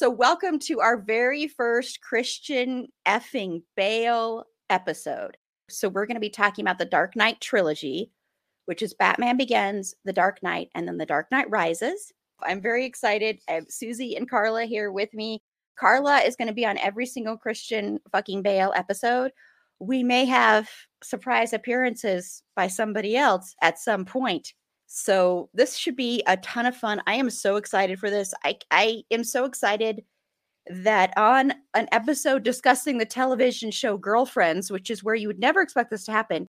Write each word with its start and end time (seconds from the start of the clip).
So, 0.00 0.08
welcome 0.08 0.58
to 0.60 0.80
our 0.80 0.96
very 0.96 1.46
first 1.46 2.00
Christian 2.00 2.88
effing 3.06 3.64
Bale 3.76 4.44
episode. 4.70 5.36
So, 5.68 5.90
we're 5.90 6.06
going 6.06 6.14
to 6.14 6.20
be 6.20 6.30
talking 6.30 6.64
about 6.64 6.78
the 6.78 6.86
Dark 6.86 7.16
Knight 7.16 7.38
trilogy, 7.42 8.10
which 8.64 8.80
is 8.80 8.94
Batman 8.94 9.36
Begins, 9.36 9.94
The 10.06 10.14
Dark 10.14 10.42
Knight, 10.42 10.70
and 10.74 10.88
then 10.88 10.96
The 10.96 11.04
Dark 11.04 11.26
Knight 11.30 11.50
Rises. 11.50 12.14
I'm 12.42 12.62
very 12.62 12.86
excited. 12.86 13.40
I 13.46 13.52
have 13.52 13.66
Susie 13.68 14.16
and 14.16 14.26
Carla 14.26 14.64
here 14.64 14.90
with 14.90 15.12
me. 15.12 15.42
Carla 15.78 16.20
is 16.20 16.34
going 16.34 16.48
to 16.48 16.54
be 16.54 16.64
on 16.64 16.78
every 16.78 17.04
single 17.04 17.36
Christian 17.36 17.98
fucking 18.10 18.40
Bale 18.40 18.72
episode. 18.74 19.32
We 19.80 20.02
may 20.02 20.24
have 20.24 20.70
surprise 21.04 21.52
appearances 21.52 22.42
by 22.56 22.68
somebody 22.68 23.18
else 23.18 23.54
at 23.60 23.78
some 23.78 24.06
point. 24.06 24.54
So 24.92 25.48
this 25.54 25.76
should 25.76 25.94
be 25.94 26.20
a 26.26 26.36
ton 26.38 26.66
of 26.66 26.76
fun. 26.76 27.00
I 27.06 27.14
am 27.14 27.30
so 27.30 27.54
excited 27.54 28.00
for 28.00 28.10
this. 28.10 28.34
I 28.44 28.58
I 28.72 29.04
am 29.12 29.22
so 29.22 29.44
excited 29.44 30.02
that 30.66 31.12
on 31.16 31.52
an 31.74 31.86
episode 31.92 32.42
discussing 32.42 32.98
the 32.98 33.04
television 33.04 33.70
show 33.70 33.96
Girlfriends, 33.96 34.68
which 34.68 34.90
is 34.90 35.04
where 35.04 35.14
you 35.14 35.28
would 35.28 35.38
never 35.38 35.62
expect 35.62 35.92
this 35.92 36.04
to 36.06 36.12
happen, 36.12 36.48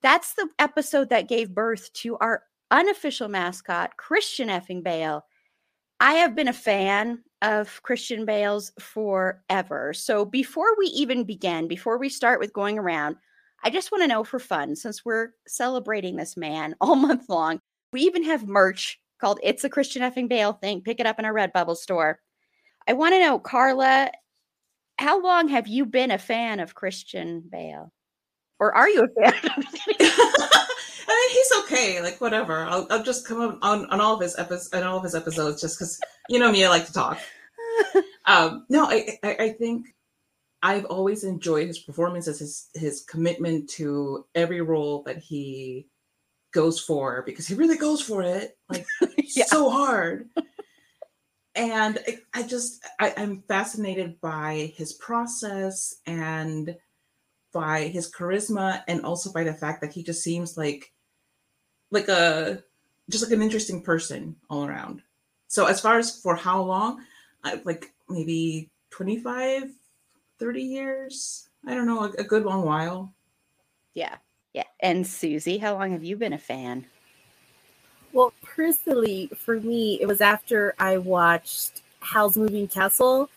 that's 0.00 0.32
the 0.34 0.48
episode 0.58 1.10
that 1.10 1.28
gave 1.28 1.54
birth 1.54 1.92
to 1.94 2.16
our 2.16 2.44
unofficial 2.70 3.28
mascot, 3.28 3.98
Christian 3.98 4.48
effing 4.48 4.82
Bale. 4.82 5.26
I 6.00 6.14
have 6.14 6.34
been 6.34 6.48
a 6.48 6.54
fan 6.54 7.24
of 7.42 7.82
Christian 7.82 8.24
Bale's 8.24 8.72
forever. 8.80 9.92
So 9.92 10.24
before 10.24 10.74
we 10.78 10.86
even 10.86 11.24
begin, 11.24 11.68
before 11.68 11.98
we 11.98 12.08
start 12.08 12.40
with 12.40 12.54
going 12.54 12.78
around, 12.78 13.16
I 13.66 13.70
just 13.70 13.90
want 13.90 14.02
to 14.04 14.08
know 14.08 14.22
for 14.22 14.38
fun, 14.38 14.76
since 14.76 15.04
we're 15.04 15.30
celebrating 15.48 16.14
this 16.14 16.36
man 16.36 16.76
all 16.80 16.94
month 16.94 17.28
long, 17.28 17.58
we 17.92 18.02
even 18.02 18.22
have 18.22 18.46
merch 18.46 19.00
called 19.20 19.40
It's 19.42 19.64
a 19.64 19.68
Christian 19.68 20.02
effing 20.02 20.28
Bale 20.28 20.52
thing. 20.52 20.82
Pick 20.82 21.00
it 21.00 21.06
up 21.06 21.18
in 21.18 21.24
our 21.24 21.34
Redbubble 21.34 21.76
store. 21.76 22.20
I 22.86 22.92
want 22.92 23.14
to 23.14 23.20
know, 23.20 23.40
Carla, 23.40 24.12
how 25.00 25.20
long 25.20 25.48
have 25.48 25.66
you 25.66 25.84
been 25.84 26.12
a 26.12 26.18
fan 26.18 26.60
of 26.60 26.76
Christian 26.76 27.42
Bale? 27.50 27.92
Or 28.60 28.72
are 28.72 28.88
you 28.88 29.02
a 29.02 29.08
fan? 29.08 29.34
I 31.08 31.08
mean, 31.08 31.30
he's 31.32 31.52
okay. 31.64 32.00
Like 32.00 32.20
whatever. 32.20 32.66
I'll, 32.66 32.86
I'll 32.88 33.02
just 33.02 33.26
come 33.26 33.58
on, 33.62 33.86
on 33.86 34.00
all 34.00 34.14
of 34.14 34.20
his 34.20 34.38
episodes 34.38 34.72
on 34.74 34.84
all 34.84 34.98
of 34.98 35.02
his 35.02 35.16
episodes 35.16 35.60
just 35.60 35.76
because 35.76 36.00
you 36.28 36.38
know 36.38 36.52
me. 36.52 36.64
I 36.64 36.68
like 36.68 36.86
to 36.86 36.92
talk. 36.92 37.18
um, 38.26 38.64
no, 38.68 38.84
I, 38.84 39.18
I 39.24 39.36
I 39.40 39.48
think 39.50 39.88
I've 40.62 40.86
always 40.86 41.24
enjoyed 41.24 41.68
his 41.68 41.78
performances, 41.78 42.38
his 42.38 42.68
his 42.74 43.02
commitment 43.02 43.70
to 43.70 44.26
every 44.34 44.60
role 44.60 45.02
that 45.04 45.18
he 45.18 45.86
goes 46.52 46.80
for 46.80 47.22
because 47.26 47.46
he 47.46 47.54
really 47.54 47.76
goes 47.76 48.00
for 48.00 48.22
it 48.22 48.56
like 48.70 48.86
yeah. 49.18 49.44
so 49.44 49.68
hard. 49.68 50.28
And 51.54 51.98
I, 52.06 52.18
I 52.34 52.42
just 52.42 52.84
I, 52.98 53.14
I'm 53.16 53.42
fascinated 53.48 54.20
by 54.20 54.72
his 54.76 54.94
process 54.94 55.96
and 56.06 56.76
by 57.52 57.84
his 57.88 58.10
charisma 58.10 58.82
and 58.88 59.02
also 59.02 59.32
by 59.32 59.44
the 59.44 59.54
fact 59.54 59.80
that 59.80 59.92
he 59.92 60.02
just 60.02 60.22
seems 60.22 60.56
like 60.56 60.92
like 61.90 62.08
a 62.08 62.62
just 63.08 63.24
like 63.24 63.32
an 63.32 63.42
interesting 63.42 63.82
person 63.82 64.36
all 64.50 64.66
around. 64.66 65.02
So 65.48 65.66
as 65.66 65.80
far 65.80 65.98
as 65.98 66.20
for 66.20 66.34
how 66.34 66.62
long, 66.62 67.04
I, 67.44 67.60
like 67.64 67.92
maybe 68.08 68.70
25, 68.90 69.70
30 70.38 70.62
years. 70.62 71.48
I 71.66 71.74
don't 71.74 71.86
know, 71.86 72.04
a, 72.04 72.10
a 72.18 72.24
good 72.24 72.44
long 72.44 72.64
while. 72.64 73.12
Yeah. 73.94 74.16
Yeah. 74.52 74.64
And 74.80 75.06
Susie, 75.06 75.58
how 75.58 75.74
long 75.74 75.92
have 75.92 76.04
you 76.04 76.16
been 76.16 76.32
a 76.32 76.38
fan? 76.38 76.86
Well, 78.12 78.32
personally, 78.42 79.30
for 79.36 79.60
me, 79.60 79.98
it 80.00 80.06
was 80.06 80.20
after 80.20 80.74
I 80.78 80.98
watched 80.98 81.82
Howl's 82.00 82.36
Moving 82.36 82.68
Castle 82.68 83.28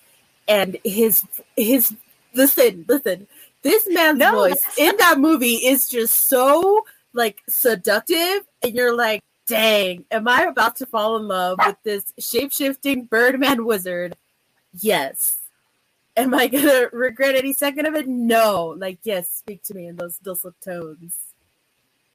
and 0.48 0.78
his 0.84 1.24
his 1.58 1.96
listen, 2.34 2.86
listen. 2.88 3.28
This 3.62 3.86
man's 3.90 4.20
no, 4.20 4.32
voice 4.32 4.62
in 4.78 4.96
that 4.98 5.20
movie 5.20 5.56
is 5.56 5.90
just 5.90 6.30
so 6.30 6.86
like 7.12 7.42
seductive, 7.50 8.46
and 8.64 8.74
you're 8.74 8.96
like, 8.96 9.22
dang, 9.48 10.06
am 10.12 10.28
I 10.28 10.44
about 10.44 10.78
to 10.78 10.86
fall 10.86 11.18
in 11.18 11.28
love 11.28 11.60
with 11.66 11.76
this 11.84 12.14
shape 12.18 12.54
shifting 12.54 13.04
Birdman 13.04 13.66
wizard? 13.66 14.16
Yes. 14.74 15.39
Am 16.20 16.34
I 16.34 16.48
gonna 16.48 16.90
regret 16.94 17.36
any 17.36 17.54
second 17.54 17.86
of 17.86 17.96
it? 17.96 18.08
No. 18.08 18.76
Like, 18.78 19.00
yes, 19.04 19.30
speak 19.30 19.64
to 19.64 19.74
me 19.74 19.88
in 19.88 19.96
those 19.96 20.18
dulcet 20.18 20.60
tones. 20.62 21.16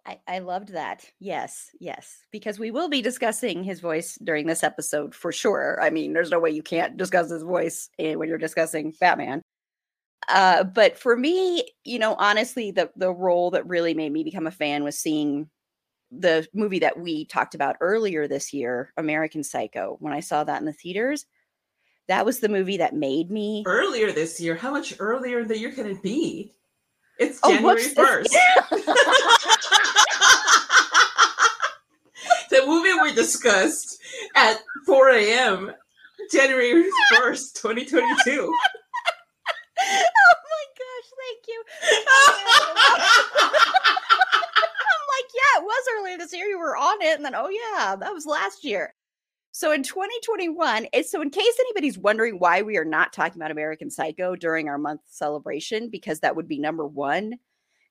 I, 0.06 0.20
I 0.28 0.38
loved 0.41 0.69
that. 0.75 1.10
Yes, 1.19 1.70
yes. 1.81 2.19
Because 2.31 2.59
we 2.59 2.70
will 2.70 2.91
be 2.91 3.00
discussing 3.00 3.65
his 3.65 3.81
voice 3.81 4.19
during 4.22 4.47
this 4.47 4.62
episode 4.62 5.15
for 5.15 5.32
sure. 5.32 5.78
I 5.81 5.88
mean, 5.88 6.12
there's 6.12 6.31
no 6.31 6.38
way 6.38 6.50
you 6.50 6.62
can't 6.62 6.98
discuss 6.98 7.31
his 7.31 7.42
voice 7.42 7.88
eh, 7.98 8.15
when 8.15 8.28
you're 8.28 8.37
discussing 8.37 8.92
Batman. 9.00 9.41
Uh, 10.28 10.65
but 10.65 10.98
for 10.98 11.16
me, 11.16 11.65
you 11.84 11.98
know, 11.98 12.15
honestly, 12.19 12.71
the 12.71 12.91
the 12.97 13.12
role 13.12 13.50
that 13.53 13.66
really 13.66 13.94
made 13.94 14.12
me 14.12 14.25
become 14.25 14.47
a 14.47 14.50
fan 14.50 14.84
was 14.84 14.98
seeing 14.98 15.48
the 16.10 16.47
movie 16.54 16.78
that 16.78 16.98
we 16.98 17.25
talked 17.25 17.54
about 17.54 17.76
earlier 17.81 18.28
this 18.28 18.53
year, 18.53 18.92
American 18.97 19.42
Psycho. 19.42 19.97
When 20.00 20.12
I 20.12 20.21
saw 20.21 20.44
that 20.44 20.60
in 20.60 20.66
the 20.66 20.72
theaters, 20.72 21.26
that 22.09 22.26
was 22.26 22.41
the 22.41 22.48
movie 22.48 22.76
that 22.78 22.94
made 22.94 23.31
me 23.31 23.62
earlier 23.66 24.12
this 24.12 24.41
year. 24.41 24.54
How 24.54 24.70
much 24.70 24.94
earlier 24.98 25.41
in 25.41 25.48
the 25.48 25.59
year 25.59 25.72
can 25.72 25.87
it 25.87 26.03
be? 26.03 26.54
It's 27.19 27.38
oh, 27.42 27.53
January 27.53 27.82
first. 27.82 28.31
the 32.50 32.66
movie 32.66 32.92
we 33.03 33.15
discussed 33.15 33.98
at 34.34 34.59
4 34.87 35.10
a.m. 35.10 35.72
January 36.32 36.84
1st, 37.12 37.54
2022 37.60 38.54
oh 39.81 40.34
my 40.50 40.65
gosh, 40.78 41.09
thank 41.21 41.41
you. 41.48 41.65
I'm 44.86 45.07
like, 45.15 45.30
yeah, 45.34 45.60
it 45.60 45.65
was 45.65 45.84
earlier 45.98 46.18
this 46.18 46.33
year. 46.33 46.47
You 46.47 46.59
were 46.59 46.77
on 46.77 47.03
it. 47.03 47.16
And 47.16 47.24
then, 47.24 47.34
oh, 47.34 47.48
yeah, 47.48 47.97
that 47.97 48.12
was 48.12 48.27
last 48.27 48.65
year. 48.65 48.95
So 49.56 49.71
in 49.71 49.84
2021, 49.84 50.89
so 51.06 51.22
in 51.22 51.30
case 51.30 51.56
anybody's 51.60 51.97
wondering 51.97 52.41
why 52.41 52.62
we 52.62 52.77
are 52.77 52.84
not 52.84 53.12
talking 53.12 53.41
about 53.41 53.53
American 53.53 53.89
Psycho 53.89 54.34
during 54.34 54.68
our 54.68 54.78
month 54.78 55.03
celebration, 55.06 55.91
because 55.91 56.18
that 56.21 56.34
would 56.34 56.48
be 56.48 56.59
number 56.59 56.84
one 56.84 57.34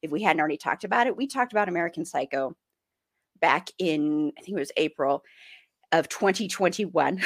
if 0.02 0.12
we 0.12 0.22
hadn't 0.22 0.42
already 0.42 0.58
talked 0.58 0.84
about 0.84 1.08
it, 1.08 1.16
we 1.16 1.26
talked 1.26 1.54
about 1.54 1.70
American 1.70 2.04
Psycho 2.04 2.54
back 3.40 3.70
in, 3.80 4.34
I 4.38 4.42
think 4.42 4.58
it 4.58 4.60
was 4.60 4.74
April 4.76 5.24
of 5.94 6.10
2021, 6.10 7.22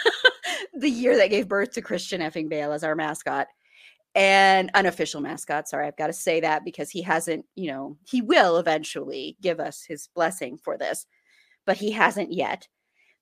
the 0.74 0.88
year 0.88 1.18
that 1.18 1.28
gave 1.28 1.46
birth 1.46 1.72
to 1.72 1.82
Christian 1.82 2.22
effing 2.22 2.48
Bale 2.48 2.72
as 2.72 2.82
our 2.82 2.94
mascot 2.94 3.48
and 4.14 4.70
unofficial 4.72 5.20
mascot. 5.20 5.68
Sorry, 5.68 5.86
I've 5.86 5.98
got 5.98 6.06
to 6.06 6.14
say 6.14 6.40
that 6.40 6.64
because 6.64 6.88
he 6.88 7.02
hasn't, 7.02 7.44
you 7.54 7.70
know, 7.70 7.98
he 8.08 8.22
will 8.22 8.56
eventually 8.56 9.36
give 9.42 9.60
us 9.60 9.84
his 9.86 10.08
blessing 10.14 10.56
for 10.56 10.78
this, 10.78 11.04
but 11.66 11.76
he 11.76 11.90
hasn't 11.90 12.32
yet. 12.32 12.66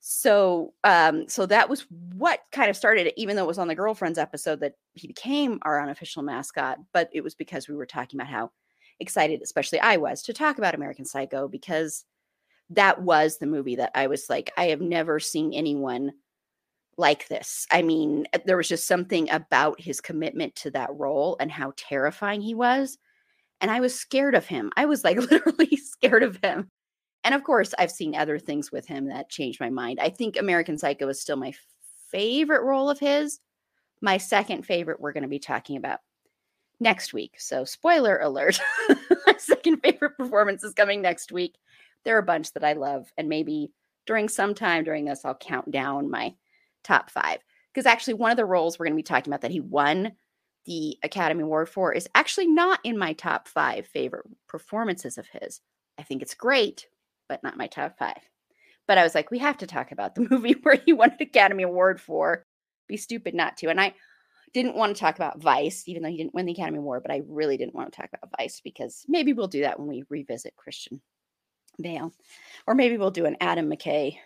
So 0.01 0.73
um 0.85 1.29
so 1.29 1.47
that 1.47 1.69
was 1.69 1.87
what 2.15 2.41
kind 2.53 2.71
of 2.71 2.77
started 2.77 3.07
it 3.07 3.15
even 3.17 3.35
though 3.35 3.45
it 3.45 3.49
was 3.49 3.59
on 3.59 3.69
the 3.69 3.75
girlfriends 3.75 4.19
episode 4.19 4.61
that 4.61 4.75
he 4.95 5.07
became 5.09 5.59
our 5.63 5.81
unofficial 5.83 6.23
mascot 6.23 6.79
but 6.93 7.09
it 7.13 7.23
was 7.23 7.35
because 7.35 7.69
we 7.69 7.75
were 7.75 7.87
talking 7.87 8.21
about 8.21 8.31
how 8.31 8.51
excited 9.01 9.41
especially 9.43 9.81
i 9.81 9.97
was 9.97 10.23
to 10.23 10.33
talk 10.33 10.59
about 10.59 10.75
american 10.75 11.05
psycho 11.05 11.49
because 11.49 12.05
that 12.71 13.03
was 13.03 13.39
the 13.39 13.47
movie 13.47 13.77
that 13.77 13.91
i 13.95 14.07
was 14.07 14.27
like 14.31 14.53
i 14.57 14.67
have 14.67 14.81
never 14.81 15.19
seen 15.19 15.53
anyone 15.53 16.13
like 16.99 17.29
this. 17.29 17.67
I 17.71 17.83
mean 17.83 18.27
uh, 18.33 18.39
there 18.47 18.57
was 18.57 18.69
just 18.69 18.87
something 18.87 19.31
about 19.31 19.81
his 19.81 20.01
commitment 20.01 20.55
to 20.57 20.71
that 20.71 20.91
role 20.95 21.37
and 21.41 21.51
how 21.51 21.73
terrifying 21.77 22.41
he 22.41 22.55
was 22.55 22.99
and 23.61 23.71
i 23.71 23.81
was 23.81 23.95
scared 23.95 24.35
of 24.35 24.47
him. 24.47 24.73
I 24.77 24.87
was 24.87 25.05
like 25.05 25.19
literally 25.31 25.77
scared 25.77 26.23
of 26.23 26.39
him 26.43 26.71
and 27.27 27.35
of 27.35 27.43
course, 27.43 27.75
I've 27.77 27.91
seen 27.91 28.15
other 28.15 28.39
things 28.39 28.71
with 28.71 28.87
him 28.87 29.09
that 29.09 29.29
changed 29.29 29.59
my 29.59 29.69
mind. 29.69 29.99
I 30.01 30.11
think 30.11 30.37
American 30.39 30.79
Psycho 30.79 31.09
is 31.09 31.21
still 31.21 31.37
my 31.37 31.53
favorite 32.09 32.63
role 32.63 32.89
of 32.89 33.01
his. 33.01 33.41
My 34.01 34.17
second 34.17 34.63
favorite, 34.63 35.01
we're 35.01 35.13
going 35.13 35.25
to 35.25 35.29
be 35.29 35.41
talking 35.41 35.77
about 35.77 35.99
next 36.79 37.13
week. 37.13 37.35
So, 37.41 37.65
spoiler 37.65 38.21
alert 38.21 38.61
my 39.27 39.35
second 39.39 39.81
favorite 39.81 40.17
performance 40.17 40.63
is 40.63 40.73
coming 40.73 41.03
next 41.03 41.33
week. 41.33 41.57
There 42.05 42.15
are 42.15 42.21
a 42.21 42.23
bunch 42.23 42.53
that 42.53 42.63
I 42.63 42.75
love. 42.75 43.11
And 43.19 43.29
maybe 43.29 43.73
during 44.07 44.29
some 44.29 44.55
time 44.55 44.85
during 44.85 45.05
this, 45.05 45.25
I'll 45.25 45.35
count 45.35 45.73
down 45.73 46.09
my 46.09 46.33
top 46.85 47.11
five. 47.11 47.39
Because 47.75 47.87
actually, 47.87 48.15
one 48.15 48.31
of 48.31 48.37
the 48.37 48.45
roles 48.45 48.79
we're 48.79 48.87
going 48.87 48.95
to 48.95 48.97
be 48.97 49.03
talking 49.03 49.33
about 49.33 49.41
that 49.41 49.51
he 49.51 49.59
won 49.59 50.13
the 50.65 50.97
Academy 51.03 51.43
Award 51.43 51.69
for 51.69 51.93
is 51.93 52.09
actually 52.15 52.47
not 52.47 52.79
in 52.85 52.97
my 52.97 53.15
top 53.15 53.49
five 53.49 53.89
favorite 53.89 54.27
performances 54.47 55.19
of 55.19 55.27
his. 55.27 55.61
I 55.99 56.05
think 56.05 56.23
it's 56.23 56.35
great, 56.35 56.87
but 57.29 57.43
not 57.43 57.57
my 57.57 57.67
top 57.67 57.99
five. 57.99 58.21
But 58.87 58.99
I 58.99 59.03
was 59.03 59.15
like, 59.15 59.31
we 59.31 59.39
have 59.39 59.59
to 59.59 59.67
talk 59.67 59.93
about 59.93 60.15
the 60.15 60.27
movie 60.31 60.57
where 60.63 60.81
he 60.85 60.93
won 60.93 61.11
an 61.11 61.17
Academy 61.21 61.65
Award 61.65 62.01
for. 62.01 62.45
Be 62.89 62.97
stupid 62.97 63.35
not 63.35 63.57
to. 63.59 63.69
And 63.69 63.81
I 63.81 63.95
didn't 64.55 64.77
want 64.77 64.95
to 64.95 65.01
talk 65.01 65.17
about 65.17 65.43
Vice, 65.43 65.85
even 65.87 66.03
though 66.03 66.09
he 66.09 66.17
didn't 66.17 66.35
win 66.35 66.47
the 66.47 66.53
Academy 66.53 66.79
Award, 66.79 67.03
but 67.03 67.13
I 67.13 67.23
really 67.27 67.57
didn't 67.57 67.75
want 67.75 67.93
to 67.93 68.01
talk 68.01 68.11
about 68.13 68.31
Vice 68.39 68.61
because 68.63 69.05
maybe 69.09 69.33
we'll 69.33 69.49
do 69.49 69.63
that 69.63 69.79
when 69.79 69.89
we 69.89 70.05
revisit 70.09 70.57
Christian 70.57 71.01
Bale. 71.81 72.13
Or 72.67 72.75
maybe 72.75 72.97
we'll 72.97 73.11
do 73.11 73.27
an 73.27 73.37
Adam 73.41 73.71
McKay 73.71 74.17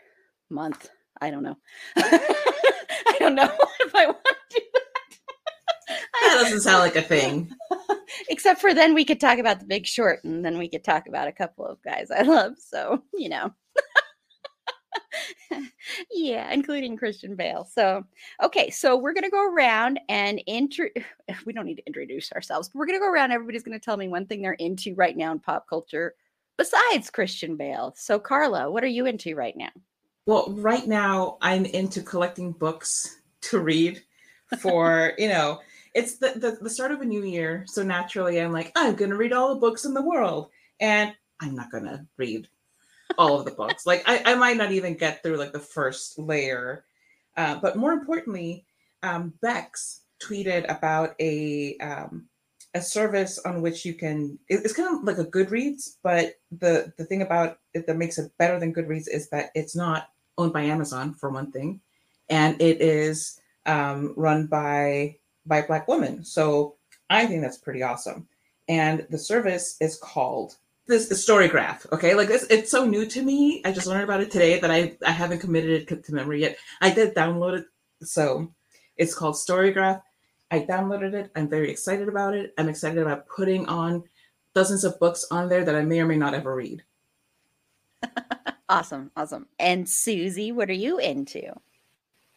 month. 0.50 0.88
I 1.20 1.31
don't 1.31 1.43
know. 1.43 1.56
I 1.97 3.17
don't 3.19 3.35
know 3.35 3.50
if 3.81 3.94
I 3.94 4.06
want 4.06 4.19
that. 6.38 6.43
Doesn't 6.44 6.61
sound 6.61 6.81
like 6.81 6.97
a 6.97 7.03
thing. 7.03 7.50
Except 8.29 8.61
for 8.61 8.75
then 8.75 8.94
we 8.94 9.05
could 9.05 9.21
talk 9.21 9.38
about 9.38 9.61
the 9.61 9.67
big 9.67 9.87
short 9.87 10.25
and 10.25 10.44
then 10.44 10.59
we 10.59 10.69
could 10.69 10.85
talk 10.85 11.06
about 11.06 11.29
a 11.29 11.32
couple 11.32 11.67
of 11.67 11.82
guys 11.82 12.11
I 12.11 12.23
love. 12.23 12.55
So, 12.59 13.03
you 13.15 13.29
know. 13.29 13.53
yeah, 16.11 16.53
including 16.53 16.97
Christian 16.97 17.37
Bale. 17.37 17.69
So, 17.73 18.05
okay, 18.43 18.71
so 18.71 18.97
we're 18.97 19.12
going 19.12 19.25
to 19.25 19.31
go 19.31 19.53
around 19.53 20.00
and 20.09 20.43
intro 20.47 20.88
we 21.44 21.53
don't 21.53 21.67
need 21.67 21.77
to 21.77 21.87
introduce 21.87 22.33
ourselves, 22.33 22.69
but 22.69 22.79
we're 22.79 22.87
going 22.87 22.99
to 22.99 23.05
go 23.05 23.11
around 23.11 23.33
everybody's 23.33 23.62
going 23.62 23.79
to 23.79 23.85
tell 23.85 23.97
me 23.97 24.09
one 24.09 24.26
thing 24.26 24.43
they're 24.43 24.53
into 24.55 24.94
right 24.94 25.17
now 25.17 25.33
in 25.33 25.38
pop 25.38 25.67
culture 25.69 26.15
besides 26.56 27.11
Christian 27.11 27.56
Bale. 27.56 27.94
So, 27.97 28.19
Carla, 28.19 28.71
what 28.71 28.85
are 28.85 28.88
you 28.88 29.06
into 29.06 29.35
right 29.35 29.56
now? 29.56 29.71
Well, 30.26 30.53
right 30.59 30.87
now 30.87 31.38
I'm 31.41 31.65
into 31.65 32.03
collecting 32.03 32.53
books 32.53 33.21
to 33.43 33.59
read 33.59 34.03
for, 34.59 35.12
you 35.17 35.29
know, 35.29 35.61
it's 35.94 36.19
the, 36.19 36.32
the, 36.37 36.58
the 36.60 36.70
start 36.70 36.92
of 36.92 37.00
a 37.00 37.04
new 37.04 37.25
year. 37.25 37.64
So 37.66 37.82
naturally, 37.82 38.40
I'm 38.40 38.52
like, 38.52 38.72
I'm 38.76 38.94
going 38.94 39.10
to 39.10 39.16
read 39.16 39.32
all 39.32 39.54
the 39.54 39.60
books 39.60 39.84
in 39.84 39.94
the 39.94 40.02
world. 40.02 40.48
And 40.81 41.14
I'm 41.40 41.54
not 41.54 41.70
going 41.70 41.84
to 41.84 42.06
read 42.16 42.48
all 43.19 43.38
of 43.38 43.44
the 43.44 43.50
books. 43.50 43.87
Like, 43.87 44.02
I, 44.06 44.22
I 44.25 44.34
might 44.34 44.56
not 44.56 44.72
even 44.72 44.94
get 44.94 45.22
through 45.22 45.37
like 45.37 45.52
the 45.52 45.58
first 45.58 46.19
layer. 46.19 46.84
Uh, 47.37 47.56
but 47.60 47.76
more 47.76 47.92
importantly, 47.92 48.64
um, 49.02 49.32
Bex 49.40 50.02
tweeted 50.22 50.70
about 50.70 51.14
a 51.20 51.76
um, 51.78 52.26
a 52.75 52.81
service 52.81 53.38
on 53.44 53.62
which 53.62 53.84
you 53.84 53.94
can. 53.94 54.38
It's 54.48 54.75
kind 54.75 54.94
of 54.94 55.04
like 55.04 55.19
a 55.19 55.25
Goodreads, 55.25 55.96
but 56.02 56.34
the 56.50 56.92
the 56.98 57.04
thing 57.04 57.22
about 57.22 57.58
it 57.75 57.87
that 57.87 57.96
makes 57.96 58.19
it 58.19 58.32
better 58.38 58.60
than 58.60 58.75
Goodreads 58.75 59.08
is 59.08 59.28
that 59.31 59.50
it's 59.54 59.75
not 59.75 60.08
owned 60.38 60.52
by 60.52 60.62
Amazon 60.62 61.14
for 61.14 61.31
one 61.31 61.50
thing, 61.50 61.81
and 62.28 62.60
it 62.60 62.81
is 62.81 63.40
um, 63.66 64.14
run 64.16 64.46
by 64.46 65.16
by 65.46 65.58
a 65.58 65.66
black 65.66 65.88
woman. 65.88 66.25
So 66.25 66.76
I 67.08 67.26
think 67.26 67.42
that's 67.42 67.58
pretty 67.58 67.82
awesome. 67.82 68.28
And 68.69 69.06
the 69.10 69.19
service 69.19 69.76
is 69.81 69.98
called 69.98 70.56
this 70.87 71.08
Storygraph. 71.08 71.90
Okay, 71.92 72.14
like 72.14 72.28
this, 72.28 72.46
it's 72.50 72.70
so 72.70 72.84
new 72.84 73.06
to 73.06 73.22
me. 73.22 73.62
I 73.64 73.72
just 73.72 73.87
learned 73.87 74.04
about 74.04 74.20
it 74.20 74.31
today 74.31 74.58
that 74.60 74.70
I 74.70 74.96
I 75.06 75.12
haven't 75.12 75.38
committed 75.38 75.90
it 75.90 76.04
to 76.04 76.14
memory 76.14 76.40
yet. 76.40 76.58
I 76.81 76.90
did 76.90 77.14
download 77.14 77.60
it, 77.60 77.66
so 78.02 78.52
it's 78.96 79.14
called 79.14 79.34
Storygraph. 79.34 80.02
I 80.50 80.60
downloaded 80.60 81.14
it. 81.14 81.31
I'm 81.37 81.48
very 81.48 81.70
excited 81.70 82.08
about 82.08 82.34
it. 82.34 82.52
I'm 82.58 82.69
excited 82.69 82.98
about 82.98 83.28
putting 83.28 83.66
on 83.66 84.02
dozens 84.54 84.84
of 84.84 84.98
books 84.98 85.25
on 85.31 85.48
there 85.48 85.64
that 85.64 85.76
I 85.76 85.82
may 85.82 86.00
or 86.00 86.06
may 86.06 86.16
not 86.16 86.34
ever 86.34 86.54
read. 86.54 86.82
awesome, 88.69 89.12
awesome. 89.16 89.46
And 89.58 89.88
Susie, 89.88 90.50
what 90.50 90.69
are 90.69 90.75
you 90.75 90.98
into? 90.98 91.52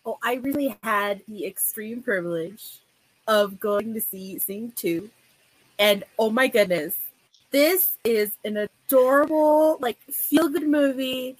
Oh, 0.05 0.17
I 0.23 0.35
really 0.35 0.77
had 0.83 1.23
the 1.27 1.45
extreme 1.45 2.03
privilege 2.03 2.82
of 3.28 3.60
going 3.60 3.94
to 3.94 4.02
see 4.02 4.40
Sing 4.40 4.72
2. 4.75 5.10
And 5.80 6.04
oh 6.20 6.30
my 6.30 6.48
goodness, 6.48 6.96
this 7.52 7.98
is 8.04 8.34
an 8.44 8.58
adorable, 8.58 9.78
like, 9.80 10.00
feel 10.12 10.50
good 10.50 10.68
movie. 10.68 11.38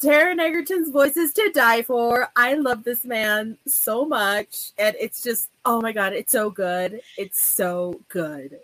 Taron 0.00 0.38
Egerton's 0.38 0.90
voice 0.90 1.16
is 1.16 1.32
to 1.32 1.50
die 1.52 1.82
for. 1.82 2.28
I 2.36 2.54
love 2.54 2.84
this 2.84 3.04
man 3.04 3.58
so 3.66 4.04
much. 4.04 4.70
And 4.78 4.94
it's 5.00 5.22
just, 5.22 5.50
oh 5.64 5.80
my 5.80 5.92
God, 5.92 6.12
it's 6.12 6.30
so 6.30 6.50
good. 6.50 7.00
It's 7.16 7.42
so 7.42 8.00
good. 8.08 8.60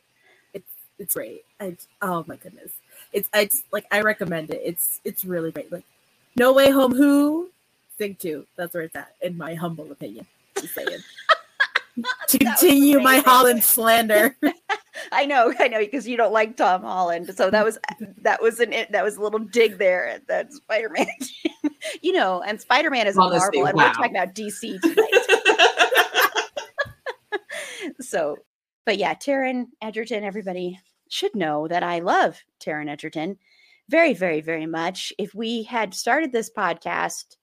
It's 0.53 0.71
it's 0.99 1.15
great. 1.15 1.45
I, 1.61 1.77
oh 2.03 2.25
my 2.29 2.37
goodness. 2.37 2.71
It's 3.13 3.29
I 3.35 3.47
just, 3.47 3.65
like 3.73 3.87
I 3.91 4.03
recommend 4.03 4.51
it. 4.51 4.63
It's 4.65 5.01
it's 5.05 5.25
really 5.25 5.51
great. 5.51 5.73
Like 5.73 5.85
No 6.37 6.53
Way 6.53 6.71
Home 6.71 6.95
Who 6.95 7.51
Sing 7.99 8.15
2. 8.15 8.47
That's 8.57 8.73
where 8.73 8.85
it's 8.85 8.95
at, 8.95 9.17
in 9.21 9.37
my 9.37 9.55
humble 9.55 9.91
opinion. 9.91 10.27
Just 10.57 10.75
saying. 10.75 10.89
Continue 12.29 13.01
my 13.01 13.19
Holland 13.19 13.63
slander. 13.63 14.37
I 15.13 15.27
know, 15.27 15.53
I 15.59 15.69
know, 15.69 15.79
because 15.79 16.07
you 16.07 16.17
don't 16.17 16.33
like 16.33 16.57
Tom 16.57 16.83
Holland. 16.83 17.35
So 17.37 17.51
that 17.51 17.65
was 17.65 17.79
that 18.23 18.43
was 18.43 18.61
an 18.61 18.75
that 18.91 19.05
was 19.05 19.17
a 19.17 19.21
little 19.21 19.39
dig 19.39 19.79
there 19.79 20.09
at 20.09 20.27
that 20.29 20.53
Spider 20.53 20.91
Man. 20.91 21.07
you 22.03 22.13
know, 22.13 22.43
and 22.43 22.61
Spider 22.61 22.91
Man 22.91 23.07
is 23.07 23.17
Honestly, 23.17 23.61
a 23.61 23.63
Marvel, 23.63 23.67
and 23.67 23.77
we're 23.77 23.93
talking 23.93 24.17
about 24.17 24.35
DC 24.35 24.81
tonight. 24.81 25.09
so, 28.01 28.39
but 28.85 28.99
yeah, 28.99 29.15
Taron 29.15 29.67
Egerton, 29.83 30.25
everybody 30.25 30.79
should 31.09 31.35
know 31.35 31.69
that 31.69 31.83
I 31.83 32.01
love 32.01 32.41
Taron 32.61 32.89
Egerton 32.89 33.39
very, 33.89 34.15
very, 34.15 34.41
very 34.41 34.67
much. 34.67 35.13
If 35.19 35.35
we 35.35 35.63
had 35.65 35.95
started 35.95 36.33
this 36.33 36.51
podcast 36.51 37.37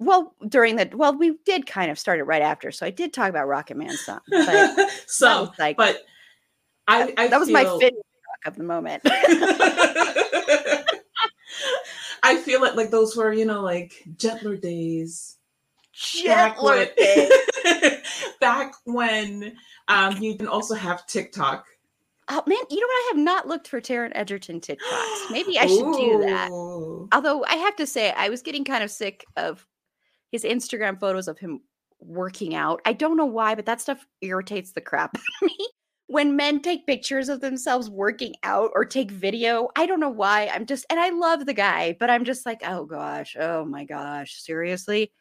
well 0.00 0.34
during 0.48 0.74
the 0.76 0.90
well 0.94 1.16
we 1.16 1.36
did 1.44 1.66
kind 1.66 1.90
of 1.90 1.98
start 1.98 2.18
it 2.18 2.24
right 2.24 2.42
after 2.42 2.72
so 2.72 2.84
i 2.84 2.90
did 2.90 3.12
talk 3.12 3.28
about 3.28 3.46
rocket 3.46 3.76
man 3.76 3.96
some 3.96 4.20
but 4.28 4.90
so 5.06 5.52
like 5.58 5.76
but 5.76 5.98
i, 6.88 7.12
I 7.16 7.28
that 7.28 7.38
was 7.38 7.50
my 7.50 7.64
fit 7.78 7.94
of 8.46 8.56
the 8.56 8.64
moment 8.64 9.02
i 12.22 12.36
feel 12.42 12.60
like 12.60 12.74
like 12.74 12.90
those 12.90 13.14
were 13.14 13.32
you 13.32 13.44
know 13.44 13.60
like 13.60 14.02
gentler 14.16 14.56
days 14.56 15.36
gentler 15.92 16.86
back 16.86 16.96
when, 16.96 17.92
back 18.40 18.72
when 18.84 19.56
um 19.88 20.16
you 20.16 20.36
can 20.36 20.48
also 20.48 20.74
have 20.74 21.06
tiktok 21.06 21.66
Oh 22.32 22.44
man, 22.46 22.58
you 22.70 22.78
know 22.78 22.86
what? 22.86 22.92
I 22.92 23.08
have 23.08 23.24
not 23.24 23.48
looked 23.48 23.66
for 23.66 23.80
Taron 23.80 24.12
Egerton 24.14 24.60
TikToks. 24.60 25.32
Maybe 25.32 25.58
I 25.58 25.66
should 25.66 25.84
Ooh. 25.84 25.96
do 25.96 26.18
that. 26.20 26.48
Although 27.12 27.44
I 27.44 27.56
have 27.56 27.74
to 27.74 27.88
say, 27.88 28.12
I 28.12 28.28
was 28.28 28.40
getting 28.40 28.64
kind 28.64 28.84
of 28.84 28.90
sick 28.92 29.26
of 29.36 29.66
his 30.30 30.44
Instagram 30.44 30.98
photos 30.98 31.28
of 31.28 31.38
him 31.38 31.60
working 32.00 32.54
out. 32.54 32.80
I 32.84 32.92
don't 32.92 33.16
know 33.16 33.26
why, 33.26 33.54
but 33.54 33.66
that 33.66 33.80
stuff 33.80 34.06
irritates 34.20 34.72
the 34.72 34.80
crap 34.80 35.16
out 35.16 35.22
of 35.42 35.46
me. 35.46 35.68
When 36.06 36.34
men 36.34 36.60
take 36.60 36.86
pictures 36.86 37.28
of 37.28 37.40
themselves 37.40 37.88
working 37.88 38.34
out 38.42 38.70
or 38.74 38.84
take 38.84 39.12
video, 39.12 39.68
I 39.76 39.86
don't 39.86 40.00
know 40.00 40.10
why. 40.10 40.50
I'm 40.52 40.66
just, 40.66 40.84
and 40.90 40.98
I 40.98 41.10
love 41.10 41.46
the 41.46 41.54
guy, 41.54 41.96
but 42.00 42.10
I'm 42.10 42.24
just 42.24 42.44
like, 42.44 42.62
oh 42.66 42.84
gosh, 42.84 43.36
oh 43.38 43.64
my 43.64 43.84
gosh, 43.84 44.42
seriously. 44.42 45.12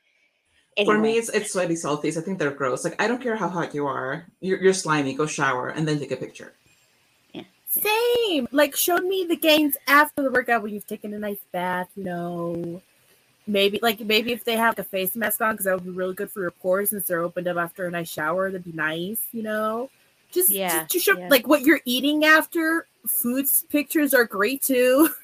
Anyway. 0.77 0.95
For 0.95 0.99
me, 0.99 1.17
it's 1.17 1.29
it's 1.29 1.51
sweaty 1.51 1.73
selfies. 1.73 2.17
I 2.17 2.21
think 2.21 2.39
they're 2.39 2.51
gross. 2.51 2.85
Like 2.85 3.01
I 3.01 3.07
don't 3.07 3.21
care 3.21 3.35
how 3.35 3.49
hot 3.49 3.75
you 3.75 3.85
are, 3.85 4.25
you're, 4.39 4.61
you're 4.61 4.73
slimy. 4.73 5.13
Go 5.13 5.25
shower 5.25 5.69
and 5.69 5.87
then 5.87 5.99
take 5.99 6.11
a 6.11 6.15
picture. 6.15 6.53
Yeah. 7.33 7.43
Same. 7.67 8.47
Like 8.51 8.75
show 8.75 8.97
me 8.97 9.25
the 9.27 9.35
gains 9.35 9.75
after 9.87 10.23
the 10.23 10.31
workout 10.31 10.63
when 10.63 10.73
you've 10.73 10.87
taken 10.87 11.13
a 11.13 11.19
nice 11.19 11.43
bath. 11.51 11.89
You 11.95 12.05
know, 12.05 12.81
maybe 13.49 13.79
like 13.81 13.99
maybe 14.01 14.31
if 14.31 14.43
they 14.43 14.55
have 14.55 14.77
a 14.79 14.83
face 14.83 15.15
mask 15.15 15.41
on 15.41 15.53
because 15.53 15.65
that 15.65 15.73
would 15.73 15.83
be 15.83 15.89
really 15.89 16.13
good 16.13 16.31
for 16.31 16.41
your 16.41 16.51
pores 16.51 16.91
since 16.91 17.07
they're 17.07 17.21
opened 17.21 17.47
up 17.47 17.57
after 17.57 17.85
a 17.85 17.91
nice 17.91 18.09
shower 18.09 18.51
that'd 18.51 18.63
be 18.63 18.71
nice 18.71 19.21
you 19.31 19.41
know 19.43 19.89
just 20.31 20.49
yeah 20.49 20.69
just 20.69 20.89
to 20.91 20.99
show 20.99 21.17
yeah. 21.17 21.27
like 21.29 21.47
what 21.47 21.61
you're 21.61 21.81
eating 21.85 22.23
after 22.25 22.85
foods 23.07 23.65
pictures 23.69 24.13
are 24.13 24.25
great 24.25 24.61
too 24.61 25.09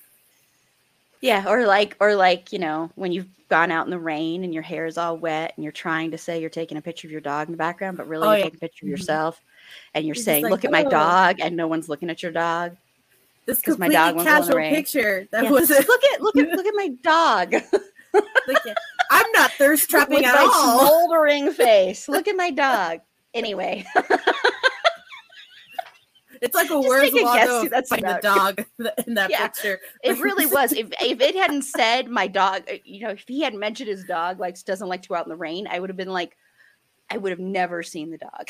Yeah, 1.21 1.45
or 1.47 1.65
like, 1.65 1.95
or 1.99 2.13
like, 2.15 2.53
you 2.53 2.59
know, 2.59 2.91
when 2.95 3.11
you've 3.11 3.27
gone 3.49 3.71
out 3.71 3.87
in 3.87 3.89
the 3.89 3.97
rain 3.97 4.43
and 4.43 4.53
your 4.53 4.61
hair 4.61 4.85
is 4.85 4.97
all 4.97 5.17
wet 5.17 5.53
and 5.55 5.63
you're 5.63 5.71
trying 5.71 6.11
to 6.11 6.19
say 6.19 6.39
you're 6.39 6.51
taking 6.51 6.77
a 6.77 6.81
picture 6.81 7.07
of 7.07 7.11
your 7.11 7.21
dog 7.21 7.47
in 7.47 7.51
the 7.53 7.57
background, 7.57 7.97
but 7.97 8.07
really 8.07 8.27
Oh, 8.27 8.31
you're 8.31 8.37
yeah. 8.37 8.43
taking 8.43 8.57
a 8.57 8.59
picture 8.59 8.85
of 8.85 8.89
Mhm. 8.89 8.91
yourself 8.91 9.41
and 9.95 10.05
you're, 10.05 10.13
You're 10.13 10.23
saying, 10.23 10.43
like, 10.43 10.51
"Look 10.51 10.65
at 10.65 10.71
my 10.71 10.83
"Oh." 10.83 10.89
dog," 10.89 11.39
and 11.39 11.55
no 11.55 11.67
one's 11.67 11.89
looking 11.89 12.11
at 12.11 12.21
your 12.21 12.31
dog. 12.31 12.75
This 13.47 13.61
'Cause 13.61 13.79
my 13.79 13.87
completely 13.87 14.13
dog 14.13 14.15
won't 14.17 14.27
go 14.27 14.35
in 14.35 14.41
the 14.41 14.45
casual 14.45 14.69
picture. 14.75 15.27
That 15.31 15.43
Yeah. 15.45 15.49
was 15.51 15.71
it. 15.71 15.87
look 15.87 16.03
at 16.13 16.21
look 16.21 16.35
at 16.37 16.51
look 16.57 16.65
at 16.65 16.73
my 16.75 16.89
dog 17.01 17.55
Like, 18.47 18.75
I'm 19.11 19.31
not 19.33 19.51
thirst 19.53 19.89
trapping 19.89 20.15
with 20.17 20.25
at 20.25 20.33
my 20.35 20.49
all. 20.53 20.79
smoldering 20.79 21.51
face. 21.53 22.07
Look 22.07 22.27
at 22.27 22.35
my 22.35 22.51
dog. 22.51 22.99
Anyway, 23.33 23.85
It's 26.41 26.53
like 26.53 26.69
a 26.69 26.73
Just 26.73 26.87
where's 26.87 27.11
take 27.11 27.21
a 27.21 27.23
Waldo 27.23 27.67
that's 27.69 27.89
the 27.89 28.19
dog 28.21 28.63
in 29.07 29.13
that 29.15 29.29
Yeah. 29.29 29.47
picture. 29.47 29.79
it 30.03 30.19
really 30.19 30.45
was. 30.51 30.73
If 30.73 30.87
if 31.01 31.19
it 31.21 31.35
hadn't 31.35 31.63
said 31.63 32.07
my 32.09 32.27
dog, 32.27 32.63
uh, 32.69 32.75
you 32.83 33.01
know, 33.01 33.09
if 33.11 33.23
he 33.27 33.41
hadn't 33.41 33.59
mentioned 33.59 33.89
his 33.89 34.03
dog 34.03 34.39
like 34.39 34.61
doesn't 34.65 34.87
like 34.87 35.01
to 35.03 35.09
go 35.09 35.15
out 35.15 35.25
in 35.25 35.29
the 35.29 35.37
rain, 35.37 35.65
I 35.69 35.79
would 35.79 35.89
have 35.89 35.97
been 35.97 36.11
like, 36.11 36.37
I 37.09 37.17
would 37.17 37.31
have 37.31 37.39
never 37.39 37.83
seen 37.83 38.11
the 38.11 38.17
dog. 38.17 38.47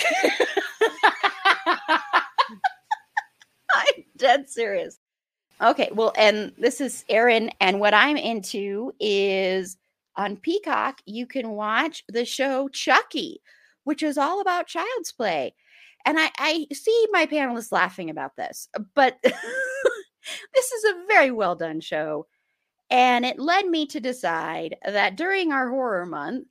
I'm 3.73 4.03
dead 4.17 4.49
serious. 4.49 4.99
Okay, 5.61 5.89
well, 5.93 6.11
and 6.17 6.51
this 6.57 6.81
is 6.81 7.05
Erin, 7.07 7.49
and 7.61 7.79
what 7.79 7.93
I'm 7.93 8.17
into 8.17 8.93
is 8.99 9.77
on 10.17 10.37
Peacock, 10.37 11.01
you 11.05 11.25
can 11.25 11.51
watch 11.51 12.03
the 12.09 12.25
show 12.25 12.67
Chucky, 12.67 13.41
which 13.85 14.03
is 14.03 14.17
all 14.17 14.41
about 14.41 14.67
child's 14.67 15.11
play. 15.13 15.53
And 16.05 16.19
I, 16.19 16.29
I 16.37 16.67
see 16.73 17.07
my 17.11 17.25
panelists 17.25 17.71
laughing 17.71 18.09
about 18.09 18.35
this, 18.35 18.67
but 18.93 19.17
this 19.23 20.71
is 20.71 20.83
a 20.83 21.05
very 21.07 21.31
well 21.31 21.55
done 21.55 21.79
show. 21.79 22.27
And 22.89 23.25
it 23.25 23.39
led 23.39 23.65
me 23.65 23.87
to 23.87 23.99
decide 23.99 24.75
that 24.85 25.15
during 25.15 25.51
our 25.51 25.69
horror 25.69 26.05
month 26.05 26.47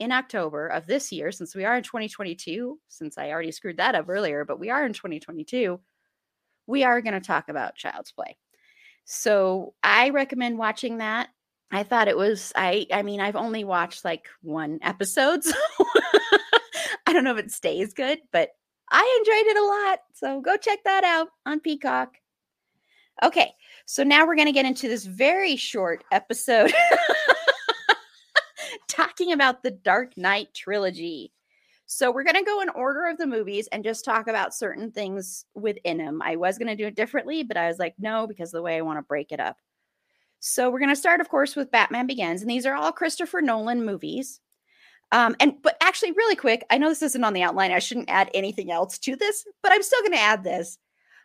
in 0.00 0.12
October 0.12 0.66
of 0.66 0.86
this 0.86 1.12
year, 1.12 1.30
since 1.30 1.54
we 1.54 1.64
are 1.64 1.76
in 1.76 1.84
2022, 1.84 2.80
since 2.88 3.18
I 3.18 3.30
already 3.30 3.52
screwed 3.52 3.76
that 3.76 3.94
up 3.94 4.08
earlier, 4.08 4.44
but 4.44 4.58
we 4.58 4.70
are 4.70 4.84
in 4.84 4.92
2022, 4.92 5.78
we 6.70 6.84
are 6.84 7.02
going 7.02 7.14
to 7.14 7.20
talk 7.20 7.48
about 7.48 7.74
child's 7.74 8.12
play. 8.12 8.36
So 9.04 9.74
I 9.82 10.10
recommend 10.10 10.56
watching 10.56 10.98
that. 10.98 11.28
I 11.72 11.82
thought 11.82 12.08
it 12.08 12.16
was 12.16 12.52
I 12.56 12.86
I 12.92 13.02
mean 13.02 13.20
I've 13.20 13.36
only 13.36 13.64
watched 13.64 14.04
like 14.04 14.26
one 14.42 14.78
episode 14.82 15.44
so 15.44 15.54
I 17.06 17.12
don't 17.12 17.22
know 17.22 17.36
if 17.36 17.44
it 17.44 17.52
stays 17.52 17.94
good 17.94 18.18
but 18.32 18.50
I 18.90 19.18
enjoyed 19.20 19.50
it 19.50 19.56
a 19.56 19.64
lot. 19.64 19.98
So 20.14 20.40
go 20.40 20.56
check 20.56 20.80
that 20.84 21.04
out 21.04 21.28
on 21.46 21.60
Peacock. 21.60 22.16
Okay, 23.22 23.52
so 23.84 24.02
now 24.02 24.26
we're 24.26 24.34
going 24.34 24.46
to 24.46 24.52
get 24.52 24.64
into 24.64 24.88
this 24.88 25.04
very 25.04 25.54
short 25.54 26.02
episode 26.10 26.72
talking 28.88 29.32
about 29.32 29.62
the 29.62 29.70
Dark 29.70 30.16
Knight 30.16 30.48
trilogy. 30.54 31.32
So 31.92 32.12
we're 32.12 32.22
going 32.22 32.36
to 32.36 32.44
go 32.44 32.60
in 32.60 32.68
order 32.68 33.08
of 33.08 33.18
the 33.18 33.26
movies 33.26 33.66
and 33.72 33.82
just 33.82 34.04
talk 34.04 34.28
about 34.28 34.54
certain 34.54 34.92
things 34.92 35.44
within 35.56 35.98
them. 35.98 36.22
I 36.22 36.36
was 36.36 36.56
going 36.56 36.68
to 36.68 36.76
do 36.76 36.86
it 36.86 36.94
differently, 36.94 37.42
but 37.42 37.56
I 37.56 37.66
was 37.66 37.80
like, 37.80 37.96
no, 37.98 38.28
because 38.28 38.52
the 38.52 38.62
way 38.62 38.76
I 38.76 38.82
want 38.82 39.00
to 39.00 39.02
break 39.02 39.32
it 39.32 39.40
up. 39.40 39.56
So 40.38 40.70
we're 40.70 40.78
going 40.78 40.94
to 40.94 40.96
start, 40.96 41.20
of 41.20 41.28
course, 41.28 41.56
with 41.56 41.72
Batman 41.72 42.06
Begins, 42.06 42.42
and 42.42 42.50
these 42.50 42.64
are 42.64 42.76
all 42.76 42.92
Christopher 42.92 43.40
Nolan 43.42 43.84
movies. 43.84 44.38
Um, 45.10 45.34
and 45.40 45.54
but 45.62 45.78
actually, 45.80 46.12
really 46.12 46.36
quick, 46.36 46.64
I 46.70 46.78
know 46.78 46.90
this 46.90 47.02
isn't 47.02 47.24
on 47.24 47.32
the 47.32 47.42
outline. 47.42 47.72
I 47.72 47.80
shouldn't 47.80 48.08
add 48.08 48.30
anything 48.34 48.70
else 48.70 48.96
to 48.98 49.16
this, 49.16 49.44
but 49.60 49.72
I'm 49.72 49.82
still 49.82 50.00
going 50.02 50.12
to 50.12 50.20
add 50.20 50.44
this. 50.44 50.78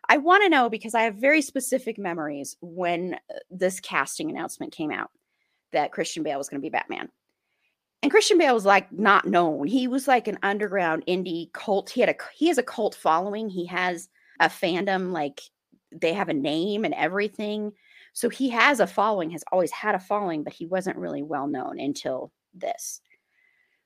I 0.10 0.17
want 0.17 0.41
to 0.41 0.50
know 0.50 0.72
because 0.72 0.95
I 0.95 1.03
have 1.03 1.17
very 1.17 1.43
specific 1.43 2.00
memories 2.00 2.57
when 2.62 3.13
uh, 3.13 3.38
this 3.51 3.79
casting 3.79 4.31
announcement 4.31 4.74
came 4.74 4.91
out 4.91 5.12
that 5.74 5.91
Christian 5.91 6.24
Bale 6.24 6.39
was 6.39 6.50
going 6.50 6.60
to 6.60 6.65
be 6.65 6.72
Batman. 6.72 7.10
And 8.02 8.12
Christian 8.12 8.38
Bale 8.38 8.54
was 8.54 8.66
like 8.66 8.92
not 8.92 9.25
known. 9.25 9.68
He 9.68 9.88
was 9.88 10.08
like 10.08 10.28
an 10.28 10.38
underground 10.44 11.04
indie 11.08 11.52
cult. 11.54 11.90
He 11.90 12.02
had 12.02 12.10
a 12.10 12.16
he 12.36 12.48
has 12.48 12.58
a 12.58 12.64
cult 12.64 12.96
following. 12.96 13.50
He 13.50 13.66
has 13.66 14.10
a 14.40 14.48
fandom 14.48 15.12
like 15.12 15.42
they 15.92 16.14
have 16.14 16.30
a 16.30 16.34
name 16.34 16.86
and 16.86 16.94
everything. 16.94 17.74
So 18.14 18.30
he 18.30 18.50
has 18.50 18.80
a 18.80 18.88
following, 18.88 19.32
has 19.32 19.44
always 19.52 19.72
had 19.72 19.96
a 19.96 20.00
following, 20.00 20.44
but 20.44 20.54
he 20.54 20.66
wasn't 20.66 20.98
really 20.98 21.24
well 21.24 21.48
known 21.48 21.80
until 21.80 22.32
this. 22.54 23.02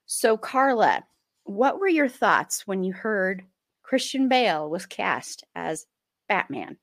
So 0.06 0.36
Carla, 0.36 1.04
what 1.44 1.80
were 1.80 1.88
your 1.88 2.08
thoughts 2.08 2.66
when 2.66 2.84
you 2.84 2.92
heard 2.92 3.44
Christian 3.82 4.28
Bale 4.28 4.68
was 4.68 4.86
cast 4.86 5.44
as 5.54 5.86
Batman? 6.28 6.76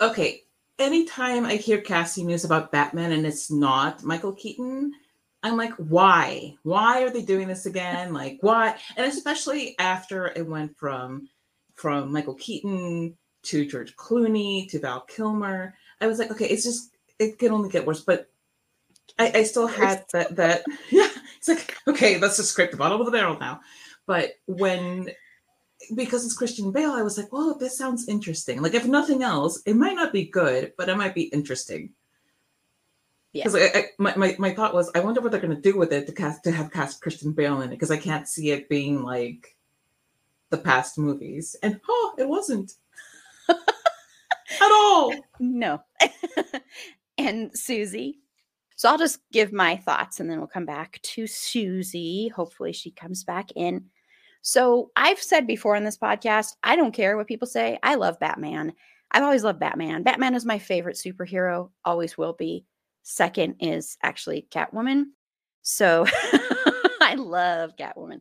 Okay, 0.00 0.42
anytime 0.78 1.44
I 1.44 1.56
hear 1.56 1.80
casting 1.80 2.26
news 2.26 2.44
about 2.44 2.72
Batman 2.72 3.12
and 3.12 3.26
it's 3.26 3.50
not 3.50 4.04
Michael 4.04 4.32
Keaton, 4.32 4.92
I'm 5.42 5.56
like, 5.56 5.72
why? 5.74 6.56
Why 6.62 7.02
are 7.02 7.10
they 7.10 7.22
doing 7.22 7.48
this 7.48 7.66
again? 7.66 8.12
Like, 8.12 8.38
why? 8.40 8.76
And 8.96 9.06
especially 9.06 9.74
after 9.78 10.26
it 10.26 10.46
went 10.46 10.76
from 10.76 11.28
from 11.74 12.12
Michael 12.12 12.34
Keaton 12.34 13.16
to 13.44 13.64
George 13.64 13.96
Clooney 13.96 14.68
to 14.70 14.78
Val 14.78 15.00
Kilmer, 15.00 15.74
I 16.00 16.06
was 16.06 16.18
like, 16.18 16.30
okay, 16.30 16.46
it's 16.46 16.64
just 16.64 16.94
it 17.18 17.38
can 17.38 17.52
only 17.52 17.70
get 17.70 17.86
worse. 17.86 18.02
But 18.02 18.28
I, 19.18 19.32
I 19.36 19.42
still 19.44 19.66
had 19.66 20.04
that 20.12 20.36
that 20.36 20.64
yeah. 20.90 21.08
It's 21.38 21.48
like, 21.48 21.76
okay, 21.88 22.18
that's 22.18 22.36
the 22.36 22.42
script, 22.42 22.76
bottom 22.76 23.00
of 23.00 23.06
the 23.06 23.12
barrel 23.12 23.38
now. 23.38 23.60
But 24.06 24.32
when 24.46 25.10
because 25.94 26.24
it's 26.24 26.36
Christian 26.36 26.70
Bale, 26.70 26.92
I 26.92 27.02
was 27.02 27.16
like, 27.16 27.32
well, 27.32 27.56
this 27.56 27.78
sounds 27.78 28.08
interesting. 28.08 28.60
Like, 28.60 28.74
if 28.74 28.86
nothing 28.86 29.22
else, 29.22 29.62
it 29.64 29.74
might 29.74 29.94
not 29.94 30.12
be 30.12 30.26
good, 30.26 30.72
but 30.76 30.88
it 30.88 30.96
might 30.96 31.14
be 31.14 31.24
interesting. 31.24 31.94
Yeah. 33.32 33.44
Because 33.44 33.70
I, 33.74 33.84
my, 33.98 34.16
my, 34.16 34.36
my 34.38 34.54
thought 34.54 34.74
was, 34.74 34.90
I 34.94 35.00
wonder 35.00 35.20
what 35.20 35.30
they're 35.30 35.40
going 35.40 35.54
to 35.54 35.60
do 35.60 35.78
with 35.78 35.92
it 35.92 36.06
to 36.06 36.12
cast 36.12 36.42
to 36.44 36.50
have 36.50 36.72
cast 36.72 37.00
Christian 37.00 37.32
Bale 37.32 37.60
in 37.60 37.68
it, 37.68 37.76
because 37.76 37.90
I 37.90 37.96
can't 37.96 38.28
see 38.28 38.50
it 38.50 38.68
being 38.68 39.02
like 39.02 39.56
the 40.50 40.58
past 40.58 40.98
movies. 40.98 41.56
And 41.62 41.80
oh, 41.88 42.14
it 42.18 42.28
wasn't 42.28 42.72
at 43.48 43.58
all. 44.62 45.14
No. 45.38 45.82
and 47.18 47.50
Susie. 47.56 48.20
So 48.76 48.88
I'll 48.88 48.98
just 48.98 49.20
give 49.30 49.52
my 49.52 49.76
thoughts 49.76 50.20
and 50.20 50.30
then 50.30 50.38
we'll 50.38 50.46
come 50.46 50.66
back 50.66 51.00
to 51.02 51.26
Susie. 51.26 52.28
Hopefully 52.28 52.72
she 52.72 52.90
comes 52.90 53.24
back 53.24 53.50
in. 53.54 53.84
So 54.42 54.90
I've 54.96 55.20
said 55.20 55.46
before 55.46 55.76
on 55.76 55.84
this 55.84 55.98
podcast, 55.98 56.54
I 56.62 56.76
don't 56.76 56.94
care 56.94 57.16
what 57.16 57.26
people 57.26 57.46
say. 57.46 57.78
I 57.82 57.96
love 57.96 58.18
Batman. 58.18 58.72
I've 59.10 59.22
always 59.22 59.44
loved 59.44 59.60
Batman. 59.60 60.02
Batman 60.02 60.34
is 60.34 60.46
my 60.46 60.58
favorite 60.58 60.96
superhero, 60.96 61.70
always 61.84 62.16
will 62.16 62.32
be. 62.32 62.64
Second 63.02 63.56
is 63.60 63.96
actually 64.02 64.46
Catwoman. 64.50 65.04
So 65.62 66.06
I 67.00 67.14
love 67.16 67.76
Catwoman 67.76 68.20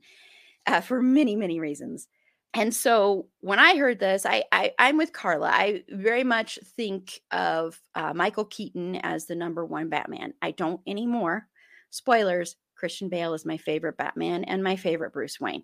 uh, 0.65 0.81
for 0.81 1.01
many, 1.01 1.35
many 1.35 1.59
reasons. 1.59 2.07
And 2.53 2.73
so 2.73 3.27
when 3.41 3.59
I 3.59 3.77
heard 3.77 3.99
this, 3.99 4.25
I, 4.25 4.43
I 4.51 4.71
I'm 4.79 4.97
with 4.97 5.13
Carla. 5.13 5.49
I 5.49 5.83
very 5.89 6.23
much 6.23 6.57
think 6.75 7.21
of 7.31 7.79
uh, 7.93 8.13
Michael 8.13 8.45
Keaton 8.45 8.95
as 8.97 9.27
the 9.27 9.35
number 9.35 9.63
one 9.63 9.89
Batman. 9.89 10.33
I 10.41 10.51
don't 10.51 10.81
anymore. 10.87 11.47
Spoilers: 11.91 12.55
Christian 12.75 13.09
Bale 13.09 13.35
is 13.35 13.45
my 13.45 13.57
favorite 13.57 13.97
Batman 13.97 14.45
and 14.45 14.63
my 14.63 14.75
favorite 14.77 15.13
Bruce 15.13 15.39
Wayne. 15.39 15.63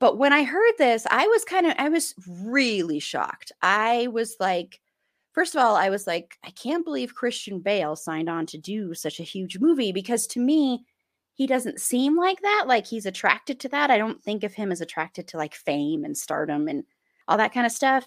But 0.00 0.18
when 0.18 0.32
I 0.32 0.42
heard 0.42 0.74
this, 0.78 1.06
I 1.08 1.28
was 1.28 1.44
kind 1.44 1.66
of 1.66 1.74
I 1.78 1.88
was 1.90 2.14
really 2.26 2.98
shocked. 2.98 3.52
I 3.62 4.08
was 4.08 4.36
like, 4.40 4.80
first 5.32 5.54
of 5.54 5.62
all, 5.62 5.76
I 5.76 5.90
was 5.90 6.06
like, 6.06 6.36
I 6.44 6.50
can't 6.50 6.84
believe 6.84 7.14
Christian 7.14 7.60
Bale 7.60 7.96
signed 7.96 8.28
on 8.28 8.46
to 8.46 8.58
do 8.58 8.94
such 8.94 9.20
a 9.20 9.24
huge 9.24 9.58
movie 9.58 9.92
because 9.92 10.26
to 10.28 10.40
me, 10.40 10.84
he 11.34 11.46
doesn't 11.46 11.80
seem 11.80 12.18
like 12.18 12.42
that. 12.42 12.64
Like 12.66 12.86
he's 12.86 13.06
attracted 13.06 13.60
to 13.60 13.68
that. 13.70 13.90
I 13.90 13.98
don't 13.98 14.22
think 14.22 14.44
of 14.44 14.52
him 14.54 14.70
as 14.70 14.80
attracted 14.80 15.28
to 15.28 15.38
like 15.38 15.54
fame 15.54 16.04
and 16.04 16.16
stardom 16.16 16.68
and 16.68 16.84
all 17.28 17.38
that 17.38 17.54
kind 17.54 17.64
of 17.64 17.72
stuff. 17.72 18.06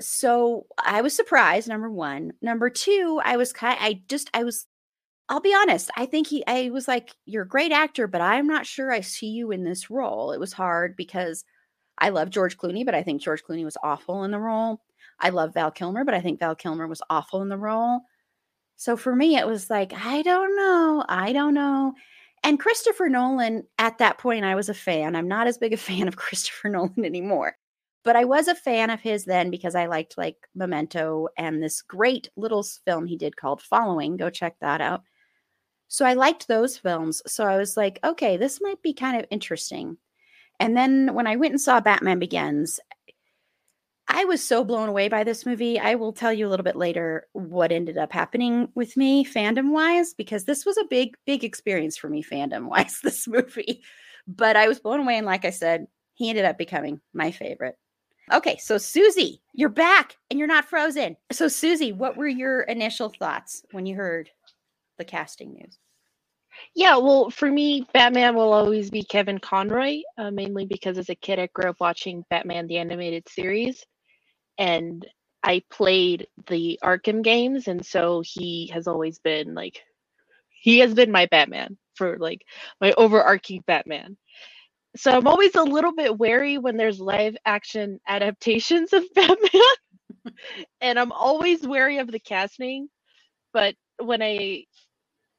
So 0.00 0.66
I 0.84 1.02
was 1.02 1.16
surprised, 1.16 1.68
number 1.68 1.90
one. 1.90 2.32
Number 2.42 2.70
two, 2.70 3.20
I 3.24 3.36
was 3.36 3.52
kind 3.52 3.78
I 3.80 4.02
just 4.08 4.30
I 4.34 4.44
was 4.44 4.66
I'll 5.28 5.40
be 5.40 5.54
honest, 5.54 5.90
I 5.96 6.06
think 6.06 6.26
he 6.26 6.44
I 6.46 6.70
was 6.70 6.86
like, 6.86 7.14
You're 7.26 7.44
a 7.44 7.48
great 7.48 7.72
actor, 7.72 8.06
but 8.06 8.20
I'm 8.20 8.46
not 8.46 8.66
sure 8.66 8.92
I 8.92 9.00
see 9.00 9.28
you 9.28 9.50
in 9.50 9.64
this 9.64 9.90
role. 9.90 10.32
It 10.32 10.40
was 10.40 10.52
hard 10.52 10.96
because 10.96 11.44
I 11.98 12.10
love 12.10 12.30
George 12.30 12.58
Clooney, 12.58 12.84
but 12.84 12.94
I 12.94 13.02
think 13.02 13.22
George 13.22 13.42
Clooney 13.42 13.64
was 13.64 13.76
awful 13.82 14.24
in 14.24 14.30
the 14.30 14.38
role. 14.38 14.80
I 15.20 15.30
love 15.30 15.54
Val 15.54 15.70
Kilmer, 15.70 16.04
but 16.04 16.14
I 16.14 16.20
think 16.20 16.40
Val 16.40 16.54
Kilmer 16.54 16.86
was 16.86 17.02
awful 17.10 17.42
in 17.42 17.48
the 17.48 17.58
role. 17.58 18.00
So 18.76 18.96
for 18.96 19.14
me, 19.14 19.36
it 19.36 19.46
was 19.46 19.68
like, 19.68 19.92
I 19.92 20.22
don't 20.22 20.56
know. 20.56 21.04
I 21.08 21.32
don't 21.32 21.54
know. 21.54 21.94
And 22.44 22.60
Christopher 22.60 23.08
Nolan, 23.08 23.64
at 23.78 23.98
that 23.98 24.18
point, 24.18 24.44
I 24.44 24.54
was 24.54 24.68
a 24.68 24.74
fan. 24.74 25.16
I'm 25.16 25.26
not 25.26 25.48
as 25.48 25.58
big 25.58 25.72
a 25.72 25.76
fan 25.88 26.08
of 26.08 26.16
Christopher 26.16 26.68
Nolan 26.68 27.04
anymore, 27.04 27.56
but 28.04 28.16
I 28.16 28.24
was 28.24 28.48
a 28.48 28.54
fan 28.54 28.90
of 28.90 29.00
his 29.00 29.24
then 29.24 29.50
because 29.50 29.74
I 29.74 29.86
liked 29.86 30.16
like 30.16 30.36
Memento 30.54 31.28
and 31.36 31.62
this 31.62 31.82
great 31.82 32.30
little 32.36 32.62
film 32.62 33.06
he 33.06 33.16
did 33.16 33.36
called 33.36 33.62
Following. 33.62 34.16
Go 34.16 34.30
check 34.30 34.56
that 34.60 34.80
out. 34.80 35.02
So 35.88 36.04
I 36.04 36.12
liked 36.12 36.46
those 36.46 36.78
films. 36.78 37.22
So 37.26 37.44
I 37.44 37.56
was 37.56 37.76
like, 37.76 37.98
okay, 38.04 38.36
this 38.36 38.60
might 38.60 38.80
be 38.82 38.92
kind 38.92 39.18
of 39.18 39.26
interesting. 39.30 39.96
And 40.60 40.76
then 40.76 41.14
when 41.14 41.26
I 41.26 41.36
went 41.36 41.52
and 41.52 41.60
saw 41.60 41.80
Batman 41.80 42.18
Begins, 42.18 42.78
I 44.10 44.24
was 44.24 44.42
so 44.42 44.64
blown 44.64 44.88
away 44.88 45.08
by 45.08 45.22
this 45.22 45.44
movie. 45.44 45.78
I 45.78 45.94
will 45.94 46.12
tell 46.12 46.32
you 46.32 46.46
a 46.46 46.50
little 46.50 46.64
bit 46.64 46.76
later 46.76 47.26
what 47.32 47.70
ended 47.70 47.98
up 47.98 48.12
happening 48.12 48.68
with 48.74 48.96
me 48.96 49.24
fandom 49.24 49.70
wise, 49.70 50.14
because 50.14 50.44
this 50.44 50.64
was 50.64 50.78
a 50.78 50.86
big, 50.88 51.14
big 51.26 51.44
experience 51.44 51.96
for 51.96 52.08
me 52.08 52.22
fandom 52.22 52.68
wise, 52.68 53.00
this 53.04 53.28
movie. 53.28 53.82
But 54.26 54.56
I 54.56 54.66
was 54.66 54.80
blown 54.80 55.00
away. 55.00 55.18
And 55.18 55.26
like 55.26 55.44
I 55.44 55.50
said, 55.50 55.86
he 56.14 56.30
ended 56.30 56.46
up 56.46 56.56
becoming 56.56 57.00
my 57.12 57.30
favorite. 57.30 57.76
Okay, 58.32 58.56
so 58.58 58.76
Susie, 58.76 59.40
you're 59.54 59.68
back 59.68 60.16
and 60.30 60.38
you're 60.38 60.48
not 60.48 60.66
frozen. 60.66 61.16
So, 61.32 61.48
Susie, 61.48 61.92
what 61.92 62.16
were 62.16 62.28
your 62.28 62.62
initial 62.62 63.12
thoughts 63.18 63.64
when 63.72 63.86
you 63.86 63.94
heard 63.94 64.30
the 64.98 65.04
casting 65.04 65.54
news? 65.54 65.78
Yeah, 66.74 66.96
well, 66.96 67.30
for 67.30 67.50
me, 67.50 67.86
Batman 67.92 68.34
will 68.34 68.52
always 68.52 68.90
be 68.90 69.02
Kevin 69.02 69.38
Conroy, 69.38 70.00
uh, 70.18 70.30
mainly 70.30 70.66
because 70.66 70.98
as 70.98 71.08
a 71.08 71.14
kid, 71.14 71.38
I 71.38 71.48
grew 71.54 71.70
up 71.70 71.76
watching 71.80 72.24
Batman 72.30 72.66
the 72.66 72.78
Animated 72.78 73.28
Series, 73.28 73.84
and 74.58 75.06
I 75.42 75.62
played 75.70 76.28
the 76.48 76.80
Arkham 76.84 77.22
games, 77.24 77.68
and 77.68 77.84
so 77.86 78.22
he 78.24 78.68
has 78.74 78.88
always 78.88 79.20
been 79.20 79.54
like, 79.54 79.82
he 80.50 80.80
has 80.80 80.94
been 80.94 81.12
my 81.12 81.26
Batman 81.26 81.78
for 81.96 82.18
like 82.18 82.42
my 82.80 82.92
overarching 82.94 83.62
Batman. 83.66 84.18
So 84.96 85.12
I'm 85.12 85.28
always 85.28 85.54
a 85.56 85.62
little 85.64 85.94
bit 85.94 86.18
wary 86.18 86.58
when 86.58 86.76
there's 86.76 87.00
live 87.00 87.36
action 87.46 88.00
adaptations 88.08 88.92
of 88.92 89.04
Batman, 89.14 89.62
and 90.80 90.98
I'm 90.98 91.12
always 91.12 91.66
wary 91.66 91.98
of 91.98 92.10
the 92.10 92.20
casting. 92.20 92.88
But 93.52 93.74
when 93.98 94.22
I 94.22 94.64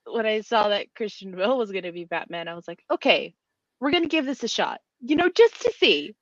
when 0.07 0.25
I 0.25 0.41
saw 0.41 0.69
that 0.69 0.93
Christian 0.95 1.33
Bale 1.35 1.57
was 1.57 1.71
going 1.71 1.83
to 1.85 1.91
be 1.93 2.05
Batman, 2.05 2.47
I 2.49 2.55
was 2.55 2.67
like, 2.67 2.83
okay, 2.91 3.33
we're 3.79 3.91
going 3.91 4.03
to 4.03 4.09
give 4.09 4.25
this 4.25 4.43
a 4.43 4.49
shot. 4.49 4.81
You 5.01 5.15
know, 5.17 5.29
just 5.35 5.61
to 5.63 5.73
see, 5.73 6.15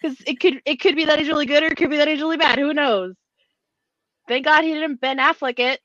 because 0.00 0.16
it 0.26 0.40
could 0.40 0.60
it 0.64 0.80
could 0.80 0.96
be 0.96 1.04
that 1.04 1.18
he's 1.18 1.28
really 1.28 1.46
good 1.46 1.62
or 1.62 1.66
it 1.66 1.76
could 1.76 1.90
be 1.90 1.96
that 1.96 2.08
he's 2.08 2.20
really 2.20 2.36
bad. 2.36 2.58
Who 2.58 2.74
knows? 2.74 3.14
Thank 4.26 4.46
God 4.46 4.64
he 4.64 4.72
didn't 4.72 5.00
Ben 5.00 5.18
Affleck 5.18 5.58
it. 5.58 5.80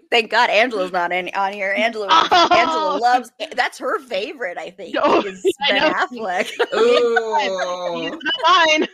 Thank 0.10 0.30
God 0.30 0.48
Angela's 0.48 0.90
not 0.90 1.12
in, 1.12 1.28
on 1.34 1.52
here. 1.52 1.74
Angela, 1.76 2.08
oh. 2.10 2.48
Angela 2.50 2.98
loves. 2.98 3.30
That's 3.54 3.78
her 3.78 3.98
favorite. 4.00 4.56
I 4.56 4.70
think 4.70 4.96
oh, 4.98 5.20
is 5.20 5.42
Ben 5.68 5.82
Affleck. 5.92 6.50
Ooh. 6.74 8.18
mine. 8.48 8.88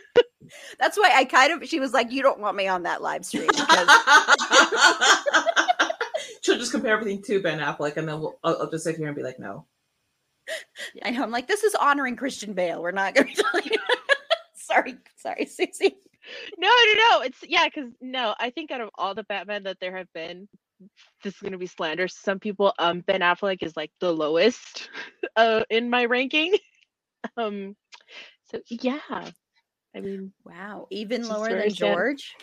That's 0.77 0.97
why 0.97 1.11
I 1.15 1.23
kind 1.23 1.53
of. 1.53 1.69
She 1.69 1.79
was 1.79 1.93
like, 1.93 2.11
"You 2.11 2.21
don't 2.21 2.39
want 2.39 2.57
me 2.57 2.67
on 2.67 2.83
that 2.83 3.01
live 3.01 3.23
stream." 3.23 3.47
Because 3.47 3.87
she'll 6.41 6.57
just 6.57 6.71
compare 6.71 6.93
everything 6.93 7.21
to 7.23 7.41
Ben 7.41 7.59
Affleck, 7.59 7.97
and 7.97 8.07
then 8.07 8.19
we'll, 8.19 8.39
I'll, 8.43 8.63
I'll, 8.63 8.69
just 8.69 8.83
sit 8.83 8.97
here 8.97 9.07
and 9.07 9.15
be 9.15 9.23
like, 9.23 9.39
no. 9.39 9.65
I 11.03 11.11
know. 11.11 11.23
I'm 11.23 11.31
like, 11.31 11.47
this 11.47 11.63
is 11.63 11.75
honoring 11.75 12.15
Christian 12.15 12.53
Bale. 12.53 12.81
We're 12.81 12.91
not 12.91 13.15
going 13.15 13.33
to 13.33 13.43
tell 13.43 13.61
you. 13.61 13.77
sorry, 14.53 14.97
sorry, 15.17 15.45
Susie. 15.45 15.97
No, 16.57 16.67
no, 16.67 16.93
no. 16.93 17.21
It's 17.21 17.39
yeah, 17.47 17.65
because 17.65 17.91
no, 18.01 18.35
I 18.39 18.49
think 18.49 18.71
out 18.71 18.81
of 18.81 18.89
all 18.95 19.15
the 19.15 19.23
Batman 19.23 19.63
that 19.63 19.77
there 19.79 19.97
have 19.97 20.11
been, 20.13 20.47
this 21.23 21.35
is 21.35 21.39
going 21.39 21.53
to 21.53 21.57
be 21.57 21.67
slander. 21.67 22.07
Some 22.07 22.39
people, 22.39 22.73
um, 22.79 23.01
Ben 23.01 23.21
Affleck 23.21 23.63
is 23.63 23.75
like 23.75 23.91
the 23.99 24.13
lowest, 24.13 24.89
uh, 25.35 25.63
in 25.69 25.89
my 25.89 26.05
ranking. 26.05 26.55
um, 27.37 27.75
so 28.51 28.59
yeah, 28.69 28.99
I 29.95 29.99
mean, 29.99 30.33
wow, 30.45 30.87
even 30.91 31.27
lower 31.27 31.49
than 31.49 31.69
George. 31.69 32.35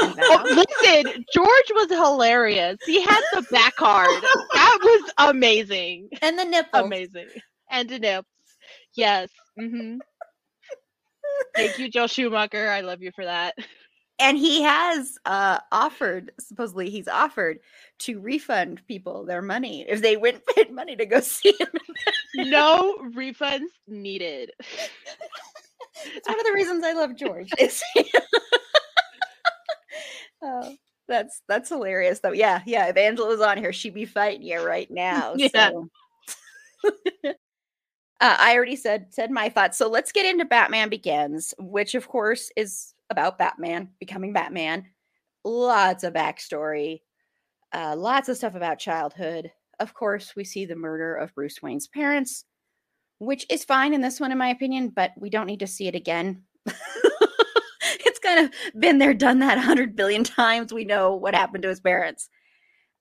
Oh, 0.00 0.64
listen, 0.82 1.24
George 1.32 1.70
was 1.74 1.90
hilarious. 1.90 2.78
He 2.84 3.00
had 3.00 3.22
the 3.32 3.44
Bat 3.50 3.76
card. 3.76 4.22
That 4.54 4.78
was 4.82 5.12
amazing. 5.18 6.08
And 6.22 6.38
the 6.38 6.44
nipples. 6.44 6.84
Amazing. 6.84 7.28
And 7.70 7.88
the 7.88 7.98
nips. 7.98 8.28
Yes. 8.94 9.30
Mm-hmm. 9.58 9.98
Thank 11.54 11.78
you, 11.78 11.90
Joel 11.90 12.08
Schumacher. 12.08 12.68
I 12.68 12.80
love 12.80 13.02
you 13.02 13.10
for 13.14 13.24
that. 13.24 13.54
And 14.20 14.36
he 14.36 14.62
has 14.62 15.16
uh, 15.24 15.58
offered, 15.70 16.32
supposedly, 16.40 16.90
he's 16.90 17.06
offered 17.06 17.58
to 18.00 18.18
refund 18.18 18.82
people 18.88 19.24
their 19.24 19.42
money 19.42 19.84
if 19.88 20.02
they 20.02 20.16
went 20.16 20.44
paid 20.54 20.72
money 20.72 20.96
to 20.96 21.06
go 21.06 21.20
see 21.20 21.54
him. 21.58 21.68
no 22.34 22.96
refunds 23.14 23.68
needed. 23.86 24.50
it's 26.04 26.28
one 26.28 26.38
of 26.38 26.46
the 26.46 26.52
reasons 26.52 26.84
I 26.84 26.92
love 26.94 27.16
George. 27.16 27.50
Oh, 30.42 30.74
that's 31.08 31.42
that's 31.48 31.68
hilarious 31.70 32.20
though. 32.20 32.32
Yeah, 32.32 32.62
yeah. 32.66 32.86
If 32.88 32.96
Angela 32.96 33.28
was 33.28 33.40
on 33.40 33.58
here, 33.58 33.72
she'd 33.72 33.94
be 33.94 34.04
fighting 34.04 34.42
you 34.42 34.64
right 34.64 34.90
now. 34.90 35.34
Yeah. 35.36 35.70
So. 35.70 35.88
uh, 37.24 37.32
I 38.20 38.54
already 38.54 38.76
said 38.76 39.06
said 39.10 39.30
my 39.30 39.48
thoughts. 39.48 39.78
So 39.78 39.88
let's 39.88 40.12
get 40.12 40.26
into 40.26 40.44
Batman 40.44 40.88
Begins, 40.88 41.54
which 41.58 41.94
of 41.94 42.08
course 42.08 42.50
is 42.56 42.94
about 43.10 43.38
Batman 43.38 43.88
becoming 43.98 44.32
Batman. 44.32 44.84
Lots 45.44 46.04
of 46.04 46.12
backstory, 46.12 47.00
uh, 47.72 47.94
lots 47.96 48.28
of 48.28 48.36
stuff 48.36 48.54
about 48.54 48.78
childhood. 48.78 49.50
Of 49.80 49.94
course, 49.94 50.34
we 50.36 50.44
see 50.44 50.66
the 50.66 50.76
murder 50.76 51.14
of 51.14 51.34
Bruce 51.34 51.62
Wayne's 51.62 51.88
parents, 51.88 52.44
which 53.18 53.46
is 53.48 53.64
fine 53.64 53.94
in 53.94 54.00
this 54.00 54.20
one, 54.20 54.32
in 54.32 54.38
my 54.38 54.48
opinion, 54.48 54.90
but 54.90 55.12
we 55.16 55.30
don't 55.30 55.46
need 55.46 55.60
to 55.60 55.66
see 55.66 55.86
it 55.86 55.94
again. 55.94 56.42
kind 58.28 58.46
of 58.46 58.80
been 58.80 58.98
there, 58.98 59.14
done 59.14 59.40
that 59.40 59.58
a 59.58 59.62
hundred 59.62 59.96
billion 59.96 60.24
times. 60.24 60.72
We 60.72 60.84
know 60.84 61.14
what 61.14 61.34
happened 61.34 61.62
to 61.62 61.68
his 61.68 61.80
parents. 61.80 62.28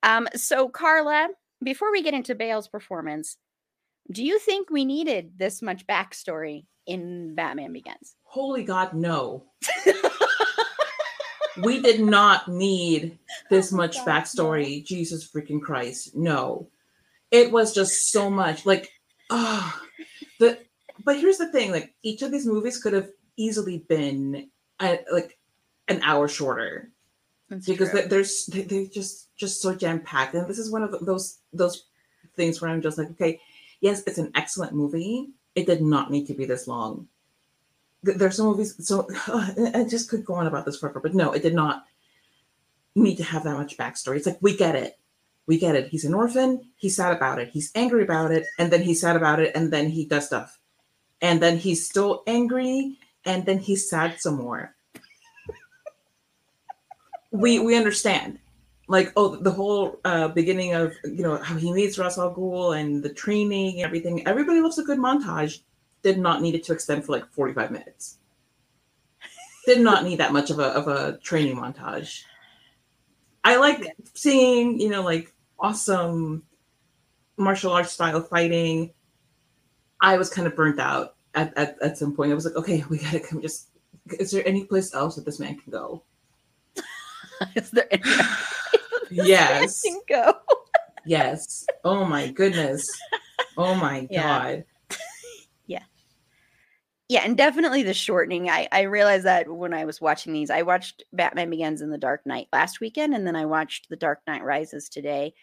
Um, 0.04 0.28
so 0.36 0.70
Carla, 0.70 1.30
before 1.64 1.92
we 1.92 2.04
get 2.04 2.14
into 2.14 2.36
Bale's 2.36 2.68
performance, 2.68 3.38
do 4.12 4.24
you 4.24 4.40
think 4.40 4.70
we 4.70 4.86
needed 4.86 5.34
this 5.38 5.62
much 5.62 5.86
backstory 5.86 6.66
in 6.86 7.36
Batman 7.36 7.74
Begins? 7.74 8.16
Holy 8.24 8.64
God, 8.64 8.94
no. 8.94 9.46
we 11.64 11.82
did 11.82 12.00
not 12.00 12.48
need 12.48 13.18
this 13.50 13.74
oh 13.74 13.78
much 13.78 13.98
God, 13.98 14.08
backstory. 14.08 14.78
No. 14.78 14.84
Jesus 14.86 15.30
freaking 15.30 15.62
Christ. 15.62 16.16
No. 16.16 16.70
It 17.32 17.52
was 17.52 17.74
just 17.74 18.12
so 18.12 18.30
much. 18.30 18.66
Like, 18.66 18.90
oh, 19.30 19.82
the 20.40 20.60
but 21.04 21.18
here's 21.18 21.38
the 21.38 21.52
thing, 21.52 21.72
like 21.72 21.94
each 22.04 22.22
of 22.22 22.32
these 22.32 22.46
movies 22.46 22.82
could 22.82 22.94
have 22.94 23.10
easily 23.38 23.86
been 23.90 24.50
like 24.80 25.38
an 25.88 26.02
hour 26.04 26.28
shorter 26.28 26.92
That's 27.50 27.66
because 27.66 27.92
true. 27.92 28.04
there's 28.08 28.46
they, 28.48 28.62
they 28.62 28.86
just 28.88 29.36
just 29.36 29.62
so 29.62 29.76
jam 29.76 30.00
packed, 30.02 30.34
and 30.34 30.48
this 30.48 30.60
is 30.60 30.72
one 30.72 30.84
of 30.84 31.06
those 31.06 31.40
those 31.54 31.86
things 32.36 32.62
where 32.62 32.72
I'm 32.72 32.82
just 32.82 32.98
like, 32.98 33.10
okay, 33.12 33.40
yes, 33.82 34.04
it's 34.08 34.18
an 34.18 34.32
excellent 34.36 34.74
movie. 34.74 35.30
It 35.56 35.66
did 35.66 35.82
not 35.82 36.12
need 36.12 36.28
to 36.28 36.34
be 36.34 36.46
this 36.46 36.68
long. 36.68 37.08
There's 38.04 38.38
some 38.38 38.46
movies, 38.46 38.76
so 38.88 39.08
uh, 39.28 39.52
I 39.76 39.84
just 39.84 40.10
could 40.10 40.26
go 40.26 40.36
on 40.36 40.48
about 40.48 40.66
this 40.66 40.78
forever, 40.78 41.00
but 41.00 41.16
no, 41.16 41.32
it 41.32 41.42
did 41.42 41.56
not 41.56 41.86
need 42.96 43.18
to 43.18 43.24
have 43.24 43.44
that 43.44 43.58
much 43.58 43.78
backstory. 43.78 44.18
It's 44.18 44.28
like 44.28 44.42
we 44.42 44.56
get 44.56 44.76
it, 44.76 45.00
we 45.48 45.58
get 45.58 45.76
it. 45.76 45.90
He's 45.90 46.06
an 46.06 46.14
orphan. 46.14 46.62
He's 46.76 46.96
sad 46.96 47.16
about 47.16 47.40
it. 47.40 47.50
He's 47.50 47.72
angry 47.76 48.04
about 48.04 48.32
it, 48.32 48.46
and 48.60 48.72
then 48.72 48.84
he's 48.84 49.02
sad 49.02 49.16
about 49.16 49.40
it, 49.40 49.56
and 49.56 49.72
then 49.72 49.90
he 49.90 50.06
does 50.06 50.28
stuff, 50.28 50.60
and 51.22 51.42
then 51.42 51.58
he's 51.58 51.86
still 51.88 52.24
angry, 52.28 53.00
and 53.28 53.46
then 53.46 53.60
he's 53.60 53.88
sad 53.88 54.20
some 54.20 54.38
more. 54.38 54.74
we 57.32 57.60
we 57.60 57.76
understand. 57.76 58.40
Like 58.88 59.12
oh 59.18 59.36
the 59.36 59.52
whole 59.52 60.00
uh 60.06 60.30
beginning 60.30 60.74
of 60.74 60.96
you 61.04 61.22
know 61.22 61.36
how 61.38 61.58
he 61.58 61.74
meets 61.74 62.00
Ra's 62.00 62.18
al 62.18 62.34
Ghul 62.34 62.80
and 62.80 63.04
the 63.04 63.14
training 63.14 63.76
and 63.76 63.86
everything. 63.86 64.26
Everybody 64.26 64.62
loves 64.62 64.80
a 64.80 64.84
good 64.84 64.98
montage. 64.98 65.60
Did 66.04 66.18
not 66.18 66.42
need 66.42 66.56
it 66.56 66.64
to 66.66 66.74
extend 66.74 67.06
for 67.06 67.12
like 67.12 67.30
45 67.32 67.70
minutes. 67.70 68.20
Did 69.66 69.82
not 69.82 70.06
need 70.06 70.20
that 70.20 70.32
much 70.32 70.50
of 70.50 70.60
a 70.60 70.68
of 70.68 70.88
a 70.88 71.18
training 71.18 71.58
montage. 71.58 72.24
I 73.44 73.58
like 73.58 73.94
seeing, 74.14 74.80
you 74.80 74.90
know, 74.90 75.04
like 75.04 75.34
awesome 75.60 76.44
martial 77.36 77.74
arts 77.74 77.92
style 77.92 78.22
fighting. 78.22 78.94
I 80.00 80.18
was 80.18 80.30
kind 80.30 80.48
of 80.48 80.56
burnt 80.56 80.80
out 80.80 81.17
at, 81.38 81.58
at, 81.58 81.82
at 81.82 81.98
some 81.98 82.16
point. 82.16 82.32
I 82.32 82.36
was 82.36 82.46
like, 82.46 82.56
okay, 82.56 82.84
we 82.90 82.98
gotta 82.98 83.20
come 83.20 83.42
just 83.42 83.70
is 84.20 84.32
there 84.32 84.48
any 84.48 84.66
place 84.66 84.94
else 84.94 85.16
that 85.16 85.26
this 85.26 85.40
man 85.40 85.58
can 85.58 85.72
go? 85.72 86.04
is 87.56 87.72
there 87.72 87.88
any 87.92 88.04
yes 89.12 89.82
can 89.82 90.02
go? 90.08 90.34
yes. 91.06 91.66
Oh 91.84 92.06
my 92.06 92.32
goodness. 92.32 92.90
Oh 93.58 93.76
my 93.76 94.08
yeah. 94.10 94.24
god. 94.24 94.64
yeah. 95.68 95.84
Yeah, 97.10 97.22
and 97.24 97.38
definitely 97.38 97.84
the 97.84 97.94
shortening. 97.94 98.50
I 98.50 98.68
I 98.72 98.82
realized 98.82 99.26
that 99.26 99.50
when 99.50 99.74
I 99.74 99.86
was 99.86 100.02
watching 100.02 100.34
these. 100.34 100.50
I 100.50 100.64
watched 100.64 101.04
Batman 101.14 101.50
Begins 101.50 101.82
and 101.82 101.92
The 101.92 101.98
Dark 101.98 102.26
Knight 102.26 102.48
last 102.52 102.80
weekend, 102.80 103.14
and 103.14 103.28
then 103.28 103.36
I 103.36 103.46
watched 103.46 103.90
The 103.90 103.96
Dark 103.96 104.22
Knight 104.28 104.44
Rises 104.44 104.90
today, 104.90 105.34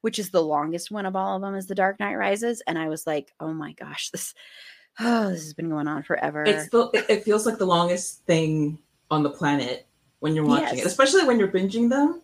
which 0.00 0.18
is 0.18 0.30
the 0.30 0.42
longest 0.42 0.90
one 0.90 1.06
of 1.06 1.16
all 1.16 1.36
of 1.36 1.42
them. 1.42 1.54
Is 1.54 1.66
The 1.66 1.74
Dark 1.74 2.00
Knight 2.00 2.16
Rises, 2.16 2.62
and 2.66 2.78
I 2.78 2.88
was 2.88 3.06
like, 3.06 3.32
oh 3.40 3.52
my 3.52 3.72
gosh, 3.72 4.10
this 4.10 4.34
oh, 5.00 5.28
this 5.30 5.44
has 5.44 5.54
been 5.54 5.68
going 5.68 5.88
on 5.88 6.02
forever. 6.02 6.44
It's 6.44 6.68
the, 6.68 6.88
it 7.08 7.24
feels 7.24 7.46
like 7.46 7.58
the 7.58 7.66
longest 7.66 8.24
thing 8.26 8.78
on 9.10 9.22
the 9.22 9.30
planet 9.30 9.86
when 10.20 10.34
you're 10.34 10.46
watching 10.46 10.78
yes. 10.78 10.86
it, 10.86 10.86
especially 10.86 11.24
when 11.24 11.38
you're 11.38 11.48
binging 11.48 11.90
them. 11.90 12.22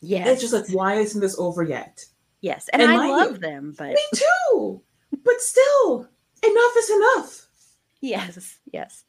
Yes. 0.00 0.28
It's 0.28 0.40
just 0.40 0.52
like, 0.52 0.68
why 0.68 0.94
isn't 0.94 1.20
this 1.20 1.38
over 1.38 1.62
yet? 1.62 2.04
Yes. 2.40 2.68
And, 2.72 2.82
and 2.82 2.92
I 2.92 3.08
love 3.08 3.32
you, 3.32 3.38
them, 3.38 3.74
but 3.76 3.88
me 3.88 4.02
too. 4.14 4.82
but 5.24 5.40
still, 5.40 6.08
enough 6.46 6.72
is 6.76 6.90
enough. 6.90 7.46
Yes, 8.00 8.58
yes. 8.70 9.04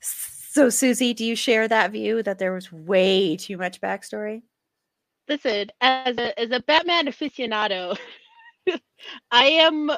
So, 0.00 0.70
Susie, 0.70 1.12
do 1.12 1.24
you 1.24 1.36
share 1.36 1.68
that 1.68 1.92
view 1.92 2.22
that 2.22 2.38
there 2.38 2.52
was 2.52 2.72
way 2.72 3.36
too 3.36 3.58
much 3.58 3.80
backstory? 3.80 4.42
Listen, 5.28 5.68
as 5.82 6.16
a 6.16 6.40
as 6.40 6.50
a 6.50 6.60
Batman 6.60 7.06
aficionado, 7.06 7.98
I 9.30 9.44
am 9.44 9.90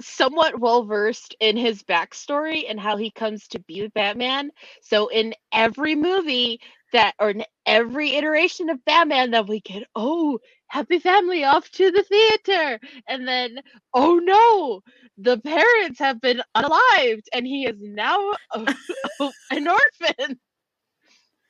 somewhat 0.00 0.58
well 0.60 0.84
versed 0.84 1.36
in 1.40 1.56
his 1.56 1.82
backstory 1.82 2.64
and 2.68 2.80
how 2.80 2.96
he 2.96 3.10
comes 3.10 3.48
to 3.48 3.60
be 3.60 3.88
Batman. 3.88 4.50
So 4.82 5.08
in 5.08 5.34
every 5.52 5.94
movie 5.94 6.60
that 6.92 7.14
or 7.18 7.30
in 7.30 7.44
every 7.66 8.14
iteration 8.16 8.70
of 8.70 8.84
Batman 8.84 9.32
that 9.32 9.48
we 9.48 9.60
get, 9.60 9.84
oh, 9.94 10.38
happy 10.68 10.98
family 10.98 11.44
off 11.44 11.70
to 11.72 11.90
the 11.90 12.02
theater. 12.04 12.80
And 13.08 13.26
then, 13.26 13.58
oh 13.94 14.16
no, 14.18 14.82
the 15.18 15.38
parents 15.38 15.98
have 16.00 16.20
been 16.20 16.42
unalived 16.56 17.24
and 17.32 17.46
he 17.46 17.66
is 17.66 17.76
now 17.80 18.32
a, 18.52 18.74
an 19.50 19.68
orphan. 19.68 20.38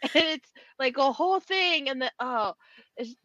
And 0.02 0.24
it's 0.26 0.52
like 0.78 0.96
a 0.98 1.12
whole 1.12 1.40
thing. 1.40 1.88
And 1.88 2.02
the 2.02 2.12
oh, 2.20 2.54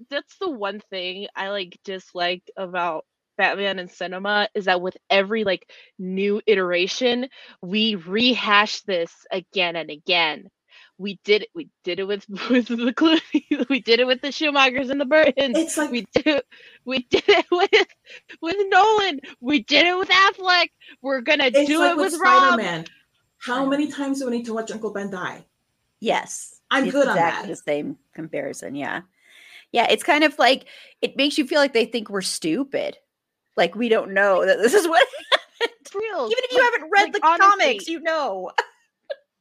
that's 0.09 0.37
the 0.39 0.49
one 0.49 0.79
thing 0.89 1.27
I 1.35 1.49
like 1.49 1.77
disliked 1.83 2.51
about 2.57 3.05
Batman 3.39 3.79
in 3.79 3.87
cinema 3.87 4.49
is 4.53 4.65
that 4.65 4.81
with 4.81 4.97
every 5.09 5.45
like 5.45 5.71
new 5.97 6.41
iteration, 6.45 7.29
we 7.61 7.95
rehash 7.95 8.81
this 8.81 9.25
again 9.31 9.77
and 9.77 9.89
again. 9.89 10.49
We 10.97 11.21
did 11.23 11.43
it. 11.43 11.49
We 11.55 11.69
did 11.85 12.01
it 12.01 12.03
with 12.03 12.27
with 12.49 12.67
the 12.67 12.93
Clooney. 12.93 13.69
We 13.69 13.79
did 13.79 14.01
it 14.01 14.07
with 14.07 14.19
the 14.21 14.27
Schumachers 14.27 14.89
and 14.89 14.99
the 14.99 15.05
Burtons. 15.05 15.57
It's 15.57 15.77
like 15.77 15.89
we 15.89 16.05
did. 16.13 16.41
We 16.83 17.03
did 17.09 17.23
it 17.29 17.45
with 17.51 17.87
with 18.41 18.57
Nolan. 18.67 19.21
We 19.39 19.63
did 19.63 19.87
it 19.87 19.97
with 19.97 20.09
Affleck. 20.09 20.67
We're 21.01 21.21
gonna 21.21 21.49
do 21.49 21.79
like 21.79 21.91
it 21.91 21.97
with, 21.97 22.11
with 22.11 22.13
Spider-Man. 22.15 22.87
How 23.37 23.65
many 23.65 23.87
times 23.87 24.19
do 24.19 24.25
we 24.25 24.31
need 24.35 24.47
to 24.47 24.53
watch 24.53 24.69
Uncle 24.69 24.91
Ben 24.91 25.09
die? 25.09 25.45
Yes. 26.01 26.59
I'm 26.69 26.83
it's 26.83 26.91
good 26.91 27.07
on 27.07 27.15
that. 27.15 27.47
the 27.47 27.55
same 27.55 27.97
comparison. 28.13 28.75
Yeah. 28.75 29.03
Yeah. 29.71 29.87
It's 29.89 30.03
kind 30.03 30.25
of 30.25 30.37
like 30.37 30.65
it 31.01 31.15
makes 31.15 31.37
you 31.37 31.47
feel 31.47 31.59
like 31.59 31.71
they 31.71 31.85
think 31.85 32.09
we're 32.09 32.21
stupid. 32.21 32.97
Like 33.59 33.75
we 33.75 33.89
don't 33.89 34.13
know 34.13 34.45
that 34.45 34.57
this 34.59 34.73
is 34.73 34.87
what 34.87 35.05
happened. 35.31 35.77
Real. 35.93 36.29
Even 36.31 36.43
if 36.45 36.51
you 36.53 36.59
Like- 36.59 36.71
haven't 36.71 36.89
read 36.91 37.03
like, 37.03 37.13
the 37.13 37.19
honestly, 37.27 37.49
comics, 37.49 37.87
you 37.89 37.99
know. 37.99 38.51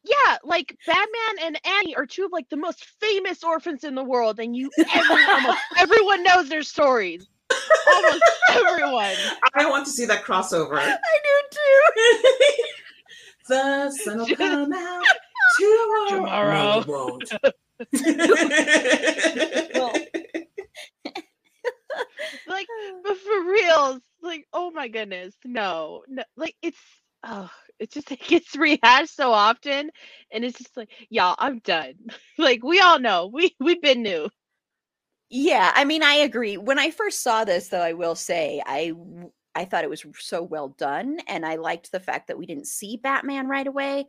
yeah, 0.02 0.38
like 0.42 0.76
Batman 0.86 1.38
and 1.40 1.60
Annie 1.64 1.94
are 1.94 2.04
two 2.04 2.24
of 2.24 2.32
like 2.32 2.48
the 2.48 2.56
most 2.56 2.84
famous 3.00 3.44
orphans 3.44 3.84
in 3.84 3.94
the 3.94 4.02
world, 4.02 4.40
and 4.40 4.56
you 4.56 4.70
every, 4.92 5.24
almost 5.24 5.58
everyone 5.78 6.24
knows 6.24 6.48
their 6.48 6.64
stories. 6.64 7.28
Almost 7.94 8.22
everyone. 8.50 9.14
I 9.54 9.70
want 9.70 9.86
to 9.86 9.92
see 9.92 10.04
that 10.06 10.24
crossover. 10.24 10.78
I 10.80 10.96
do 11.22 11.40
too. 11.52 12.64
the 13.48 13.90
sun 13.92 14.18
will 14.18 14.26
come 14.34 14.72
out 14.72 15.04
tomorrow. 15.60 16.08
Tomorrow. 16.08 16.80
No, 16.80 16.92
won't. 16.92 17.32
Like, 22.46 22.66
but 23.04 23.16
for 23.18 23.44
reals, 23.44 24.00
like, 24.22 24.46
oh 24.52 24.70
my 24.70 24.88
goodness, 24.88 25.34
no, 25.44 26.02
no, 26.08 26.22
like 26.36 26.56
it's, 26.62 26.78
oh, 27.24 27.50
it 27.78 27.90
just 27.92 28.10
it 28.12 28.20
gets 28.26 28.56
rehashed 28.56 29.14
so 29.16 29.32
often, 29.32 29.90
and 30.32 30.44
it's 30.44 30.58
just 30.58 30.76
like, 30.76 30.90
y'all, 31.10 31.36
I'm 31.38 31.58
done. 31.60 31.94
like 32.38 32.62
we 32.64 32.80
all 32.80 32.98
know, 32.98 33.26
we 33.32 33.54
we've 33.60 33.82
been 33.82 34.02
new. 34.02 34.28
Yeah, 35.30 35.72
I 35.74 35.84
mean, 35.84 36.02
I 36.02 36.14
agree. 36.14 36.56
When 36.56 36.78
I 36.78 36.90
first 36.90 37.22
saw 37.22 37.44
this, 37.44 37.68
though, 37.68 37.82
I 37.82 37.92
will 37.92 38.14
say 38.14 38.62
I 38.66 38.92
I 39.54 39.64
thought 39.64 39.84
it 39.84 39.90
was 39.90 40.04
so 40.18 40.42
well 40.42 40.68
done, 40.68 41.18
and 41.28 41.44
I 41.44 41.56
liked 41.56 41.92
the 41.92 42.00
fact 42.00 42.28
that 42.28 42.38
we 42.38 42.46
didn't 42.46 42.66
see 42.68 42.96
Batman 42.96 43.48
right 43.48 43.66
away. 43.66 44.06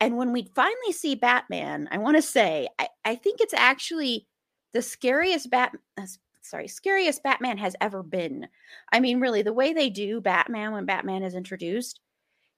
And 0.00 0.16
when 0.16 0.32
we 0.32 0.50
finally 0.54 0.92
see 0.92 1.14
Batman, 1.14 1.88
I 1.92 1.98
want 1.98 2.16
to 2.16 2.22
say 2.22 2.68
I, 2.78 2.88
I 3.04 3.16
think 3.16 3.40
it's 3.40 3.54
actually 3.54 4.26
the 4.72 4.82
scariest 4.82 5.50
Bat. 5.50 5.72
Uh, 5.98 6.06
Sorry, 6.42 6.68
scariest 6.68 7.22
Batman 7.22 7.56
has 7.58 7.76
ever 7.80 8.02
been. 8.02 8.48
I 8.92 9.00
mean, 9.00 9.20
really, 9.20 9.42
the 9.42 9.52
way 9.52 9.72
they 9.72 9.90
do 9.90 10.20
Batman 10.20 10.72
when 10.72 10.86
Batman 10.86 11.22
is 11.22 11.34
introduced 11.34 12.00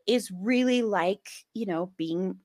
is 0.06 0.30
really 0.30 0.82
like 0.82 1.28
you 1.54 1.66
know 1.66 1.92
being 1.96 2.36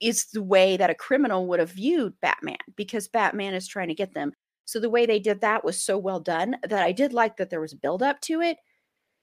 is 0.00 0.26
the 0.26 0.42
way 0.42 0.76
that 0.76 0.90
a 0.90 0.94
criminal 0.94 1.46
would 1.46 1.60
have 1.60 1.72
viewed 1.72 2.20
Batman 2.20 2.58
because 2.76 3.08
Batman 3.08 3.54
is 3.54 3.66
trying 3.66 3.88
to 3.88 3.94
get 3.94 4.14
them. 4.14 4.32
So 4.64 4.78
the 4.78 4.90
way 4.90 5.06
they 5.06 5.18
did 5.18 5.40
that 5.40 5.64
was 5.64 5.80
so 5.80 5.98
well 5.98 6.20
done 6.20 6.56
that 6.62 6.82
I 6.82 6.92
did 6.92 7.12
like 7.12 7.36
that 7.36 7.50
there 7.50 7.60
was 7.60 7.74
build 7.74 8.02
up 8.02 8.20
to 8.22 8.40
it. 8.40 8.58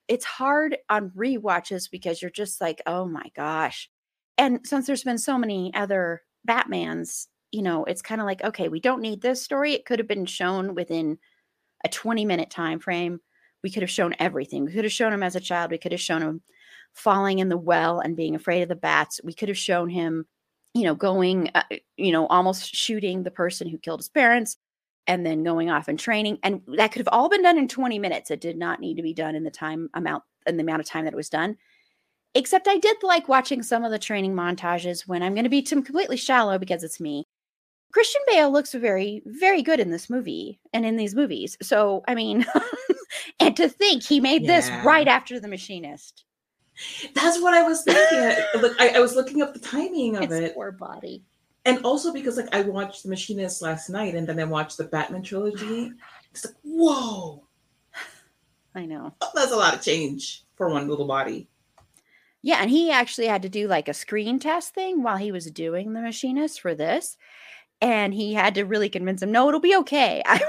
It's 0.08 0.25
hard 0.25 0.77
on 0.89 1.12
rewatches 1.12 1.89
because 1.89 2.21
you're 2.21 2.32
just 2.32 2.60
like, 2.60 2.82
oh 2.86 3.05
my 3.05 3.32
gosh. 3.36 3.89
And 4.38 4.60
since 4.65 4.88
there's 4.88 5.03
been 5.03 5.17
so 5.17 5.38
many 5.38 5.73
other 5.73 6.23
Batmans, 6.47 7.27
you 7.51 7.62
know, 7.62 7.85
it's 7.85 8.01
kind 8.01 8.21
of 8.21 8.25
like, 8.25 8.43
okay, 8.43 8.69
we 8.69 8.79
don't 8.79 9.01
need 9.01 9.21
this 9.21 9.41
story. 9.41 9.73
It 9.73 9.85
could 9.85 9.99
have 9.99 10.07
been 10.07 10.25
shown 10.25 10.75
within 10.75 11.17
a 11.83 11.89
20 11.89 12.25
minute 12.25 12.49
time 12.49 12.79
frame. 12.79 13.19
We 13.63 13.71
could 13.71 13.83
have 13.83 13.89
shown 13.89 14.15
everything. 14.19 14.65
We 14.65 14.71
could 14.71 14.85
have 14.85 14.93
shown 14.93 15.13
him 15.13 15.23
as 15.23 15.35
a 15.35 15.41
child. 15.41 15.71
We 15.71 15.77
could 15.77 15.91
have 15.91 16.01
shown 16.01 16.21
him 16.21 16.41
falling 16.93 17.39
in 17.39 17.49
the 17.49 17.57
well 17.57 17.99
and 17.99 18.15
being 18.15 18.35
afraid 18.35 18.62
of 18.62 18.69
the 18.69 18.75
bats. 18.75 19.19
We 19.23 19.33
could 19.33 19.49
have 19.49 19.57
shown 19.57 19.89
him, 19.89 20.25
you 20.73 20.83
know, 20.83 20.95
going, 20.95 21.49
uh, 21.55 21.63
you 21.97 22.12
know, 22.12 22.27
almost 22.27 22.73
shooting 22.75 23.23
the 23.23 23.31
person 23.31 23.67
who 23.67 23.77
killed 23.77 23.99
his 23.99 24.09
parents 24.09 24.57
and 25.07 25.25
then 25.25 25.43
going 25.43 25.69
off 25.69 25.88
and 25.88 25.99
training. 25.99 26.38
And 26.43 26.62
that 26.77 26.91
could 26.91 26.99
have 26.99 27.09
all 27.12 27.29
been 27.29 27.41
done 27.43 27.57
in 27.57 27.67
20 27.67 27.99
minutes. 27.99 28.31
It 28.31 28.41
did 28.41 28.57
not 28.57 28.79
need 28.79 28.95
to 28.97 29.03
be 29.03 29.13
done 29.13 29.35
in 29.35 29.43
the 29.43 29.51
time 29.51 29.89
amount 29.93 30.23
in 30.45 30.57
the 30.57 30.63
amount 30.63 30.79
of 30.81 30.85
time 30.85 31.05
that 31.05 31.13
it 31.13 31.17
was 31.17 31.29
done. 31.29 31.57
Except 32.35 32.67
I 32.67 32.77
did 32.77 32.97
like 33.01 33.27
watching 33.27 33.63
some 33.63 33.83
of 33.83 33.91
the 33.91 33.99
training 33.99 34.35
montages 34.35 35.07
when 35.07 35.23
I'm 35.23 35.33
going 35.33 35.45
to 35.45 35.49
be 35.49 35.63
completely 35.63 36.17
shallow 36.17 36.59
because 36.59 36.83
it's 36.83 36.99
me. 36.99 37.27
Christian 37.91 38.21
Bale 38.28 38.52
looks 38.52 38.73
very, 38.73 39.21
very 39.25 39.62
good 39.63 39.80
in 39.80 39.89
this 39.89 40.10
movie 40.10 40.60
and 40.73 40.86
in 40.86 40.95
these 40.95 41.15
movies. 41.15 41.58
So, 41.62 42.04
I 42.08 42.15
mean, 42.15 42.45
and 43.39 43.56
to 43.58 43.67
think 43.67 44.04
he 44.04 44.19
made 44.19 44.45
this 44.45 44.69
right 44.84 45.08
after 45.08 45.39
The 45.39 45.47
Machinist. 45.47 46.23
That's 47.13 47.41
what 47.41 47.54
I 47.54 47.63
was 47.63 47.84
thinking. 47.84 48.43
Look, 48.62 48.80
I, 48.80 48.89
I 48.89 48.99
was 48.99 49.15
looking 49.15 49.41
up 49.41 49.54
the 49.54 49.60
timing 49.60 50.15
of 50.17 50.23
It's 50.23 50.34
it, 50.34 50.54
poor 50.56 50.71
body. 50.71 51.23
and 51.65 51.84
also 51.84 52.13
because 52.13 52.38
like 52.38 52.54
I 52.56 52.62
watched 52.62 53.04
The 53.04 53.10
Machinist 53.10 53.62
last 53.62 53.89
night, 53.89 54.15
and 54.15 54.25
then 54.28 54.39
I 54.39 54.45
watched 54.45 54.78
the 54.78 54.86
Batman 54.86 55.23
trilogy. 55.23 55.91
It's 56.32 56.45
like, 56.45 56.54
whoa, 56.62 57.43
I 58.75 58.86
know. 58.86 59.15
Oh, 59.19 59.32
that's 59.34 59.52
a 59.52 59.56
lot 59.56 59.73
of 59.73 59.82
change 59.82 60.43
for 60.56 60.69
one 60.69 60.88
little 60.88 61.08
body. 61.08 61.49
Yeah, 62.43 62.60
and 62.62 62.69
he 62.69 62.91
actually 62.91 63.25
had 63.25 63.41
to 63.41 63.49
do 63.49 63.67
like 63.67 63.88
a 63.88 63.95
screen 63.95 64.38
test 64.39 64.75
thing 64.75 65.02
while 65.02 65.17
he 65.17 65.32
was 65.32 65.49
doing 65.49 65.91
the 65.93 66.02
machinist 66.02 66.62
for 66.62 66.75
this. 66.75 67.17
And 67.81 68.13
he 68.13 68.33
had 68.33 68.55
to 68.55 68.63
really 68.63 68.89
convince 68.89 69.21
him, 69.21 69.31
no, 69.31 69.47
it'll 69.47 69.59
be 69.59 69.75
okay. 69.77 70.21
I 70.25 70.39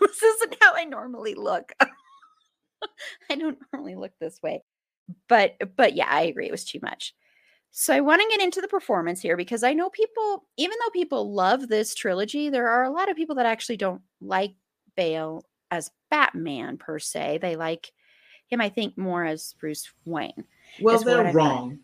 this 0.00 0.22
isn't 0.22 0.56
how 0.60 0.74
I 0.74 0.84
normally 0.84 1.34
look. 1.34 1.72
I 3.30 3.36
don't 3.36 3.58
normally 3.72 3.94
look 3.94 4.12
this 4.20 4.40
way. 4.42 4.62
But 5.28 5.56
but 5.76 5.94
yeah, 5.94 6.08
I 6.08 6.22
agree. 6.22 6.46
It 6.46 6.52
was 6.52 6.64
too 6.64 6.80
much. 6.82 7.14
So 7.70 7.94
I 7.94 8.00
want 8.00 8.20
to 8.20 8.28
get 8.28 8.44
into 8.44 8.60
the 8.60 8.68
performance 8.68 9.20
here 9.20 9.36
because 9.36 9.62
I 9.62 9.72
know 9.72 9.88
people, 9.88 10.44
even 10.58 10.76
though 10.78 10.90
people 10.90 11.32
love 11.32 11.68
this 11.68 11.94
trilogy, 11.94 12.50
there 12.50 12.68
are 12.68 12.84
a 12.84 12.90
lot 12.90 13.10
of 13.10 13.16
people 13.16 13.36
that 13.36 13.46
actually 13.46 13.78
don't 13.78 14.02
like 14.20 14.54
Bale 14.94 15.46
as 15.70 15.90
Batman 16.10 16.76
per 16.76 16.98
se. 16.98 17.38
They 17.40 17.56
like 17.56 17.92
him, 18.48 18.60
I 18.60 18.68
think, 18.68 18.98
more 18.98 19.24
as 19.24 19.54
Bruce 19.58 19.90
Wayne. 20.04 20.44
Well, 20.82 21.00
they're 21.00 21.32
wrong. 21.32 21.78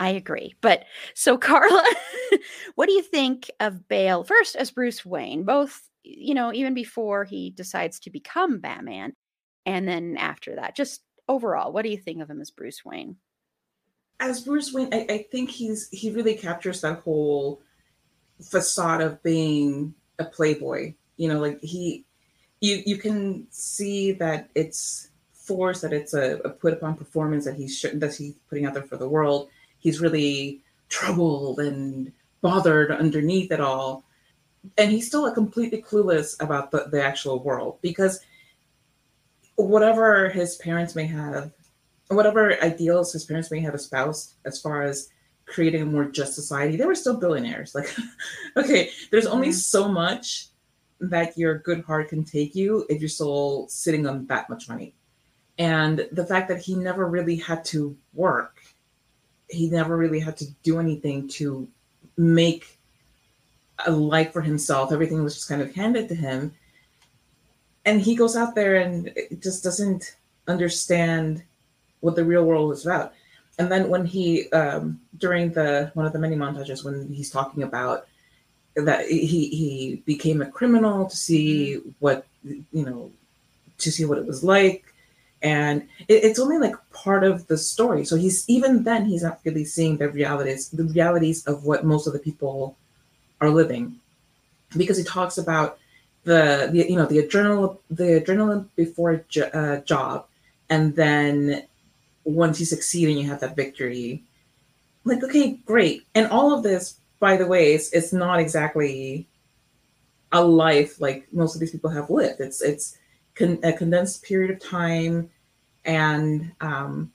I 0.00 0.10
agree. 0.10 0.54
But 0.62 0.84
so, 1.14 1.36
Carla, 1.36 1.84
what 2.74 2.86
do 2.86 2.92
you 2.92 3.02
think 3.02 3.50
of 3.60 3.88
Bale 3.88 4.24
first 4.24 4.56
as 4.56 4.70
Bruce 4.70 5.04
Wayne? 5.04 5.44
Both, 5.44 5.88
you 6.02 6.34
know, 6.34 6.52
even 6.52 6.74
before 6.74 7.24
he 7.24 7.50
decides 7.50 8.00
to 8.00 8.10
become 8.10 8.60
Batman, 8.60 9.14
and 9.66 9.88
then 9.88 10.16
after 10.18 10.56
that, 10.56 10.76
just 10.76 11.02
overall, 11.28 11.72
what 11.72 11.82
do 11.82 11.90
you 11.90 11.96
think 11.96 12.20
of 12.20 12.30
him 12.30 12.40
as 12.40 12.50
Bruce 12.50 12.84
Wayne? 12.84 13.16
As 14.20 14.42
Bruce 14.42 14.72
Wayne, 14.72 14.92
I, 14.92 15.06
I 15.08 15.26
think 15.30 15.50
he's 15.50 15.88
he 15.90 16.10
really 16.10 16.34
captures 16.34 16.80
that 16.82 17.00
whole 17.00 17.60
facade 18.42 19.00
of 19.00 19.22
being 19.22 19.94
a 20.18 20.24
playboy. 20.24 20.94
You 21.16 21.28
know, 21.28 21.40
like 21.40 21.60
he, 21.62 22.04
you 22.60 22.82
you 22.86 22.96
can 22.96 23.46
see 23.50 24.12
that 24.12 24.48
it's 24.54 25.08
forced, 25.32 25.82
that 25.82 25.92
it's 25.92 26.14
a, 26.14 26.38
a 26.44 26.50
put 26.50 26.72
upon 26.72 26.96
performance 26.96 27.44
that 27.44 27.54
he's 27.54 27.80
that 27.82 28.14
he's 28.14 28.34
putting 28.48 28.66
out 28.66 28.74
there 28.74 28.82
for 28.82 28.96
the 28.96 29.08
world. 29.08 29.48
He's 29.78 30.00
really 30.00 30.62
troubled 30.88 31.58
and 31.58 32.12
bothered 32.44 32.90
underneath 32.90 33.50
it 33.50 33.60
all, 33.60 34.04
and 34.76 34.90
he's 34.92 35.06
still 35.06 35.32
completely 35.32 35.80
clueless 35.80 36.36
about 36.42 36.70
the, 36.70 36.88
the 36.92 37.02
actual 37.02 37.42
world 37.42 37.78
because 37.80 38.20
whatever 39.56 40.28
his 40.28 40.56
parents 40.56 40.94
may 40.94 41.06
have 41.06 41.50
whatever 42.08 42.62
ideals 42.62 43.14
his 43.14 43.24
parents 43.24 43.50
may 43.50 43.60
have 43.60 43.74
espoused 43.74 44.34
as 44.44 44.60
far 44.60 44.82
as 44.82 45.08
creating 45.46 45.80
a 45.80 45.86
more 45.86 46.04
just 46.04 46.34
society, 46.34 46.76
they 46.76 46.84
were 46.84 46.94
still 46.94 47.16
billionaires. 47.18 47.74
Like, 47.74 47.94
okay, 48.58 48.90
there's 49.10 49.26
only 49.26 49.48
Mhm. 49.48 49.54
so 49.54 49.88
much 49.88 50.48
that 51.00 51.36
your 51.38 51.58
good 51.58 51.80
heart 51.84 52.10
can 52.10 52.24
take 52.24 52.54
you 52.54 52.84
if 52.90 53.00
you're 53.00 53.08
still 53.08 53.66
sitting 53.68 54.06
on 54.06 54.26
that 54.26 54.50
much 54.50 54.68
money. 54.68 54.94
And 55.58 56.06
the 56.12 56.26
fact 56.26 56.48
that 56.48 56.60
he 56.60 56.74
never 56.74 57.06
really 57.08 57.36
had 57.36 57.64
to 57.66 57.96
work, 58.12 58.62
he 59.48 59.70
never 59.70 59.96
really 59.96 60.20
had 60.20 60.36
to 60.38 60.46
do 60.62 60.78
anything 60.78 61.26
to 61.40 61.68
make 62.16 62.78
a 63.86 63.90
life 63.90 64.32
for 64.32 64.40
himself. 64.40 64.92
Everything 64.92 65.22
was 65.22 65.34
just 65.34 65.48
kind 65.48 65.62
of 65.62 65.74
handed 65.74 66.08
to 66.08 66.14
him. 66.14 66.52
And 67.84 68.00
he 68.00 68.14
goes 68.14 68.36
out 68.36 68.54
there 68.54 68.76
and 68.76 69.12
just 69.40 69.62
doesn't 69.62 70.16
understand 70.48 71.42
what 72.00 72.16
the 72.16 72.24
real 72.24 72.44
world 72.44 72.72
is 72.72 72.86
about. 72.86 73.12
And 73.58 73.70
then 73.70 73.88
when 73.88 74.04
he, 74.04 74.50
um, 74.50 75.00
during 75.18 75.52
the 75.52 75.90
one 75.94 76.06
of 76.06 76.12
the 76.12 76.18
many 76.18 76.36
montages, 76.36 76.84
when 76.84 77.12
he's 77.12 77.30
talking 77.30 77.62
about 77.62 78.06
that 78.74 79.06
he 79.06 79.48
he 79.48 80.02
became 80.04 80.42
a 80.42 80.50
criminal 80.50 81.08
to 81.08 81.16
see 81.16 81.76
what 82.00 82.26
you 82.42 82.64
know, 82.72 83.12
to 83.78 83.92
see 83.92 84.04
what 84.04 84.18
it 84.18 84.26
was 84.26 84.42
like, 84.42 84.84
and 85.44 85.82
it, 86.08 86.24
it's 86.24 86.40
only 86.40 86.58
like 86.58 86.74
part 86.92 87.22
of 87.22 87.46
the 87.46 87.58
story. 87.58 88.04
So 88.04 88.16
he's 88.16 88.48
even 88.48 88.82
then 88.82 89.04
he's 89.04 89.22
not 89.22 89.40
really 89.44 89.64
seeing 89.64 89.98
the 89.98 90.08
realities, 90.08 90.70
the 90.70 90.84
realities 90.84 91.46
of 91.46 91.64
what 91.64 91.84
most 91.84 92.06
of 92.06 92.14
the 92.14 92.18
people 92.18 92.76
are 93.40 93.50
living, 93.50 94.00
because 94.76 94.96
he 94.96 95.04
talks 95.04 95.36
about 95.38 95.78
the, 96.24 96.70
the 96.72 96.90
you 96.90 96.96
know 96.96 97.06
the 97.06 97.22
adrenaline 97.22 97.76
the 97.90 98.20
adrenaline 98.20 98.66
before 98.74 99.10
a 99.12 99.18
jo- 99.28 99.50
uh, 99.52 99.80
job, 99.82 100.26
and 100.70 100.96
then 100.96 101.62
once 102.24 102.58
you 102.58 102.64
succeed 102.64 103.08
and 103.08 103.18
you 103.20 103.28
have 103.28 103.40
that 103.40 103.54
victory, 103.54 104.24
like 105.04 105.22
okay, 105.22 105.60
great, 105.66 106.06
and 106.14 106.26
all 106.28 106.56
of 106.56 106.62
this, 106.62 106.98
by 107.20 107.36
the 107.36 107.46
way, 107.46 107.74
it's, 107.74 107.92
it's 107.92 108.14
not 108.14 108.40
exactly 108.40 109.28
a 110.32 110.42
life 110.42 111.00
like 111.00 111.26
most 111.32 111.54
of 111.54 111.60
these 111.60 111.70
people 111.70 111.90
have 111.90 112.08
lived. 112.08 112.40
It's 112.40 112.62
it's 112.62 112.96
con- 113.34 113.60
a 113.62 113.72
condensed 113.72 114.22
period 114.22 114.50
of 114.50 114.58
time, 114.58 115.30
and 115.84 116.52
um, 116.60 117.12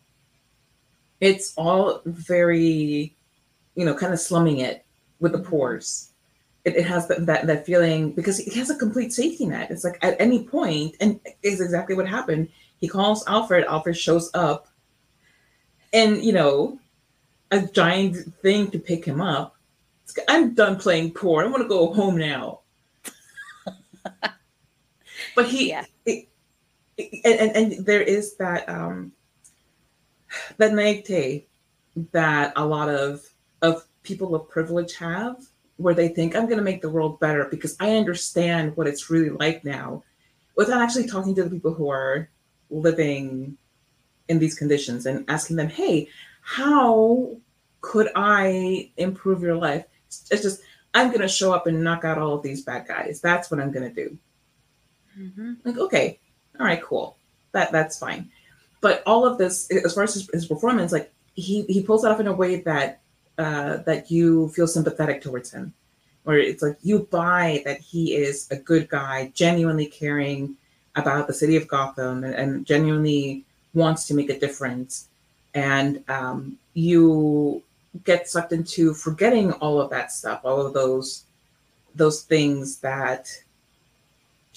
it's 1.20 1.54
all 1.58 2.02
very, 2.06 3.16
you 3.76 3.86
know, 3.86 3.94
kind 3.94 4.14
of 4.14 4.20
slumming 4.20 4.60
it 4.60 4.86
with 5.20 5.32
the 5.32 5.40
pores 5.40 6.10
it, 6.66 6.76
it 6.76 6.86
has 6.86 7.08
that, 7.08 7.26
that 7.26 7.48
that 7.48 7.66
feeling 7.66 8.12
because 8.12 8.38
he 8.38 8.60
has 8.60 8.70
a 8.70 8.76
complete 8.76 9.14
safety 9.14 9.46
net. 9.46 9.72
It's 9.72 9.84
like 9.84 9.98
at 10.02 10.20
any 10.20 10.44
point, 10.44 10.96
and 11.00 11.20
is 11.42 11.62
exactly 11.62 11.96
what 11.96 12.08
happened. 12.08 12.50
He 12.80 12.88
calls 12.88 13.26
Alfred. 13.28 13.66
Alfred 13.66 13.98
shows 13.98 14.30
up, 14.34 14.68
and 15.94 16.24
you 16.24 16.34
know, 16.34 16.80
a 17.52 17.62
giant 17.62 18.18
thing 18.42 18.72
to 18.72 18.80
pick 18.80 19.06
him 19.06 19.22
up. 19.22 19.56
I'm 20.28 20.54
done 20.54 20.78
playing 20.78 21.12
poor. 21.12 21.44
I 21.44 21.48
want 21.48 21.62
to 21.62 21.70
go 21.70 21.94
home 21.94 22.18
now. 22.18 22.62
but 25.36 25.46
he, 25.48 25.70
yeah. 25.70 25.86
It, 26.06 26.29
and, 27.00 27.40
and, 27.40 27.56
and 27.56 27.86
there 27.86 28.02
is 28.02 28.36
that 28.38 28.68
um 28.70 29.12
that 30.58 30.74
naivete 30.74 31.48
that 32.12 32.54
a 32.56 32.66
lot 32.66 32.90
of 32.90 33.22
of 33.62 33.86
people 34.04 34.36
of 34.36 34.50
privilege 34.50 34.96
have 34.96 35.38
where 35.78 35.94
they 35.94 36.10
think 36.10 36.36
I'm 36.36 36.46
going 36.46 36.58
to 36.58 36.64
make 36.64 36.82
the 36.82 36.90
world 36.90 37.20
better 37.20 37.48
because 37.50 37.78
I 37.80 37.96
understand 37.96 38.76
what 38.76 38.88
it's 38.88 39.10
really 39.10 39.30
like 39.30 39.64
now 39.64 40.04
without 40.56 40.82
actually 40.82 41.08
talking 41.08 41.34
to 41.36 41.44
the 41.44 41.50
people 41.50 41.74
who 41.74 41.90
are 41.90 42.30
living 42.70 43.58
in 44.28 44.40
these 44.40 44.56
conditions 44.56 45.06
and 45.06 45.24
asking 45.30 45.56
them, 45.56 45.70
hey, 45.70 46.10
how 46.42 47.38
could 47.80 48.10
I 48.14 48.92
improve 48.98 49.42
your 49.42 49.56
life? 49.56 49.86
It's 50.08 50.42
just, 50.42 50.62
I'm 50.94 51.08
going 51.08 51.22
to 51.22 51.30
show 51.30 51.54
up 51.54 51.66
and 51.66 51.82
knock 51.82 52.04
out 52.04 52.18
all 52.18 52.34
of 52.34 52.44
these 52.44 52.64
bad 52.64 52.88
guys. 52.88 53.22
That's 53.22 53.50
what 53.50 53.62
I'm 53.62 53.72
going 53.72 53.94
to 53.94 54.04
do. 54.04 54.18
Mm-hmm. 55.18 55.54
Like, 55.64 55.78
okay, 55.78 56.20
all 56.60 56.66
right, 56.66 56.82
cool. 56.82 57.18
That 57.52 57.72
That's 57.72 57.98
fine. 57.98 58.30
But 58.82 59.04
all 59.06 59.26
of 59.26 59.38
this, 59.38 59.70
as 59.72 59.94
far 59.94 60.04
as 60.04 60.14
his, 60.14 60.30
his 60.32 60.46
performance, 60.46 60.92
like 60.92 61.12
he, 61.36 61.64
he 61.64 61.82
pulls 61.84 62.06
it 62.06 62.12
off 62.12 62.20
in 62.20 62.28
a 62.28 62.34
way 62.34 62.62
that 62.62 63.02
uh, 63.38 63.78
that 63.78 64.12
you 64.12 64.50
feel 64.50 64.68
sympathetic 64.68 65.22
towards 65.22 65.52
him, 65.52 65.74
where 66.24 66.38
it's 66.38 66.62
like 66.62 66.78
you 66.84 67.08
buy 67.12 67.62
that 67.66 67.80
he 67.80 68.14
is 68.14 68.50
a 68.52 68.58
good 68.58 68.90
guy, 68.90 69.32
genuinely 69.34 69.86
caring 69.86 70.56
about 70.96 71.28
the 71.28 71.34
city 71.34 71.56
of 71.56 71.68
Gotham 71.68 72.24
and, 72.24 72.36
and 72.36 72.66
genuinely 72.66 73.46
wants 73.74 74.08
to 74.08 74.14
make 74.14 74.30
a 74.30 74.40
difference, 74.40 75.08
and 75.54 76.04
um, 76.10 76.58
you 76.74 77.64
get 78.04 78.28
sucked 78.30 78.52
into 78.52 78.94
forgetting 78.94 79.52
all 79.54 79.80
of 79.80 79.90
that 79.90 80.12
stuff, 80.12 80.42
all 80.44 80.66
of 80.66 80.74
those 80.74 81.24
those 81.96 82.24
things 82.24 82.78
that 82.80 83.30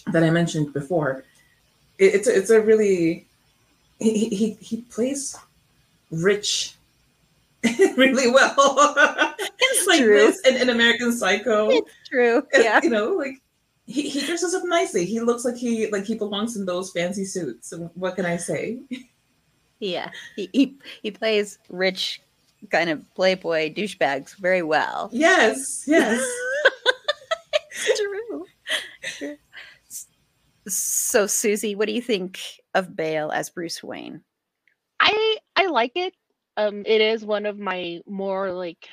that 0.09 0.23
I 0.23 0.31
mentioned 0.31 0.73
before. 0.73 1.25
It, 2.03 2.17
it's 2.17 2.27
it's 2.27 2.51
a 2.51 2.61
really 2.61 3.27
he 4.01 4.29
he 4.29 4.51
he 4.55 4.83
plays 4.83 5.37
rich 6.11 6.75
really 7.97 8.29
well. 8.29 8.55
It's 9.39 9.87
like 9.87 10.01
true. 10.01 10.17
this 10.17 10.41
in, 10.41 10.57
in 10.57 10.69
American 10.69 11.13
Psycho. 11.13 11.71
It's 11.71 11.91
true. 12.09 12.45
Yeah. 12.53 12.81
You 12.83 12.91
know, 12.91 13.11
like 13.13 13.41
he, 13.87 14.09
he 14.09 14.27
dresses 14.27 14.53
up 14.53 14.65
nicely. 14.65 15.05
He 15.05 15.21
looks 15.21 15.45
like 15.45 15.55
he 15.55 15.89
like 15.93 16.05
he 16.05 16.17
belongs 16.17 16.57
in 16.57 16.67
those 16.67 16.91
fancy 16.91 17.25
suits. 17.25 17.69
So 17.69 17.89
what 17.95 18.17
can 18.17 18.27
I 18.27 18.37
say? 18.37 18.81
Yeah. 19.79 20.11
He 20.35 20.51
he, 20.53 20.75
he 21.05 21.11
plays 21.13 21.61
rich 21.69 22.21
kind 22.69 22.91
of 22.91 23.03
playboy 23.15 23.73
douchebags 23.73 24.35
very 24.35 24.63
well. 24.63 25.09
Yes, 25.13 25.85
yes. 25.87 26.21
it's 27.71 28.01
true. 28.01 29.39
So 30.69 31.27
Susie, 31.27 31.75
what 31.75 31.89
do 31.89 31.95
you 31.95 32.03
think 32.03 32.41
of 32.75 32.95
Bale 32.97 33.31
as 33.31 33.51
Bruce 33.51 33.83
Wayne? 33.83 34.23
I 35.01 35.39
I 35.57 35.67
like 35.67 35.93
it 35.97 36.15
um 36.57 36.83
it 36.87 37.01
is 37.01 37.25
one 37.25 37.47
of 37.47 37.59
my 37.59 38.01
more 38.07 38.53
like 38.53 38.89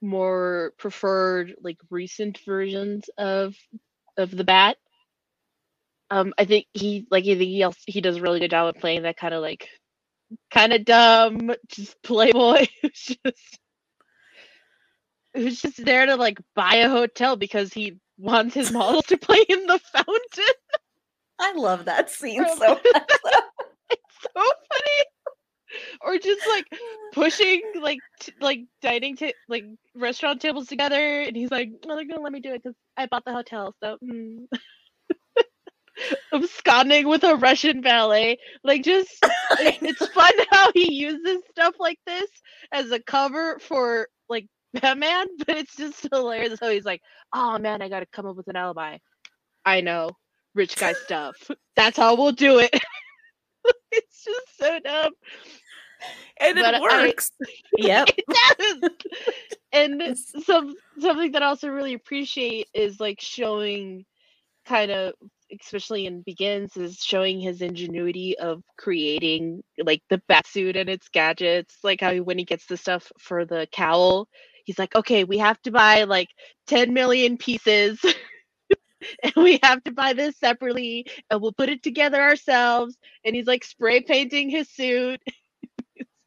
more 0.00 0.72
preferred 0.78 1.54
like 1.62 1.78
recent 1.90 2.38
versions 2.46 3.08
of 3.18 3.54
of 4.16 4.30
the 4.30 4.44
bat 4.44 4.76
um 6.10 6.32
i 6.38 6.44
think 6.44 6.66
he 6.74 7.06
like 7.10 7.24
i 7.24 7.28
think 7.28 7.42
he 7.42 7.62
else 7.62 7.76
he 7.86 8.00
does 8.00 8.16
a 8.16 8.20
really 8.22 8.40
good 8.40 8.50
job 8.50 8.74
of 8.74 8.80
playing 8.80 9.02
that 9.02 9.16
kind 9.16 9.34
of 9.34 9.42
like 9.42 9.68
kind 10.50 10.72
of 10.72 10.84
dumb 10.84 11.52
just 11.68 12.02
playboy 12.02 12.66
who's 12.82 13.16
just 13.24 13.58
who's 15.34 15.62
just 15.62 15.84
there 15.84 16.06
to 16.06 16.16
like 16.16 16.38
buy 16.54 16.76
a 16.76 16.88
hotel 16.88 17.36
because 17.36 17.72
he 17.72 17.98
wants 18.18 18.54
his 18.54 18.70
models 18.70 19.06
to 19.06 19.16
play 19.16 19.44
in 19.48 19.66
the 19.66 19.78
fountain? 19.78 20.54
I 21.38 21.52
love 21.52 21.84
that 21.86 22.10
scene 22.10 22.44
so 22.44 22.56
much. 22.58 22.80
it's 23.90 24.16
so 24.22 24.30
funny. 24.34 25.04
Or 26.02 26.18
just 26.18 26.46
like 26.48 26.66
pushing 27.12 27.62
like 27.80 27.98
t- 28.20 28.32
like 28.40 28.60
dining 28.80 29.16
ta- 29.16 29.32
like 29.48 29.64
restaurant 29.94 30.40
tables 30.40 30.68
together 30.68 31.22
and 31.22 31.36
he's 31.36 31.50
like 31.50 31.70
well 31.84 31.96
they're 31.96 32.06
gonna 32.06 32.20
let 32.20 32.32
me 32.32 32.40
do 32.40 32.52
it 32.52 32.62
because 32.62 32.76
i 32.96 33.06
bought 33.06 33.24
the 33.24 33.32
hotel 33.32 33.74
so 33.82 33.96
mm. 34.04 34.46
absconding 36.32 37.08
with 37.08 37.22
a 37.24 37.36
russian 37.36 37.80
ballet 37.80 38.36
like 38.64 38.82
just 38.82 39.16
it's 39.60 40.06
fun 40.08 40.32
how 40.50 40.70
he 40.74 40.92
uses 40.92 41.38
stuff 41.50 41.74
like 41.78 41.98
this 42.06 42.28
as 42.72 42.90
a 42.90 43.00
cover 43.00 43.58
for 43.60 44.08
like 44.28 44.46
batman 44.80 45.26
but 45.38 45.56
it's 45.56 45.76
just 45.76 46.06
hilarious 46.12 46.58
So 46.58 46.70
he's 46.70 46.84
like 46.84 47.00
oh 47.32 47.58
man 47.58 47.82
i 47.82 47.88
gotta 47.88 48.06
come 48.12 48.26
up 48.26 48.36
with 48.36 48.48
an 48.48 48.56
alibi. 48.56 48.98
I 49.66 49.80
know. 49.80 50.10
Rich 50.54 50.76
guy 50.76 50.92
stuff. 50.92 51.34
That's 51.76 51.96
how 51.96 52.16
we'll 52.16 52.32
do 52.32 52.58
it. 52.58 52.70
It's 53.92 54.24
just 54.24 54.58
so 54.58 54.78
dumb. 54.80 55.12
And 56.40 56.56
But 56.56 56.74
uh, 56.74 56.78
it 56.78 56.82
I- 56.92 57.06
works. 57.06 57.30
yep. 57.78 58.08
it 58.16 58.80
does. 58.82 58.90
and 59.72 60.18
some 60.18 60.74
something 61.00 61.32
that 61.32 61.42
I 61.42 61.46
also 61.46 61.68
really 61.68 61.94
appreciate 61.94 62.68
is 62.74 63.00
like 63.00 63.20
showing 63.20 64.04
kind 64.66 64.90
of 64.90 65.14
especially 65.62 66.06
in 66.06 66.22
begins 66.22 66.76
is 66.76 66.96
showing 66.98 67.38
his 67.40 67.62
ingenuity 67.62 68.36
of 68.38 68.62
creating 68.76 69.62
like 69.78 70.02
the 70.10 70.20
bat 70.28 70.46
suit 70.46 70.76
and 70.76 70.88
its 70.90 71.08
gadgets 71.08 71.76
like 71.84 72.00
how 72.00 72.12
he, 72.12 72.20
when 72.20 72.38
he 72.38 72.44
gets 72.44 72.66
the 72.66 72.76
stuff 72.76 73.10
for 73.18 73.44
the 73.44 73.66
cowl 73.72 74.26
he's 74.64 74.78
like 74.78 74.94
okay 74.96 75.24
we 75.24 75.38
have 75.38 75.60
to 75.62 75.70
buy 75.70 76.04
like 76.04 76.28
10 76.68 76.92
million 76.94 77.36
pieces 77.38 78.00
and 79.24 79.34
we 79.36 79.60
have 79.62 79.82
to 79.84 79.92
buy 79.92 80.12
this 80.14 80.38
separately 80.38 81.06
and 81.30 81.40
we'll 81.40 81.52
put 81.52 81.70
it 81.70 81.82
together 81.82 82.22
ourselves 82.22 82.96
and 83.24 83.36
he's 83.36 83.46
like 83.46 83.64
spray 83.64 84.00
painting 84.02 84.50
his 84.50 84.68
suit 84.70 85.20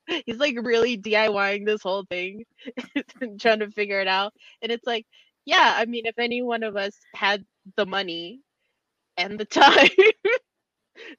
he's 0.26 0.38
like 0.38 0.58
really 0.62 0.98
DIYing 0.98 1.66
this 1.66 1.82
whole 1.82 2.06
thing 2.10 2.46
trying 3.40 3.60
to 3.60 3.72
figure 3.72 4.00
it 4.02 4.08
out. 4.08 4.34
And 4.62 4.72
it's 4.72 4.86
like, 4.88 5.06
yeah, 5.46 5.76
I 5.78 5.86
mean, 5.86 6.06
if 6.06 6.18
any 6.20 6.42
one 6.42 6.64
of 6.64 6.76
us 6.78 6.96
had 7.16 7.46
the 7.78 7.86
money 7.86 8.42
and 9.18 9.40
the 9.40 9.46
time, 9.46 9.90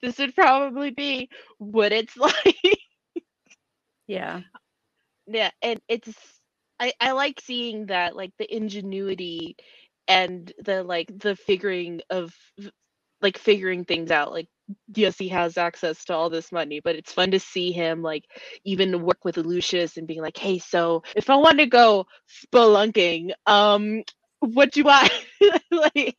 this 0.02 0.18
would 0.18 0.34
probably 0.34 0.90
be 0.90 1.28
what 1.58 1.92
it's 1.92 2.16
like. 2.16 2.56
yeah 4.06 4.40
yeah, 5.26 5.50
and 5.62 5.80
it's 5.88 6.10
I 6.80 6.92
I 7.00 7.12
like 7.12 7.40
seeing 7.40 7.86
that 7.86 8.16
like 8.16 8.32
the 8.38 8.54
ingenuity 8.54 9.56
and 10.08 10.52
the 10.64 10.82
like 10.84 11.08
the 11.18 11.36
figuring 11.36 12.00
of 12.10 12.34
like 13.22 13.38
figuring 13.38 13.84
things 13.84 14.10
out. 14.10 14.32
Like 14.32 14.48
yes, 14.94 15.18
he 15.18 15.28
has 15.28 15.58
access 15.58 16.04
to 16.06 16.14
all 16.14 16.30
this 16.30 16.52
money, 16.52 16.80
but 16.84 16.96
it's 16.96 17.12
fun 17.12 17.32
to 17.32 17.40
see 17.40 17.72
him 17.72 18.02
like 18.02 18.24
even 18.64 19.02
work 19.02 19.24
with 19.24 19.36
Lucius 19.38 19.96
and 19.96 20.06
being 20.06 20.22
like, 20.22 20.36
hey, 20.38 20.58
so 20.58 21.02
if 21.16 21.30
I 21.30 21.36
want 21.36 21.58
to 21.58 21.66
go 21.66 22.06
spelunking, 22.54 23.32
um, 23.46 24.02
what 24.40 24.72
do 24.72 24.84
I 24.88 25.08
like? 25.70 26.16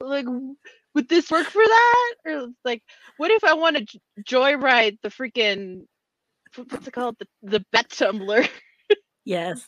Like, 0.00 0.26
would 0.94 1.08
this 1.08 1.30
work 1.30 1.46
for 1.48 1.62
that? 1.64 2.14
Or 2.26 2.48
like, 2.64 2.82
what 3.18 3.30
if 3.32 3.44
I 3.44 3.54
want 3.54 3.76
to 3.78 4.00
joyride 4.24 4.98
the 5.02 5.10
freaking 5.10 5.82
what's 6.56 6.86
it 6.88 6.92
called 6.92 7.16
the 7.20 7.28
the 7.42 7.64
bet 7.72 7.90
tumbler? 7.90 8.44
Yes. 9.26 9.66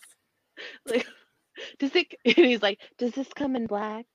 like, 0.88 1.06
does 1.80 1.94
it? 1.96 2.08
And 2.26 2.46
he's 2.46 2.62
like, 2.62 2.80
does 2.98 3.12
this 3.12 3.28
come 3.34 3.56
in 3.56 3.66
black? 3.68 4.06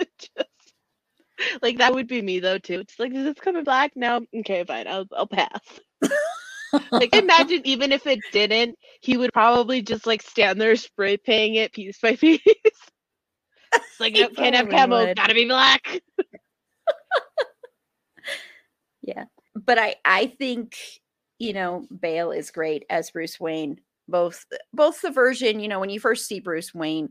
Just, 0.00 0.48
like 1.62 1.78
that 1.78 1.94
would 1.94 2.08
be 2.08 2.22
me 2.22 2.40
though 2.40 2.58
too. 2.58 2.80
It's 2.80 2.98
like, 2.98 3.12
does 3.14 3.24
this 3.24 3.40
come 3.44 3.56
in 3.56 3.64
black? 3.64 3.92
No. 3.96 4.26
Okay, 4.40 4.64
fine. 4.64 4.88
I'll 4.88 5.06
I'll 5.16 5.28
pass. 5.28 5.60
like 7.00 7.14
imagine 7.16 7.62
even 7.64 7.92
if 7.92 8.06
it 8.06 8.24
didn't, 8.32 8.78
he 9.02 9.16
would 9.18 9.32
probably 9.34 9.82
just 9.82 10.06
like 10.06 10.22
stand 10.22 10.60
there 10.60 10.76
spray 10.76 11.16
painting 11.18 11.56
it 11.56 11.72
piece 11.72 11.98
by 12.00 12.16
piece. 12.16 12.40
it's 12.46 14.00
like 14.00 14.14
He 14.14 14.20
no, 14.20 14.30
can't 14.30 14.56
have 14.56 14.68
camo, 14.68 15.06
would. 15.06 15.16
gotta 15.16 15.34
be 15.34 15.46
black. 15.46 16.00
Yeah. 19.02 19.24
But 19.54 19.78
I 19.78 19.96
I 20.04 20.26
think, 20.28 20.76
you 21.38 21.52
know, 21.54 21.86
Bale 22.00 22.32
is 22.32 22.50
great 22.50 22.84
as 22.90 23.10
Bruce 23.10 23.40
Wayne. 23.40 23.80
Both 24.08 24.46
both 24.72 25.02
the 25.02 25.10
version, 25.10 25.60
you 25.60 25.68
know, 25.68 25.80
when 25.80 25.90
you 25.90 26.00
first 26.00 26.26
see 26.26 26.40
Bruce 26.40 26.74
Wayne 26.74 27.10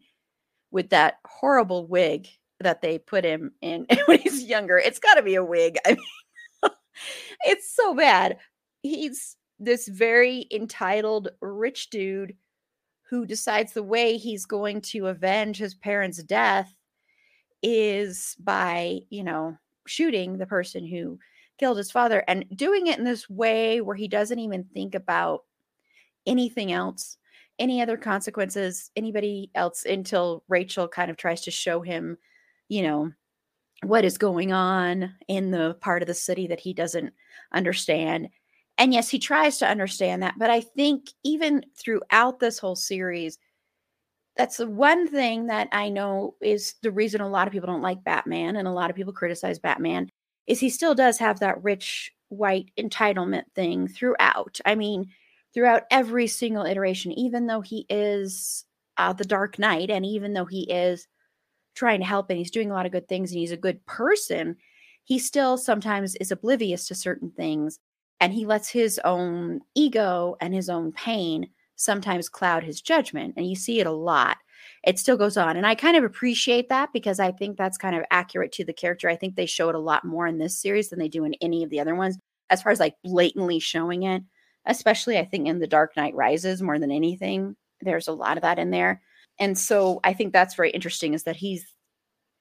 with 0.72 0.90
that 0.90 1.16
horrible 1.26 1.88
wig 1.88 2.28
that 2.60 2.82
they 2.82 2.98
put 2.98 3.24
him 3.24 3.52
in 3.62 3.86
when 4.06 4.20
he's 4.20 4.44
younger. 4.44 4.78
It's 4.78 5.00
got 5.00 5.16
to 5.16 5.22
be 5.22 5.36
a 5.36 5.44
wig. 5.44 5.78
I 5.86 5.92
mean, 5.92 6.72
it's 7.46 7.74
so 7.76 7.94
bad. 7.94 8.38
He's 8.82 9.36
this 9.60 9.88
very 9.88 10.48
entitled 10.52 11.30
rich 11.42 11.90
dude 11.90 12.36
who 13.10 13.26
decides 13.26 13.74
the 13.74 13.84
way 13.84 14.18
he's 14.18 14.46
going 14.46 14.82
to 14.82 15.08
avenge 15.08 15.58
his 15.58 15.74
parents' 15.74 16.22
death 16.24 16.76
is 17.64 18.36
by, 18.40 19.00
you 19.10 19.24
know, 19.24 19.58
shooting 19.88 20.38
the 20.38 20.46
person 20.46 20.86
who 20.86 21.18
killed 21.58 21.78
his 21.78 21.90
father 21.90 22.24
and 22.28 22.46
doing 22.56 22.88
it 22.88 23.00
in 23.00 23.06
this 23.06 23.30
way 23.30 23.82
where 23.82 23.96
he 23.96 24.08
doesn't 24.08 24.40
even 24.40 24.66
think 24.74 24.94
about 24.94 25.42
anything 26.28 26.72
else, 26.72 27.18
any 27.58 27.82
other 27.82 27.98
consequences, 27.98 28.92
anybody 28.96 29.50
else 29.56 29.86
until 29.86 30.44
Rachel 30.48 30.88
kind 30.88 31.10
of 31.10 31.18
tries 31.18 31.42
to 31.42 31.52
show 31.52 31.82
him, 31.82 32.18
you 32.70 32.84
know, 32.84 33.12
what 33.84 34.06
is 34.06 34.18
going 34.18 34.52
on 34.52 35.14
in 35.28 35.52
the 35.52 35.76
part 35.82 36.02
of 36.02 36.08
the 36.08 36.14
city 36.14 36.48
that 36.48 36.60
he 36.60 36.74
doesn't 36.74 37.14
understand. 37.54 38.30
And 38.78 38.94
yes, 38.94 39.10
he 39.10 39.18
tries 39.18 39.58
to 39.60 39.68
understand 39.68 40.22
that, 40.22 40.36
but 40.38 40.50
I 40.52 40.62
think 40.62 41.10
even 41.24 41.66
throughout 41.76 42.40
this 42.40 42.60
whole 42.60 42.76
series, 42.76 43.40
that's 44.36 44.58
the 44.58 44.70
one 44.70 45.08
thing 45.08 45.48
that 45.48 45.68
I 45.72 45.90
know 45.90 46.36
is 46.42 46.76
the 46.84 46.92
reason 46.92 47.22
a 47.22 47.30
lot 47.30 47.48
of 47.48 47.54
people 47.54 47.68
don't 47.68 47.82
like 47.82 48.04
Batman 48.04 48.56
and 48.56 48.68
a 48.68 48.72
lot 48.72 48.92
of 48.92 48.96
people 48.96 49.14
criticize 49.14 49.58
Batman 49.58 50.12
is 50.46 50.60
he 50.60 50.70
still 50.70 50.94
does 50.94 51.18
have 51.18 51.40
that 51.40 51.64
rich 51.64 52.12
white 52.30 52.70
entitlement 52.78 53.44
thing 53.56 53.88
throughout. 53.88 54.60
I 54.66 54.76
mean, 54.76 55.10
throughout 55.58 55.86
every 55.90 56.28
single 56.28 56.66
iteration, 56.68 57.12
even 57.14 57.48
though 57.48 57.62
he 57.62 57.84
is 57.90 58.64
uh, 58.98 59.12
the 59.12 59.26
Dark 59.26 59.58
Knight 59.58 59.90
and 59.90 60.06
even 60.06 60.34
though 60.34 60.46
he 60.46 60.72
is 60.72 61.08
trying 61.74 62.00
to 62.00 62.06
help 62.06 62.30
and 62.30 62.38
he's 62.38 62.52
doing 62.52 62.70
a 62.70 62.76
lot 62.76 62.86
of 62.86 62.92
good 62.92 63.08
things 63.08 63.32
and 63.32 63.40
he's 63.40 63.52
a 63.52 63.58
good 63.58 63.84
person, 63.88 64.56
he 65.04 65.18
still 65.18 65.58
sometimes 65.58 66.14
is 66.18 66.32
oblivious 66.32 66.88
to 66.88 66.94
certain 66.94 67.32
things 67.32 67.80
and 68.20 68.34
he 68.34 68.46
lets 68.46 68.70
his 68.70 69.00
own 69.04 69.62
ego 69.74 70.36
and 70.42 70.54
his 70.54 70.70
own 70.70 70.92
pain 70.92 71.50
sometimes 71.76 72.30
cloud 72.30 72.64
his 72.64 72.80
judgment. 72.80 73.34
And 73.36 73.50
you 73.50 73.56
see 73.56 73.80
it 73.80 73.88
a 73.88 73.92
lot. 73.92 74.38
It 74.84 75.00
still 75.00 75.18
goes 75.18 75.38
on. 75.38 75.58
And 75.58 75.66
I 75.66 75.74
kind 75.74 75.98
of 75.98 76.04
appreciate 76.04 76.70
that 76.70 76.94
because 76.94 77.20
I 77.20 77.32
think 77.32 77.58
that's 77.58 77.80
kind 77.80 77.96
of 77.96 78.04
accurate 78.12 78.52
to 78.52 78.64
the 78.64 78.74
character. 78.74 79.10
I 79.10 79.16
think 79.16 79.36
they 79.36 79.48
show 79.48 79.70
it 79.70 79.76
a 79.76 79.80
lot 79.80 80.06
more 80.06 80.28
in 80.28 80.38
this 80.38 80.62
series 80.62 80.92
than 80.92 81.00
they 81.00 81.10
do 81.10 81.24
in 81.24 81.34
any 81.42 81.64
of 81.64 81.72
the 81.72 81.80
other 81.80 81.96
ones, 81.96 82.16
as 82.52 82.62
far 82.62 82.72
as 82.72 82.80
like 82.80 82.94
blatantly 83.04 83.58
showing 83.58 84.04
it, 84.04 84.22
especially 84.68 85.18
I 85.18 85.26
think 85.26 85.48
in 85.48 85.60
The 85.60 85.68
Dark 85.68 85.98
Knight 85.98 86.16
Rises 86.16 86.62
more 86.62 86.80
than 86.80 86.92
anything. 86.92 87.56
There's 87.82 88.08
a 88.08 88.14
lot 88.14 88.38
of 88.38 88.44
that 88.44 88.60
in 88.60 88.70
there. 88.70 89.02
And 89.40 89.58
so 89.58 90.00
I 90.04 90.14
think 90.14 90.34
that's 90.34 90.56
very 90.56 90.72
interesting 90.72 91.14
is 91.14 91.24
that 91.24 91.36
he's 91.36 91.74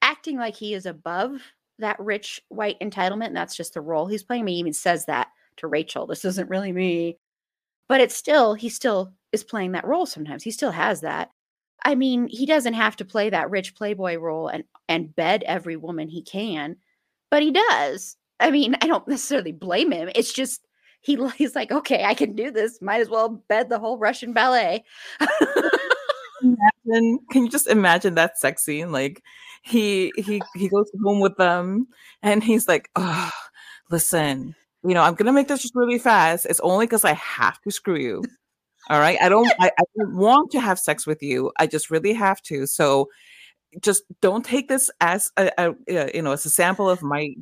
acting 0.01 0.37
like 0.37 0.55
he 0.55 0.73
is 0.73 0.85
above 0.85 1.41
that 1.79 1.99
rich 1.99 2.41
white 2.49 2.79
entitlement. 2.79 3.27
And 3.27 3.37
that's 3.37 3.55
just 3.55 3.73
the 3.73 3.81
role 3.81 4.07
he's 4.07 4.23
playing. 4.23 4.47
He 4.47 4.55
even 4.55 4.73
says 4.73 5.05
that 5.05 5.27
to 5.57 5.67
Rachel. 5.67 6.07
This 6.07 6.25
isn't 6.25 6.49
really 6.49 6.71
me. 6.71 7.17
But 7.87 8.01
it's 8.01 8.15
still, 8.15 8.53
he 8.53 8.69
still 8.69 9.13
is 9.31 9.43
playing 9.43 9.73
that 9.73 9.85
role 9.85 10.05
sometimes. 10.05 10.43
He 10.43 10.51
still 10.51 10.71
has 10.71 11.01
that. 11.01 11.29
I 11.83 11.95
mean, 11.95 12.27
he 12.27 12.45
doesn't 12.45 12.73
have 12.73 12.95
to 12.97 13.05
play 13.05 13.29
that 13.29 13.49
rich 13.49 13.75
playboy 13.75 14.17
role 14.17 14.47
and 14.47 14.63
and 14.89 15.15
bed 15.15 15.43
every 15.45 15.77
woman 15.77 16.09
he 16.09 16.21
can, 16.21 16.77
but 17.29 17.43
he 17.43 17.51
does. 17.51 18.17
I 18.39 18.51
mean, 18.51 18.75
I 18.81 18.87
don't 18.87 19.07
necessarily 19.07 19.51
blame 19.51 19.91
him. 19.91 20.09
It's 20.15 20.33
just 20.33 20.66
he 21.01 21.17
he's 21.37 21.55
like, 21.55 21.71
okay, 21.71 22.03
I 22.03 22.13
can 22.13 22.35
do 22.35 22.51
this. 22.51 22.81
Might 22.81 23.01
as 23.01 23.09
well 23.09 23.29
bed 23.29 23.69
the 23.69 23.79
whole 23.79 23.97
Russian 23.97 24.33
ballet. 24.33 24.83
imagine, 26.41 27.19
can 27.31 27.43
you 27.43 27.49
just 27.49 27.67
imagine 27.67 28.15
that 28.15 28.37
sex 28.37 28.63
scene? 28.63 28.91
Like 28.91 29.23
he 29.63 30.11
he 30.17 30.41
he 30.55 30.69
goes 30.69 30.91
home 31.03 31.19
with 31.19 31.37
them 31.37 31.87
and 32.21 32.43
he's 32.43 32.67
like, 32.67 32.89
oh, 32.95 33.31
listen, 33.89 34.55
you 34.83 34.93
know, 34.93 35.01
I'm 35.01 35.15
gonna 35.15 35.33
make 35.33 35.47
this 35.47 35.61
just 35.61 35.75
really 35.75 35.99
fast. 35.99 36.45
It's 36.45 36.59
only 36.61 36.85
because 36.85 37.05
I 37.05 37.13
have 37.13 37.61
to 37.61 37.71
screw 37.71 37.97
you. 37.97 38.23
All 38.89 38.99
right. 38.99 39.17
I 39.21 39.29
don't 39.29 39.51
I, 39.59 39.71
I 39.77 39.83
don't 39.97 40.15
want 40.15 40.51
to 40.51 40.61
have 40.61 40.79
sex 40.79 41.05
with 41.05 41.21
you. 41.21 41.51
I 41.59 41.67
just 41.67 41.91
really 41.91 42.13
have 42.13 42.41
to. 42.43 42.65
So 42.65 43.09
just 43.81 44.03
don't 44.21 44.45
take 44.45 44.69
this 44.69 44.89
as 45.01 45.31
a, 45.37 45.51
a, 45.57 45.75
you 46.13 46.21
know 46.21 46.31
as 46.31 46.45
a 46.45 46.49
sample 46.49 46.89
of 46.89 47.03
my 47.03 47.33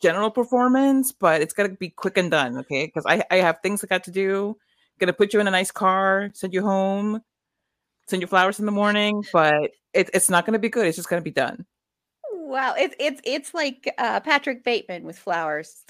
general 0.00 0.30
performance, 0.30 1.12
but 1.12 1.40
it's 1.40 1.52
gotta 1.52 1.70
be 1.70 1.90
quick 1.90 2.18
and 2.18 2.30
done, 2.30 2.58
okay? 2.58 2.86
Because 2.86 3.04
I, 3.06 3.24
I 3.30 3.36
have 3.36 3.60
things 3.62 3.82
I 3.82 3.86
got 3.86 4.04
to 4.04 4.10
do. 4.10 4.56
Gonna 4.98 5.12
put 5.12 5.32
you 5.32 5.40
in 5.40 5.48
a 5.48 5.50
nice 5.50 5.70
car, 5.70 6.30
send 6.34 6.52
you 6.52 6.62
home, 6.62 7.22
send 8.08 8.22
you 8.22 8.28
flowers 8.28 8.58
in 8.58 8.66
the 8.66 8.72
morning, 8.72 9.24
but 9.32 9.70
it, 9.94 10.10
it's 10.12 10.28
not 10.28 10.44
gonna 10.46 10.58
be 10.58 10.68
good. 10.68 10.86
It's 10.86 10.96
just 10.96 11.08
gonna 11.08 11.22
be 11.22 11.30
done. 11.30 11.64
wow, 12.32 12.74
it's 12.76 12.94
it's 12.98 13.20
it's 13.24 13.54
like 13.54 13.92
uh, 13.98 14.20
Patrick 14.20 14.64
Bateman 14.64 15.04
with 15.04 15.18
flowers. 15.18 15.84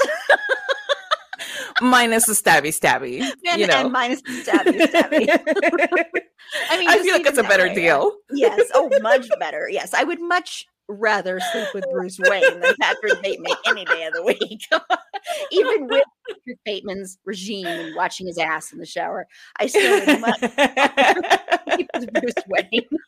Minus 1.81 2.27
the 2.27 2.35
stabby 2.35 2.69
stabby. 2.69 3.23
and, 3.23 3.61
you 3.61 3.67
know. 3.67 3.75
and 3.75 3.93
minus 3.93 4.21
the 4.23 4.31
stabby 4.31 4.79
stabby. 4.87 5.29
I 6.71 6.79
mean, 6.79 6.89
I 6.89 6.99
feel 6.99 7.15
like 7.15 7.27
it's 7.27 7.39
a 7.39 7.43
better 7.43 7.69
way, 7.69 7.75
deal. 7.75 8.13
Yes. 8.33 8.71
Oh, 8.75 8.91
much 9.01 9.29
better. 9.41 9.69
Yes. 9.71 9.95
I 9.95 10.05
would 10.05 10.21
much 10.21 10.67
rather 10.91 11.41
sleep 11.53 11.69
with 11.75 11.85
Bruce 11.93 12.19
Wayne 12.19 12.61
than 12.61 12.75
Patrick 12.81 13.23
Bateman 13.23 13.53
any 13.67 13.85
day 13.85 14.05
of 14.05 14.13
the 14.15 14.23
week. 14.23 14.67
Even 15.53 15.87
with 15.87 16.05
Patrick 16.29 16.59
Bateman's 16.65 17.19
regime 17.25 17.67
and 17.67 17.95
watching 17.97 18.27
his 18.27 18.39
ass 18.39 18.73
in 18.73 18.79
the 18.79 18.87
shower, 18.87 19.27
I 19.59 19.67
still 19.67 20.07
would 20.07 20.21
much 20.21 20.39
sleep 20.39 21.89
with 21.95 22.13
Bruce 22.13 22.35
Wayne. 22.49 22.83